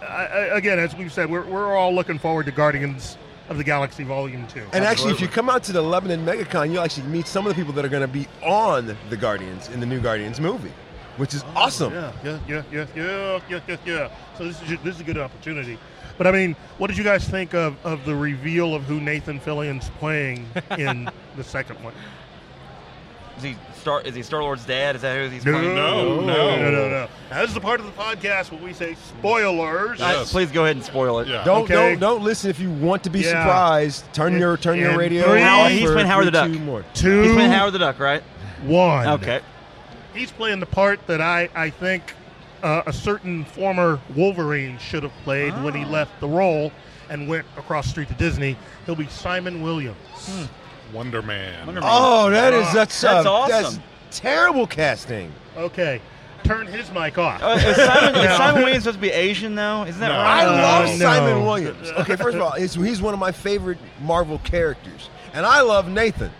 I, 0.00 0.06
I, 0.26 0.40
again, 0.56 0.78
as 0.78 0.94
we've 0.96 1.12
said, 1.12 1.30
we're, 1.30 1.44
we're 1.44 1.76
all 1.76 1.94
looking 1.94 2.18
forward 2.18 2.46
to 2.46 2.52
Guardians 2.52 3.18
of 3.48 3.58
the 3.58 3.64
Galaxy 3.64 4.04
Volume 4.04 4.46
2. 4.48 4.68
And 4.72 4.84
actually, 4.84 5.12
if 5.12 5.20
you 5.20 5.28
come 5.28 5.50
out 5.50 5.62
to 5.64 5.72
the 5.72 5.82
Lebanon 5.82 6.24
MegaCon, 6.24 6.72
you'll 6.72 6.82
actually 6.82 7.06
meet 7.08 7.26
some 7.26 7.46
of 7.46 7.54
the 7.54 7.60
people 7.60 7.74
that 7.74 7.84
are 7.84 7.88
going 7.90 8.00
to 8.00 8.08
be 8.08 8.26
on 8.42 8.96
the 9.10 9.16
Guardians 9.16 9.68
in 9.68 9.80
the 9.80 9.86
new 9.86 10.00
Guardians 10.00 10.40
movie, 10.40 10.72
which 11.18 11.34
is 11.34 11.44
awesome. 11.54 11.92
Yeah, 11.92 12.12
yeah, 12.24 12.38
yeah, 12.48 12.62
yeah, 12.72 12.86
yeah, 12.96 13.40
yeah, 13.50 13.60
yeah, 13.68 13.76
yeah. 13.84 14.10
So 14.38 14.44
this 14.44 14.62
is 14.62 14.78
this 14.82 14.94
is 14.94 15.00
a 15.00 15.04
good 15.04 15.18
opportunity. 15.18 15.78
But 16.16 16.26
I 16.28 16.30
mean, 16.32 16.54
what 16.78 16.86
did 16.88 16.96
you 16.96 17.04
guys 17.04 17.28
think 17.28 17.54
of, 17.54 17.76
of 17.84 18.04
the 18.04 18.14
reveal 18.14 18.74
of 18.74 18.84
who 18.84 19.00
Nathan 19.00 19.40
Fillion's 19.40 19.90
playing 19.98 20.46
in 20.78 21.10
the 21.36 21.44
second 21.44 21.82
one? 21.82 21.92
Is 23.36 23.42
he 23.42 23.56
Star? 23.74 24.00
Is 24.02 24.14
he 24.14 24.22
Star 24.22 24.40
Lord's 24.42 24.64
dad? 24.64 24.94
Is 24.94 25.02
that 25.02 25.16
who 25.18 25.28
he's 25.28 25.44
No, 25.44 25.52
playing? 25.52 25.74
No, 25.74 26.04
no, 26.04 26.20
no. 26.20 26.26
no, 26.56 26.70
no, 26.70 26.88
no. 26.88 27.08
Now, 27.30 27.40
this 27.40 27.48
is 27.48 27.54
the 27.54 27.60
part 27.60 27.80
of 27.80 27.86
the 27.86 27.92
podcast 27.92 28.52
where 28.52 28.62
we 28.62 28.72
say 28.72 28.94
spoilers. 28.94 30.00
Uh, 30.00 30.14
Yes. 30.18 30.30
please 30.30 30.52
go 30.52 30.62
ahead 30.64 30.76
and 30.76 30.84
spoil 30.84 31.18
it. 31.18 31.26
Yeah. 31.26 31.42
Don't 31.42 31.64
Okay. 31.64 31.74
don't 31.74 31.98
don't 31.98 32.22
listen 32.22 32.48
if 32.48 32.60
you 32.60 32.70
want 32.70 33.02
to 33.04 33.10
be 33.10 33.20
Yeah. 33.20 33.30
surprised. 33.30 34.04
Turn 34.14 34.34
In- 34.34 34.38
your 34.38 34.56
turn 34.56 34.78
your 34.78 34.96
radio. 34.96 35.24
three- 35.24 35.42
on 35.42 35.48
Howard- 35.48 35.72
he's 35.72 35.90
playing 35.90 36.06
Howard 36.06 36.26
the 36.28 36.30
Duck. 36.30 36.46
two 36.52 36.58
more. 36.60 36.84
Two, 36.94 37.22
He's 37.22 37.32
playing 37.34 37.50
Howard 37.50 37.72
the 37.72 37.78
Duck, 37.80 37.98
right? 37.98 38.22
one. 38.62 39.08
Okay. 39.08 39.40
He's 40.14 40.30
playing 40.30 40.60
the 40.60 40.66
part 40.66 41.04
that 41.08 41.20
I, 41.20 41.48
I 41.56 41.70
think 41.70 42.04
uh, 42.64 42.82
a 42.86 42.92
certain 42.92 43.44
former 43.44 44.00
Wolverine 44.16 44.78
should 44.78 45.02
have 45.04 45.12
played 45.22 45.52
when 45.62 45.74
he 45.74 45.84
left 45.84 46.18
the 46.20 46.26
role 46.28 46.72
and 47.10 47.28
went 47.28 47.46
across 47.56 47.84
the 47.84 47.90
street 47.90 48.08
to 48.08 48.14
Disney. 48.14 48.56
He'll 48.86 48.96
be 48.96 49.06
Simon 49.06 49.62
Williams. 49.62 49.96
Wonder 50.92 51.22
Man. 51.22 51.66
Wonder 51.66 51.80
Man. 51.82 51.90
Oh, 51.92 52.30
that 52.30 52.52
is 52.52 52.72
that's 52.72 52.98
That's 53.00 53.26
uh, 53.26 53.32
awesome. 53.32 53.50
That's 54.10 54.18
terrible 54.18 54.66
casting. 54.66 55.32
Okay, 55.56 56.00
turn 56.44 56.66
his 56.66 56.90
mic 56.92 57.18
off. 57.18 57.42
Uh, 57.42 57.58
is 57.60 57.76
Simon, 57.76 58.14
is 58.24 58.36
Simon 58.36 58.62
Williams 58.62 58.84
supposed 58.84 58.96
to 58.98 59.02
be 59.02 59.10
Asian 59.10 59.54
though? 59.54 59.84
Isn't 59.84 60.00
that 60.00 60.08
No. 60.08 60.14
right? 60.14 60.42
I 60.42 60.46
love 60.46 60.88
no. 60.88 60.96
Simon 61.04 61.44
Williams. 61.44 61.90
Okay, 61.98 62.16
first 62.16 62.34
of 62.36 62.42
all, 62.42 62.52
he's, 62.52 62.74
he's 62.74 63.02
one 63.02 63.12
of 63.14 63.20
my 63.20 63.32
favorite 63.32 63.78
Marvel 64.00 64.38
characters, 64.38 65.10
and 65.34 65.44
I 65.44 65.60
love 65.60 65.88
Nathan. 65.88 66.30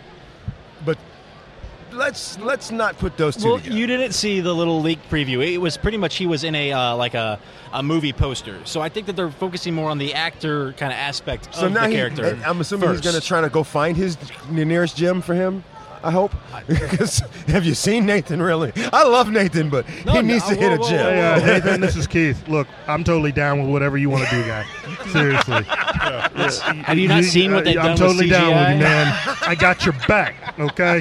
Let's 1.95 2.38
let's 2.40 2.70
not 2.70 2.99
put 2.99 3.16
those 3.16 3.36
two 3.36 3.49
Well, 3.49 3.59
together. 3.59 3.76
you 3.76 3.86
didn't 3.86 4.12
see 4.12 4.40
the 4.40 4.53
little 4.53 4.80
leak 4.80 4.99
preview. 5.09 5.47
It 5.47 5.59
was 5.59 5.76
pretty 5.76 5.97
much 5.97 6.16
he 6.16 6.26
was 6.26 6.42
in 6.42 6.55
a 6.55 6.72
uh, 6.72 6.97
like 6.97 7.14
a, 7.14 7.38
a 7.72 7.82
movie 7.82 8.12
poster. 8.12 8.59
So 8.64 8.80
I 8.80 8.88
think 8.88 9.07
that 9.07 9.14
they're 9.16 9.30
focusing 9.30 9.74
more 9.74 9.90
on 9.90 9.99
the 9.99 10.12
actor 10.14 10.72
kind 10.72 10.92
of 10.92 10.99
aspect 10.99 11.55
so 11.55 11.66
of 11.66 11.72
now 11.72 11.84
the 11.84 11.90
he, 11.90 11.97
character. 11.97 12.38
I'm 12.45 12.61
assuming 12.61 12.90
he's 12.90 13.01
going 13.01 13.14
to 13.14 13.20
try 13.20 13.40
to 13.40 13.49
go 13.49 13.62
find 13.62 13.97
his 13.97 14.16
the 14.51 14.64
nearest 14.64 14.97
gym 14.97 15.22
for 15.22 15.34
him. 15.34 15.62
I 16.05 16.11
hope. 16.11 16.32
Because 16.66 17.18
have 17.48 17.64
you 17.66 17.74
seen 17.74 18.07
Nathan? 18.07 18.40
Really, 18.40 18.72
I 18.92 19.05
love 19.05 19.28
Nathan, 19.30 19.68
but 19.68 19.86
No, 20.07 20.12
he 20.12 20.22
no, 20.22 20.34
needs 20.34 20.46
to 20.48 20.55
whoa, 20.55 20.61
hit 20.61 20.72
a 20.72 20.76
whoa, 20.80 20.88
gym. 20.88 20.98
whoa, 20.98 21.11
Hey, 21.12 21.32
uh, 21.32 21.46
Nathan, 21.59 21.80
this 21.80 21.94
is 21.96 22.07
Keith. 22.07 22.46
Look, 22.48 22.66
I'm 22.86 23.05
totally 23.05 23.32
down 23.32 23.61
with 23.61 23.70
whatever 23.70 23.98
you 23.98 24.09
want 24.09 24.26
to 24.28 24.30
do, 24.34 24.42
guy. 24.46 24.64
Seriously. 25.12 25.62
Have 25.64 26.98
you 26.98 27.09
not 27.09 27.24
seen 27.24 27.52
what 27.52 27.64
they've 27.64 27.76
I'm 27.76 27.88
done 27.88 27.96
totally 27.96 28.24
with 28.26 28.30
down 28.30 28.48
with 28.48 28.76
you, 28.78 28.84
man. 28.84 29.12
I 29.42 29.55
got 29.55 29.84
your 29.84 29.94
back, 30.09 30.59
okay? 30.59 31.00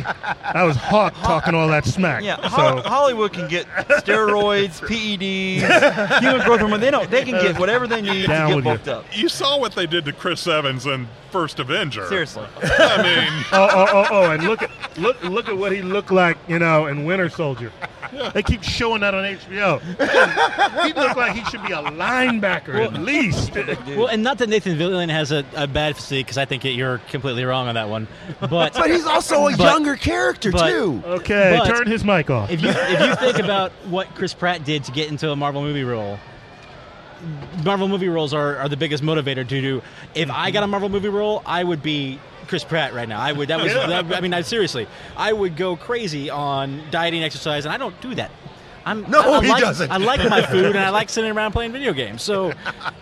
That 0.54 0.64
was 0.64 0.76
Hawk 0.76 1.14
talking 1.16 1.56
all 1.56 1.68
that 1.70 1.86
smack. 1.86 2.24
Yeah, 2.24 2.38
Ho- 2.42 2.82
So, 2.82 2.90
Hollywood 2.90 3.32
can 3.34 3.48
get 3.48 3.66
steroids, 3.68 4.80
PEDs, 4.82 6.20
human 6.20 6.46
growth 6.46 6.60
hormone. 6.60 6.80
They 6.80 6.92
don't. 6.92 7.10
They 7.10 7.24
can 7.24 7.42
get 7.42 7.58
whatever 7.60 7.88
they 7.88 8.02
need 8.02 8.28
Down 8.28 8.50
to 8.50 8.56
with 8.58 8.66
get 8.66 8.70
you. 8.72 8.78
bulked 8.78 8.88
up. 8.90 9.06
You 9.18 9.30
saw 9.30 9.58
what 9.60 9.74
they 9.76 9.86
did 9.86 10.06
to 10.06 10.14
Chris 10.14 10.46
Evans 10.48 10.86
in 10.86 11.08
First 11.34 11.60
Avenger. 11.60 12.06
Seriously. 12.08 12.46
I 12.62 13.02
mean, 13.02 13.46
oh, 13.52 13.68
oh, 13.72 13.86
oh, 13.92 14.06
oh, 14.12 14.32
and 14.32 14.44
look 14.44 14.62
at 14.62 14.70
look 15.00 15.22
look 15.24 15.50
at 15.50 15.58
what 15.58 15.72
he 15.72 15.82
looked 15.82 16.12
like, 16.12 16.38
you 16.48 16.60
know, 16.60 16.86
in 16.86 17.06
Winter 17.06 17.28
Soldier. 17.28 17.72
They 18.36 18.44
keep 18.44 18.62
showing 18.62 19.02
that 19.02 19.16
on 19.16 19.24
HBO. 19.24 19.82
he 20.86 20.94
looked 20.94 21.18
like 21.18 21.34
he 21.34 21.44
should 21.46 21.64
be 21.66 21.74
a 21.74 21.78
linebacker 21.82 22.76
at 22.86 22.94
least. 22.94 23.52
Well, 23.98 24.08
and 24.08 24.22
not 24.22 24.38
that 24.38 24.50
Nathan 24.50 24.78
Fillion 24.78 25.10
has 25.10 25.32
a, 25.32 25.44
a 25.56 25.66
bad 25.66 25.96
physique, 25.96 26.28
because 26.28 26.38
I 26.38 26.46
think 26.46 26.64
it, 26.66 26.72
you're 26.72 27.00
completely 27.10 27.44
wrong 27.44 27.68
on 27.68 27.74
that 27.76 27.90
one. 27.90 28.08
But 28.40 28.74
But 28.74 28.92
he's 28.92 29.06
also 29.06 29.48
a 29.48 29.58
But- 29.58 29.72
younger 29.72 29.96
character 29.96 30.52
but- 30.52 30.70
too. 30.70 31.02
Okay, 31.04 31.56
But- 31.58 31.68
turn 31.68 31.88
his 31.88 32.04
mic 32.06 32.30
off. 32.30 32.52
if 32.52 32.62
you 32.62 32.70
if 32.70 33.00
you 33.02 33.16
think 33.16 33.40
about 33.40 33.72
what 33.90 34.14
Chris 34.14 34.34
Pratt 34.36 34.64
did 34.64 34.84
to 34.84 34.92
get 34.92 35.10
into 35.10 35.32
a 35.32 35.36
Marvel 35.36 35.64
movie 35.64 35.84
role, 35.84 36.20
Marvel 37.64 37.88
movie 37.88 38.10
roles 38.10 38.34
are, 38.34 38.58
are 38.58 38.70
the 38.70 38.78
biggest 38.78 39.04
motivator 39.04 39.48
to 39.48 39.62
do. 39.62 39.82
If 40.16 40.30
I 40.30 40.52
got 40.52 40.64
a 40.64 40.68
Marvel 40.68 40.90
movie 40.90 41.10
role, 41.10 41.42
I 41.46 41.64
would 41.64 41.82
be 41.82 42.20
Chris 42.48 42.64
Pratt 42.64 42.94
right 42.94 43.08
now. 43.08 43.20
I 43.20 43.32
would. 43.32 43.48
That 43.50 43.62
was. 43.62 43.74
that, 43.74 44.14
I 44.14 44.22
mean, 44.22 44.34
I, 44.34 44.42
seriously, 44.42 44.88
I 45.16 45.34
would 45.34 45.56
go 45.56 45.76
crazy 45.76 46.30
on 46.30 46.82
dieting, 46.92 47.24
exercise, 47.24 47.66
and 47.66 47.74
I 47.74 47.78
don't 47.78 48.00
do 48.02 48.16
that. 48.16 48.32
I'm, 48.86 49.10
No, 49.10 49.22
I, 49.22 49.38
I 49.38 49.42
he 49.44 49.50
like, 49.50 49.62
doesn't. 49.62 49.92
I 49.92 49.98
like 49.98 50.30
my 50.30 50.46
food 50.46 50.66
and 50.76 50.80
I 50.80 50.90
like 50.90 51.08
sitting 51.18 51.32
around 51.32 51.54
playing 51.54 51.72
video 51.72 51.94
games. 51.94 52.22
So 52.22 52.52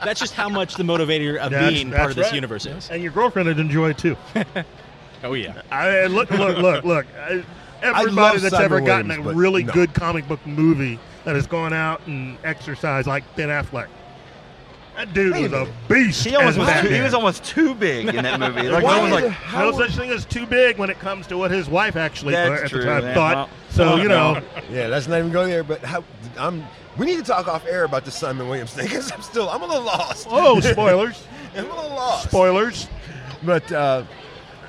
that's 0.03 0.19
just 0.19 0.33
how 0.35 0.47
much 0.47 0.75
the 0.75 0.83
motivator 0.83 1.37
of 1.37 1.49
That's- 1.51 1.71
being 1.71 1.89
that's 1.89 1.99
part 1.99 2.11
of 2.11 2.17
this 2.17 2.27
right. 2.27 2.35
universe 2.35 2.67
is. 2.67 2.89
and 2.91 3.01
your 3.01 3.11
girlfriend 3.11 3.47
would 3.47 3.59
enjoy 3.59 3.89
it 3.89 3.97
too. 3.97 4.15
Oh 5.23 5.33
yeah. 5.33 5.61
I, 5.71 6.07
look, 6.07 6.31
look, 6.31 6.57
look, 6.57 6.83
look. 6.83 7.05
I- 7.19 7.43
Everybody 7.83 8.11
love 8.11 8.41
that's 8.41 8.55
Cyber 8.55 8.61
ever 8.61 8.81
gotten 8.81 9.11
a 9.11 9.21
really 9.21 9.63
no. 9.63 9.73
good 9.73 9.93
comic 9.93 10.27
book 10.27 10.43
movie 10.45 10.99
that 11.25 11.35
has 11.35 11.47
gone 11.47 11.73
out 11.73 12.01
and 12.07 12.37
exercised 12.43 13.07
like 13.07 13.23
Ben 13.35 13.49
Affleck. 13.49 13.87
That 15.05 15.13
dude 15.15 15.33
Wait 15.33 15.49
was 15.51 15.67
a 15.67 15.71
beast. 15.89 16.23
He 16.25 16.35
almost 16.35 16.59
was 16.59 16.81
too, 16.81 16.87
he 16.89 17.01
was 17.01 17.13
almost 17.15 17.43
too 17.43 17.73
big 17.73 18.07
in 18.09 18.23
that 18.23 18.39
movie. 18.39 18.69
Like, 18.69 18.83
Why 18.83 18.95
no 18.97 19.01
one's 19.01 19.15
did- 19.15 19.23
like, 19.23 19.31
how- 19.33 19.71
no 19.71 19.77
such 19.77 19.95
thing 19.95 20.11
as 20.11 20.25
too 20.25 20.45
big 20.45 20.77
when 20.77 20.91
it 20.91 20.99
comes 20.99 21.25
to 21.27 21.37
what 21.37 21.49
his 21.49 21.67
wife 21.67 21.95
actually 21.95 22.33
That's 22.33 22.63
at 22.63 22.69
true, 22.69 22.81
the 22.81 22.85
time 22.85 23.03
man. 23.05 23.15
thought. 23.15 23.35
Well, 23.35 23.49
so 23.71 23.85
well, 23.87 23.99
you 23.99 24.07
know. 24.09 24.41
Yeah, 24.71 24.87
let's 24.87 25.07
not 25.07 25.17
even 25.19 25.31
go 25.31 25.45
there. 25.47 25.63
But 25.63 25.81
how? 25.81 26.03
I'm. 26.37 26.63
We 26.97 27.05
need 27.07 27.17
to 27.17 27.23
talk 27.23 27.47
off 27.47 27.65
air 27.65 27.83
about 27.85 28.05
the 28.05 28.11
Simon 28.11 28.47
Williams 28.47 28.73
thing 28.73 28.85
because 28.85 29.11
I'm 29.11 29.21
still. 29.23 29.49
I'm 29.49 29.63
a 29.63 29.65
little 29.65 29.83
lost. 29.85 30.27
oh 30.29 30.59
spoilers, 30.59 31.23
I'm 31.57 31.65
a 31.65 31.75
little 31.75 31.89
lost. 31.95 32.27
spoilers. 32.29 32.87
But 33.43 33.71
uh, 33.71 34.03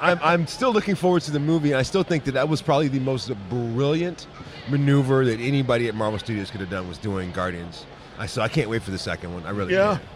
I'm, 0.00 0.18
I'm 0.22 0.46
still 0.46 0.72
looking 0.72 0.94
forward 0.94 1.22
to 1.22 1.30
the 1.30 1.40
movie. 1.40 1.72
And 1.72 1.78
I 1.78 1.82
still 1.82 2.04
think 2.04 2.24
that 2.24 2.32
that 2.32 2.48
was 2.48 2.62
probably 2.62 2.88
the 2.88 3.00
most 3.00 3.30
brilliant 3.50 4.26
maneuver 4.70 5.24
that 5.26 5.40
anybody 5.40 5.88
at 5.88 5.94
Marvel 5.94 6.18
Studios 6.18 6.50
could 6.50 6.60
have 6.60 6.70
done 6.70 6.88
was 6.88 6.96
doing 6.96 7.32
Guardians. 7.32 7.84
I 8.18 8.26
so 8.26 8.40
I 8.40 8.48
can't 8.48 8.70
wait 8.70 8.82
for 8.82 8.92
the 8.92 8.98
second 8.98 9.34
one. 9.34 9.44
I 9.44 9.50
really 9.50 9.74
Yeah, 9.74 9.96
can't. 9.96 10.08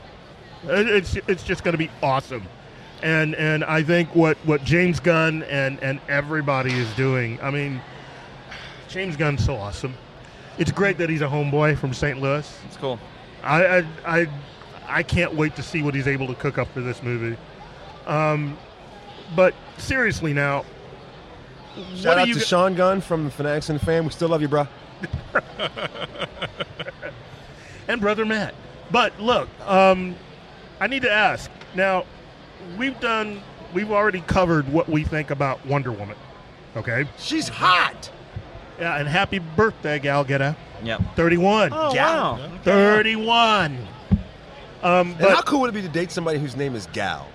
It- 0.64 0.88
it's 0.88 1.16
it's 1.28 1.42
just 1.42 1.62
going 1.64 1.72
to 1.72 1.78
be 1.78 1.90
awesome, 2.02 2.44
and 3.02 3.34
and 3.34 3.64
I 3.64 3.82
think 3.82 4.14
what 4.14 4.36
what 4.44 4.64
James 4.64 5.00
Gunn 5.00 5.42
and 5.44 5.78
and 5.82 6.00
everybody 6.08 6.72
is 6.72 6.90
doing. 6.94 7.38
I 7.42 7.50
mean, 7.50 7.80
James 8.88 9.16
Gunn's 9.16 9.44
so 9.44 9.56
awesome. 9.56 9.94
It's 10.58 10.72
great 10.72 10.98
that 10.98 11.10
he's 11.10 11.20
a 11.22 11.26
homeboy 11.28 11.76
from 11.78 11.92
St. 11.92 12.20
Louis. 12.20 12.58
it's 12.66 12.76
cool. 12.78 12.98
I 13.44 13.78
I 13.78 13.84
I, 14.06 14.26
I 14.88 15.02
can't 15.02 15.34
wait 15.34 15.54
to 15.56 15.62
see 15.62 15.82
what 15.82 15.94
he's 15.94 16.06
able 16.08 16.26
to 16.28 16.34
cook 16.34 16.58
up 16.58 16.68
for 16.72 16.80
this 16.80 17.02
movie. 17.02 17.36
Um, 18.06 18.56
but 19.34 19.54
seriously 19.78 20.32
now, 20.32 20.64
Shout 21.94 22.04
what 22.06 22.18
out 22.20 22.28
you 22.28 22.34
to 22.34 22.40
g- 22.40 22.46
Sean 22.46 22.74
Gunn 22.74 23.00
from 23.02 23.24
the 23.24 23.30
Fanatics 23.30 23.68
and 23.68 23.80
Fan. 23.80 24.04
We 24.04 24.10
still 24.10 24.28
love 24.28 24.40
you, 24.40 24.48
bro. 24.48 24.66
and 27.88 28.00
brother 28.00 28.24
Matt. 28.24 28.54
But 28.90 29.18
look, 29.20 29.48
um, 29.68 30.14
I 30.80 30.86
need 30.86 31.02
to 31.02 31.10
ask 31.12 31.50
now. 31.74 32.04
We've 32.78 32.98
done. 33.00 33.42
We've 33.74 33.90
already 33.92 34.20
covered 34.22 34.68
what 34.72 34.88
we 34.88 35.04
think 35.04 35.30
about 35.30 35.64
Wonder 35.66 35.92
Woman. 35.92 36.16
Okay. 36.76 37.06
She's 37.18 37.48
hot. 37.48 38.10
Yeah, 38.78 38.96
and 38.96 39.08
happy 39.08 39.38
birthday, 39.38 39.98
Gal 39.98 40.24
Gadot. 40.24 40.56
Yep. 40.82 41.00
Thirty-one. 41.16 41.70
Oh, 41.72 41.92
Gal. 41.94 42.34
wow. 42.36 42.50
Thirty-one. 42.62 43.78
Um, 44.82 45.12
And 45.18 45.28
how 45.28 45.42
cool 45.42 45.60
would 45.60 45.70
it 45.70 45.74
be 45.74 45.82
to 45.82 45.88
date 45.88 46.10
somebody 46.10 46.38
whose 46.38 46.56
name 46.56 46.74
is 46.74 46.86
Gal? 46.92 47.26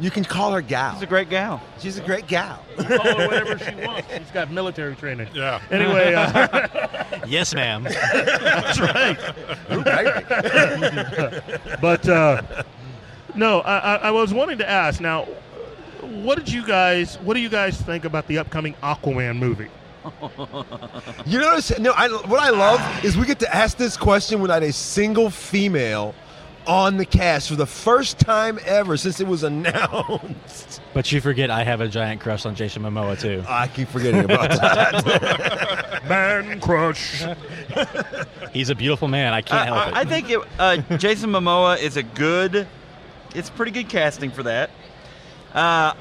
You 0.00 0.10
can 0.10 0.24
call 0.24 0.52
her 0.52 0.60
Gal. 0.60 0.94
She's 0.94 1.02
a 1.02 1.06
great 1.06 1.28
gal. 1.30 1.62
She's 1.78 1.98
a 1.98 2.02
great 2.02 2.26
gal. 2.26 2.60
call 2.76 2.86
her 2.86 3.26
whatever 3.28 3.58
she 3.58 3.74
wants. 3.86 4.08
She's 4.12 4.30
got 4.32 4.50
military 4.50 4.96
training. 4.96 5.28
Yeah. 5.32 5.60
Anyway, 5.70 6.14
uh, 6.14 6.66
Yes, 7.26 7.54
ma'am. 7.54 7.84
that's 8.12 8.80
right. 8.80 9.16
Ooh, 9.72 9.82
baby. 9.84 11.40
But 11.80 12.08
uh, 12.08 12.42
no, 13.34 13.60
I, 13.60 13.78
I, 13.78 13.94
I 13.96 14.10
was 14.10 14.34
wanting 14.34 14.58
to 14.58 14.68
ask 14.68 15.00
now. 15.00 15.26
What 16.02 16.38
did 16.38 16.50
you 16.50 16.66
guys? 16.66 17.16
What 17.20 17.34
do 17.34 17.40
you 17.40 17.48
guys 17.48 17.80
think 17.80 18.04
about 18.04 18.26
the 18.26 18.38
upcoming 18.38 18.74
Aquaman 18.82 19.38
movie? 19.38 19.68
You 21.24 21.38
notice? 21.38 21.78
No, 21.78 21.92
I, 21.96 22.08
what 22.08 22.40
I 22.40 22.50
love 22.50 23.04
is 23.04 23.16
we 23.16 23.24
get 23.24 23.38
to 23.38 23.54
ask 23.54 23.78
this 23.78 23.96
question 23.96 24.40
without 24.40 24.62
a 24.62 24.70
single 24.72 25.30
female 25.30 26.14
on 26.66 26.96
the 26.96 27.04
cast 27.04 27.48
for 27.48 27.56
the 27.56 27.66
first 27.66 28.18
time 28.18 28.58
ever 28.64 28.96
since 28.96 29.20
it 29.20 29.26
was 29.26 29.42
announced. 29.44 30.80
But 30.92 31.10
you 31.12 31.20
forget 31.20 31.50
I 31.50 31.64
have 31.64 31.80
a 31.80 31.88
giant 31.88 32.20
crush 32.20 32.46
on 32.46 32.54
Jason 32.54 32.82
Momoa 32.82 33.20
too. 33.20 33.44
I 33.48 33.68
keep 33.68 33.88
forgetting 33.88 34.24
about 34.24 34.50
that. 34.50 36.02
Man 36.08 36.60
Crush. 36.60 37.24
He's 38.52 38.70
a 38.70 38.74
beautiful 38.74 39.08
man. 39.08 39.32
I 39.32 39.42
can't 39.42 39.66
help 39.66 39.78
I, 39.78 39.88
it. 39.88 39.94
I 39.94 40.04
think 40.04 40.30
it, 40.30 40.40
uh, 40.58 40.76
Jason 40.98 41.30
Momoa 41.30 41.78
is 41.78 41.96
a 41.96 42.02
good. 42.02 42.66
It's 43.34 43.50
pretty 43.50 43.72
good 43.72 43.88
casting 43.88 44.30
for 44.30 44.42
that. 44.44 44.70
Uh, 45.52 45.94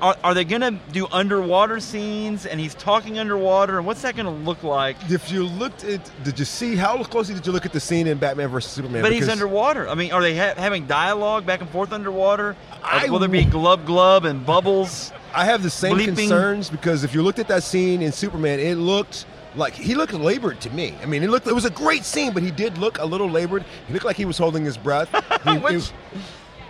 are, 0.00 0.16
are 0.22 0.34
they 0.34 0.44
going 0.44 0.60
to 0.60 0.72
do 0.92 1.06
underwater 1.10 1.80
scenes 1.80 2.44
and 2.46 2.60
he's 2.60 2.74
talking 2.74 3.18
underwater? 3.18 3.78
And 3.78 3.86
what's 3.86 4.02
that 4.02 4.14
going 4.16 4.26
to 4.26 4.32
look 4.32 4.62
like? 4.62 4.96
if 5.10 5.30
you 5.30 5.44
looked 5.44 5.84
at, 5.84 6.10
did 6.24 6.38
you 6.38 6.44
see 6.44 6.76
how 6.76 7.02
closely 7.04 7.34
did 7.34 7.46
you 7.46 7.52
look 7.52 7.64
at 7.66 7.72
the 7.72 7.80
scene 7.80 8.06
in 8.06 8.18
Batman 8.18 8.48
versus 8.48 8.72
Superman? 8.72 9.02
But 9.02 9.12
he's 9.12 9.28
underwater. 9.28 9.88
I 9.88 9.94
mean, 9.94 10.12
are 10.12 10.20
they 10.20 10.36
ha- 10.36 10.54
having 10.56 10.86
dialogue 10.86 11.46
back 11.46 11.60
and 11.60 11.70
forth 11.70 11.92
underwater? 11.92 12.56
I 12.82 13.08
will 13.08 13.18
there 13.18 13.28
be 13.28 13.44
glub 13.44 13.86
glub 13.86 14.24
and 14.24 14.44
bubbles? 14.44 15.12
I 15.34 15.44
have 15.44 15.62
the 15.62 15.70
same 15.70 15.96
bleeping. 15.96 16.16
concerns 16.16 16.70
because 16.70 17.04
if 17.04 17.14
you 17.14 17.22
looked 17.22 17.38
at 17.38 17.48
that 17.48 17.62
scene 17.62 18.02
in 18.02 18.12
Superman, 18.12 18.60
it 18.60 18.76
looked 18.76 19.26
like 19.54 19.72
he 19.74 19.94
looked 19.94 20.12
labored 20.12 20.60
to 20.62 20.70
me. 20.70 20.94
I 21.02 21.06
mean, 21.06 21.22
it 21.22 21.30
looked 21.30 21.46
it 21.46 21.54
was 21.54 21.64
a 21.64 21.70
great 21.70 22.04
scene, 22.04 22.32
but 22.32 22.42
he 22.42 22.50
did 22.50 22.76
look 22.78 22.98
a 22.98 23.04
little 23.04 23.28
labored. 23.30 23.64
He 23.86 23.92
looked 23.94 24.04
like 24.04 24.16
he 24.16 24.24
was 24.26 24.36
holding 24.38 24.64
his 24.64 24.76
breath. 24.76 25.08
He- 25.44 25.58
Which 25.58 25.90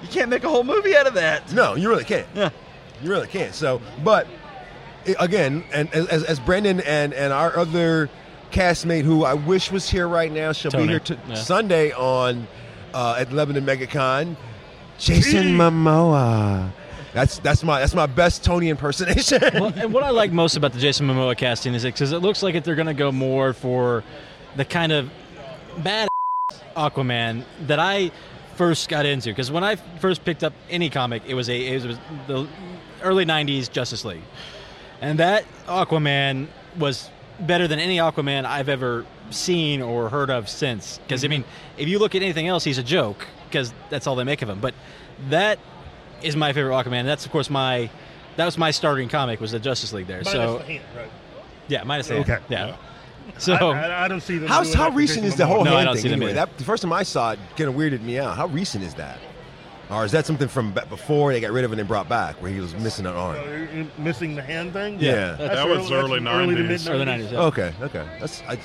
you 0.03 0.09
can't 0.09 0.29
make 0.31 0.45
a 0.45 0.49
whole 0.49 0.63
movie 0.65 0.95
out 0.97 1.07
of 1.07 1.15
that. 1.15 1.53
no, 1.53 1.75
you 1.75 1.89
really 1.89 2.05
can't. 2.05 2.27
Yeah. 2.35 2.51
You 3.03 3.11
really 3.11 3.29
can't. 3.29 3.55
So, 3.55 3.81
but 4.05 4.27
again, 5.19 5.65
and 5.73 5.93
as, 5.95 6.25
as 6.25 6.41
Brendan 6.41 6.81
and 6.81 7.13
and 7.13 7.33
our 7.33 7.57
other 7.57 8.09
castmate, 8.51 9.03
who 9.03 9.25
I 9.25 9.35
wish 9.35 9.71
was 9.71 9.89
here 9.89 10.09
right 10.09 10.31
now, 10.33 10.53
she'll 10.53 10.71
Tony. 10.71 10.85
be 10.87 10.91
here 10.91 11.01
t- 11.01 11.17
Yeah. 11.29 11.35
Sunday 11.35 11.93
on 11.93 12.47
uh, 12.95 13.17
at 13.19 13.33
Lebanon 13.33 13.65
MegaCon. 13.67 14.37
Jason 14.99 15.57
Momoa. 15.57 16.71
That's 17.13 17.39
that's 17.39 17.63
my 17.63 17.81
that's 17.81 17.95
my 17.95 18.07
best 18.07 18.45
Tony 18.45 18.69
impersonation. 18.69 19.41
well, 19.55 19.73
and 19.77 19.93
what 19.93 20.03
I 20.03 20.11
like 20.11 20.33
most 20.33 20.57
about 20.57 20.73
the 20.73 20.79
Jason 20.79 21.07
Momoa 21.07 21.37
casting 21.37 21.75
is 21.75 21.83
because 21.83 22.13
it 22.13 22.19
looks 22.19 22.43
like 22.43 22.55
it, 22.55 22.65
they're 22.65 22.75
going 22.75 22.87
to 22.87 22.95
go 22.95 23.11
more 23.13 23.53
for 23.53 24.05
the 24.57 24.65
kind 24.65 24.93
of 24.93 25.11
bad 25.79 26.09
Aquaman 26.77 27.45
that 27.67 27.79
I 27.79 28.11
first 28.57 28.89
got 28.89 29.07
into. 29.07 29.31
Because 29.31 29.51
when 29.51 29.65
I 29.65 29.77
first 29.77 30.25
picked 30.25 30.45
up 30.45 30.53
any 30.71 30.91
comic, 30.91 31.23
it 31.27 31.35
was 31.35 31.49
a 31.49 31.67
it 31.67 31.85
was 31.85 31.99
the 32.27 32.49
early 33.03 33.25
'90s 33.25 33.71
Justice 33.71 34.05
League, 34.05 34.23
and 35.01 35.19
that 35.19 35.45
Aquaman 35.67 36.49
was 36.79 37.11
better 37.41 37.69
than 37.69 37.79
any 37.79 37.99
Aquaman 37.99 38.45
I've 38.45 38.69
ever 38.69 39.05
seen 39.31 39.83
or 39.83 40.09
heard 40.09 40.31
of 40.31 40.49
since. 40.49 40.99
Because 40.99 41.23
I 41.23 41.27
mm-hmm. 41.27 41.33
mean, 41.33 41.45
if 41.77 41.89
you 41.89 41.99
look 41.99 42.15
at 42.15 42.23
anything 42.23 42.49
else, 42.49 42.65
he's 42.65 42.79
a 42.79 42.83
joke 42.83 43.27
because 43.49 43.73
that's 43.91 44.07
all 44.07 44.17
they 44.17 44.25
make 44.25 44.43
of 44.43 44.49
him. 44.49 44.61
But 44.61 44.75
that 45.29 45.59
is 46.23 46.37
my 46.37 46.53
favorite 46.53 46.73
Aquaman. 46.73 47.05
That's 47.05 47.27
of 47.27 47.33
course 47.33 47.51
my 47.51 47.91
that 48.37 48.45
was 48.45 48.59
my 48.59 48.71
starting 48.71 49.09
comic 49.09 49.41
was 49.41 49.53
the 49.53 49.59
Justice 49.59 49.93
League 49.93 50.07
there. 50.07 50.23
Minus 50.25 50.33
so 50.33 50.59
the 50.59 50.65
hand, 50.65 50.85
right? 50.97 51.11
yeah, 51.69 51.85
minus 51.85 52.09
the 52.09 52.19
Okay. 52.19 52.33
hand. 52.33 52.45
Yeah. 52.49 52.77
So 53.39 53.55
I, 53.55 53.59
I, 53.89 54.05
I 54.05 54.09
don't 54.09 54.23
see 54.23 54.39
them. 54.39 54.49
How's 54.49 54.73
how 54.73 54.91
recent 54.91 55.25
is 55.25 55.37
the 55.37 55.45
Momoa. 55.45 55.47
whole 55.47 55.65
No, 55.65 55.73
I 55.75 55.77
hand 55.79 55.87
don't 55.87 55.95
thing? 55.97 56.03
see 56.03 56.09
them 56.09 56.23
Anyway, 56.23 56.31
either. 56.33 56.47
that 56.47 56.59
the 56.59 56.65
first 56.65 56.83
time 56.83 56.93
I 56.93 57.03
saw 57.03 57.33
it, 57.33 57.39
kind 57.57 57.69
of 57.69 57.75
weirded 57.75 58.03
me 58.03 58.19
out. 58.19 58.37
How 58.37 58.47
recent 58.47 58.83
is 58.85 58.95
that? 58.95 59.19
Or 59.91 60.05
is 60.05 60.13
that 60.13 60.27
something 60.27 60.49
from 60.49 60.73
before 60.73 61.33
they 61.33 61.41
got 61.41 61.53
rid 61.53 61.65
of 61.65 61.73
it 61.73 61.79
and 61.79 61.87
brought 61.87 62.09
back, 62.09 62.41
where 62.43 62.51
he 62.51 62.61
was 62.61 62.75
missing 62.75 63.07
an 63.07 63.13
arm? 63.15 63.37
you're- 63.37 63.69
you're 63.75 63.87
missing 63.99 64.35
the 64.35 64.43
hand 64.43 64.73
thing. 64.73 64.99
Yeah. 64.99 65.37
That's 65.39 65.55
That 65.55 65.69
was 65.69 65.93
early, 65.93 66.19
early 66.27 66.61
that's 66.63 66.89
early 66.89 67.05
90s. 67.05 67.09
Early 67.09 67.25
90s. 67.25 67.33
Yeah. 67.33 67.41
Okay, 67.43 67.73
okay. 67.83 68.05
That's 68.19 68.43
I, 68.49 68.59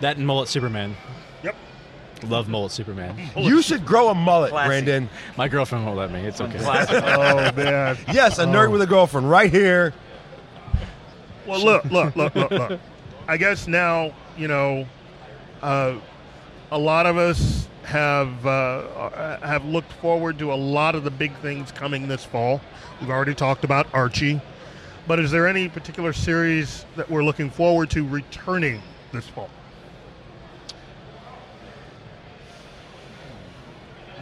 That 0.00 0.16
and 0.16 0.26
mullet 0.26 0.48
Superman. 0.48 0.96
Yep. 1.42 1.54
Love 2.28 2.48
mullet 2.48 2.72
Superman. 2.72 3.18
you 3.36 3.60
should 3.60 3.84
grow 3.84 4.08
a 4.08 4.14
mullet, 4.14 4.50
Classy. 4.50 4.68
Brandon. 4.68 5.08
My 5.36 5.46
girlfriend 5.48 5.84
won't 5.84 5.98
let 5.98 6.10
me. 6.10 6.20
It's 6.20 6.40
okay. 6.40 6.58
Oh 6.62 7.52
man. 7.54 7.98
Yes, 8.12 8.38
a 8.38 8.44
nerd 8.46 8.68
oh. 8.68 8.70
with 8.70 8.82
a 8.82 8.86
girlfriend 8.86 9.28
right 9.28 9.50
here. 9.50 9.92
Well, 11.46 11.62
look, 11.62 11.84
look, 11.86 12.16
look, 12.16 12.34
look, 12.34 12.50
look. 12.50 12.80
I 13.28 13.36
guess 13.36 13.66
now 13.68 14.14
you 14.36 14.48
know. 14.48 14.86
Uh, 15.62 15.98
a 16.70 16.78
lot 16.78 17.06
of 17.06 17.16
us 17.16 17.68
have 17.84 18.44
uh, 18.46 19.38
have 19.46 19.64
looked 19.64 19.92
forward 19.92 20.38
to 20.40 20.52
a 20.52 20.54
lot 20.54 20.94
of 20.94 21.04
the 21.04 21.10
big 21.10 21.34
things 21.36 21.70
coming 21.70 22.08
this 22.08 22.24
fall. 22.24 22.60
We've 23.00 23.10
already 23.10 23.34
talked 23.34 23.64
about 23.64 23.86
Archie, 23.94 24.40
but 25.06 25.18
is 25.18 25.30
there 25.30 25.46
any 25.46 25.68
particular 25.68 26.12
series 26.12 26.84
that 26.96 27.08
we're 27.08 27.22
looking 27.22 27.50
forward 27.50 27.90
to 27.90 28.06
returning 28.06 28.82
this 29.12 29.26
fall? 29.28 29.50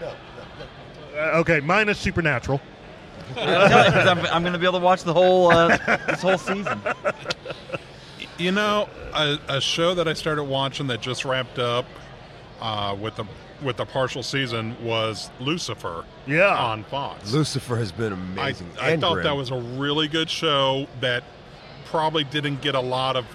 No, 0.00 0.12
Uh, 1.16 1.38
okay, 1.38 1.60
minus 1.60 1.98
Supernatural. 1.98 2.60
Because 3.28 4.06
I'm, 4.08 4.18
I'm 4.26 4.42
going 4.42 4.52
to 4.52 4.58
be 4.58 4.66
able 4.66 4.80
to 4.80 4.84
watch 4.84 5.04
the 5.04 5.14
whole 5.14 5.50
uh, 5.50 5.76
this 6.06 6.20
whole 6.20 6.38
season. 6.38 6.80
You 8.42 8.50
know, 8.50 8.88
a, 9.14 9.38
a 9.48 9.60
show 9.60 9.94
that 9.94 10.08
I 10.08 10.14
started 10.14 10.42
watching 10.42 10.88
that 10.88 11.00
just 11.00 11.24
wrapped 11.24 11.60
up 11.60 11.86
uh, 12.60 12.96
with 13.00 13.14
the 13.14 13.24
with 13.62 13.76
the 13.76 13.84
partial 13.84 14.24
season 14.24 14.74
was 14.82 15.30
Lucifer. 15.38 16.04
Yeah. 16.26 16.52
on 16.52 16.82
Fox. 16.82 17.32
Lucifer 17.32 17.76
has 17.76 17.92
been 17.92 18.12
amazing. 18.12 18.68
I 18.80 18.90
and 18.90 19.00
thought 19.00 19.14
grim. 19.14 19.24
that 19.26 19.36
was 19.36 19.52
a 19.52 19.60
really 19.60 20.08
good 20.08 20.28
show 20.28 20.88
that 21.00 21.22
probably 21.84 22.24
didn't 22.24 22.60
get 22.62 22.74
a 22.74 22.80
lot 22.80 23.14
of 23.14 23.26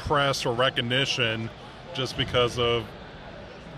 press 0.00 0.44
or 0.44 0.52
recognition 0.52 1.48
just 1.94 2.16
because 2.16 2.58
of 2.58 2.84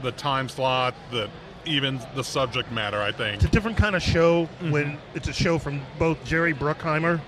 the 0.02 0.12
time 0.12 0.48
slot, 0.48 0.94
the 1.10 1.28
even 1.66 2.00
the 2.14 2.24
subject 2.24 2.72
matter. 2.72 3.02
I 3.02 3.12
think. 3.12 3.34
It's 3.36 3.44
a 3.44 3.48
different 3.48 3.76
kind 3.76 3.94
of 3.94 4.02
show 4.02 4.46
when 4.70 4.96
it's 5.14 5.28
a 5.28 5.32
show 5.34 5.58
from 5.58 5.82
both 5.98 6.24
Jerry 6.24 6.54
Bruckheimer 6.54 7.20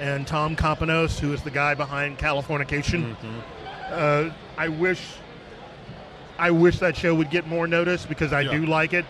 and 0.00 0.26
Tom 0.26 0.56
Kapinos, 0.56 1.18
who 1.18 1.32
is 1.32 1.42
the 1.42 1.50
guy 1.50 1.74
behind 1.74 2.18
Californication. 2.18 3.14
Uh, 3.90 4.30
I 4.56 4.68
wish, 4.68 5.00
I 6.38 6.50
wish 6.50 6.78
that 6.78 6.96
show 6.96 7.14
would 7.14 7.30
get 7.30 7.46
more 7.46 7.66
notice 7.66 8.06
because 8.06 8.32
I 8.32 8.40
Yeah. 8.42 8.52
do 8.52 8.66
like 8.66 8.92
it. 8.94 9.04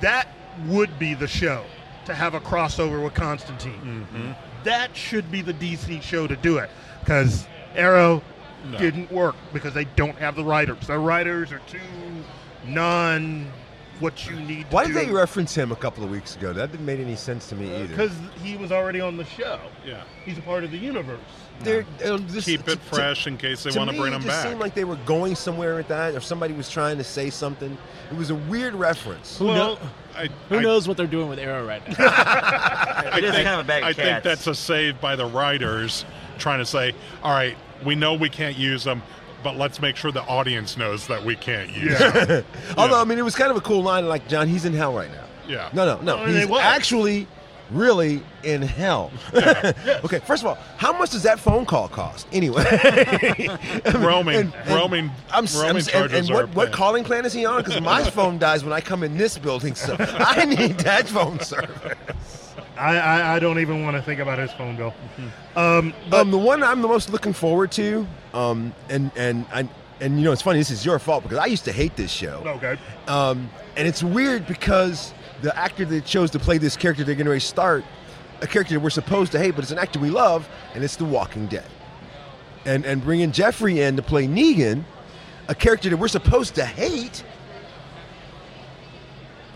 That 0.00 0.28
would 0.66 0.98
be 0.98 1.14
the 1.14 1.26
show 1.28 1.64
to 2.04 2.14
have 2.14 2.34
a 2.34 2.40
crossover 2.40 3.02
with 3.02 3.14
Constantine. 3.14 4.06
That 4.64 4.96
should 4.96 5.30
be 5.30 5.42
the 5.42 5.52
DC 5.52 6.00
show 6.02 6.26
to 6.26 6.36
do 6.36 6.58
it 6.58 6.70
because 7.00 7.46
Arrow 7.76 8.22
No. 8.70 8.78
didn't 8.78 9.10
work 9.12 9.36
because 9.52 9.72
they 9.74 9.84
don't 9.96 10.18
have 10.18 10.34
the 10.36 10.44
writers. 10.44 10.86
The 10.86 10.98
writers 10.98 11.52
are 11.52 11.60
too 11.68 11.78
non 12.66 13.46
what 14.00 14.26
you 14.28 14.36
need. 14.40 14.68
To 14.70 14.74
Why 14.76 14.86
do. 14.86 14.92
did 14.92 15.08
they 15.08 15.12
reference 15.12 15.54
him 15.54 15.72
a 15.72 15.76
couple 15.76 16.04
of 16.04 16.10
weeks 16.10 16.36
ago? 16.36 16.52
That 16.52 16.70
didn't 16.70 16.86
make 16.86 17.00
any 17.00 17.16
sense 17.16 17.48
to 17.48 17.54
me 17.54 17.74
either. 17.74 17.88
Because 17.88 18.12
he 18.42 18.56
was 18.56 18.70
already 18.72 19.00
on 19.00 19.16
the 19.16 19.24
show. 19.24 19.58
Yeah. 19.86 20.02
He's 20.24 20.38
a 20.38 20.42
part 20.42 20.64
of 20.64 20.70
the 20.70 20.78
universe. 20.78 21.18
They're, 21.60 21.84
uh, 22.04 22.18
this- 22.28 22.44
Keep 22.44 22.66
to- 22.66 22.72
it 22.72 22.78
fresh 22.80 23.26
in 23.26 23.36
case 23.36 23.64
they 23.64 23.76
want 23.76 23.88
to 23.90 23.92
me, 23.92 23.98
bring 23.98 24.12
it 24.12 24.16
them 24.16 24.22
just 24.22 24.36
back. 24.42 24.46
seemed 24.48 24.60
like 24.60 24.74
they 24.74 24.84
were 24.84 24.96
going 25.06 25.34
somewhere 25.34 25.74
with 25.74 25.88
that, 25.88 26.14
or 26.14 26.20
somebody 26.20 26.54
was 26.54 26.70
trying 26.70 26.98
to 26.98 27.04
say 27.04 27.30
something. 27.30 27.76
It 28.12 28.16
was 28.16 28.30
a 28.30 28.36
weird 28.36 28.74
reference. 28.74 29.36
Who, 29.38 29.46
Well, 29.46 29.56
know, 29.56 29.78
I, 30.16 30.28
who 30.48 30.58
I- 30.58 30.62
knows 30.62 30.86
what 30.86 30.96
they're 30.96 31.06
doing 31.08 31.28
with 31.28 31.40
Arrow 31.40 31.66
right 31.66 31.86
now? 31.88 31.94
I 31.98 33.14
It 33.18 33.24
is 33.24 33.32
think, 33.34 33.44
kind 33.44 33.60
of 33.60 33.66
a 33.66 33.68
bag 33.68 33.82
of 33.82 33.88
I 33.88 33.92
think 33.92 34.22
that's 34.22 34.46
a 34.46 34.54
save 34.54 35.00
by 35.00 35.16
the 35.16 35.26
writers 35.26 36.04
trying 36.38 36.60
to 36.60 36.66
say, 36.66 36.94
all 37.24 37.32
right, 37.32 37.56
we 37.84 37.96
know 37.96 38.14
we 38.14 38.28
can't 38.28 38.56
use 38.56 38.84
them, 38.84 39.02
but 39.42 39.56
let's 39.56 39.80
make 39.80 39.96
sure 39.96 40.10
the 40.12 40.22
audience 40.24 40.76
knows 40.76 41.06
that 41.08 41.24
we 41.24 41.36
can't 41.36 41.70
use 41.70 41.98
them. 41.98 42.44
Although, 42.76 42.94
Yeah. 42.96 43.00
I 43.00 43.04
mean, 43.04 43.18
it 43.18 43.22
was 43.24 43.34
kind 43.34 43.50
of 43.50 43.56
a 43.56 43.60
cool 43.60 43.82
line, 43.82 44.06
like 44.08 44.28
John, 44.28 44.48
he's 44.48 44.64
in 44.64 44.72
hell 44.72 44.92
right 44.94 45.10
now. 45.10 45.24
Yeah. 45.46 45.70
No, 45.72 45.84
no, 45.86 46.00
no. 46.02 46.22
Oh, 46.22 46.26
he's 46.26 46.50
actually 46.50 47.26
really 47.70 48.22
in 48.44 48.62
hell. 48.62 49.10
okay, 49.34 50.18
first 50.20 50.42
of 50.42 50.46
all, 50.46 50.58
how 50.78 50.96
much 50.98 51.10
does 51.10 51.22
that 51.24 51.38
phone 51.38 51.66
call 51.66 51.88
cost? 51.88 52.26
Anyway, 52.32 52.64
roaming, 53.94 54.36
And- 54.36 54.54
and 54.54 54.68
roaming, 54.68 55.10
I'm, 55.30 55.44
s- 55.44 55.54
I'm 55.56 55.62
roaming 55.66 55.76
s- 55.78 55.86
and, 55.88 55.92
charges 55.92 56.18
and 56.18 56.30
are 56.30 56.34
what, 56.34 56.44
a 56.44 56.56
what 56.56 56.72
calling 56.72 57.04
plan 57.04 57.24
is 57.26 57.32
he 57.32 57.44
on? 57.46 57.62
Because 57.62 57.80
my 57.80 58.02
phone 58.04 58.38
dies 58.38 58.64
when 58.64 58.72
I 58.72 58.80
come 58.80 59.02
in 59.02 59.16
this 59.18 59.36
building, 59.38 59.74
so 59.74 59.96
I 59.98 60.44
need 60.44 60.78
that 60.78 61.08
phone 61.08 61.40
service. 61.40 62.37
I, 62.78 62.96
I, 62.96 63.34
I 63.36 63.38
don't 63.38 63.58
even 63.58 63.82
want 63.82 63.96
to 63.96 64.02
think 64.02 64.20
about 64.20 64.38
his 64.38 64.52
phone 64.52 64.76
bill. 64.76 64.94
Um, 65.56 65.92
but 66.08 66.20
Um, 66.20 66.30
the 66.30 66.38
one 66.38 66.62
I'm 66.62 66.80
the 66.82 66.88
most 66.88 67.10
looking 67.10 67.32
forward 67.32 67.72
to, 67.72 68.06
um, 68.34 68.72
and 68.88 69.10
and 69.16 69.44
and 69.52 69.68
and 70.00 70.18
you 70.18 70.24
know, 70.24 70.32
it's 70.32 70.42
funny. 70.42 70.58
This 70.60 70.70
is 70.70 70.84
your 70.84 70.98
fault 70.98 71.24
because 71.24 71.38
I 71.38 71.46
used 71.46 71.64
to 71.64 71.72
hate 71.72 71.96
this 71.96 72.10
show. 72.10 72.42
okay, 72.46 72.78
Um, 73.08 73.50
and 73.76 73.88
it's 73.88 74.02
weird 74.02 74.46
because 74.46 75.12
the 75.42 75.56
actor 75.56 75.84
that 75.86 76.04
chose 76.04 76.30
to 76.32 76.38
play 76.38 76.58
this 76.58 76.76
character 76.76 77.02
they're 77.04 77.14
going 77.16 77.26
to 77.26 77.40
start, 77.40 77.84
a 78.40 78.46
character 78.46 78.74
that 78.74 78.80
we're 78.80 78.90
supposed 78.90 79.32
to 79.32 79.38
hate, 79.38 79.52
but 79.56 79.64
it's 79.64 79.72
an 79.72 79.78
actor 79.78 79.98
we 79.98 80.10
love, 80.10 80.48
and 80.74 80.84
it's 80.84 80.96
The 80.96 81.04
Walking 81.04 81.46
Dead. 81.46 81.66
And 82.64 82.84
and 82.86 83.02
bringing 83.02 83.32
Jeffrey 83.32 83.80
in 83.80 83.96
to 83.96 84.02
play 84.02 84.26
Negan, 84.28 84.84
a 85.48 85.54
character 85.54 85.88
that 85.90 85.96
we're 85.96 86.08
supposed 86.08 86.54
to 86.56 86.64
hate. 86.64 87.24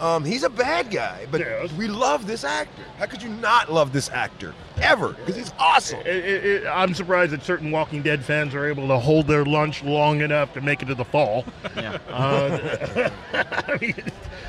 Um, 0.03 0.25
he's 0.25 0.43
a 0.43 0.51
bad 0.51 0.91
guy, 0.91 1.27
but 1.31 1.41
Yes. 1.41 1.71
we 1.75 1.87
love 1.87 2.27
this 2.27 2.43
actor. 2.43 2.83
How 2.99 3.07
could 3.07 3.23
you 3.23 3.29
not 3.29 3.73
love 3.73 3.93
this 3.93 4.11
actor 4.11 4.53
ever? 4.81 5.11
Because 5.11 5.37
he's 5.37 5.53
awesome. 5.61 6.01
It- 6.01 6.07
it- 6.25 6.45
it- 6.45 6.67
I'm 6.67 6.93
surprised 6.93 7.31
that 7.33 7.45
certain 7.45 7.71
Walking 7.71 8.03
Dead 8.03 8.25
fans 8.25 8.53
are 8.53 8.67
able 8.67 8.89
to 8.89 8.99
hold 8.99 9.29
their 9.29 9.45
lunch 9.45 9.85
long 9.85 10.21
enough 10.21 10.53
to 10.55 10.61
make 10.61 10.83
it 10.83 10.87
to 10.87 10.97
the 10.97 11.05
fall. 11.05 11.45
Yeah. 11.77 11.99
Uh, 12.13 13.11
I 13.33 13.79
mean, 13.81 13.95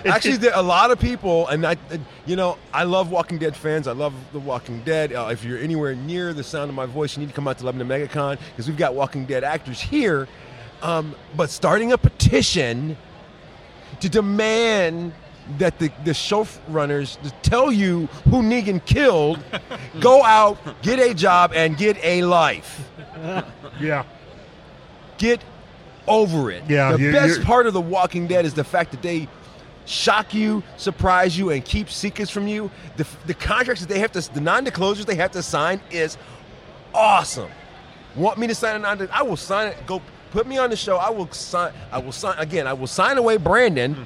Actually, 0.05 0.37
there 0.37 0.53
are 0.53 0.59
a 0.59 0.63
lot 0.65 0.89
of 0.91 0.99
people, 0.99 1.47
and 1.47 1.65
I, 1.65 1.73
uh, 1.73 1.97
you 2.25 2.35
know, 2.35 2.57
I 2.73 2.83
love 2.83 3.09
Walking 3.11 3.37
Dead 3.37 3.55
fans. 3.55 3.87
I 3.87 3.91
love 3.93 4.13
The 4.33 4.39
Walking 4.39 4.81
Dead. 4.81 5.13
Uh, 5.13 5.29
if 5.31 5.45
you're 5.45 5.59
anywhere 5.59 5.93
near 5.95 6.33
the 6.33 6.43
sound 6.43 6.69
of 6.69 6.75
my 6.75 6.85
voice, 6.87 7.15
you 7.15 7.21
need 7.21 7.29
to 7.29 7.35
come 7.35 7.47
out 7.47 7.59
to 7.59 7.65
Lebanon 7.65 7.87
MegaCon 7.87 8.37
because 8.51 8.67
we've 8.67 8.75
got 8.77 8.95
Walking 8.95 9.25
Dead 9.25 9.43
actors 9.43 9.79
here. 9.79 10.27
Um, 10.81 11.15
but 11.37 11.49
starting 11.51 11.91
a 11.93 11.97
petition 11.97 12.97
to 14.01 14.09
demand 14.09 15.13
that 15.57 15.77
the, 15.79 15.91
the 16.05 16.11
showrunners 16.11 17.21
to 17.21 17.29
tell 17.49 17.71
you 17.71 18.05
who 18.29 18.41
Negan 18.41 18.83
killed, 18.85 19.43
go 19.99 20.23
out, 20.23 20.57
get 20.81 20.99
a 20.99 21.13
job, 21.13 21.51
and 21.53 21.77
get 21.77 21.97
a 22.03 22.23
life. 22.23 22.89
yeah, 23.79 24.03
Get 25.17 25.41
over 26.07 26.51
it. 26.51 26.63
Yeah, 26.67 26.93
The 26.93 26.99
you- 26.99 27.11
best 27.11 27.33
you're- 27.35 27.45
part 27.45 27.67
of 27.67 27.73
The 27.73 27.81
Walking 27.81 28.27
Dead 28.27 28.45
is 28.45 28.53
the 28.53 28.63
fact 28.63 28.91
that 28.91 29.01
they 29.01 29.27
shock 29.85 30.33
you, 30.33 30.63
surprise 30.77 31.37
you, 31.37 31.49
and 31.51 31.63
keep 31.63 31.89
secrets 31.89 32.31
from 32.31 32.47
you. 32.47 32.71
The, 32.97 33.05
the 33.25 33.33
contracts 33.33 33.81
that 33.81 33.89
they 33.89 33.99
have 33.99 34.11
to, 34.13 34.33
the 34.33 34.41
non-disclosures 34.41 35.05
they 35.05 35.15
have 35.15 35.31
to 35.31 35.43
sign 35.43 35.81
is 35.91 36.17
awesome. 36.93 37.49
Want 38.15 38.37
me 38.37 38.47
to 38.47 38.55
sign 38.55 38.75
a 38.75 38.79
non? 38.79 39.09
I 39.11 39.23
will 39.23 39.35
sign 39.37 39.67
it. 39.69 39.77
Go 39.87 40.01
put 40.31 40.45
me 40.47 40.57
on 40.57 40.69
the 40.69 40.75
show. 40.75 40.97
I 40.97 41.09
will 41.09 41.29
sign. 41.31 41.73
I 41.91 41.97
will 41.97 42.11
sign 42.11 42.35
again. 42.37 42.67
I 42.67 42.73
will 42.73 42.87
sign 42.87 43.17
away 43.17 43.37
Brandon. 43.37 44.05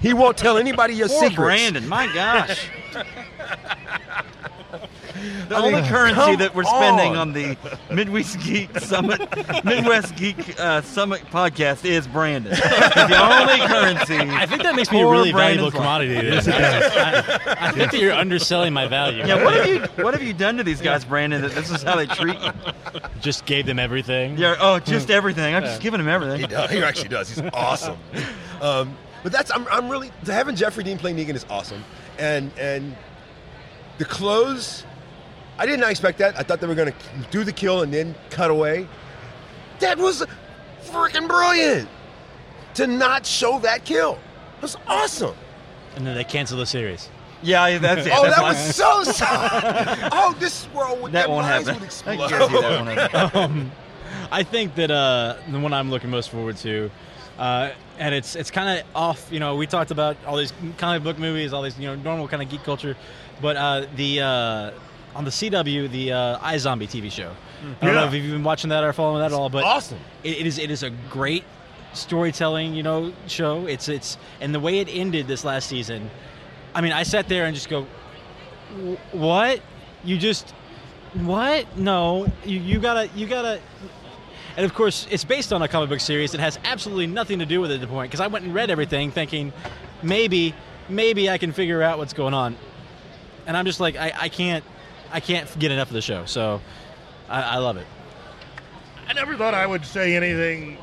He 0.00 0.12
won't 0.14 0.36
tell 0.36 0.56
anybody 0.58 0.94
your 0.94 1.08
Poor 1.08 1.18
secrets. 1.20 1.36
Brandon, 1.36 1.88
my 1.88 2.12
gosh. 2.14 2.68
The 5.48 5.56
I 5.56 5.62
mean, 5.62 5.74
only 5.76 5.88
currency 5.88 6.36
that 6.36 6.54
we're 6.54 6.64
spending 6.64 7.12
on. 7.12 7.28
on 7.28 7.32
the 7.32 7.56
Midwest 7.90 8.40
Geek 8.40 8.78
Summit, 8.80 9.20
Midwest 9.64 10.16
Geek 10.16 10.58
uh, 10.60 10.82
Summit 10.82 11.22
podcast 11.30 11.84
is 11.86 12.06
Brandon. 12.06 12.50
the 12.54 13.18
only 13.20 13.66
currency. 13.66 14.18
I 14.18 14.44
think 14.44 14.62
that 14.64 14.74
makes 14.74 14.90
me 14.90 15.00
a 15.00 15.04
for 15.04 15.12
really 15.12 15.32
valuable 15.32 15.70
Brandon's 15.70 16.44
life. 16.44 16.44
commodity. 16.44 16.52
I, 16.60 17.60
I- 17.62 17.68
I 17.68 17.72
think 17.72 17.92
that 17.92 18.00
you're 18.00 18.12
underselling 18.12 18.72
my 18.74 18.86
value. 18.86 19.24
Yeah, 19.24 19.42
what 19.42 19.54
have 19.54 19.66
you 19.66 19.80
what 20.04 20.12
have 20.14 20.22
you 20.22 20.34
done 20.34 20.56
to 20.58 20.62
these 20.64 20.80
guys, 20.82 21.04
Brandon? 21.04 21.40
That 21.42 21.52
this 21.52 21.70
is 21.70 21.82
how 21.82 21.96
they 21.96 22.06
treat 22.06 22.38
you? 22.40 22.50
Just 23.20 23.46
gave 23.46 23.64
them 23.66 23.78
everything. 23.78 24.36
Yeah. 24.36 24.56
Oh, 24.58 24.78
just 24.80 25.10
everything. 25.10 25.54
I'm 25.54 25.62
just 25.62 25.80
giving 25.80 25.98
them 25.98 26.08
everything. 26.08 26.40
He 26.40 26.46
does. 26.46 26.70
He 26.70 26.82
actually 26.82 27.08
does. 27.08 27.28
He's 27.30 27.40
awesome. 27.52 27.96
Um, 28.60 28.96
but 29.24 29.32
that's 29.32 29.50
I'm, 29.50 29.66
I'm 29.68 29.88
really 29.88 30.12
having 30.24 30.54
Jeffrey 30.54 30.84
Dean 30.84 30.96
play 30.98 31.12
Negan 31.12 31.34
is 31.34 31.44
awesome, 31.50 31.82
and 32.18 32.52
and 32.56 32.94
the 33.98 34.04
close. 34.04 34.84
I 35.58 35.66
did 35.66 35.78
not 35.80 35.90
expect 35.90 36.18
that. 36.18 36.36
I 36.38 36.42
thought 36.42 36.60
they 36.60 36.66
were 36.66 36.74
going 36.74 36.92
to 36.92 36.94
do 37.30 37.42
the 37.44 37.52
kill 37.52 37.82
and 37.82 37.92
then 37.94 38.14
cut 38.30 38.50
away. 38.50 38.88
That 39.80 39.98
was 39.98 40.24
freaking 40.84 41.26
brilliant. 41.28 41.88
To 42.74 42.86
not 42.88 43.24
show 43.24 43.60
that 43.60 43.84
kill 43.84 44.14
it 44.56 44.62
was 44.62 44.76
awesome. 44.88 45.34
And 45.94 46.04
then 46.04 46.16
they 46.16 46.24
cancel 46.24 46.58
the 46.58 46.66
series. 46.66 47.08
Yeah, 47.40 47.78
that's 47.78 48.04
it. 48.06 48.12
oh, 48.12 48.24
That's 48.24 48.34
that 48.36 48.42
my- 48.42 48.48
was 48.48 48.74
so 48.74 49.02
sad. 49.04 50.08
oh, 50.12 50.34
this 50.40 50.66
world 50.74 51.00
would 51.02 51.12
That 51.12 51.26
their 51.26 51.28
won't 51.36 51.46
happen. 51.46 51.74
would 51.74 51.82
I 51.82 51.84
explode. 51.84 52.28
guarantee 52.30 52.60
that 52.60 52.84
won't 52.86 52.98
happen. 53.12 53.40
um, 53.40 53.72
I 54.32 54.42
think 54.42 54.74
that 54.74 54.90
uh, 54.90 55.36
the 55.52 55.60
one 55.60 55.72
I'm 55.72 55.88
looking 55.90 56.10
most 56.10 56.30
forward 56.30 56.56
to, 56.58 56.90
uh, 57.38 57.70
and 57.98 58.14
it's 58.14 58.36
it's 58.36 58.50
kind 58.50 58.78
of 58.78 58.86
off. 58.94 59.28
You 59.30 59.40
know, 59.40 59.56
we 59.56 59.66
talked 59.66 59.90
about 59.90 60.16
all 60.26 60.36
these 60.36 60.52
comic 60.78 61.02
book 61.02 61.18
movies, 61.18 61.52
all 61.52 61.62
these 61.62 61.78
you 61.78 61.86
know 61.86 61.94
normal 61.94 62.28
kind 62.28 62.42
of 62.42 62.48
geek 62.48 62.62
culture, 62.62 62.96
but 63.40 63.56
uh, 63.56 63.86
the 63.96 64.20
uh, 64.20 64.70
on 65.14 65.24
the 65.24 65.30
CW, 65.30 65.90
the 65.90 66.12
uh, 66.12 66.38
iZombie 66.38 66.88
TV 66.88 67.10
show. 67.10 67.32
I 67.80 67.86
don't 67.86 67.94
know 67.94 68.06
if 68.06 68.12
you've 68.12 68.30
been 68.30 68.44
watching 68.44 68.70
that 68.70 68.84
or 68.84 68.92
following 68.92 69.20
that 69.20 69.32
at 69.32 69.32
all, 69.32 69.48
but 69.48 69.64
awesome. 69.64 69.98
it, 70.22 70.38
it 70.38 70.46
is 70.46 70.58
it 70.58 70.70
is 70.70 70.82
a 70.82 70.90
great 71.08 71.44
storytelling 71.92 72.74
you 72.74 72.82
know 72.82 73.12
show. 73.26 73.66
It's 73.66 73.88
it's 73.88 74.18
and 74.40 74.54
the 74.54 74.60
way 74.60 74.80
it 74.80 74.88
ended 74.88 75.26
this 75.26 75.44
last 75.44 75.68
season. 75.68 76.10
I 76.74 76.80
mean, 76.80 76.92
I 76.92 77.04
sat 77.04 77.28
there 77.28 77.46
and 77.46 77.54
just 77.54 77.68
go, 77.68 77.86
what? 79.12 79.60
You 80.02 80.18
just 80.18 80.50
what? 81.14 81.76
No, 81.76 82.26
you, 82.44 82.58
you 82.58 82.78
gotta 82.78 83.08
you 83.14 83.26
gotta. 83.26 83.60
And 84.56 84.64
of 84.64 84.74
course, 84.74 85.06
it's 85.10 85.24
based 85.24 85.52
on 85.52 85.62
a 85.62 85.68
comic 85.68 85.88
book 85.88 86.00
series 86.00 86.32
that 86.32 86.40
has 86.40 86.58
absolutely 86.64 87.08
nothing 87.08 87.40
to 87.40 87.46
do 87.46 87.60
with 87.60 87.70
it 87.70 87.74
at 87.74 87.80
the 87.80 87.86
point. 87.86 88.10
Because 88.10 88.20
I 88.20 88.28
went 88.28 88.44
and 88.44 88.54
read 88.54 88.70
everything, 88.70 89.10
thinking 89.10 89.52
maybe 90.02 90.54
maybe 90.88 91.30
I 91.30 91.38
can 91.38 91.52
figure 91.52 91.82
out 91.82 91.98
what's 91.98 92.12
going 92.12 92.34
on. 92.34 92.56
And 93.46 93.56
I'm 93.56 93.64
just 93.64 93.80
like, 93.80 93.96
I, 93.96 94.12
I 94.14 94.28
can't 94.28 94.64
I 95.12 95.20
can't 95.20 95.58
get 95.58 95.72
enough 95.72 95.88
of 95.88 95.94
the 95.94 96.02
show. 96.02 96.24
So 96.26 96.60
I, 97.28 97.42
I 97.42 97.56
love 97.58 97.76
it. 97.76 97.86
I 99.08 99.12
never 99.12 99.36
thought 99.36 99.54
I 99.54 99.66
would 99.66 99.84
say 99.84 100.16
anything 100.16 100.78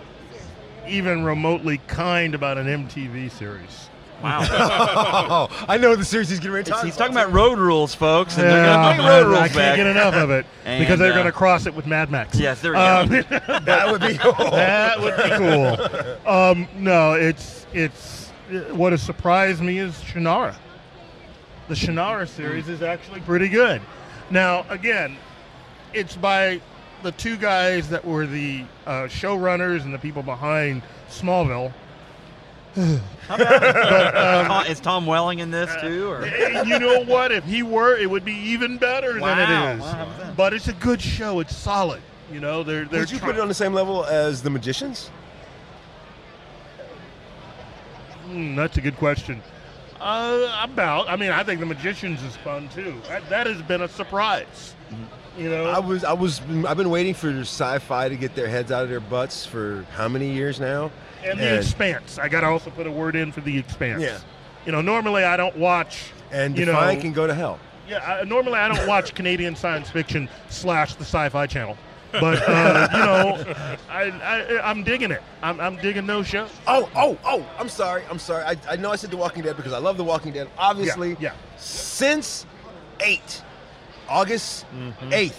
even 0.88 1.24
remotely 1.24 1.78
kind 1.88 2.36
about 2.36 2.58
an 2.58 2.68
MTV 2.68 3.32
series. 3.32 3.90
Wow. 4.24 5.48
Oh, 5.52 5.66
I 5.70 5.78
know 5.78 5.96
the 5.96 6.06
series 6.06 6.30
he's 6.30 6.40
getting 6.40 6.54
ready 6.54 6.66
to 6.66 6.72
talk 6.72 6.86
he's 6.86 6.96
talking 6.96 7.14
about 7.16 7.32
road 7.32 7.58
rules, 7.58 7.96
folks, 7.96 8.36
and 8.38 8.44
they're 8.44 8.64
Yeah, 8.66 8.76
going 8.84 8.98
to 8.98 9.04
bring 9.04 9.08
road 9.08 9.28
rules 9.28 9.40
I 9.40 9.48
can't 9.48 9.56
back. 9.58 9.76
get 9.78 9.88
enough 9.88 10.14
of 10.14 10.30
it 10.30 10.46
And, 10.66 10.80
because 10.84 11.00
they're 11.00 11.12
uh, 11.12 11.16
going 11.16 11.26
to 11.26 11.32
cross 11.32 11.66
it 11.66 11.74
with 11.74 11.88
Mad 11.88 12.12
Max. 12.12 12.38
Yes, 12.38 12.62
there 12.62 12.72
we 12.74 12.78
Um, 12.78 13.10
go. 13.10 13.22
that 13.66 13.92
would 13.92 14.02
be 14.02 14.18
cool. 14.18 14.34
that 14.52 15.00
would 15.00 15.18
be 15.18 15.30
cool. 15.38 16.32
Um, 16.32 16.68
no, 16.78 17.14
it's 17.14 17.66
it's 17.74 18.30
what 18.72 18.92
has 18.94 19.02
surprised 19.02 19.62
me 19.62 19.80
is 19.80 19.94
Shannara. 19.96 20.56
The 21.68 21.76
Shannara 21.76 22.28
series 22.28 22.68
is 22.68 22.82
actually 22.82 23.22
pretty 23.22 23.48
good. 23.48 23.82
Now, 24.30 24.66
again, 24.70 25.16
it's 25.94 26.16
by 26.16 26.60
the 27.02 27.12
two 27.14 27.38
guys 27.38 27.90
that 27.90 28.04
were 28.06 28.26
the 28.28 28.66
uh, 28.86 29.04
showrunners 29.04 29.84
and 29.84 29.94
the 29.94 29.98
people 30.00 30.22
behind 30.22 30.82
Smallville. 31.10 31.72
Tom- 32.76 34.66
is 34.68 34.80
Tom 34.80 35.06
Welling 35.06 35.40
in 35.40 35.52
this 35.52 35.70
too? 35.82 36.08
Or? 36.10 36.24
And 36.24 36.68
you 36.68 36.80
know 36.80 37.04
what? 37.04 37.32
If 37.32 37.44
he 37.46 37.64
were, 37.64 37.98
it 37.98 38.10
would 38.10 38.24
be 38.26 38.34
even 38.34 38.78
better 38.78 39.20
Wow, 39.20 39.36
than 39.36 39.52
it 39.52 39.76
is. 39.76 39.82
wow, 39.82 40.34
But 40.38 40.54
it's 40.54 40.68
a 40.68 40.74
good 40.74 41.02
show. 41.02 41.40
It's 41.40 41.56
solid. 41.56 42.02
You 42.32 42.40
know, 42.40 42.64
they're 42.64 42.86
they're. 42.86 43.02
Would 43.02 43.12
you 43.12 43.20
try- 43.20 43.28
put 43.30 43.36
it 43.38 43.42
on 43.42 43.48
the 43.50 43.54
same 43.54 43.74
level 43.74 44.06
as 44.06 44.42
the 44.42 44.50
Magicians? 44.50 45.10
Hmm, 48.28 48.56
that's 48.56 48.78
a 48.78 48.82
good 48.82 48.96
question. 48.98 49.42
Uh, 50.00 50.60
about. 50.64 51.10
I 51.10 51.16
mean, 51.16 51.32
I 51.32 51.44
think 51.44 51.60
The 51.60 51.66
Magicians 51.66 52.24
is 52.24 52.36
fun 52.38 52.70
too. 52.70 53.00
That, 53.08 53.30
that 53.30 53.48
has 53.48 53.62
been 53.62 53.82
a 53.82 53.88
surprise. 53.88 54.74
You 55.38 55.50
know, 55.50 55.66
I 55.66 55.80
was, 55.80 56.04
I 56.04 56.14
was, 56.14 56.42
I've 56.68 56.76
been 56.78 56.90
waiting 56.90 57.14
for 57.14 57.30
sci-fi 57.42 58.10
to 58.10 58.16
get 58.16 58.36
their 58.36 58.48
heads 58.50 58.72
out 58.72 58.84
of 58.84 58.90
their 58.90 59.00
butts 59.00 59.46
for 59.46 59.86
how 59.94 60.08
many 60.08 60.32
years 60.34 60.60
now? 60.60 60.92
And 61.24 61.40
The 61.40 61.58
Expanse. 61.58 62.18
I 62.20 62.28
got 62.30 62.42
to 62.42 62.48
also 62.48 62.70
put 62.70 62.88
a 62.88 62.92
word 62.92 63.16
in 63.16 63.32
for 63.32 63.42
The 63.42 63.58
Expanse. 63.58 64.02
Yeah. 64.02 64.20
You 64.66 64.72
know, 64.72 64.82
normally 64.82 65.24
I 65.24 65.38
don't 65.38 65.56
watch. 65.58 66.12
and 66.32 66.58
you 66.58 66.66
Defiant 66.66 66.98
know, 67.00 67.02
can 67.02 67.14
go 67.14 67.28
to 67.28 67.34
hell. 67.34 67.60
Yeah, 67.88 68.20
I, 68.22 68.24
normally 68.24 68.56
I 68.60 68.68
don't 68.74 68.88
watch 68.88 69.14
Canadian 69.16 69.56
science 69.56 69.90
fiction 69.90 70.30
slash 70.50 70.96
the 70.96 71.04
Sci-Fi 71.04 71.48
Channel, 71.48 71.76
but 72.14 72.42
uh, 72.48 72.88
you 72.94 73.00
know, 73.00 73.54
I, 73.90 74.04
I 74.12 74.70
I'm 74.70 74.84
digging 74.84 75.12
it. 75.12 75.22
I'm, 75.42 75.60
I'm 75.60 75.76
digging 75.78 76.06
those 76.08 76.28
shows. 76.28 76.50
Oh, 76.68 76.90
oh, 76.96 77.18
oh! 77.26 77.46
I'm 77.58 77.68
sorry. 77.68 78.04
I'm 78.10 78.20
sorry. 78.20 78.44
I, 78.46 78.56
I 78.70 78.76
know 78.78 78.92
I 78.92 78.96
said 78.96 79.12
The 79.12 79.18
Walking 79.18 79.44
Dead 79.44 79.58
because 79.58 79.74
I 79.74 79.80
love 79.80 79.98
The 79.98 80.04
Walking 80.06 80.32
Dead. 80.32 80.48
Obviously, 80.58 81.18
yeah. 81.20 81.34
Since 81.58 82.46
eight, 83.02 83.42
August 84.08 84.66
Mm-hmm. 84.74 85.10
8th 85.10 85.34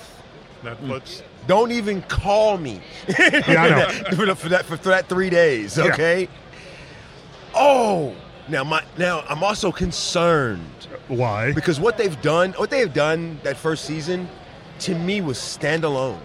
Netflix. 0.63 1.23
Don't 1.47 1.73
even 1.73 2.03
call 2.03 2.57
me. 2.59 2.81
Yeah, 3.19 3.89
for, 4.15 4.27
the- 4.27 4.37
for 4.37 4.49
that 4.51 4.65
for, 4.65 4.77
that 4.77 5.09
three 5.09 5.31
days. 5.31 5.77
Yeah. 5.77 5.85
Okay. 5.87 6.29
Oh, 7.55 8.15
now 8.49 8.65
my 8.65 8.83
now 8.97 9.25
I'm 9.29 9.43
also 9.45 9.71
concerned 9.71 10.89
Why? 11.09 11.53
because 11.53 11.79
what 11.79 11.97
they've 11.99 12.21
done, 12.23 12.53
what 12.53 12.71
they 12.71 12.81
have 12.81 12.95
done 12.95 13.39
that 13.43 13.57
first 13.57 13.85
season, 13.85 14.29
to 14.81 14.95
me 14.95 15.21
was 15.21 15.39
standalone. 15.39 16.19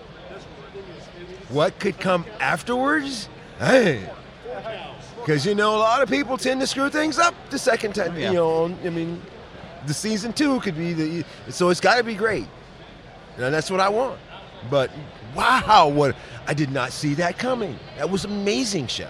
What 1.50 1.80
could 1.80 2.00
come 2.00 2.26
afterwards? 2.40 3.30
Hey. 3.60 4.10
Because 5.20 5.46
you 5.46 5.56
know 5.56 5.76
a 5.76 5.80
lot 5.80 6.02
of 6.02 6.10
people 6.10 6.38
tend 6.38 6.62
to 6.62 6.68
screw 6.68 6.90
things 6.90 7.20
up 7.20 7.34
the 7.50 7.60
second 7.60 7.94
time. 7.94 8.18
Yeah. 8.18 8.30
You 8.30 8.36
know, 8.36 8.66
I 8.86 8.90
mean, 8.90 9.22
the 9.86 9.94
season 9.94 10.32
two 10.32 10.60
could 10.62 10.78
be 10.78 10.94
the 10.94 11.26
so 11.50 11.70
it's 11.70 11.82
got 11.82 11.98
to 11.98 12.04
be 12.04 12.16
great, 12.16 12.48
and 13.38 13.54
that's 13.54 13.70
what 13.70 13.82
I 13.82 13.90
want. 13.90 14.20
But 14.70 14.92
wow, 15.36 15.88
what 15.88 16.16
I 16.48 16.54
did 16.54 16.72
not 16.72 16.92
see 16.92 17.14
that 17.16 17.38
coming. 17.38 17.78
That 17.98 18.10
was 18.10 18.26
amazing 18.26 18.88
show. 18.88 19.10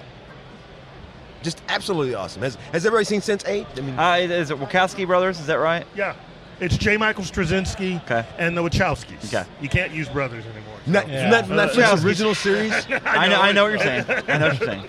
Just 1.44 1.62
absolutely 1.70 2.16
awesome. 2.16 2.42
Has 2.42 2.56
Has 2.74 2.86
everybody 2.86 3.06
seen 3.06 3.22
Sense 3.22 3.46
Eight? 3.46 3.68
I 3.78 3.82
mean, 3.82 3.98
Uh, 3.98 4.16
is 4.20 4.52
it 4.52 4.58
Wachowski 4.60 5.06
brothers? 5.06 5.40
Is 5.40 5.46
that 5.48 5.60
right? 5.60 5.86
Yeah, 5.96 6.16
it's 6.60 6.78
J. 6.78 6.98
Michael 6.98 7.24
Straczynski 7.24 8.02
Okay. 8.04 8.26
and 8.38 8.58
the 8.58 8.62
Wachowskis. 8.64 9.26
Okay. 9.34 9.48
You 9.62 9.70
can't 9.70 9.92
use 9.92 10.10
brothers 10.10 10.44
anymore. 10.46 10.78
Net, 10.88 11.08
Yeah. 11.08 11.30
Net, 11.30 11.46
Netflix 11.46 12.04
Uh, 12.04 12.06
original 12.06 12.34
series. 12.36 12.74
I 13.06 13.28
know. 13.28 13.40
I 13.42 13.52
know 13.52 13.64
what 13.64 13.70
you're 13.74 13.80
saying. 13.80 14.06
I 14.28 14.38
know 14.38 14.48
what 14.50 14.60
you're 14.60 14.68
saying. 14.70 14.86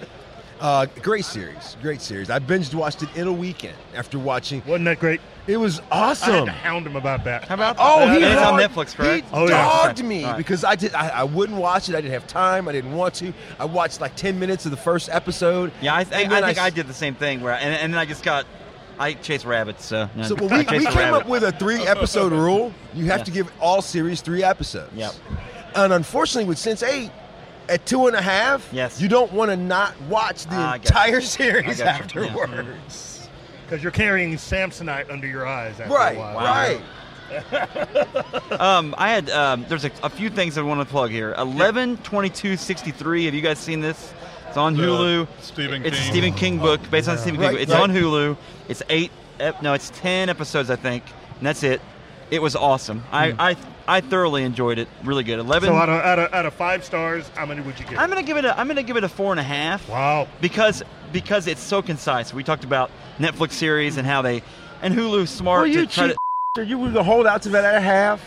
Uh, 0.60 0.86
great 1.02 1.24
series, 1.24 1.76
great 1.82 2.00
series. 2.00 2.30
I 2.30 2.40
binged 2.40 2.74
watched 2.74 3.02
it 3.04 3.08
in 3.14 3.28
a 3.28 3.32
weekend 3.32 3.76
after 3.94 4.18
watching. 4.18 4.60
Wasn't 4.66 4.84
that 4.86 4.98
great? 4.98 5.20
It 5.46 5.56
was 5.56 5.78
I 5.90 5.98
had 5.98 6.02
awesome. 6.10 6.46
to 6.46 6.50
hound 6.52 6.84
him 6.86 6.96
about 6.96 7.22
that. 7.24 7.44
How 7.44 7.54
about 7.54 7.76
Oh, 7.78 8.00
that? 8.00 8.18
he 8.18 8.24
And 8.24 8.32
it's 8.34 8.42
on 8.42 8.58
Netflix, 8.60 8.94
correct? 8.94 9.28
He 9.28 9.30
Oh, 9.36 9.46
yeah. 9.48 9.62
dogged 9.86 10.04
me 10.04 10.24
All 10.24 10.32
right. 10.32 10.36
because 10.36 10.64
I 10.64 10.74
did. 10.74 10.94
I, 10.94 11.08
I 11.10 11.22
wouldn't 11.22 11.58
watch 11.58 11.88
it. 11.88 11.94
I 11.94 12.00
didn't 12.00 12.12
have 12.14 12.26
time. 12.26 12.68
I 12.68 12.72
didn't 12.72 12.92
want 12.92 13.14
to. 13.14 13.32
I 13.60 13.66
watched 13.66 14.00
like 14.00 14.16
ten 14.16 14.38
minutes 14.40 14.64
of 14.64 14.72
the 14.72 14.76
first 14.76 15.08
episode. 15.10 15.70
Yeah, 15.80 15.94
I, 15.94 15.98
I, 15.98 16.00
and 16.00 16.12
I 16.14 16.40
then 16.40 16.42
think 16.42 16.58
I, 16.58 16.66
s- 16.66 16.74
did 16.74 16.88
the 16.88 16.94
same 16.94 17.14
thing. 17.14 17.40
Where 17.40 17.54
and, 17.54 17.74
and 17.74 17.94
then 17.94 18.00
I 18.00 18.04
just 18.04 18.24
got, 18.24 18.44
I 18.98 19.12
chase 19.14 19.44
rabbits. 19.44 19.84
So, 19.86 20.10
no, 20.16 20.22
So 20.24 20.34
well, 20.34 20.48
we, 20.50 20.58
we 20.58 20.64
came 20.64 20.82
rabbit. 20.84 21.14
up 21.22 21.28
with 21.28 21.44
a 21.44 21.52
three 21.52 21.86
episode 21.86 22.32
rule. 22.32 22.74
You 22.94 23.04
have 23.06 23.20
Yeah. 23.20 23.24
to 23.24 23.30
give 23.30 23.52
all 23.60 23.80
series 23.80 24.20
three 24.22 24.42
episodes. 24.42 24.92
Yep. 24.96 25.14
And 25.76 25.92
unfortunately, 25.92 26.48
with 26.48 26.58
Sense 26.58 26.82
Eight, 26.82 27.10
at 27.68 27.84
two 27.86 28.06
and 28.06 28.16
a 28.16 28.22
half, 28.22 28.68
Yes. 28.72 29.00
you 29.00 29.08
don't 29.08 29.32
want 29.32 29.50
to 29.50 29.56
not 29.56 30.00
watch 30.02 30.44
the 30.46 30.54
I 30.54 30.78
got 30.78 30.86
entire 30.86 31.14
you. 31.16 31.20
series 31.20 31.80
I 31.80 31.98
got 31.98 32.14
you. 32.14 32.22
Yeah. 32.24 32.28
afterwards. 32.42 33.28
Because 33.64 33.82
you're 33.82 33.92
carrying 33.92 34.32
Samsonite 34.34 35.10
under 35.10 35.26
your 35.26 35.46
eyes 35.46 35.78
after 35.78 35.92
Right, 35.92 36.16
a 36.16 36.20
while. 36.20 36.34
right. 36.36 36.80
Um, 38.60 38.94
I 38.96 39.10
had 39.10 39.28
um, 39.30 39.66
there's 39.68 39.84
a, 39.84 39.90
a 40.02 40.08
few 40.08 40.30
things 40.30 40.56
I 40.56 40.62
want 40.62 40.80
to 40.80 40.86
plug 40.86 41.10
here. 41.10 41.34
Eleven 41.36 41.98
twenty 41.98 42.30
two 42.30 42.56
sixty 42.56 42.90
three. 42.90 43.26
Have 43.26 43.34
you 43.34 43.42
guys 43.42 43.58
seen 43.58 43.80
this? 43.80 44.14
It's 44.48 44.56
on 44.56 44.74
The 44.74 44.82
Hulu. 44.82 45.28
Stephen 45.42 45.84
it's 45.84 45.98
a 45.98 46.02
Stephen 46.02 46.32
King 46.32 46.58
book 46.58 46.80
based 46.90 47.06
on 47.08 47.16
a 47.16 47.18
Stephen 47.18 47.36
King. 47.38 47.44
Right, 47.44 47.52
book. 47.52 47.60
It's 47.60 47.72
right. 47.72 47.82
on 47.82 47.90
Hulu. 47.90 48.36
It's 48.68 48.82
eight. 48.88 49.10
Ep- 49.40 49.60
no, 49.62 49.74
it's 49.74 49.90
ten 49.90 50.30
episodes, 50.30 50.70
I 50.70 50.76
think, 50.76 51.04
and 51.36 51.46
that's 51.46 51.62
it. 51.62 51.82
It 52.30 52.42
was 52.42 52.56
awesome. 52.56 53.02
I, 53.10 53.30
hmm. 53.30 53.40
I 53.40 53.56
I 53.88 54.00
thoroughly 54.02 54.42
enjoyed 54.42 54.78
it. 54.78 54.86
Really 55.02 55.24
good. 55.24 55.38
Eleven. 55.38 55.70
So 55.70 55.74
out 55.74 55.88
of, 55.88 56.04
out, 56.04 56.18
of, 56.18 56.34
out 56.34 56.46
of 56.46 56.52
five 56.52 56.84
stars, 56.84 57.28
how 57.34 57.46
many 57.46 57.62
would 57.62 57.78
you 57.80 57.86
give? 57.86 57.98
I'm 57.98 58.10
gonna 58.10 58.22
give 58.22 58.36
it 58.36 58.44
a 58.44 58.58
I'm 58.58 58.68
gonna 58.68 58.82
give 58.82 58.96
it 58.96 59.04
a 59.04 59.08
four 59.08 59.32
and 59.32 59.40
a 59.40 59.44
half. 59.44 59.88
wow. 59.88 60.28
because 60.40 60.82
because 61.12 61.46
it's 61.46 61.62
so 61.62 61.80
concise. 61.80 62.34
We 62.34 62.44
talked 62.44 62.64
about 62.64 62.90
Netflix 63.18 63.52
series 63.52 63.96
and 63.96 64.06
how 64.06 64.20
they 64.20 64.42
and 64.82 64.94
Hulu's 64.94 65.30
smart 65.30 65.60
Well, 65.60 65.66
you 65.66 65.86
to 65.86 65.92
try 65.92 66.08
cheap 66.08 66.16
to. 66.56 66.66
you 66.66 66.78
would 66.78 66.94
hold 66.96 67.26
out 67.26 67.42
to 67.42 67.48
that 67.50 67.64
at 67.64 67.76
a 67.76 67.80
half, 67.80 68.20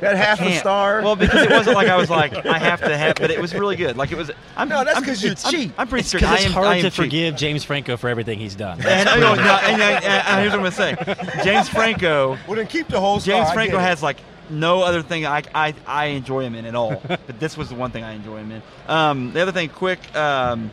that 0.00 0.16
half 0.16 0.40
a 0.40 0.44
can't. 0.44 0.60
star. 0.60 1.02
Well, 1.02 1.16
because 1.16 1.42
it 1.44 1.50
wasn't 1.50 1.76
like 1.76 1.88
I 1.88 1.96
was 1.96 2.10
like 2.10 2.34
I 2.46 2.58
have 2.58 2.80
to 2.80 2.96
have, 2.96 3.16
but 3.16 3.30
it 3.30 3.40
was 3.40 3.54
really 3.54 3.76
good. 3.76 3.96
Like 3.96 4.12
it 4.12 4.16
was. 4.18 4.30
I'm, 4.56 4.68
No, 4.68 4.84
that's 4.84 5.00
'cause 5.04 5.22
you're 5.22 5.34
I'm- 5.44 5.72
I'm, 5.78 5.88
pretty 5.88 6.00
It's 6.00 6.10
sure 6.10 6.20
I 6.28 6.34
it's 6.36 6.46
am. 6.46 6.52
hard 6.52 6.66
I 6.66 6.76
am 6.76 6.82
to 6.82 6.90
cheap. 6.90 6.94
forgive 7.04 7.36
James 7.36 7.64
Franco 7.64 7.96
for 7.96 8.08
everything 8.08 8.38
he's 8.38 8.54
done. 8.54 8.80
And, 8.86 9.08
I 9.08 9.16
know, 9.18 9.34
no, 9.34 9.42
and, 9.42 9.80
and, 9.82 10.04
and 10.04 10.40
here's 10.40 10.52
what 10.52 10.66
I'm 10.66 10.96
gonna 10.96 11.16
say. 11.36 11.42
James 11.44 11.68
Franco. 11.68 12.36
well, 12.46 12.56
then 12.56 12.66
keep 12.66 12.88
the 12.88 13.00
whole 13.00 13.20
star. 13.20 13.36
James 13.42 13.52
Franco 13.52 13.78
has 13.78 14.02
like 14.02 14.16
no 14.48 14.82
other 14.82 15.00
thing 15.02 15.26
I, 15.26 15.42
I, 15.54 15.74
I 15.86 16.06
enjoy 16.06 16.40
him 16.44 16.54
in 16.56 16.66
at 16.66 16.74
all. 16.74 17.00
but 17.06 17.38
this 17.38 17.56
was 17.56 17.68
the 17.68 17.76
one 17.76 17.90
thing 17.92 18.02
I 18.04 18.12
enjoy 18.14 18.38
him 18.38 18.50
in. 18.50 18.62
Um, 18.88 19.32
the 19.32 19.40
other 19.42 19.52
thing, 19.52 19.68
quick, 19.68 20.00
um, 20.16 20.70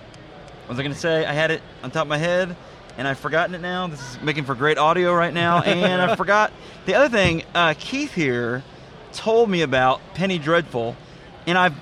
what 0.65 0.69
was 0.69 0.79
I 0.79 0.81
going 0.81 0.93
to 0.93 0.99
say? 0.99 1.25
I 1.25 1.33
had 1.33 1.51
it 1.51 1.61
on 1.83 1.91
top 1.91 2.03
of 2.03 2.07
my 2.07 2.17
head 2.17 2.55
and 2.97 3.07
I've 3.07 3.19
forgotten 3.19 3.53
it 3.53 3.61
now. 3.61 3.85
This 3.85 4.01
is 4.01 4.21
making 4.23 4.45
for 4.45 4.55
great 4.55 4.79
audio 4.79 5.13
right 5.13 5.31
now. 5.33 5.61
And 5.61 6.01
I 6.01 6.15
forgot. 6.15 6.51
The 6.87 6.95
other 6.95 7.09
thing, 7.09 7.43
uh, 7.53 7.75
Keith 7.77 8.13
here 8.15 8.63
told 9.17 9.49
me 9.49 9.61
about 9.61 9.99
Penny 10.13 10.37
Dreadful. 10.39 10.95
And 11.45 11.57
I've, 11.57 11.75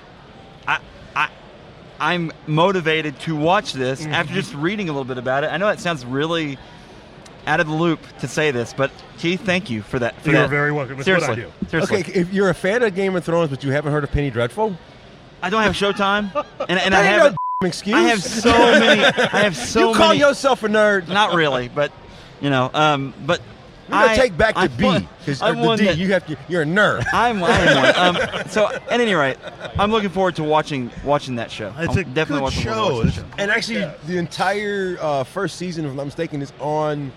I, 0.66 0.78
I, 1.14 1.28
I'm 2.00 2.32
motivated 2.46 3.18
to 3.20 3.36
watch 3.36 3.72
this 3.72 4.02
Mm-hmm. 4.02 4.12
after 4.12 4.34
just 4.34 4.54
reading 4.54 4.88
a 4.88 4.92
little 4.92 5.04
bit 5.04 5.18
about 5.18 5.44
it. 5.44 5.48
I 5.48 5.56
know 5.56 5.66
that 5.66 5.80
sounds 5.80 6.04
really 6.04 6.58
out 7.46 7.60
of 7.60 7.66
the 7.68 7.72
loop 7.74 8.00
to 8.20 8.26
say 8.28 8.50
this, 8.50 8.74
but 8.74 8.90
Keith, 9.18 9.40
thank 9.44 9.70
you 9.70 9.82
for 9.82 9.98
that. 10.00 10.20
For 10.22 10.30
You're 10.30 10.42
that. 10.42 10.50
very 10.50 10.72
welcome. 10.72 10.98
It's 10.98 11.08
what 11.08 11.22
I 11.22 11.26
Seriously, 11.34 11.44
do. 11.62 11.68
seriously. 11.68 11.98
Okay, 12.00 12.12
if 12.20 12.32
you're 12.32 12.48
a 12.50 12.54
fan 12.54 12.82
of 12.82 12.92
Game 12.94 13.14
of 13.14 13.24
Thrones, 13.24 13.50
but 13.50 13.62
you 13.62 13.70
haven't 13.70 13.92
heard 13.92 14.02
of 14.04 14.10
Penny 14.10 14.30
Dreadful, 14.30 14.76
I 15.42 15.50
don't 15.50 15.62
have 15.62 15.74
Showtime, 15.74 16.34
and, 16.68 16.78
and 16.80 16.92
I 16.94 17.02
have 17.04 17.36
no 17.62 17.68
excuse. 17.68 17.94
I 17.94 18.00
have 18.02 18.20
so 18.22 18.50
many. 18.80 19.04
I 19.04 19.42
have 19.42 19.56
so 19.56 19.78
many 19.80 19.90
you 19.92 19.96
call 19.96 20.08
many. 20.08 20.20
yourself 20.20 20.62
a 20.64 20.68
nerd. 20.68 21.06
not 21.08 21.34
really, 21.36 21.68
but 21.68 21.92
you 22.40 22.50
know, 22.50 22.68
um, 22.74 23.14
but 23.24 23.40
We're 23.88 23.94
gonna 23.98 24.12
I- 24.12 24.16
take 24.16 24.36
back 24.36 24.54
the 24.54 24.60
I'm 24.62 24.76
B 24.76 25.08
because 25.20 25.40
I'm 25.42 25.60
the 25.60 25.66
one 25.66 25.78
D. 25.78 25.84
that- 25.86 25.96
you 25.96 26.12
have 26.12 26.26
to. 26.26 26.36
You're 26.48 26.62
a 26.62 26.66
nerd. 26.66 27.04
I'm, 27.12 27.42
I'm 27.42 27.76
one. 27.76 27.94
Um, 27.96 28.48
so 28.48 28.66
at 28.68 29.00
any 29.00 29.14
rate, 29.14 29.36
I'm 29.78 29.90
looking 29.90 30.10
forward 30.10 30.36
to 30.36 30.44
watching 30.44 30.90
watching 31.04 31.36
that 31.36 31.50
show. 31.50 31.72
It's 31.78 31.92
I'm 31.92 31.98
a 31.98 32.04
definitely 32.04 32.36
good 32.38 32.42
watching 32.42 32.62
show. 32.62 33.04
Watching 33.04 33.22
that 33.30 33.38
And 33.40 33.50
actually, 33.50 33.88
the 34.06 34.18
entire 34.18 34.96
uh, 35.00 35.24
first 35.24 35.56
season, 35.56 35.84
if 35.84 35.90
I'm 35.92 35.96
not 35.96 36.06
mistaken, 36.06 36.42
is 36.42 36.52
on. 36.60 37.12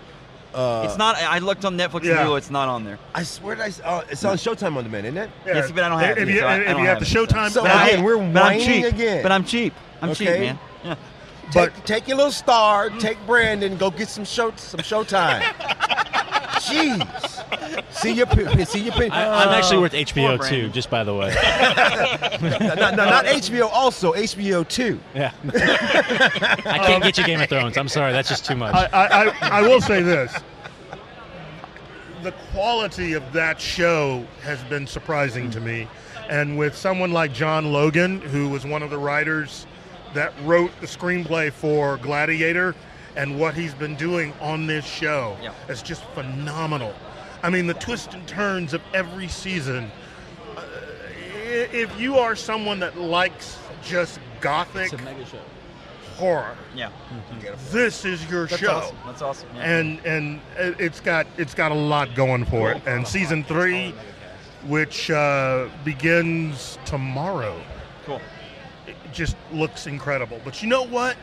Uh, 0.54 0.82
It's 0.84 0.98
not. 0.98 1.16
I 1.16 1.38
looked 1.38 1.64
on 1.64 1.76
Netflix 1.78 2.02
Yeah. 2.04 2.20
and 2.20 2.28
Hulu. 2.28 2.38
It's 2.38 2.50
not 2.50 2.68
on 2.68 2.82
there. 2.84 2.98
I 3.14 3.22
swear, 3.22 3.54
that 3.56 3.62
I, 3.62 3.66
s- 3.68 3.80
uh, 3.84 4.04
it's 4.10 4.24
on 4.24 4.36
Showtime 4.36 4.76
on 4.76 4.82
demand, 4.82 5.06
isn't 5.06 5.16
it? 5.18 5.30
Yes, 5.46 5.70
but 5.70 5.84
I 5.84 5.88
don't 5.88 6.00
have 6.00 6.18
if 6.18 6.28
it, 6.28 6.32
you, 6.32 6.40
so 6.40 6.46
I- 6.46 6.54
I 6.54 6.58
if 6.58 6.66
don't 6.66 6.78
you 6.80 6.86
have 6.86 6.98
have 6.98 6.98
the 6.98 7.04
it, 7.04 7.08
so- 7.08 7.26
Showtime, 7.26 7.50
So 7.50 7.62
But 7.62 7.70
I- 7.70 7.88
again, 7.90 8.02
we're 8.04 8.16
but 8.16 8.22
I'm 8.24 8.32
whining 8.58 8.66
cheap. 8.66 8.84
again. 8.84 9.22
But 9.22 9.30
I'm 9.32 9.44
cheap. 9.44 9.74
I'm 10.02 10.12
cheap, 10.12 10.28
Okay. 10.28 10.40
man. 10.40 10.58
Yeah. 10.84 10.94
Take, 11.52 11.84
take 11.84 12.08
your 12.08 12.16
little 12.16 12.32
star, 12.32 12.90
take 12.90 13.24
Brandon, 13.26 13.76
go 13.76 13.90
get 13.92 14.08
some 14.08 14.24
show, 14.24 14.52
some 14.56 14.80
Showtime. 14.80 15.42
Jeez. 16.60 17.92
See 17.92 18.12
your 18.12 18.26
see 18.64 18.80
your 18.80 18.92
pin. 18.94 19.10
I, 19.10 19.44
I'm 19.44 19.48
actually 19.48 19.78
uh, 19.78 19.80
worth 19.80 19.92
HBO 19.92 20.32
too, 20.32 20.38
Brandon. 20.38 20.72
just 20.72 20.90
by 20.90 21.04
the 21.04 21.14
way. 21.14 21.28
not, 22.40 22.78
not, 22.78 22.96
not 22.96 23.24
HBO. 23.24 23.68
Also 23.72 24.12
HBO 24.12 24.66
two. 24.66 25.00
yeah. 25.14 25.32
I 25.54 26.78
can't 26.86 27.02
get 27.02 27.18
you 27.18 27.24
Game 27.24 27.40
of 27.40 27.48
Thrones. 27.48 27.76
I'm 27.76 27.88
sorry, 27.88 28.12
that's 28.12 28.28
just 28.28 28.44
too 28.44 28.56
much. 28.56 28.74
I, 28.74 28.86
I, 28.92 29.24
I, 29.24 29.34
I 29.58 29.62
will 29.62 29.80
say 29.80 30.02
this. 30.02 30.34
The 32.22 32.32
quality 32.52 33.14
of 33.14 33.32
that 33.32 33.60
show 33.60 34.26
has 34.42 34.62
been 34.64 34.86
surprising 34.86 35.50
to 35.50 35.60
me. 35.60 35.88
And 36.28 36.58
with 36.58 36.76
someone 36.76 37.12
like 37.12 37.32
John 37.32 37.72
Logan, 37.72 38.20
who 38.20 38.48
was 38.50 38.64
one 38.64 38.82
of 38.82 38.90
the 38.90 38.98
writers 38.98 39.66
that 40.14 40.32
wrote 40.42 40.70
the 40.80 40.86
screenplay 40.86 41.50
for 41.52 41.96
Gladiator, 41.96 42.74
and 43.16 43.38
what 43.38 43.54
he's 43.54 43.74
been 43.74 43.96
doing 43.96 44.32
on 44.40 44.66
this 44.66 44.84
show 44.84 45.36
Yeah. 45.42 45.52
is 45.68 45.82
just 45.82 46.02
phenomenal. 46.14 46.94
I 47.42 47.50
mean, 47.50 47.66
the 47.66 47.74
twists 47.74 48.14
and 48.14 48.26
turns 48.28 48.74
of 48.74 48.82
every 48.94 49.28
season. 49.28 49.90
Uh, 50.56 50.62
if 51.72 51.98
you 51.98 52.18
are 52.18 52.36
someone 52.36 52.80
that 52.80 52.98
likes 52.98 53.58
just 53.84 54.20
gothic 54.40 54.92
mega 55.02 55.24
show. 55.26 55.38
horror, 56.16 56.54
Yeah. 56.74 56.90
this 57.70 58.04
is 58.04 58.28
your 58.30 58.46
That's 58.46 58.60
show 58.60 58.72
awesome. 58.76 58.96
That's 59.06 59.22
awesome. 59.22 59.48
Yeah. 59.56 59.62
and 59.62 60.00
and 60.04 60.40
it- 60.58 60.76
it's 60.78 61.00
got 61.00 61.26
it's 61.38 61.54
got 61.54 61.72
a 61.72 61.74
lot 61.74 62.14
going 62.14 62.44
for 62.44 62.72
it. 62.72 62.82
And 62.86 63.08
season 63.08 63.42
three, 63.44 63.94
which 64.66 65.10
uh, 65.10 65.68
begins 65.84 66.78
tomorrow, 66.84 67.58
cool. 68.04 68.20
it 68.86 68.96
just 69.12 69.36
looks 69.50 69.86
incredible. 69.86 70.38
But 70.44 70.62
you 70.62 70.68
know 70.68 70.82
what? 70.86 71.16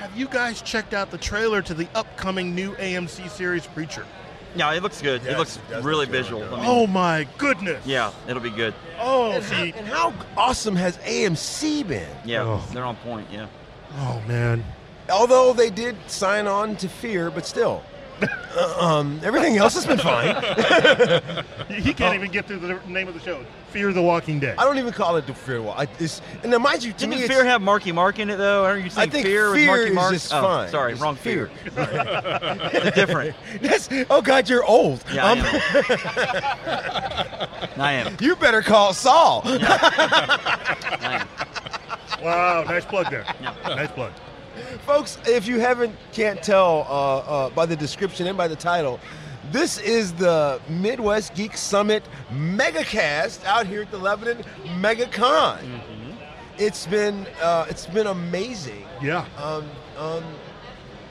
Have 0.00 0.16
you 0.16 0.26
guys 0.28 0.62
checked 0.62 0.94
out 0.94 1.10
the 1.10 1.18
trailer 1.18 1.60
to 1.62 1.74
the 1.74 1.86
upcoming 1.94 2.54
new 2.54 2.72
AMC 2.76 3.28
series 3.28 3.66
Preacher? 3.66 4.06
Yeah, 4.56 4.72
it 4.72 4.82
looks 4.82 5.00
good. 5.02 5.22
Yes, 5.22 5.32
it 5.34 5.38
looks 5.38 5.58
it 5.70 5.84
really 5.84 6.06
look 6.06 6.08
visual. 6.08 6.40
good. 6.40 6.52
I 6.54 6.56
mean, 6.56 6.64
Oh 6.66 6.86
my 6.86 7.26
goodness! 7.38 7.86
Yeah, 7.86 8.10
it'll 8.26 8.42
be 8.42 8.50
good. 8.50 8.74
Oh, 8.98 9.32
And 9.32 9.44
how, 9.44 9.62
see, 9.62 9.72
and 9.76 9.86
how 9.86 10.12
awesome 10.36 10.74
has 10.74 10.96
AMC 10.98 11.86
been? 11.86 12.08
Yeah, 12.24 12.42
Oh. 12.44 12.64
they're 12.72 12.84
on 12.84 12.96
point. 12.96 13.28
Yeah. 13.30 13.46
oh 13.98 14.20
man. 14.26 14.64
Although 15.10 15.52
they 15.52 15.70
did 15.70 15.96
sign 16.08 16.46
on 16.46 16.76
to 16.76 16.88
Fear, 16.88 17.30
but 17.30 17.44
still, 17.46 17.82
um, 18.80 19.20
everything 19.22 19.56
else 19.56 19.74
has 19.74 19.86
been 19.86 19.98
fine. 19.98 20.36
He 21.70 21.94
can't 21.94 22.16
even 22.16 22.32
get 22.32 22.46
through 22.46 22.58
the 22.58 22.80
name 22.88 23.06
of 23.06 23.14
the 23.14 23.20
show. 23.20 23.44
Fear 23.70 23.92
the 23.92 24.02
Walking 24.02 24.40
Dead. 24.40 24.58
I 24.58 24.64
don't 24.64 24.76
even 24.78 24.92
call 24.92 25.14
it 25.16 25.24
the 25.26 25.32
Fear 25.32 25.62
Wall. 25.62 25.74
I, 25.78 25.86
it's, 26.00 26.20
and 26.42 26.50
now, 26.50 26.58
mind 26.58 26.82
you, 26.82 26.92
to 26.92 26.98
Didn't 26.98 27.20
me, 27.20 27.28
Fear 27.28 27.44
have 27.44 27.62
Marky 27.62 27.92
Mark 27.92 28.18
in 28.18 28.28
it 28.28 28.36
though? 28.38 28.64
Aren't 28.64 28.82
you 28.84 28.90
saying 28.90 29.08
I 29.08 29.12
think 29.12 29.24
Fear, 29.24 29.46
with 29.50 29.54
Fear 29.56 29.66
Marky 29.68 29.88
is 29.90 29.94
Mark? 29.94 30.12
just 30.12 30.32
oh, 30.34 30.42
fine. 30.42 30.68
Sorry, 30.68 30.92
It's 30.92 31.00
wrong 31.00 31.14
Fear. 31.14 31.46
Fear. 31.46 31.72
It's 32.72 32.94
different. 32.96 33.36
That's, 33.62 33.88
oh 34.10 34.20
God, 34.20 34.48
you're 34.48 34.64
old. 34.64 35.02
Yeah, 35.14 35.24
I 35.26 35.30
Um, 35.32 35.38
am. 35.38 35.44
I 37.80 37.92
am. 37.92 38.16
you 38.20 38.34
better 38.36 38.62
call 38.62 38.92
Saul. 38.92 39.42
I 39.44 41.22
am. 41.22 41.28
Wow, 42.24 42.64
nice 42.64 42.84
plug 42.84 43.10
there. 43.10 43.24
Yeah. 43.40 43.54
Nice 43.68 43.90
plug. 43.92 44.10
Folks, 44.78 45.18
if 45.26 45.46
you 45.46 45.58
haven't 45.58 45.94
can't 46.12 46.42
tell 46.42 46.86
uh, 46.88 47.18
uh, 47.18 47.50
by 47.50 47.66
the 47.66 47.76
description 47.76 48.26
and 48.26 48.36
by 48.36 48.48
the 48.48 48.56
title, 48.56 49.00
this 49.50 49.78
is 49.80 50.12
the 50.12 50.60
Midwest 50.68 51.34
Geek 51.34 51.56
Summit 51.56 52.04
MegaCast 52.30 53.44
out 53.44 53.66
here 53.66 53.82
at 53.82 53.90
the 53.90 53.98
Lebanon 53.98 54.44
MegaCon. 54.78 55.58
Mm-hmm. 55.58 56.10
It's 56.58 56.86
been 56.86 57.26
uh, 57.42 57.66
it's 57.68 57.86
been 57.86 58.06
amazing. 58.06 58.84
Yeah. 59.02 59.26
Um, 59.38 59.68
um, 59.96 60.24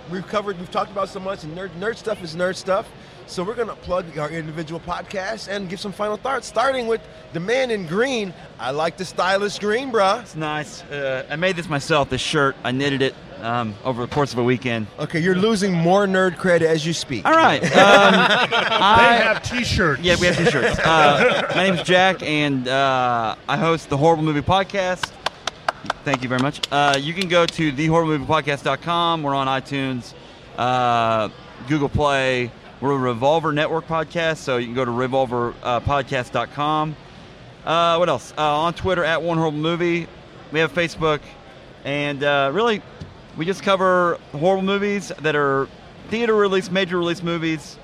we've 0.09 0.27
covered, 0.27 0.57
we've 0.59 0.71
talked 0.71 0.91
about 0.91 1.09
so 1.09 1.19
much, 1.19 1.43
and 1.43 1.57
nerd, 1.57 1.69
nerd 1.79 1.97
stuff 1.97 2.23
is 2.23 2.35
nerd 2.35 2.55
stuff. 2.55 2.87
So 3.29 3.43
we're 3.43 3.53
gonna 3.53 3.75
plug 3.75 4.17
our 4.17 4.31
individual 4.31 4.79
podcasts 4.79 5.47
and 5.47 5.69
give 5.69 5.79
some 5.79 5.91
final 5.91 6.17
thoughts, 6.17 6.47
starting 6.47 6.87
with 6.87 6.99
the 7.31 7.39
man 7.39 7.69
in 7.69 7.85
green. 7.85 8.33
I 8.59 8.71
like 8.71 8.97
the 8.97 9.05
stylish 9.05 9.59
green, 9.59 9.91
bruh. 9.91 10.21
It's 10.23 10.35
nice. 10.35 10.81
Uh, 10.85 11.27
I 11.29 11.35
made 11.35 11.55
this 11.55 11.69
myself. 11.69 12.09
This 12.09 12.21
shirt. 12.21 12.55
I 12.63 12.71
knitted 12.71 13.03
it 13.03 13.13
um, 13.41 13.75
over 13.85 14.01
the 14.01 14.11
course 14.11 14.33
of 14.33 14.39
a 14.39 14.43
weekend. 14.43 14.87
Okay, 14.97 15.19
you're 15.19 15.35
losing 15.35 15.73
more 15.73 16.07
nerd 16.07 16.37
cred 16.37 16.61
as 16.61 16.87
you 16.87 16.91
speak. 16.91 17.23
All 17.23 17.33
right. 17.35 17.61
Um, 17.63 17.69
They 18.49 18.55
I, 18.57 19.19
have 19.21 19.43
T-shirts. 19.43 20.01
Yeah, 20.01 20.15
we 20.19 20.25
have 20.25 20.37
t-shirts. 20.37 20.79
Uh, 20.83 21.43
my 21.55 21.63
name 21.65 21.75
is 21.75 21.83
Jack, 21.83 22.23
and 22.23 22.67
uh, 22.67 23.35
I 23.47 23.57
host 23.57 23.89
the 23.89 23.97
Horrible 23.97 24.23
Movie 24.23 24.41
Podcast. 24.41 25.11
Thank 26.03 26.23
you 26.23 26.29
very 26.29 26.41
much. 26.41 26.61
Uh, 26.71 26.97
you 26.99 27.13
can 27.13 27.29
go 27.29 27.45
to 27.45 27.71
thehorriblemoviepodcast.com. 27.71 29.21
We're 29.21 29.35
on 29.35 29.45
iTunes, 29.45 30.15
uh, 30.57 31.29
Google 31.67 31.89
Play. 31.89 32.51
We're 32.81 32.93
a 32.93 32.97
Revolver 32.97 33.51
Network 33.51 33.87
podcast, 33.87 34.37
so 34.37 34.55
you 34.55 34.67
can 34.67 34.73
go 34.73 34.85
to 34.85 34.91
revolverpodcast.com. 34.91 36.95
Uh, 37.65 37.95
what 37.97 38.07
else? 38.07 38.33
Uh, 38.37 38.61
on 38.61 38.73
Twitter 38.73 39.03
at 39.03 39.21
One 39.21 39.37
Horrible 39.37 39.59
Movie. 39.59 40.07
We 40.53 40.59
have 40.59 40.71
Facebook, 40.71 41.19
and 41.83 42.23
uh, 42.23 42.51
really, 42.53 42.81
we 43.35 43.45
just 43.45 43.63
cover 43.63 44.17
horrible 44.31 44.63
movies 44.63 45.11
that 45.19 45.35
are 45.35 45.67
theater 46.07 46.33
release, 46.33 46.71
major 46.71 46.97
release 46.97 47.21
movies. 47.21 47.77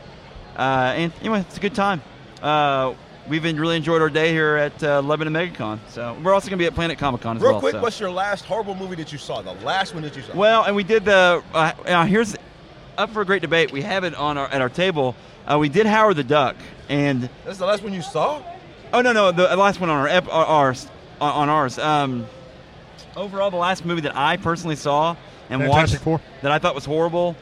Uh, 0.55 0.93
and 0.95 1.11
anyway, 1.19 1.41
it's 1.41 1.57
a 1.57 1.59
good 1.59 1.76
time. 1.76 2.01
Uh, 2.41 2.93
we've 3.27 3.43
been 3.43 3.59
really 3.59 3.76
enjoyed 3.76 4.01
our 4.01 4.09
day 4.09 4.31
here 4.31 4.55
at 4.55 4.81
uh, 4.81 5.01
Lebanon 5.01 5.34
MegaCon. 5.34 5.77
So 5.89 6.17
we're 6.23 6.34
also 6.34 6.47
going 6.47 6.57
to 6.57 6.63
be 6.63 6.67
at 6.67 6.73
Planet 6.73 6.97
Comic 6.97 7.19
Con 7.19 7.35
as 7.35 7.43
Real 7.43 7.51
well. 7.51 7.59
quick, 7.59 7.73
so. 7.73 7.81
what's 7.81 7.99
your 7.99 8.11
last 8.11 8.45
horrible 8.45 8.76
movie 8.76 8.95
that 8.95 9.11
you 9.11 9.17
saw? 9.17 9.41
The 9.41 9.51
last 9.65 9.93
one 9.93 10.03
that 10.03 10.15
you 10.15 10.22
saw? 10.22 10.34
Well, 10.34 10.63
and 10.63 10.73
we 10.73 10.84
did 10.84 11.03
the. 11.03 11.43
Here's 12.07 12.38
up 12.97 13.11
for 13.11 13.22
a 13.22 13.26
great 13.26 13.41
debate. 13.41 13.72
We 13.72 13.81
have 13.81 14.03
it 14.03 14.15
on 14.15 14.38
our 14.38 14.47
at 14.47 14.61
our 14.61 14.69
table. 14.69 15.15
Uh, 15.45 15.57
we 15.59 15.69
did 15.69 15.85
Howard 15.85 16.15
the 16.17 16.23
Duck, 16.23 16.55
and 16.89 17.30
That's 17.45 17.57
the 17.59 17.65
last 17.65 17.84
one 17.84 17.93
you 17.93 18.01
saw? 18.01 18.41
oh 18.93 19.01
no 19.01 19.11
no 19.13 19.31
the 19.31 19.55
last 19.55 19.80
one 19.80 19.89
on 19.89 19.97
our 19.97 20.07
ep- 20.07 20.27
our- 20.31 20.45
ours 20.45 20.88
on 21.22 21.31
on 21.34 21.49
ours. 21.49 21.77
Um, 21.80 22.27
overall, 23.15 23.51
the 23.51 23.57
last 23.57 23.85
movie 23.85 24.01
that 24.01 24.15
I 24.15 24.38
personally 24.38 24.76
saw 24.76 25.15
and 25.49 25.61
Fantastic 25.61 25.69
watched 25.99 26.03
Four? 26.03 26.22
that 26.41 26.51
I 26.51 26.59
thought 26.59 26.76
was 26.76 26.85
horrible. 26.85 27.35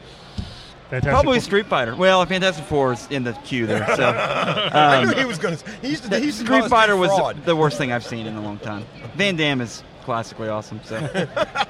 Fantastic 0.90 1.10
Probably 1.10 1.38
Four. 1.38 1.44
Street 1.44 1.66
Fighter. 1.66 1.96
Well, 1.96 2.24
Fantastic 2.26 2.64
Four 2.66 2.92
is 2.92 3.06
in 3.10 3.24
the 3.24 3.32
queue 3.32 3.66
there. 3.66 3.86
So 3.96 4.04
I 4.10 5.02
um, 5.02 5.08
knew 5.08 5.14
he 5.16 5.24
was 5.24 5.38
going 5.38 5.56
to. 5.56 5.70
He 5.80 5.88
used 5.88 6.10
to. 6.10 6.18
He 6.18 6.26
used 6.26 6.40
to 6.40 6.44
Street 6.44 6.68
Fighter 6.68 6.96
was 6.96 7.10
fraud. 7.10 7.44
the 7.44 7.56
worst 7.56 7.78
thing 7.78 7.90
I've 7.92 8.04
seen 8.04 8.26
in 8.26 8.36
a 8.36 8.42
long 8.42 8.58
time. 8.58 8.84
Van 9.16 9.36
Damme 9.36 9.60
is 9.62 9.82
classically 10.04 10.48
awesome. 10.48 10.80
So 10.84 11.26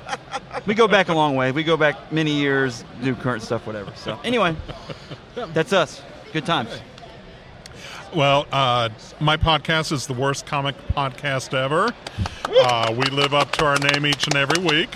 we 0.66 0.74
go 0.74 0.88
back 0.88 1.08
a 1.08 1.14
long 1.14 1.36
way. 1.36 1.52
We 1.52 1.62
go 1.64 1.76
back 1.76 2.12
many 2.12 2.32
years, 2.32 2.84
do 3.02 3.14
current 3.14 3.42
stuff, 3.42 3.66
whatever. 3.66 3.92
So 3.96 4.18
anyway, 4.24 4.56
that's 5.34 5.72
us. 5.72 6.02
Good 6.32 6.46
times. 6.46 6.70
Well, 8.14 8.46
uh, 8.52 8.90
my 9.18 9.36
podcast 9.36 9.90
is 9.90 10.06
the 10.06 10.14
worst 10.14 10.46
comic 10.46 10.76
podcast 10.88 11.52
ever. 11.52 11.92
Uh, 12.48 12.94
we 12.96 13.04
live 13.10 13.34
up 13.34 13.50
to 13.52 13.64
our 13.64 13.76
name 13.78 14.06
each 14.06 14.26
and 14.26 14.36
every 14.36 14.62
week. 14.62 14.90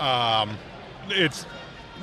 Um, 0.00 0.56
it's 1.08 1.46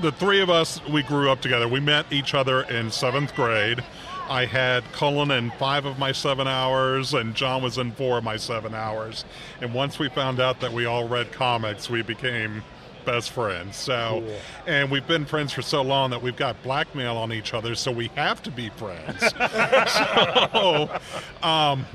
the 0.02 0.12
three 0.12 0.42
of 0.42 0.50
us. 0.50 0.86
We 0.88 1.04
grew 1.04 1.30
up 1.32 1.42
together. 1.42 1.68
We 1.68 1.80
met 1.80 2.06
each 2.12 2.34
other 2.34 2.64
in 2.64 2.92
seventh 2.92 3.34
grade. 3.36 3.84
I 4.30 4.46
had 4.46 4.84
Cullen 4.94 5.32
in 5.32 5.52
five 5.52 5.86
of 5.86 6.00
my 6.00 6.12
seven 6.12 6.48
hours, 6.48 7.14
and 7.14 7.36
John 7.36 7.62
was 7.62 7.78
in 7.78 7.92
four 7.92 8.18
of 8.18 8.24
my 8.24 8.38
seven 8.38 8.74
hours. 8.74 9.26
And 9.60 9.74
once 9.74 10.00
we 10.00 10.10
found 10.10 10.40
out 10.40 10.60
that 10.62 10.72
we 10.72 10.86
all 10.86 11.08
read 11.08 11.32
comics, 11.32 11.90
we 11.90 12.02
became 12.02 12.64
best 13.06 13.32
friends. 13.32 13.78
So, 13.78 14.24
and 14.68 14.90
we've 14.92 15.06
been 15.08 15.26
friends 15.26 15.52
for 15.52 15.62
so 15.62 15.82
long 15.82 16.12
that 16.12 16.22
we've 16.22 16.36
got 16.36 16.62
blackmail 16.64 17.18
on 17.18 17.34
each 17.34 17.54
other, 17.54 17.76
so 17.76 17.92
we 17.92 18.08
have 18.16 18.42
to 18.44 18.52
be 18.52 18.70
friends. 18.70 19.20
so, 19.92 21.00
um, 21.44 21.86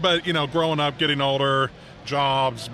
but 0.00 0.26
you 0.26 0.32
know, 0.32 0.46
growing 0.46 0.80
up, 0.80 0.98
getting 0.98 1.20
older, 1.20 1.70
jobs, 2.04 2.70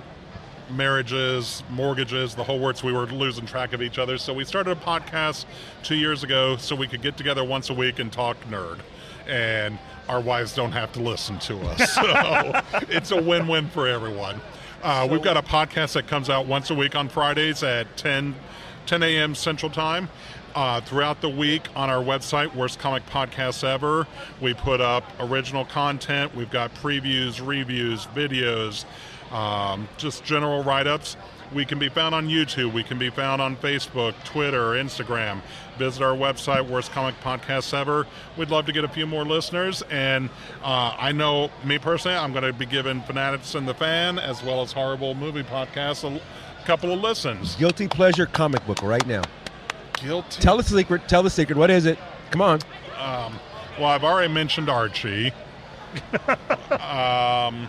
marriages, 0.70 1.62
mortgages, 1.68 2.34
the 2.34 2.44
whole 2.44 2.58
works, 2.58 2.82
we 2.82 2.92
were 2.92 3.06
losing 3.06 3.46
track 3.46 3.72
of 3.72 3.82
each 3.82 3.98
other. 3.98 4.18
So 4.18 4.32
we 4.32 4.44
started 4.44 4.70
a 4.72 4.80
podcast 4.80 5.44
two 5.82 5.96
years 5.96 6.22
ago 6.22 6.56
so 6.56 6.74
we 6.76 6.86
could 6.86 7.02
get 7.02 7.16
together 7.16 7.44
once 7.44 7.70
a 7.70 7.74
week 7.74 7.98
and 7.98 8.12
talk 8.12 8.36
nerd. 8.48 8.78
And 9.30 9.78
our 10.08 10.20
wives 10.20 10.54
don't 10.54 10.72
have 10.72 10.92
to 10.92 11.00
listen 11.00 11.38
to 11.40 11.58
us. 11.60 11.96
So 12.00 12.82
it's 12.88 13.12
a 13.12 13.22
win 13.22 13.46
win 13.46 13.68
for 13.68 13.86
everyone. 13.86 14.40
Uh, 14.82 15.06
we've 15.10 15.22
got 15.22 15.36
a 15.36 15.42
podcast 15.42 15.92
that 15.92 16.06
comes 16.08 16.28
out 16.28 16.46
once 16.46 16.70
a 16.70 16.74
week 16.74 16.94
on 16.96 17.08
Fridays 17.08 17.62
at 17.62 17.96
10, 17.96 18.34
10 18.86 19.02
a.m. 19.02 19.34
Central 19.34 19.70
Time. 19.70 20.08
Uh, 20.54 20.80
throughout 20.80 21.20
the 21.20 21.28
week 21.28 21.68
on 21.76 21.88
our 21.88 22.02
website, 22.02 22.52
Worst 22.56 22.80
Comic 22.80 23.06
Podcasts 23.06 23.62
Ever, 23.62 24.08
we 24.40 24.52
put 24.52 24.80
up 24.80 25.04
original 25.20 25.64
content. 25.64 26.34
We've 26.34 26.50
got 26.50 26.74
previews, 26.74 27.46
reviews, 27.46 28.06
videos, 28.06 28.84
um, 29.32 29.88
just 29.96 30.24
general 30.24 30.64
write 30.64 30.88
ups. 30.88 31.16
We 31.54 31.64
can 31.64 31.78
be 31.78 31.88
found 31.88 32.14
on 32.16 32.28
YouTube. 32.28 32.72
We 32.72 32.82
can 32.82 32.98
be 32.98 33.10
found 33.10 33.40
on 33.40 33.56
Facebook, 33.58 34.14
Twitter, 34.24 34.70
Instagram. 34.72 35.40
Visit 35.80 36.02
our 36.02 36.14
website, 36.14 36.68
Worst 36.68 36.92
Comic 36.92 37.18
Podcasts 37.22 37.72
Ever. 37.72 38.06
We'd 38.36 38.50
love 38.50 38.66
to 38.66 38.72
get 38.72 38.84
a 38.84 38.88
few 38.88 39.06
more 39.06 39.24
listeners. 39.24 39.82
And 39.90 40.28
uh, 40.62 40.94
I 40.98 41.10
know, 41.12 41.50
me 41.64 41.78
personally, 41.78 42.18
I'm 42.18 42.32
going 42.32 42.44
to 42.44 42.52
be 42.52 42.66
giving 42.66 43.00
Fanatics 43.00 43.54
and 43.54 43.66
the 43.66 43.72
Fan, 43.72 44.18
as 44.18 44.42
well 44.42 44.60
as 44.60 44.72
Horrible 44.72 45.14
Movie 45.14 45.42
Podcasts, 45.42 46.04
a 46.04 46.12
l- 46.16 46.20
couple 46.66 46.92
of 46.92 47.00
listens. 47.00 47.56
Guilty 47.56 47.88
pleasure 47.88 48.26
comic 48.26 48.64
book 48.66 48.82
right 48.82 49.06
now. 49.06 49.22
Guilty. 49.94 50.42
Tell 50.42 50.58
the 50.58 50.62
secret. 50.62 51.08
Tell 51.08 51.22
the 51.22 51.30
secret. 51.30 51.56
What 51.56 51.70
is 51.70 51.86
it? 51.86 51.98
Come 52.30 52.42
on. 52.42 52.60
Um, 52.98 53.40
Well, 53.78 53.88
I've 53.88 54.04
already 54.04 54.30
mentioned 54.30 54.68
Archie. 54.68 55.32
um, 56.72 57.66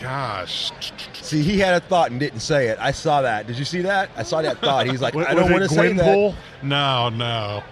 gosh, 0.00 0.70
See, 1.14 1.42
he 1.42 1.58
had 1.58 1.74
a 1.74 1.80
thought 1.80 2.10
and 2.10 2.18
didn't 2.20 2.40
say 2.40 2.68
it. 2.68 2.78
I 2.80 2.90
saw 2.92 3.22
that. 3.22 3.46
Did 3.46 3.58
you 3.58 3.64
see 3.64 3.82
that? 3.82 4.10
I 4.16 4.22
saw 4.22 4.40
that 4.42 4.58
thought. 4.58 4.86
He's 4.86 5.00
like, 5.02 5.14
I 5.16 5.34
don't 5.34 5.50
want 5.50 5.62
to 5.64 5.68
say 5.68 5.92
that. 5.92 6.34
No, 6.62 7.08
no. 7.10 7.62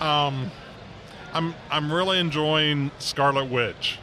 Um, 0.00 0.50
I'm 1.32 1.54
I'm 1.70 1.92
really 1.92 2.18
enjoying 2.18 2.90
Scarlet 2.98 3.46
Witch 3.50 3.98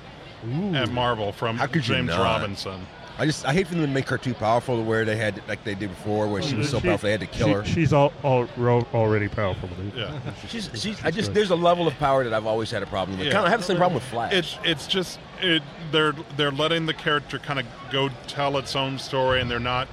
at 0.74 0.90
Marvel 0.92 1.32
from 1.32 1.58
How 1.58 1.68
could 1.68 1.84
James 1.84 2.08
not? 2.08 2.20
Robinson. 2.20 2.86
I 3.18 3.26
just 3.26 3.46
I 3.46 3.52
hate 3.52 3.68
for 3.68 3.74
them 3.76 3.86
to 3.86 3.92
make 3.92 4.08
her 4.08 4.18
too 4.18 4.34
powerful 4.34 4.78
to 4.78 4.82
where 4.82 5.04
they 5.04 5.18
had 5.18 5.42
like 5.50 5.64
they 5.66 5.76
did 5.76 5.90
before, 5.90 6.28
where 6.30 6.42
she 6.42 6.56
was 6.56 6.70
so 6.70 6.80
She- 6.80 6.88
powerful 6.88 7.08
they 7.08 7.12
had 7.12 7.20
to 7.20 7.28
kill 7.28 7.48
she- 7.48 7.54
her. 7.54 7.66
She's 7.66 7.92
all, 7.94 8.14
all, 8.24 8.48
ro- 8.56 8.88
already 8.94 9.28
powerful. 9.28 9.68
dude. 9.68 9.94
Yeah. 9.94 10.18
She's, 10.48 10.70
she's, 10.74 11.04
I 11.04 11.12
just 11.12 11.34
there's 11.34 11.50
a 11.52 11.56
level 11.56 11.86
of 11.86 11.94
power 11.96 12.24
that 12.24 12.34
I've 12.34 12.46
always 12.46 12.72
had 12.72 12.82
a 12.82 12.86
problem 12.86 13.18
with. 13.18 13.28
Yeah. 13.28 13.34
Kind 13.34 13.46
of 13.46 13.52
have 13.52 13.60
the 13.60 13.66
same 13.66 13.76
problem 13.78 13.96
with 13.96 14.06
Flash. 14.06 14.32
It's 14.34 14.58
it's 14.64 14.88
just 14.88 15.20
it 15.42 15.64
they're 15.92 16.14
they're 16.38 16.52
letting 16.52 16.86
the 16.86 16.94
character 16.94 17.40
kind 17.40 17.60
of 17.60 17.66
go 17.92 18.10
tell 18.28 18.58
its 18.58 18.76
own 18.76 19.00
story, 19.00 19.42
and 19.42 19.50
they're 19.50 19.60
not. 19.60 19.88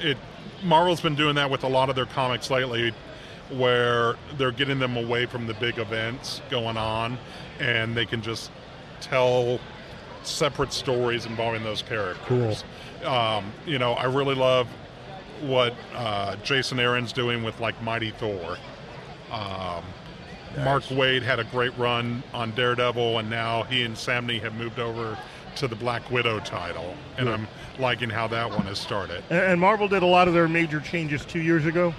It 0.00 0.16
Marvel's 0.62 1.00
been 1.00 1.14
doing 1.14 1.34
that 1.36 1.50
with 1.50 1.64
a 1.64 1.68
lot 1.68 1.90
of 1.90 1.96
their 1.96 2.06
comics 2.06 2.50
lately, 2.50 2.92
where 3.50 4.16
they're 4.36 4.52
getting 4.52 4.78
them 4.78 4.96
away 4.96 5.26
from 5.26 5.46
the 5.46 5.54
big 5.54 5.78
events 5.78 6.40
going 6.50 6.76
on, 6.76 7.18
and 7.60 7.96
they 7.96 8.06
can 8.06 8.22
just 8.22 8.50
tell 9.00 9.60
separate 10.22 10.72
stories 10.72 11.26
involving 11.26 11.62
those 11.62 11.82
characters. 11.82 12.64
Cool. 13.02 13.08
Um, 13.08 13.52
you 13.66 13.78
know, 13.78 13.92
I 13.92 14.04
really 14.04 14.34
love 14.34 14.68
what 15.42 15.74
uh, 15.94 16.36
Jason 16.36 16.80
Aaron's 16.80 17.12
doing 17.12 17.42
with 17.42 17.60
like 17.60 17.80
Mighty 17.82 18.10
Thor. 18.10 18.56
Um, 19.30 19.84
Mark 20.64 20.84
Waid 20.84 21.22
had 21.22 21.38
a 21.38 21.44
great 21.44 21.76
run 21.78 22.22
on 22.32 22.50
Daredevil, 22.52 23.18
and 23.18 23.28
now 23.30 23.62
he 23.64 23.82
and 23.82 23.94
Samnee 23.94 24.40
have 24.40 24.54
moved 24.54 24.78
over 24.78 25.18
to 25.56 25.68
the 25.68 25.76
Black 25.76 26.10
Widow 26.10 26.38
title, 26.40 26.94
and 27.18 27.28
I'm 27.28 27.48
liking 27.78 28.10
how 28.10 28.26
that 28.28 28.50
one 28.50 28.62
has 28.66 28.78
started. 28.78 29.22
And, 29.30 29.38
and 29.40 29.60
Marvel 29.60 29.88
did 29.88 30.02
a 30.02 30.06
lot 30.06 30.28
of 30.28 30.34
their 30.34 30.48
major 30.48 30.80
changes 30.80 31.24
two 31.24 31.40
years 31.40 31.64
ago. 31.66 31.94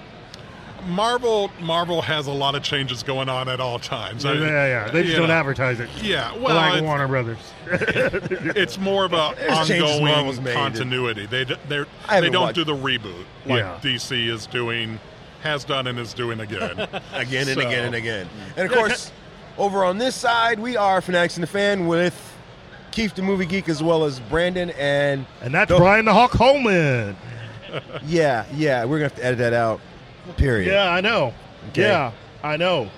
Marvel 0.86 1.52
Marvel 1.60 2.02
has 2.04 2.28
a 2.28 2.32
lot 2.32 2.56
of 2.56 2.64
changes 2.64 3.04
going 3.04 3.28
on 3.30 3.50
at 3.50 3.60
all 3.60 3.80
times. 3.80 4.24
Yeah, 4.24 4.32
I- 4.32 4.34
yeah, 4.36 4.46
yeah. 4.68 4.92
They 4.92 5.02
just 5.02 5.14
you 5.14 5.18
don't 5.20 5.28
know, 5.28 5.34
advertise 5.34 5.80
it. 5.80 5.90
Yeah, 6.02 6.32
well, 6.38 6.56
like 6.56 6.84
Warner 6.84 7.08
Brothers. 7.08 7.40
it's 7.68 8.78
more 8.78 9.06
about 9.06 9.36
There's 9.38 9.70
ongoing 9.72 10.44
continuity. 10.46 11.26
They 11.26 11.44
they're, 11.68 11.88
I 12.08 12.16
haven't 12.16 12.30
they 12.30 12.34
don't 12.34 12.44
watched- 12.44 12.56
do 12.56 12.64
the 12.64 12.76
reboot 12.76 13.26
like 13.46 13.60
Yeah. 13.60 13.80
DC 13.82 14.28
is 14.30 14.46
doing, 14.48 15.00
has 15.42 15.64
done, 15.64 15.88
and 15.88 16.00
is 16.00 16.14
doing 16.14 16.40
again. 16.40 16.80
again 17.14 17.48
and 17.48 17.60
So- 17.62 17.68
again 17.68 17.86
and 17.86 17.96
again. 17.96 18.28
And 18.56 18.70
of 18.70 18.76
course, 18.78 19.12
over 19.58 19.84
on 19.84 19.98
this 19.98 20.16
side, 20.16 20.60
we 20.60 20.78
are 20.78 21.02
Fanatics 21.02 21.36
and 21.38 21.44
the 21.44 21.48
Fan 21.48 21.88
with 21.88 22.16
Keith 22.92 23.14
the 23.16 23.22
Movie 23.22 23.46
Geek 23.46 23.70
as 23.70 23.82
well 23.84 24.06
as 24.06 24.20
Brandon 24.20 24.72
and 24.72 25.26
And 25.42 25.54
that's 25.54 25.70
the- 25.70 25.78
Bryan 25.78 26.06
the 26.06 26.14
Hawk 26.14 26.32
Holman. 26.34 27.16
yeah, 28.06 28.46
yeah. 28.56 28.86
We're 28.86 28.98
gonna 28.98 29.06
have 29.10 29.16
to 29.16 29.26
edit 29.26 29.40
that 29.40 29.54
out. 29.54 29.80
Period. 30.38 30.72
Yeah, 30.72 30.92
I 30.92 31.02
know. 31.02 31.34
Okay. 31.70 31.82
Yeah, 31.84 32.12
I 32.44 32.58
know. 32.58 32.90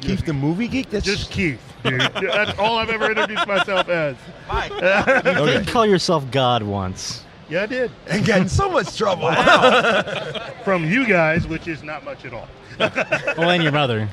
Keith 0.00 0.24
the 0.24 0.32
Movie 0.32 0.68
Geek. 0.68 0.90
That's 0.90 1.04
Just 1.04 1.30
Keith, 1.30 1.60
dude. 1.82 2.00
that's 2.00 2.58
all 2.58 2.76
I've 2.78 2.90
ever 2.90 3.10
introduced 3.10 3.46
myself 3.46 3.88
as. 3.88 4.16
okay. 4.50 5.22
Did 5.58 5.66
call 5.68 5.86
yourself 5.86 6.30
God 6.30 6.62
once. 6.62 7.24
Yeah, 7.48 7.62
I 7.62 7.66
did. 7.66 7.90
and 8.08 8.24
get 8.24 8.40
in 8.40 8.48
so 8.48 8.68
much 8.70 8.96
trouble. 8.96 9.32
From 10.64 10.84
you 10.84 11.06
guys, 11.06 11.46
which 11.46 11.68
is 11.68 11.82
not 11.82 12.04
much 12.04 12.24
at 12.24 12.32
all. 12.34 12.48
Well, 13.38 13.50
and 13.50 13.62
your 13.62 13.72
mother. 13.72 14.08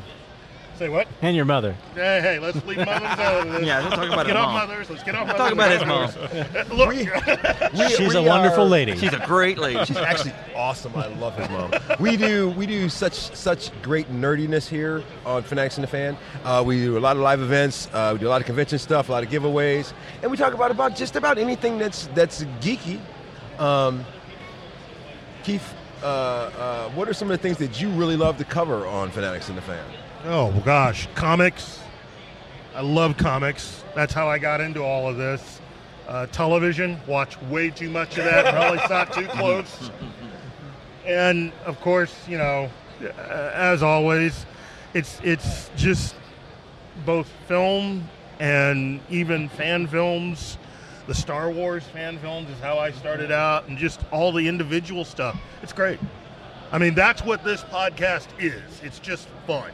Say 0.80 0.90
what? 0.90 1.08
And 1.22 1.36
your 1.36 1.46
mother. 1.46 1.76
Hey, 1.94 2.20
hey, 2.22 2.40
let's 2.40 2.64
leave 2.66 2.78
mothers 2.78 3.04
out 3.04 3.46
of 3.48 3.54
this. 3.54 3.62
Yeah, 3.66 3.82
don't 3.82 3.92
talk 3.92 4.08
about 4.12 4.26
Let's 4.26 4.28
his 4.28 4.34
get 4.34 4.38
off 4.38 4.54
mom. 4.54 4.68
mothers. 4.70 4.90
Let's 4.90 5.04
get 5.04 5.16
off 5.16 5.28
Talk 5.38 5.56
mothers. 5.56 5.82
about 5.84 6.10
his 6.12 6.68
mom. 6.70 6.78
Look, 6.78 6.90
We- 6.90 7.90
She's 7.96 8.16
a 8.16 8.22
wonderful 8.24 8.64
are- 8.64 8.70
lady. 8.70 8.98
She's 8.98 9.14
a 9.14 9.24
great 9.26 9.58
lady. 9.60 9.84
She's 9.86 9.98
actually 9.98 10.34
awesome. 10.56 10.96
I 10.96 11.08
love 11.08 11.36
his 11.38 11.48
mom. 11.50 11.72
We 12.00 12.18
do 12.18 12.50
we 12.52 12.66
do 12.66 12.90
such 12.90 13.14
such 13.14 13.70
great 13.84 14.12
nerdiness 14.12 14.68
here 14.68 15.04
on 15.26 15.44
Fanatics 15.44 15.78
and 15.78 15.84
the 15.84 15.88
Fan. 15.88 16.18
Uh, 16.44 16.64
we 16.66 16.78
do 16.82 16.98
a 16.98 17.00
lot 17.00 17.16
of 17.18 17.22
live 17.22 17.42
events. 17.42 17.88
Uh, 17.94 18.12
we 18.14 18.20
do 18.20 18.28
a 18.28 18.30
lot 18.30 18.42
of 18.42 18.48
convention 18.48 18.80
stuff, 18.80 19.10
a 19.10 19.12
lot 19.12 19.24
of 19.24 19.30
giveaways, 19.30 19.94
and 20.22 20.32
we 20.32 20.38
talk 20.38 20.54
about 20.56 20.72
about 20.72 20.96
just 20.96 21.16
about 21.16 21.38
anything 21.38 21.78
that's 21.78 22.08
that's 22.16 22.44
geeky. 22.62 23.00
Um, 23.60 24.06
Keith, 25.44 25.74
uh, 26.02 26.06
uh, 26.06 26.90
what 26.92 27.08
are 27.08 27.14
some 27.14 27.30
of 27.30 27.38
the 27.38 27.42
things 27.42 27.58
that 27.58 27.82
you 27.82 27.90
really 27.90 28.16
love 28.16 28.38
to 28.38 28.46
cover 28.46 28.86
on 28.88 29.12
Fanatics 29.12 29.50
and 29.50 29.58
the 29.58 29.62
Fan? 29.62 29.86
Oh 30.26 30.52
gosh, 30.66 31.08
comics. 31.16 31.80
I 32.76 32.82
love 32.82 33.18
comics. 33.18 33.84
That's 33.94 34.14
how 34.14 34.28
I 34.28 34.40
got 34.40 34.62
into 34.62 34.82
all 34.82 35.08
of 35.08 35.18
this. 35.18 35.62
Uh, 36.08 36.26
television, 36.28 37.00
watch 37.08 37.40
way 37.44 37.70
too 37.70 37.90
much 37.90 38.18
of 38.18 38.26
that. 38.26 38.54
Probably 38.54 38.80
it 38.90 39.14
too 39.14 39.28
close. 39.38 39.92
And 41.06 41.52
of 41.66 41.80
course, 41.82 42.14
you 42.28 42.38
know, 42.38 42.70
uh, 43.02 43.52
as 43.54 43.84
always, 43.84 44.46
it's 44.94 45.20
it's 45.24 45.70
just 45.76 46.16
both 47.06 47.28
film 47.48 48.10
and 48.40 49.00
even 49.10 49.50
fan 49.50 49.88
films. 49.88 50.58
The 51.08 51.14
Star 51.14 51.50
Wars 51.52 51.84
fan 51.84 52.18
films 52.20 52.50
is 52.50 52.60
how 52.60 52.80
I 52.80 52.92
started 52.92 53.32
out, 53.32 53.68
and 53.68 53.78
just 53.78 54.00
all 54.12 54.32
the 54.32 54.48
individual 54.48 55.04
stuff. 55.04 55.38
It's 55.62 55.74
great. 55.74 56.00
I 56.72 56.78
mean, 56.78 56.94
that's 56.96 57.24
what 57.24 57.44
this 57.44 57.62
podcast 57.64 58.28
is. 58.40 58.62
It's 58.84 59.00
just 59.00 59.28
fun. 59.46 59.72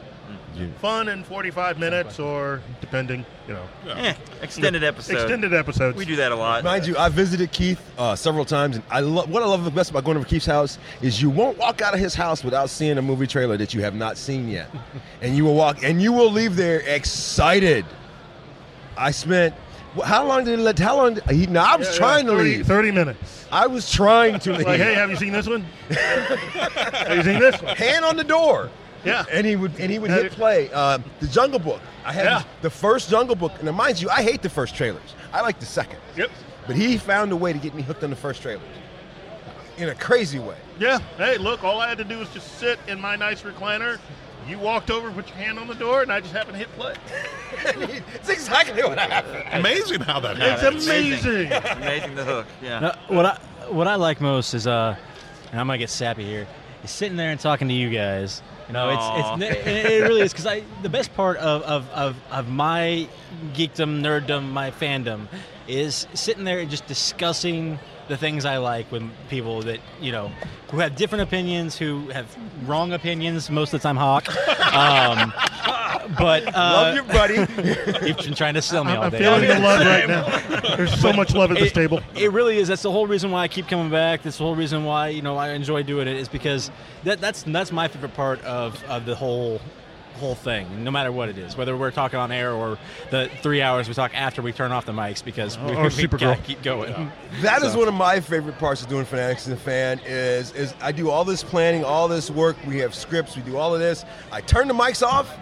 Fun 0.80 1.08
in 1.08 1.24
45 1.24 1.78
minutes, 1.78 2.18
or 2.18 2.60
depending, 2.80 3.24
you 3.48 3.54
know, 3.54 3.62
Eh, 3.96 4.14
extended 4.42 4.84
episode. 4.84 5.14
extended 5.14 5.54
episodes. 5.54 5.96
We 5.96 6.04
do 6.04 6.16
that 6.16 6.32
a 6.32 6.36
lot. 6.36 6.62
Mind 6.64 6.86
you, 6.86 6.96
I 6.98 7.08
visited 7.08 7.50
Keith 7.52 7.80
uh, 7.96 8.14
several 8.16 8.44
times, 8.44 8.76
and 8.76 8.84
I 8.90 9.00
love 9.00 9.30
what 9.30 9.42
I 9.42 9.46
love 9.46 9.64
the 9.64 9.70
best 9.70 9.90
about 9.90 10.04
going 10.04 10.16
over 10.16 10.26
Keith's 10.26 10.46
house 10.46 10.78
is 11.00 11.22
you 11.22 11.30
won't 11.30 11.56
walk 11.56 11.80
out 11.80 11.94
of 11.94 12.00
his 12.00 12.14
house 12.14 12.44
without 12.44 12.68
seeing 12.68 12.98
a 12.98 13.02
movie 13.02 13.26
trailer 13.26 13.56
that 13.56 13.72
you 13.72 13.80
have 13.82 13.94
not 13.94 14.16
seen 14.18 14.48
yet, 14.48 14.68
and 15.22 15.36
you 15.36 15.44
will 15.44 15.54
walk 15.54 15.82
and 15.82 16.02
you 16.02 16.12
will 16.12 16.30
leave 16.30 16.56
there 16.56 16.80
excited. 16.80 17.84
I 18.96 19.12
spent 19.12 19.54
wh- 19.54 19.69
how 20.04 20.26
long 20.26 20.44
did 20.44 20.58
it 20.58 20.62
let? 20.62 20.78
How 20.78 20.96
long? 20.96 21.18
He, 21.30 21.46
no, 21.46 21.60
I 21.60 21.76
was 21.76 21.86
Yeah, 21.88 21.92
yeah, 21.94 21.98
trying 21.98 22.26
to 22.26 22.32
30 22.32 22.44
leave. 22.44 22.66
30 22.66 22.90
minutes. 22.92 23.46
I 23.50 23.66
was 23.66 23.90
trying 23.90 24.38
to 24.40 24.52
leave. 24.56 24.66
Like, 24.66 24.80
hey, 24.80 24.94
have 24.94 25.10
you 25.10 25.16
seen 25.16 25.32
this 25.32 25.46
one? 25.48 25.62
have 25.90 27.16
you 27.16 27.22
seen 27.22 27.40
this 27.40 27.60
one? 27.60 27.76
Hand 27.76 28.04
on 28.04 28.16
the 28.16 28.24
door. 28.24 28.70
Yeah. 29.04 29.24
And 29.32 29.46
he 29.46 29.56
would 29.56 29.78
and 29.80 29.90
he 29.90 29.98
would 29.98 30.10
hit 30.10 30.32
play. 30.32 30.70
Uh, 30.72 30.98
the 31.20 31.26
Jungle 31.28 31.58
Book. 31.58 31.80
I 32.04 32.12
had 32.12 32.24
Yeah. 32.24 32.42
the 32.62 32.70
first 32.70 33.10
Jungle 33.10 33.34
Book, 33.36 33.52
and 33.60 33.74
mind 33.76 34.00
you, 34.00 34.08
I 34.10 34.22
hate 34.22 34.42
the 34.42 34.48
first 34.50 34.74
trailers. 34.74 35.14
I 35.32 35.40
like 35.40 35.58
the 35.58 35.66
second. 35.66 35.98
Yep. 36.16 36.30
But 36.66 36.76
he 36.76 36.98
found 36.98 37.32
a 37.32 37.36
way 37.36 37.52
to 37.52 37.58
get 37.58 37.74
me 37.74 37.82
hooked 37.82 38.04
on 38.04 38.10
the 38.10 38.16
first 38.16 38.42
trailer 38.42 38.62
in 39.78 39.88
a 39.88 39.94
crazy 39.94 40.38
way. 40.38 40.56
Yeah. 40.78 40.98
Hey, 41.16 41.38
look, 41.38 41.64
all 41.64 41.80
I 41.80 41.88
had 41.88 41.98
to 41.98 42.04
do 42.04 42.18
was 42.18 42.28
just 42.30 42.58
sit 42.58 42.78
in 42.88 43.00
my 43.00 43.16
nice 43.16 43.42
recliner. 43.42 43.98
You 44.48 44.58
walked 44.58 44.90
over, 44.90 45.10
put 45.10 45.28
your 45.28 45.36
hand 45.36 45.58
on 45.58 45.68
the 45.68 45.74
door, 45.74 46.02
and 46.02 46.10
I 46.10 46.20
just 46.20 46.32
happened 46.32 46.54
to 46.54 46.58
hit 46.58 46.72
play. 46.76 46.94
it's 48.14 48.28
exactly 48.28 48.82
what 48.82 48.98
happened. 48.98 49.44
Amazing 49.52 50.00
how 50.00 50.20
that 50.20 50.36
happened. 50.36 50.52
It's 50.52 50.62
happens. 50.62 50.86
amazing. 50.86 51.52
Amazing 51.52 52.14
the 52.14 52.24
hook. 52.24 52.46
Yeah. 52.62 52.80
No, 52.80 52.94
what 53.08 53.26
I 53.26 53.38
what 53.68 53.86
I 53.86 53.94
like 53.96 54.20
most 54.20 54.54
is 54.54 54.66
uh, 54.66 54.96
and 55.50 55.60
I'm 55.60 55.66
gonna 55.66 55.78
get 55.78 55.90
sappy 55.90 56.24
here, 56.24 56.46
is 56.84 56.90
sitting 56.90 57.16
there 57.16 57.30
and 57.30 57.40
talking 57.40 57.68
to 57.68 57.74
you 57.74 57.90
guys. 57.90 58.42
You 58.68 58.74
know, 58.74 58.88
Aw. 58.90 59.34
it's 59.36 59.42
it's 59.42 59.66
it, 59.66 59.66
it 59.66 60.02
really 60.02 60.20
is 60.20 60.32
because 60.32 60.46
I 60.46 60.62
the 60.82 60.88
best 60.88 61.12
part 61.14 61.36
of, 61.38 61.62
of, 61.62 61.90
of, 61.90 62.16
of 62.30 62.48
my 62.48 63.08
geekdom, 63.52 64.00
nerddom, 64.00 64.50
my 64.50 64.70
fandom 64.70 65.26
is 65.66 66.06
sitting 66.14 66.44
there 66.44 66.60
and 66.60 66.70
just 66.70 66.86
discussing 66.86 67.78
the 68.10 68.16
things 68.16 68.44
I 68.44 68.58
like 68.58 68.90
with 68.90 69.08
people 69.28 69.62
that 69.62 69.80
you 70.00 70.10
know 70.12 70.30
who 70.70 70.78
have 70.80 70.96
different 70.96 71.22
opinions, 71.22 71.78
who 71.78 72.08
have 72.08 72.36
wrong 72.66 72.92
opinions 72.92 73.48
most 73.48 73.72
of 73.72 73.80
the 73.80 73.82
time. 73.82 73.96
Hawk, 73.96 74.28
um, 74.74 75.32
but 76.18 76.46
uh, 76.48 76.50
Love 76.54 76.96
you, 76.96 77.02
buddy. 77.04 77.34
you've 78.06 78.18
been 78.18 78.34
trying 78.34 78.54
to 78.54 78.62
sell 78.62 78.84
me 78.84 78.92
all 78.92 79.04
I'm 79.04 79.10
day. 79.10 79.18
feeling 79.18 79.46
the 79.46 79.60
love 79.60 79.86
right 79.86 80.08
now. 80.08 80.76
There's 80.76 81.00
so 81.00 81.12
much 81.12 81.34
love 81.34 81.52
at 81.52 81.58
this 81.58 81.70
it, 81.70 81.74
table. 81.74 82.00
It 82.16 82.32
really 82.32 82.58
is. 82.58 82.68
That's 82.68 82.82
the 82.82 82.90
whole 82.90 83.06
reason 83.06 83.30
why 83.30 83.42
I 83.42 83.48
keep 83.48 83.68
coming 83.68 83.90
back. 83.90 84.22
That's 84.22 84.38
the 84.38 84.44
whole 84.44 84.56
reason 84.56 84.84
why 84.84 85.08
you 85.08 85.22
know 85.22 85.36
I 85.36 85.50
enjoy 85.50 85.84
doing 85.84 86.08
it 86.08 86.16
is 86.16 86.28
because 86.28 86.70
that, 87.04 87.20
that's 87.20 87.44
that's 87.44 87.70
my 87.70 87.86
favorite 87.86 88.14
part 88.14 88.42
of, 88.44 88.82
of 88.84 89.06
the 89.06 89.14
whole 89.14 89.60
whole 90.20 90.34
thing. 90.36 90.84
No 90.84 90.90
matter 90.92 91.10
what 91.10 91.28
it 91.28 91.38
is, 91.38 91.56
whether 91.56 91.76
we're 91.76 91.90
talking 91.90 92.18
on 92.20 92.30
air 92.30 92.52
or 92.52 92.78
the 93.10 93.28
three 93.42 93.60
hours 93.62 93.88
we 93.88 93.94
talk 93.94 94.12
after 94.14 94.42
we 94.42 94.52
turn 94.52 94.70
off 94.70 94.86
the 94.86 94.92
mics 94.92 95.24
because 95.24 95.58
we, 95.58 95.72
Or 95.72 95.82
we 95.84 95.88
Supergirl. 95.88 96.18
gotta 96.20 96.42
keep 96.42 96.62
going. 96.62 97.10
That 97.40 97.62
is 97.62 97.72
So- 97.72 97.78
one 97.80 97.88
of 97.88 97.94
my 97.94 98.20
favorite 98.20 98.58
parts 98.58 98.82
of 98.82 98.88
doing 98.88 99.04
Fanatics 99.04 99.46
and 99.46 99.56
the 99.56 99.60
Fan 99.60 100.00
is 100.06 100.52
is 100.52 100.74
I 100.80 100.92
do 100.92 101.10
all 101.10 101.24
this 101.24 101.42
planning, 101.42 101.84
all 101.84 102.06
this 102.06 102.30
work. 102.30 102.56
We 102.66 102.78
have 102.78 102.94
scripts, 102.94 103.34
we 103.34 103.42
do 103.42 103.56
all 103.56 103.74
of 103.74 103.80
this. 103.80 104.04
I 104.30 104.40
turn 104.42 104.68
the 104.68 104.74
mics 104.74 105.02
off, 105.04 105.34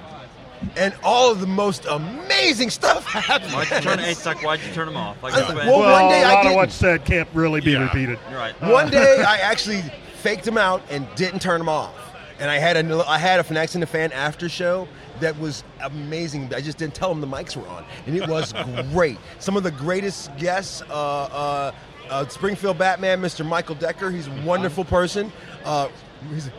and 0.77 0.95
all 1.03 1.31
of 1.31 1.41
the 1.41 1.47
most 1.47 1.85
amazing 1.87 2.71
stuff 2.81 3.05
happens. 3.05 3.53
Why'd 3.53 3.71
you 3.71 3.81
turn? 3.81 3.99
It's 4.01 4.25
like 4.27 4.43
why'd 4.43 4.61
you 4.61 4.73
turn 4.73 4.87
them 4.87 4.97
off? 4.97 5.23
Like, 5.23 5.35
Uh, 5.35 5.39
explain. 5.41 5.67
well, 5.69 5.81
Well, 5.81 6.03
one 6.05 6.13
day 6.13 6.23
a 6.23 6.27
I 6.27 6.29
lot 6.31 6.37
of 6.39 6.43
didn't. 6.45 6.57
what's 6.57 6.75
said 6.75 7.05
can't 7.05 7.29
really 7.35 7.61
be 7.61 7.73
Yeah. 7.73 7.83
repeated. 7.85 8.19
You're 8.31 8.39
right. 8.39 8.61
One 8.63 8.91
day 8.91 9.23
I 9.23 9.39
actually 9.39 9.83
faked 10.23 10.45
them 10.45 10.59
out 10.59 10.83
and 10.91 11.07
didn't 11.15 11.41
turn 11.41 11.59
them 11.59 11.69
off. 11.69 11.95
And 12.39 12.51
I 12.51 12.59
had 12.59 12.77
a 12.77 13.05
I 13.09 13.19
had 13.19 13.41
a 13.41 13.45
Fanatics 13.45 13.75
and 13.75 13.83
the 13.83 13.87
Fan 13.87 14.13
after 14.13 14.49
show 14.49 14.89
that 15.21 15.39
was 15.39 15.65
amazing. 15.81 16.53
I 16.55 16.61
just 16.61 16.79
didn't 16.79 16.95
tell 16.95 17.09
them 17.09 17.21
the 17.21 17.27
mics 17.27 17.57
were 17.57 17.67
on, 17.69 17.85
and 18.07 18.17
it 18.17 18.29
was 18.29 18.53
great. 18.93 19.19
Some 19.39 19.57
of 19.57 19.63
the 19.63 19.71
greatest 19.71 20.37
guests. 20.37 20.83
Uh, 20.83 20.93
uh, 20.93 21.73
uh, 22.11 22.27
Springfield 22.29 22.79
Batman, 22.79 23.21
Mr. 23.21 23.45
Michael 23.45 23.75
Decker. 23.75 24.11
He's 24.11 24.29
a 24.29 24.43
wonderful 24.43 24.83
person. 24.83 25.31
Uh, 25.65 25.89
he's, 26.33 26.51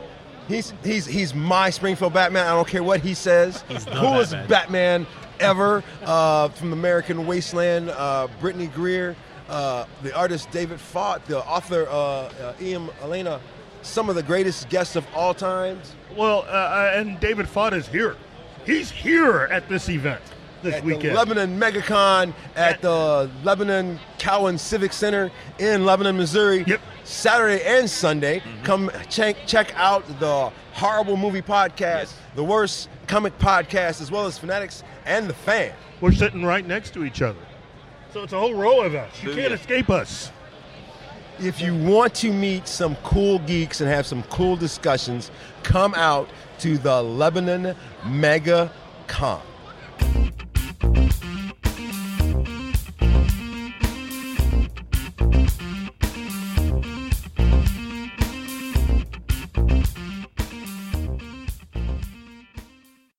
he's 0.48 0.74
he's 0.84 1.06
he's 1.06 1.34
my 1.34 1.70
Springfield 1.70 2.14
Batman. 2.14 2.46
I 2.46 2.52
don't 2.52 2.68
care 2.68 2.84
what 2.84 3.02
he 3.02 3.14
says. 3.14 3.64
Coolest 3.68 4.34
Batman. 4.34 4.48
Batman 4.48 5.08
ever 5.40 5.84
uh, 6.04 6.50
from 6.50 6.74
American 6.74 7.26
Wasteland. 7.26 7.90
Uh, 7.90 8.28
Brittany 8.40 8.68
Greer, 8.68 9.16
uh, 9.48 9.86
the 10.04 10.16
artist 10.16 10.52
David 10.52 10.80
Fott, 10.80 11.24
the 11.26 11.44
author 11.46 11.88
uh, 11.90 11.94
uh, 11.94 12.54
Ian 12.62 12.90
Elena. 13.02 13.40
Some 13.82 14.10
of 14.10 14.16
the 14.16 14.24
greatest 14.24 14.70
guests 14.70 14.96
of 14.96 15.06
all 15.16 15.34
times. 15.34 15.96
Well, 16.16 16.46
uh, 16.48 16.52
uh, 16.52 16.92
and 16.96 17.20
David 17.20 17.46
Fott 17.46 17.74
is 17.74 17.88
here. 17.88 18.16
He's 18.66 18.92
here 18.92 19.48
at 19.52 19.70
this 19.70 19.90
event 19.90 20.22
this 20.62 20.76
at 20.76 20.84
weekend. 20.84 21.10
the 21.10 21.14
Lebanon 21.14 21.60
MegaCon 21.60 22.34
at 22.56 22.82
the 22.82 23.30
Lebanon 23.44 24.00
Cowan 24.18 24.58
Civic 24.58 24.94
Center 24.94 25.32
in 25.58 25.86
Lebanon, 25.86 26.18
Missouri. 26.18 26.64
Yep. 26.68 26.82
Saturday 27.04 27.64
and 27.64 27.90
Sunday. 27.90 28.44
Come 28.64 28.92
check 29.10 29.36
check 29.48 29.74
out 29.76 30.06
the 30.20 30.52
Horrible 30.74 31.18
Movie 31.18 31.42
Podcast, 31.42 32.14
the 32.36 32.44
Worst 32.44 32.90
Comic 33.08 33.38
Podcast, 33.40 34.02
as 34.02 34.12
well 34.12 34.26
as 34.26 34.38
Fanatics 34.38 34.84
and 35.06 35.28
the 35.28 35.34
Fan. 35.34 35.74
We're 36.02 36.12
sitting 36.12 36.46
right 36.46 36.66
next 36.66 36.94
to 36.94 37.04
each 37.04 37.22
other. 37.22 37.40
So 38.14 38.24
it's 38.24 38.34
a 38.34 38.40
whole 38.40 38.54
row 38.54 38.82
of 38.82 38.96
us. 38.96 39.24
You 39.24 39.34
can't 39.34 39.54
escape 39.54 39.90
us 39.90 40.32
if 41.42 41.62
you 41.62 41.76
want 41.76 42.14
to 42.16 42.32
meet 42.32 42.68
some 42.68 42.96
cool 42.98 43.40
geeks 43.40 43.82
and 43.82 43.90
have 43.90 44.06
some 44.06 44.24
cool 44.24 44.56
discussions, 44.56 45.32
come 45.64 45.94
out 45.96 46.30
to 46.60 46.78
the 46.78 47.02
Lebanon 47.02 47.76
Mega 48.06 48.72
Con. 49.08 49.42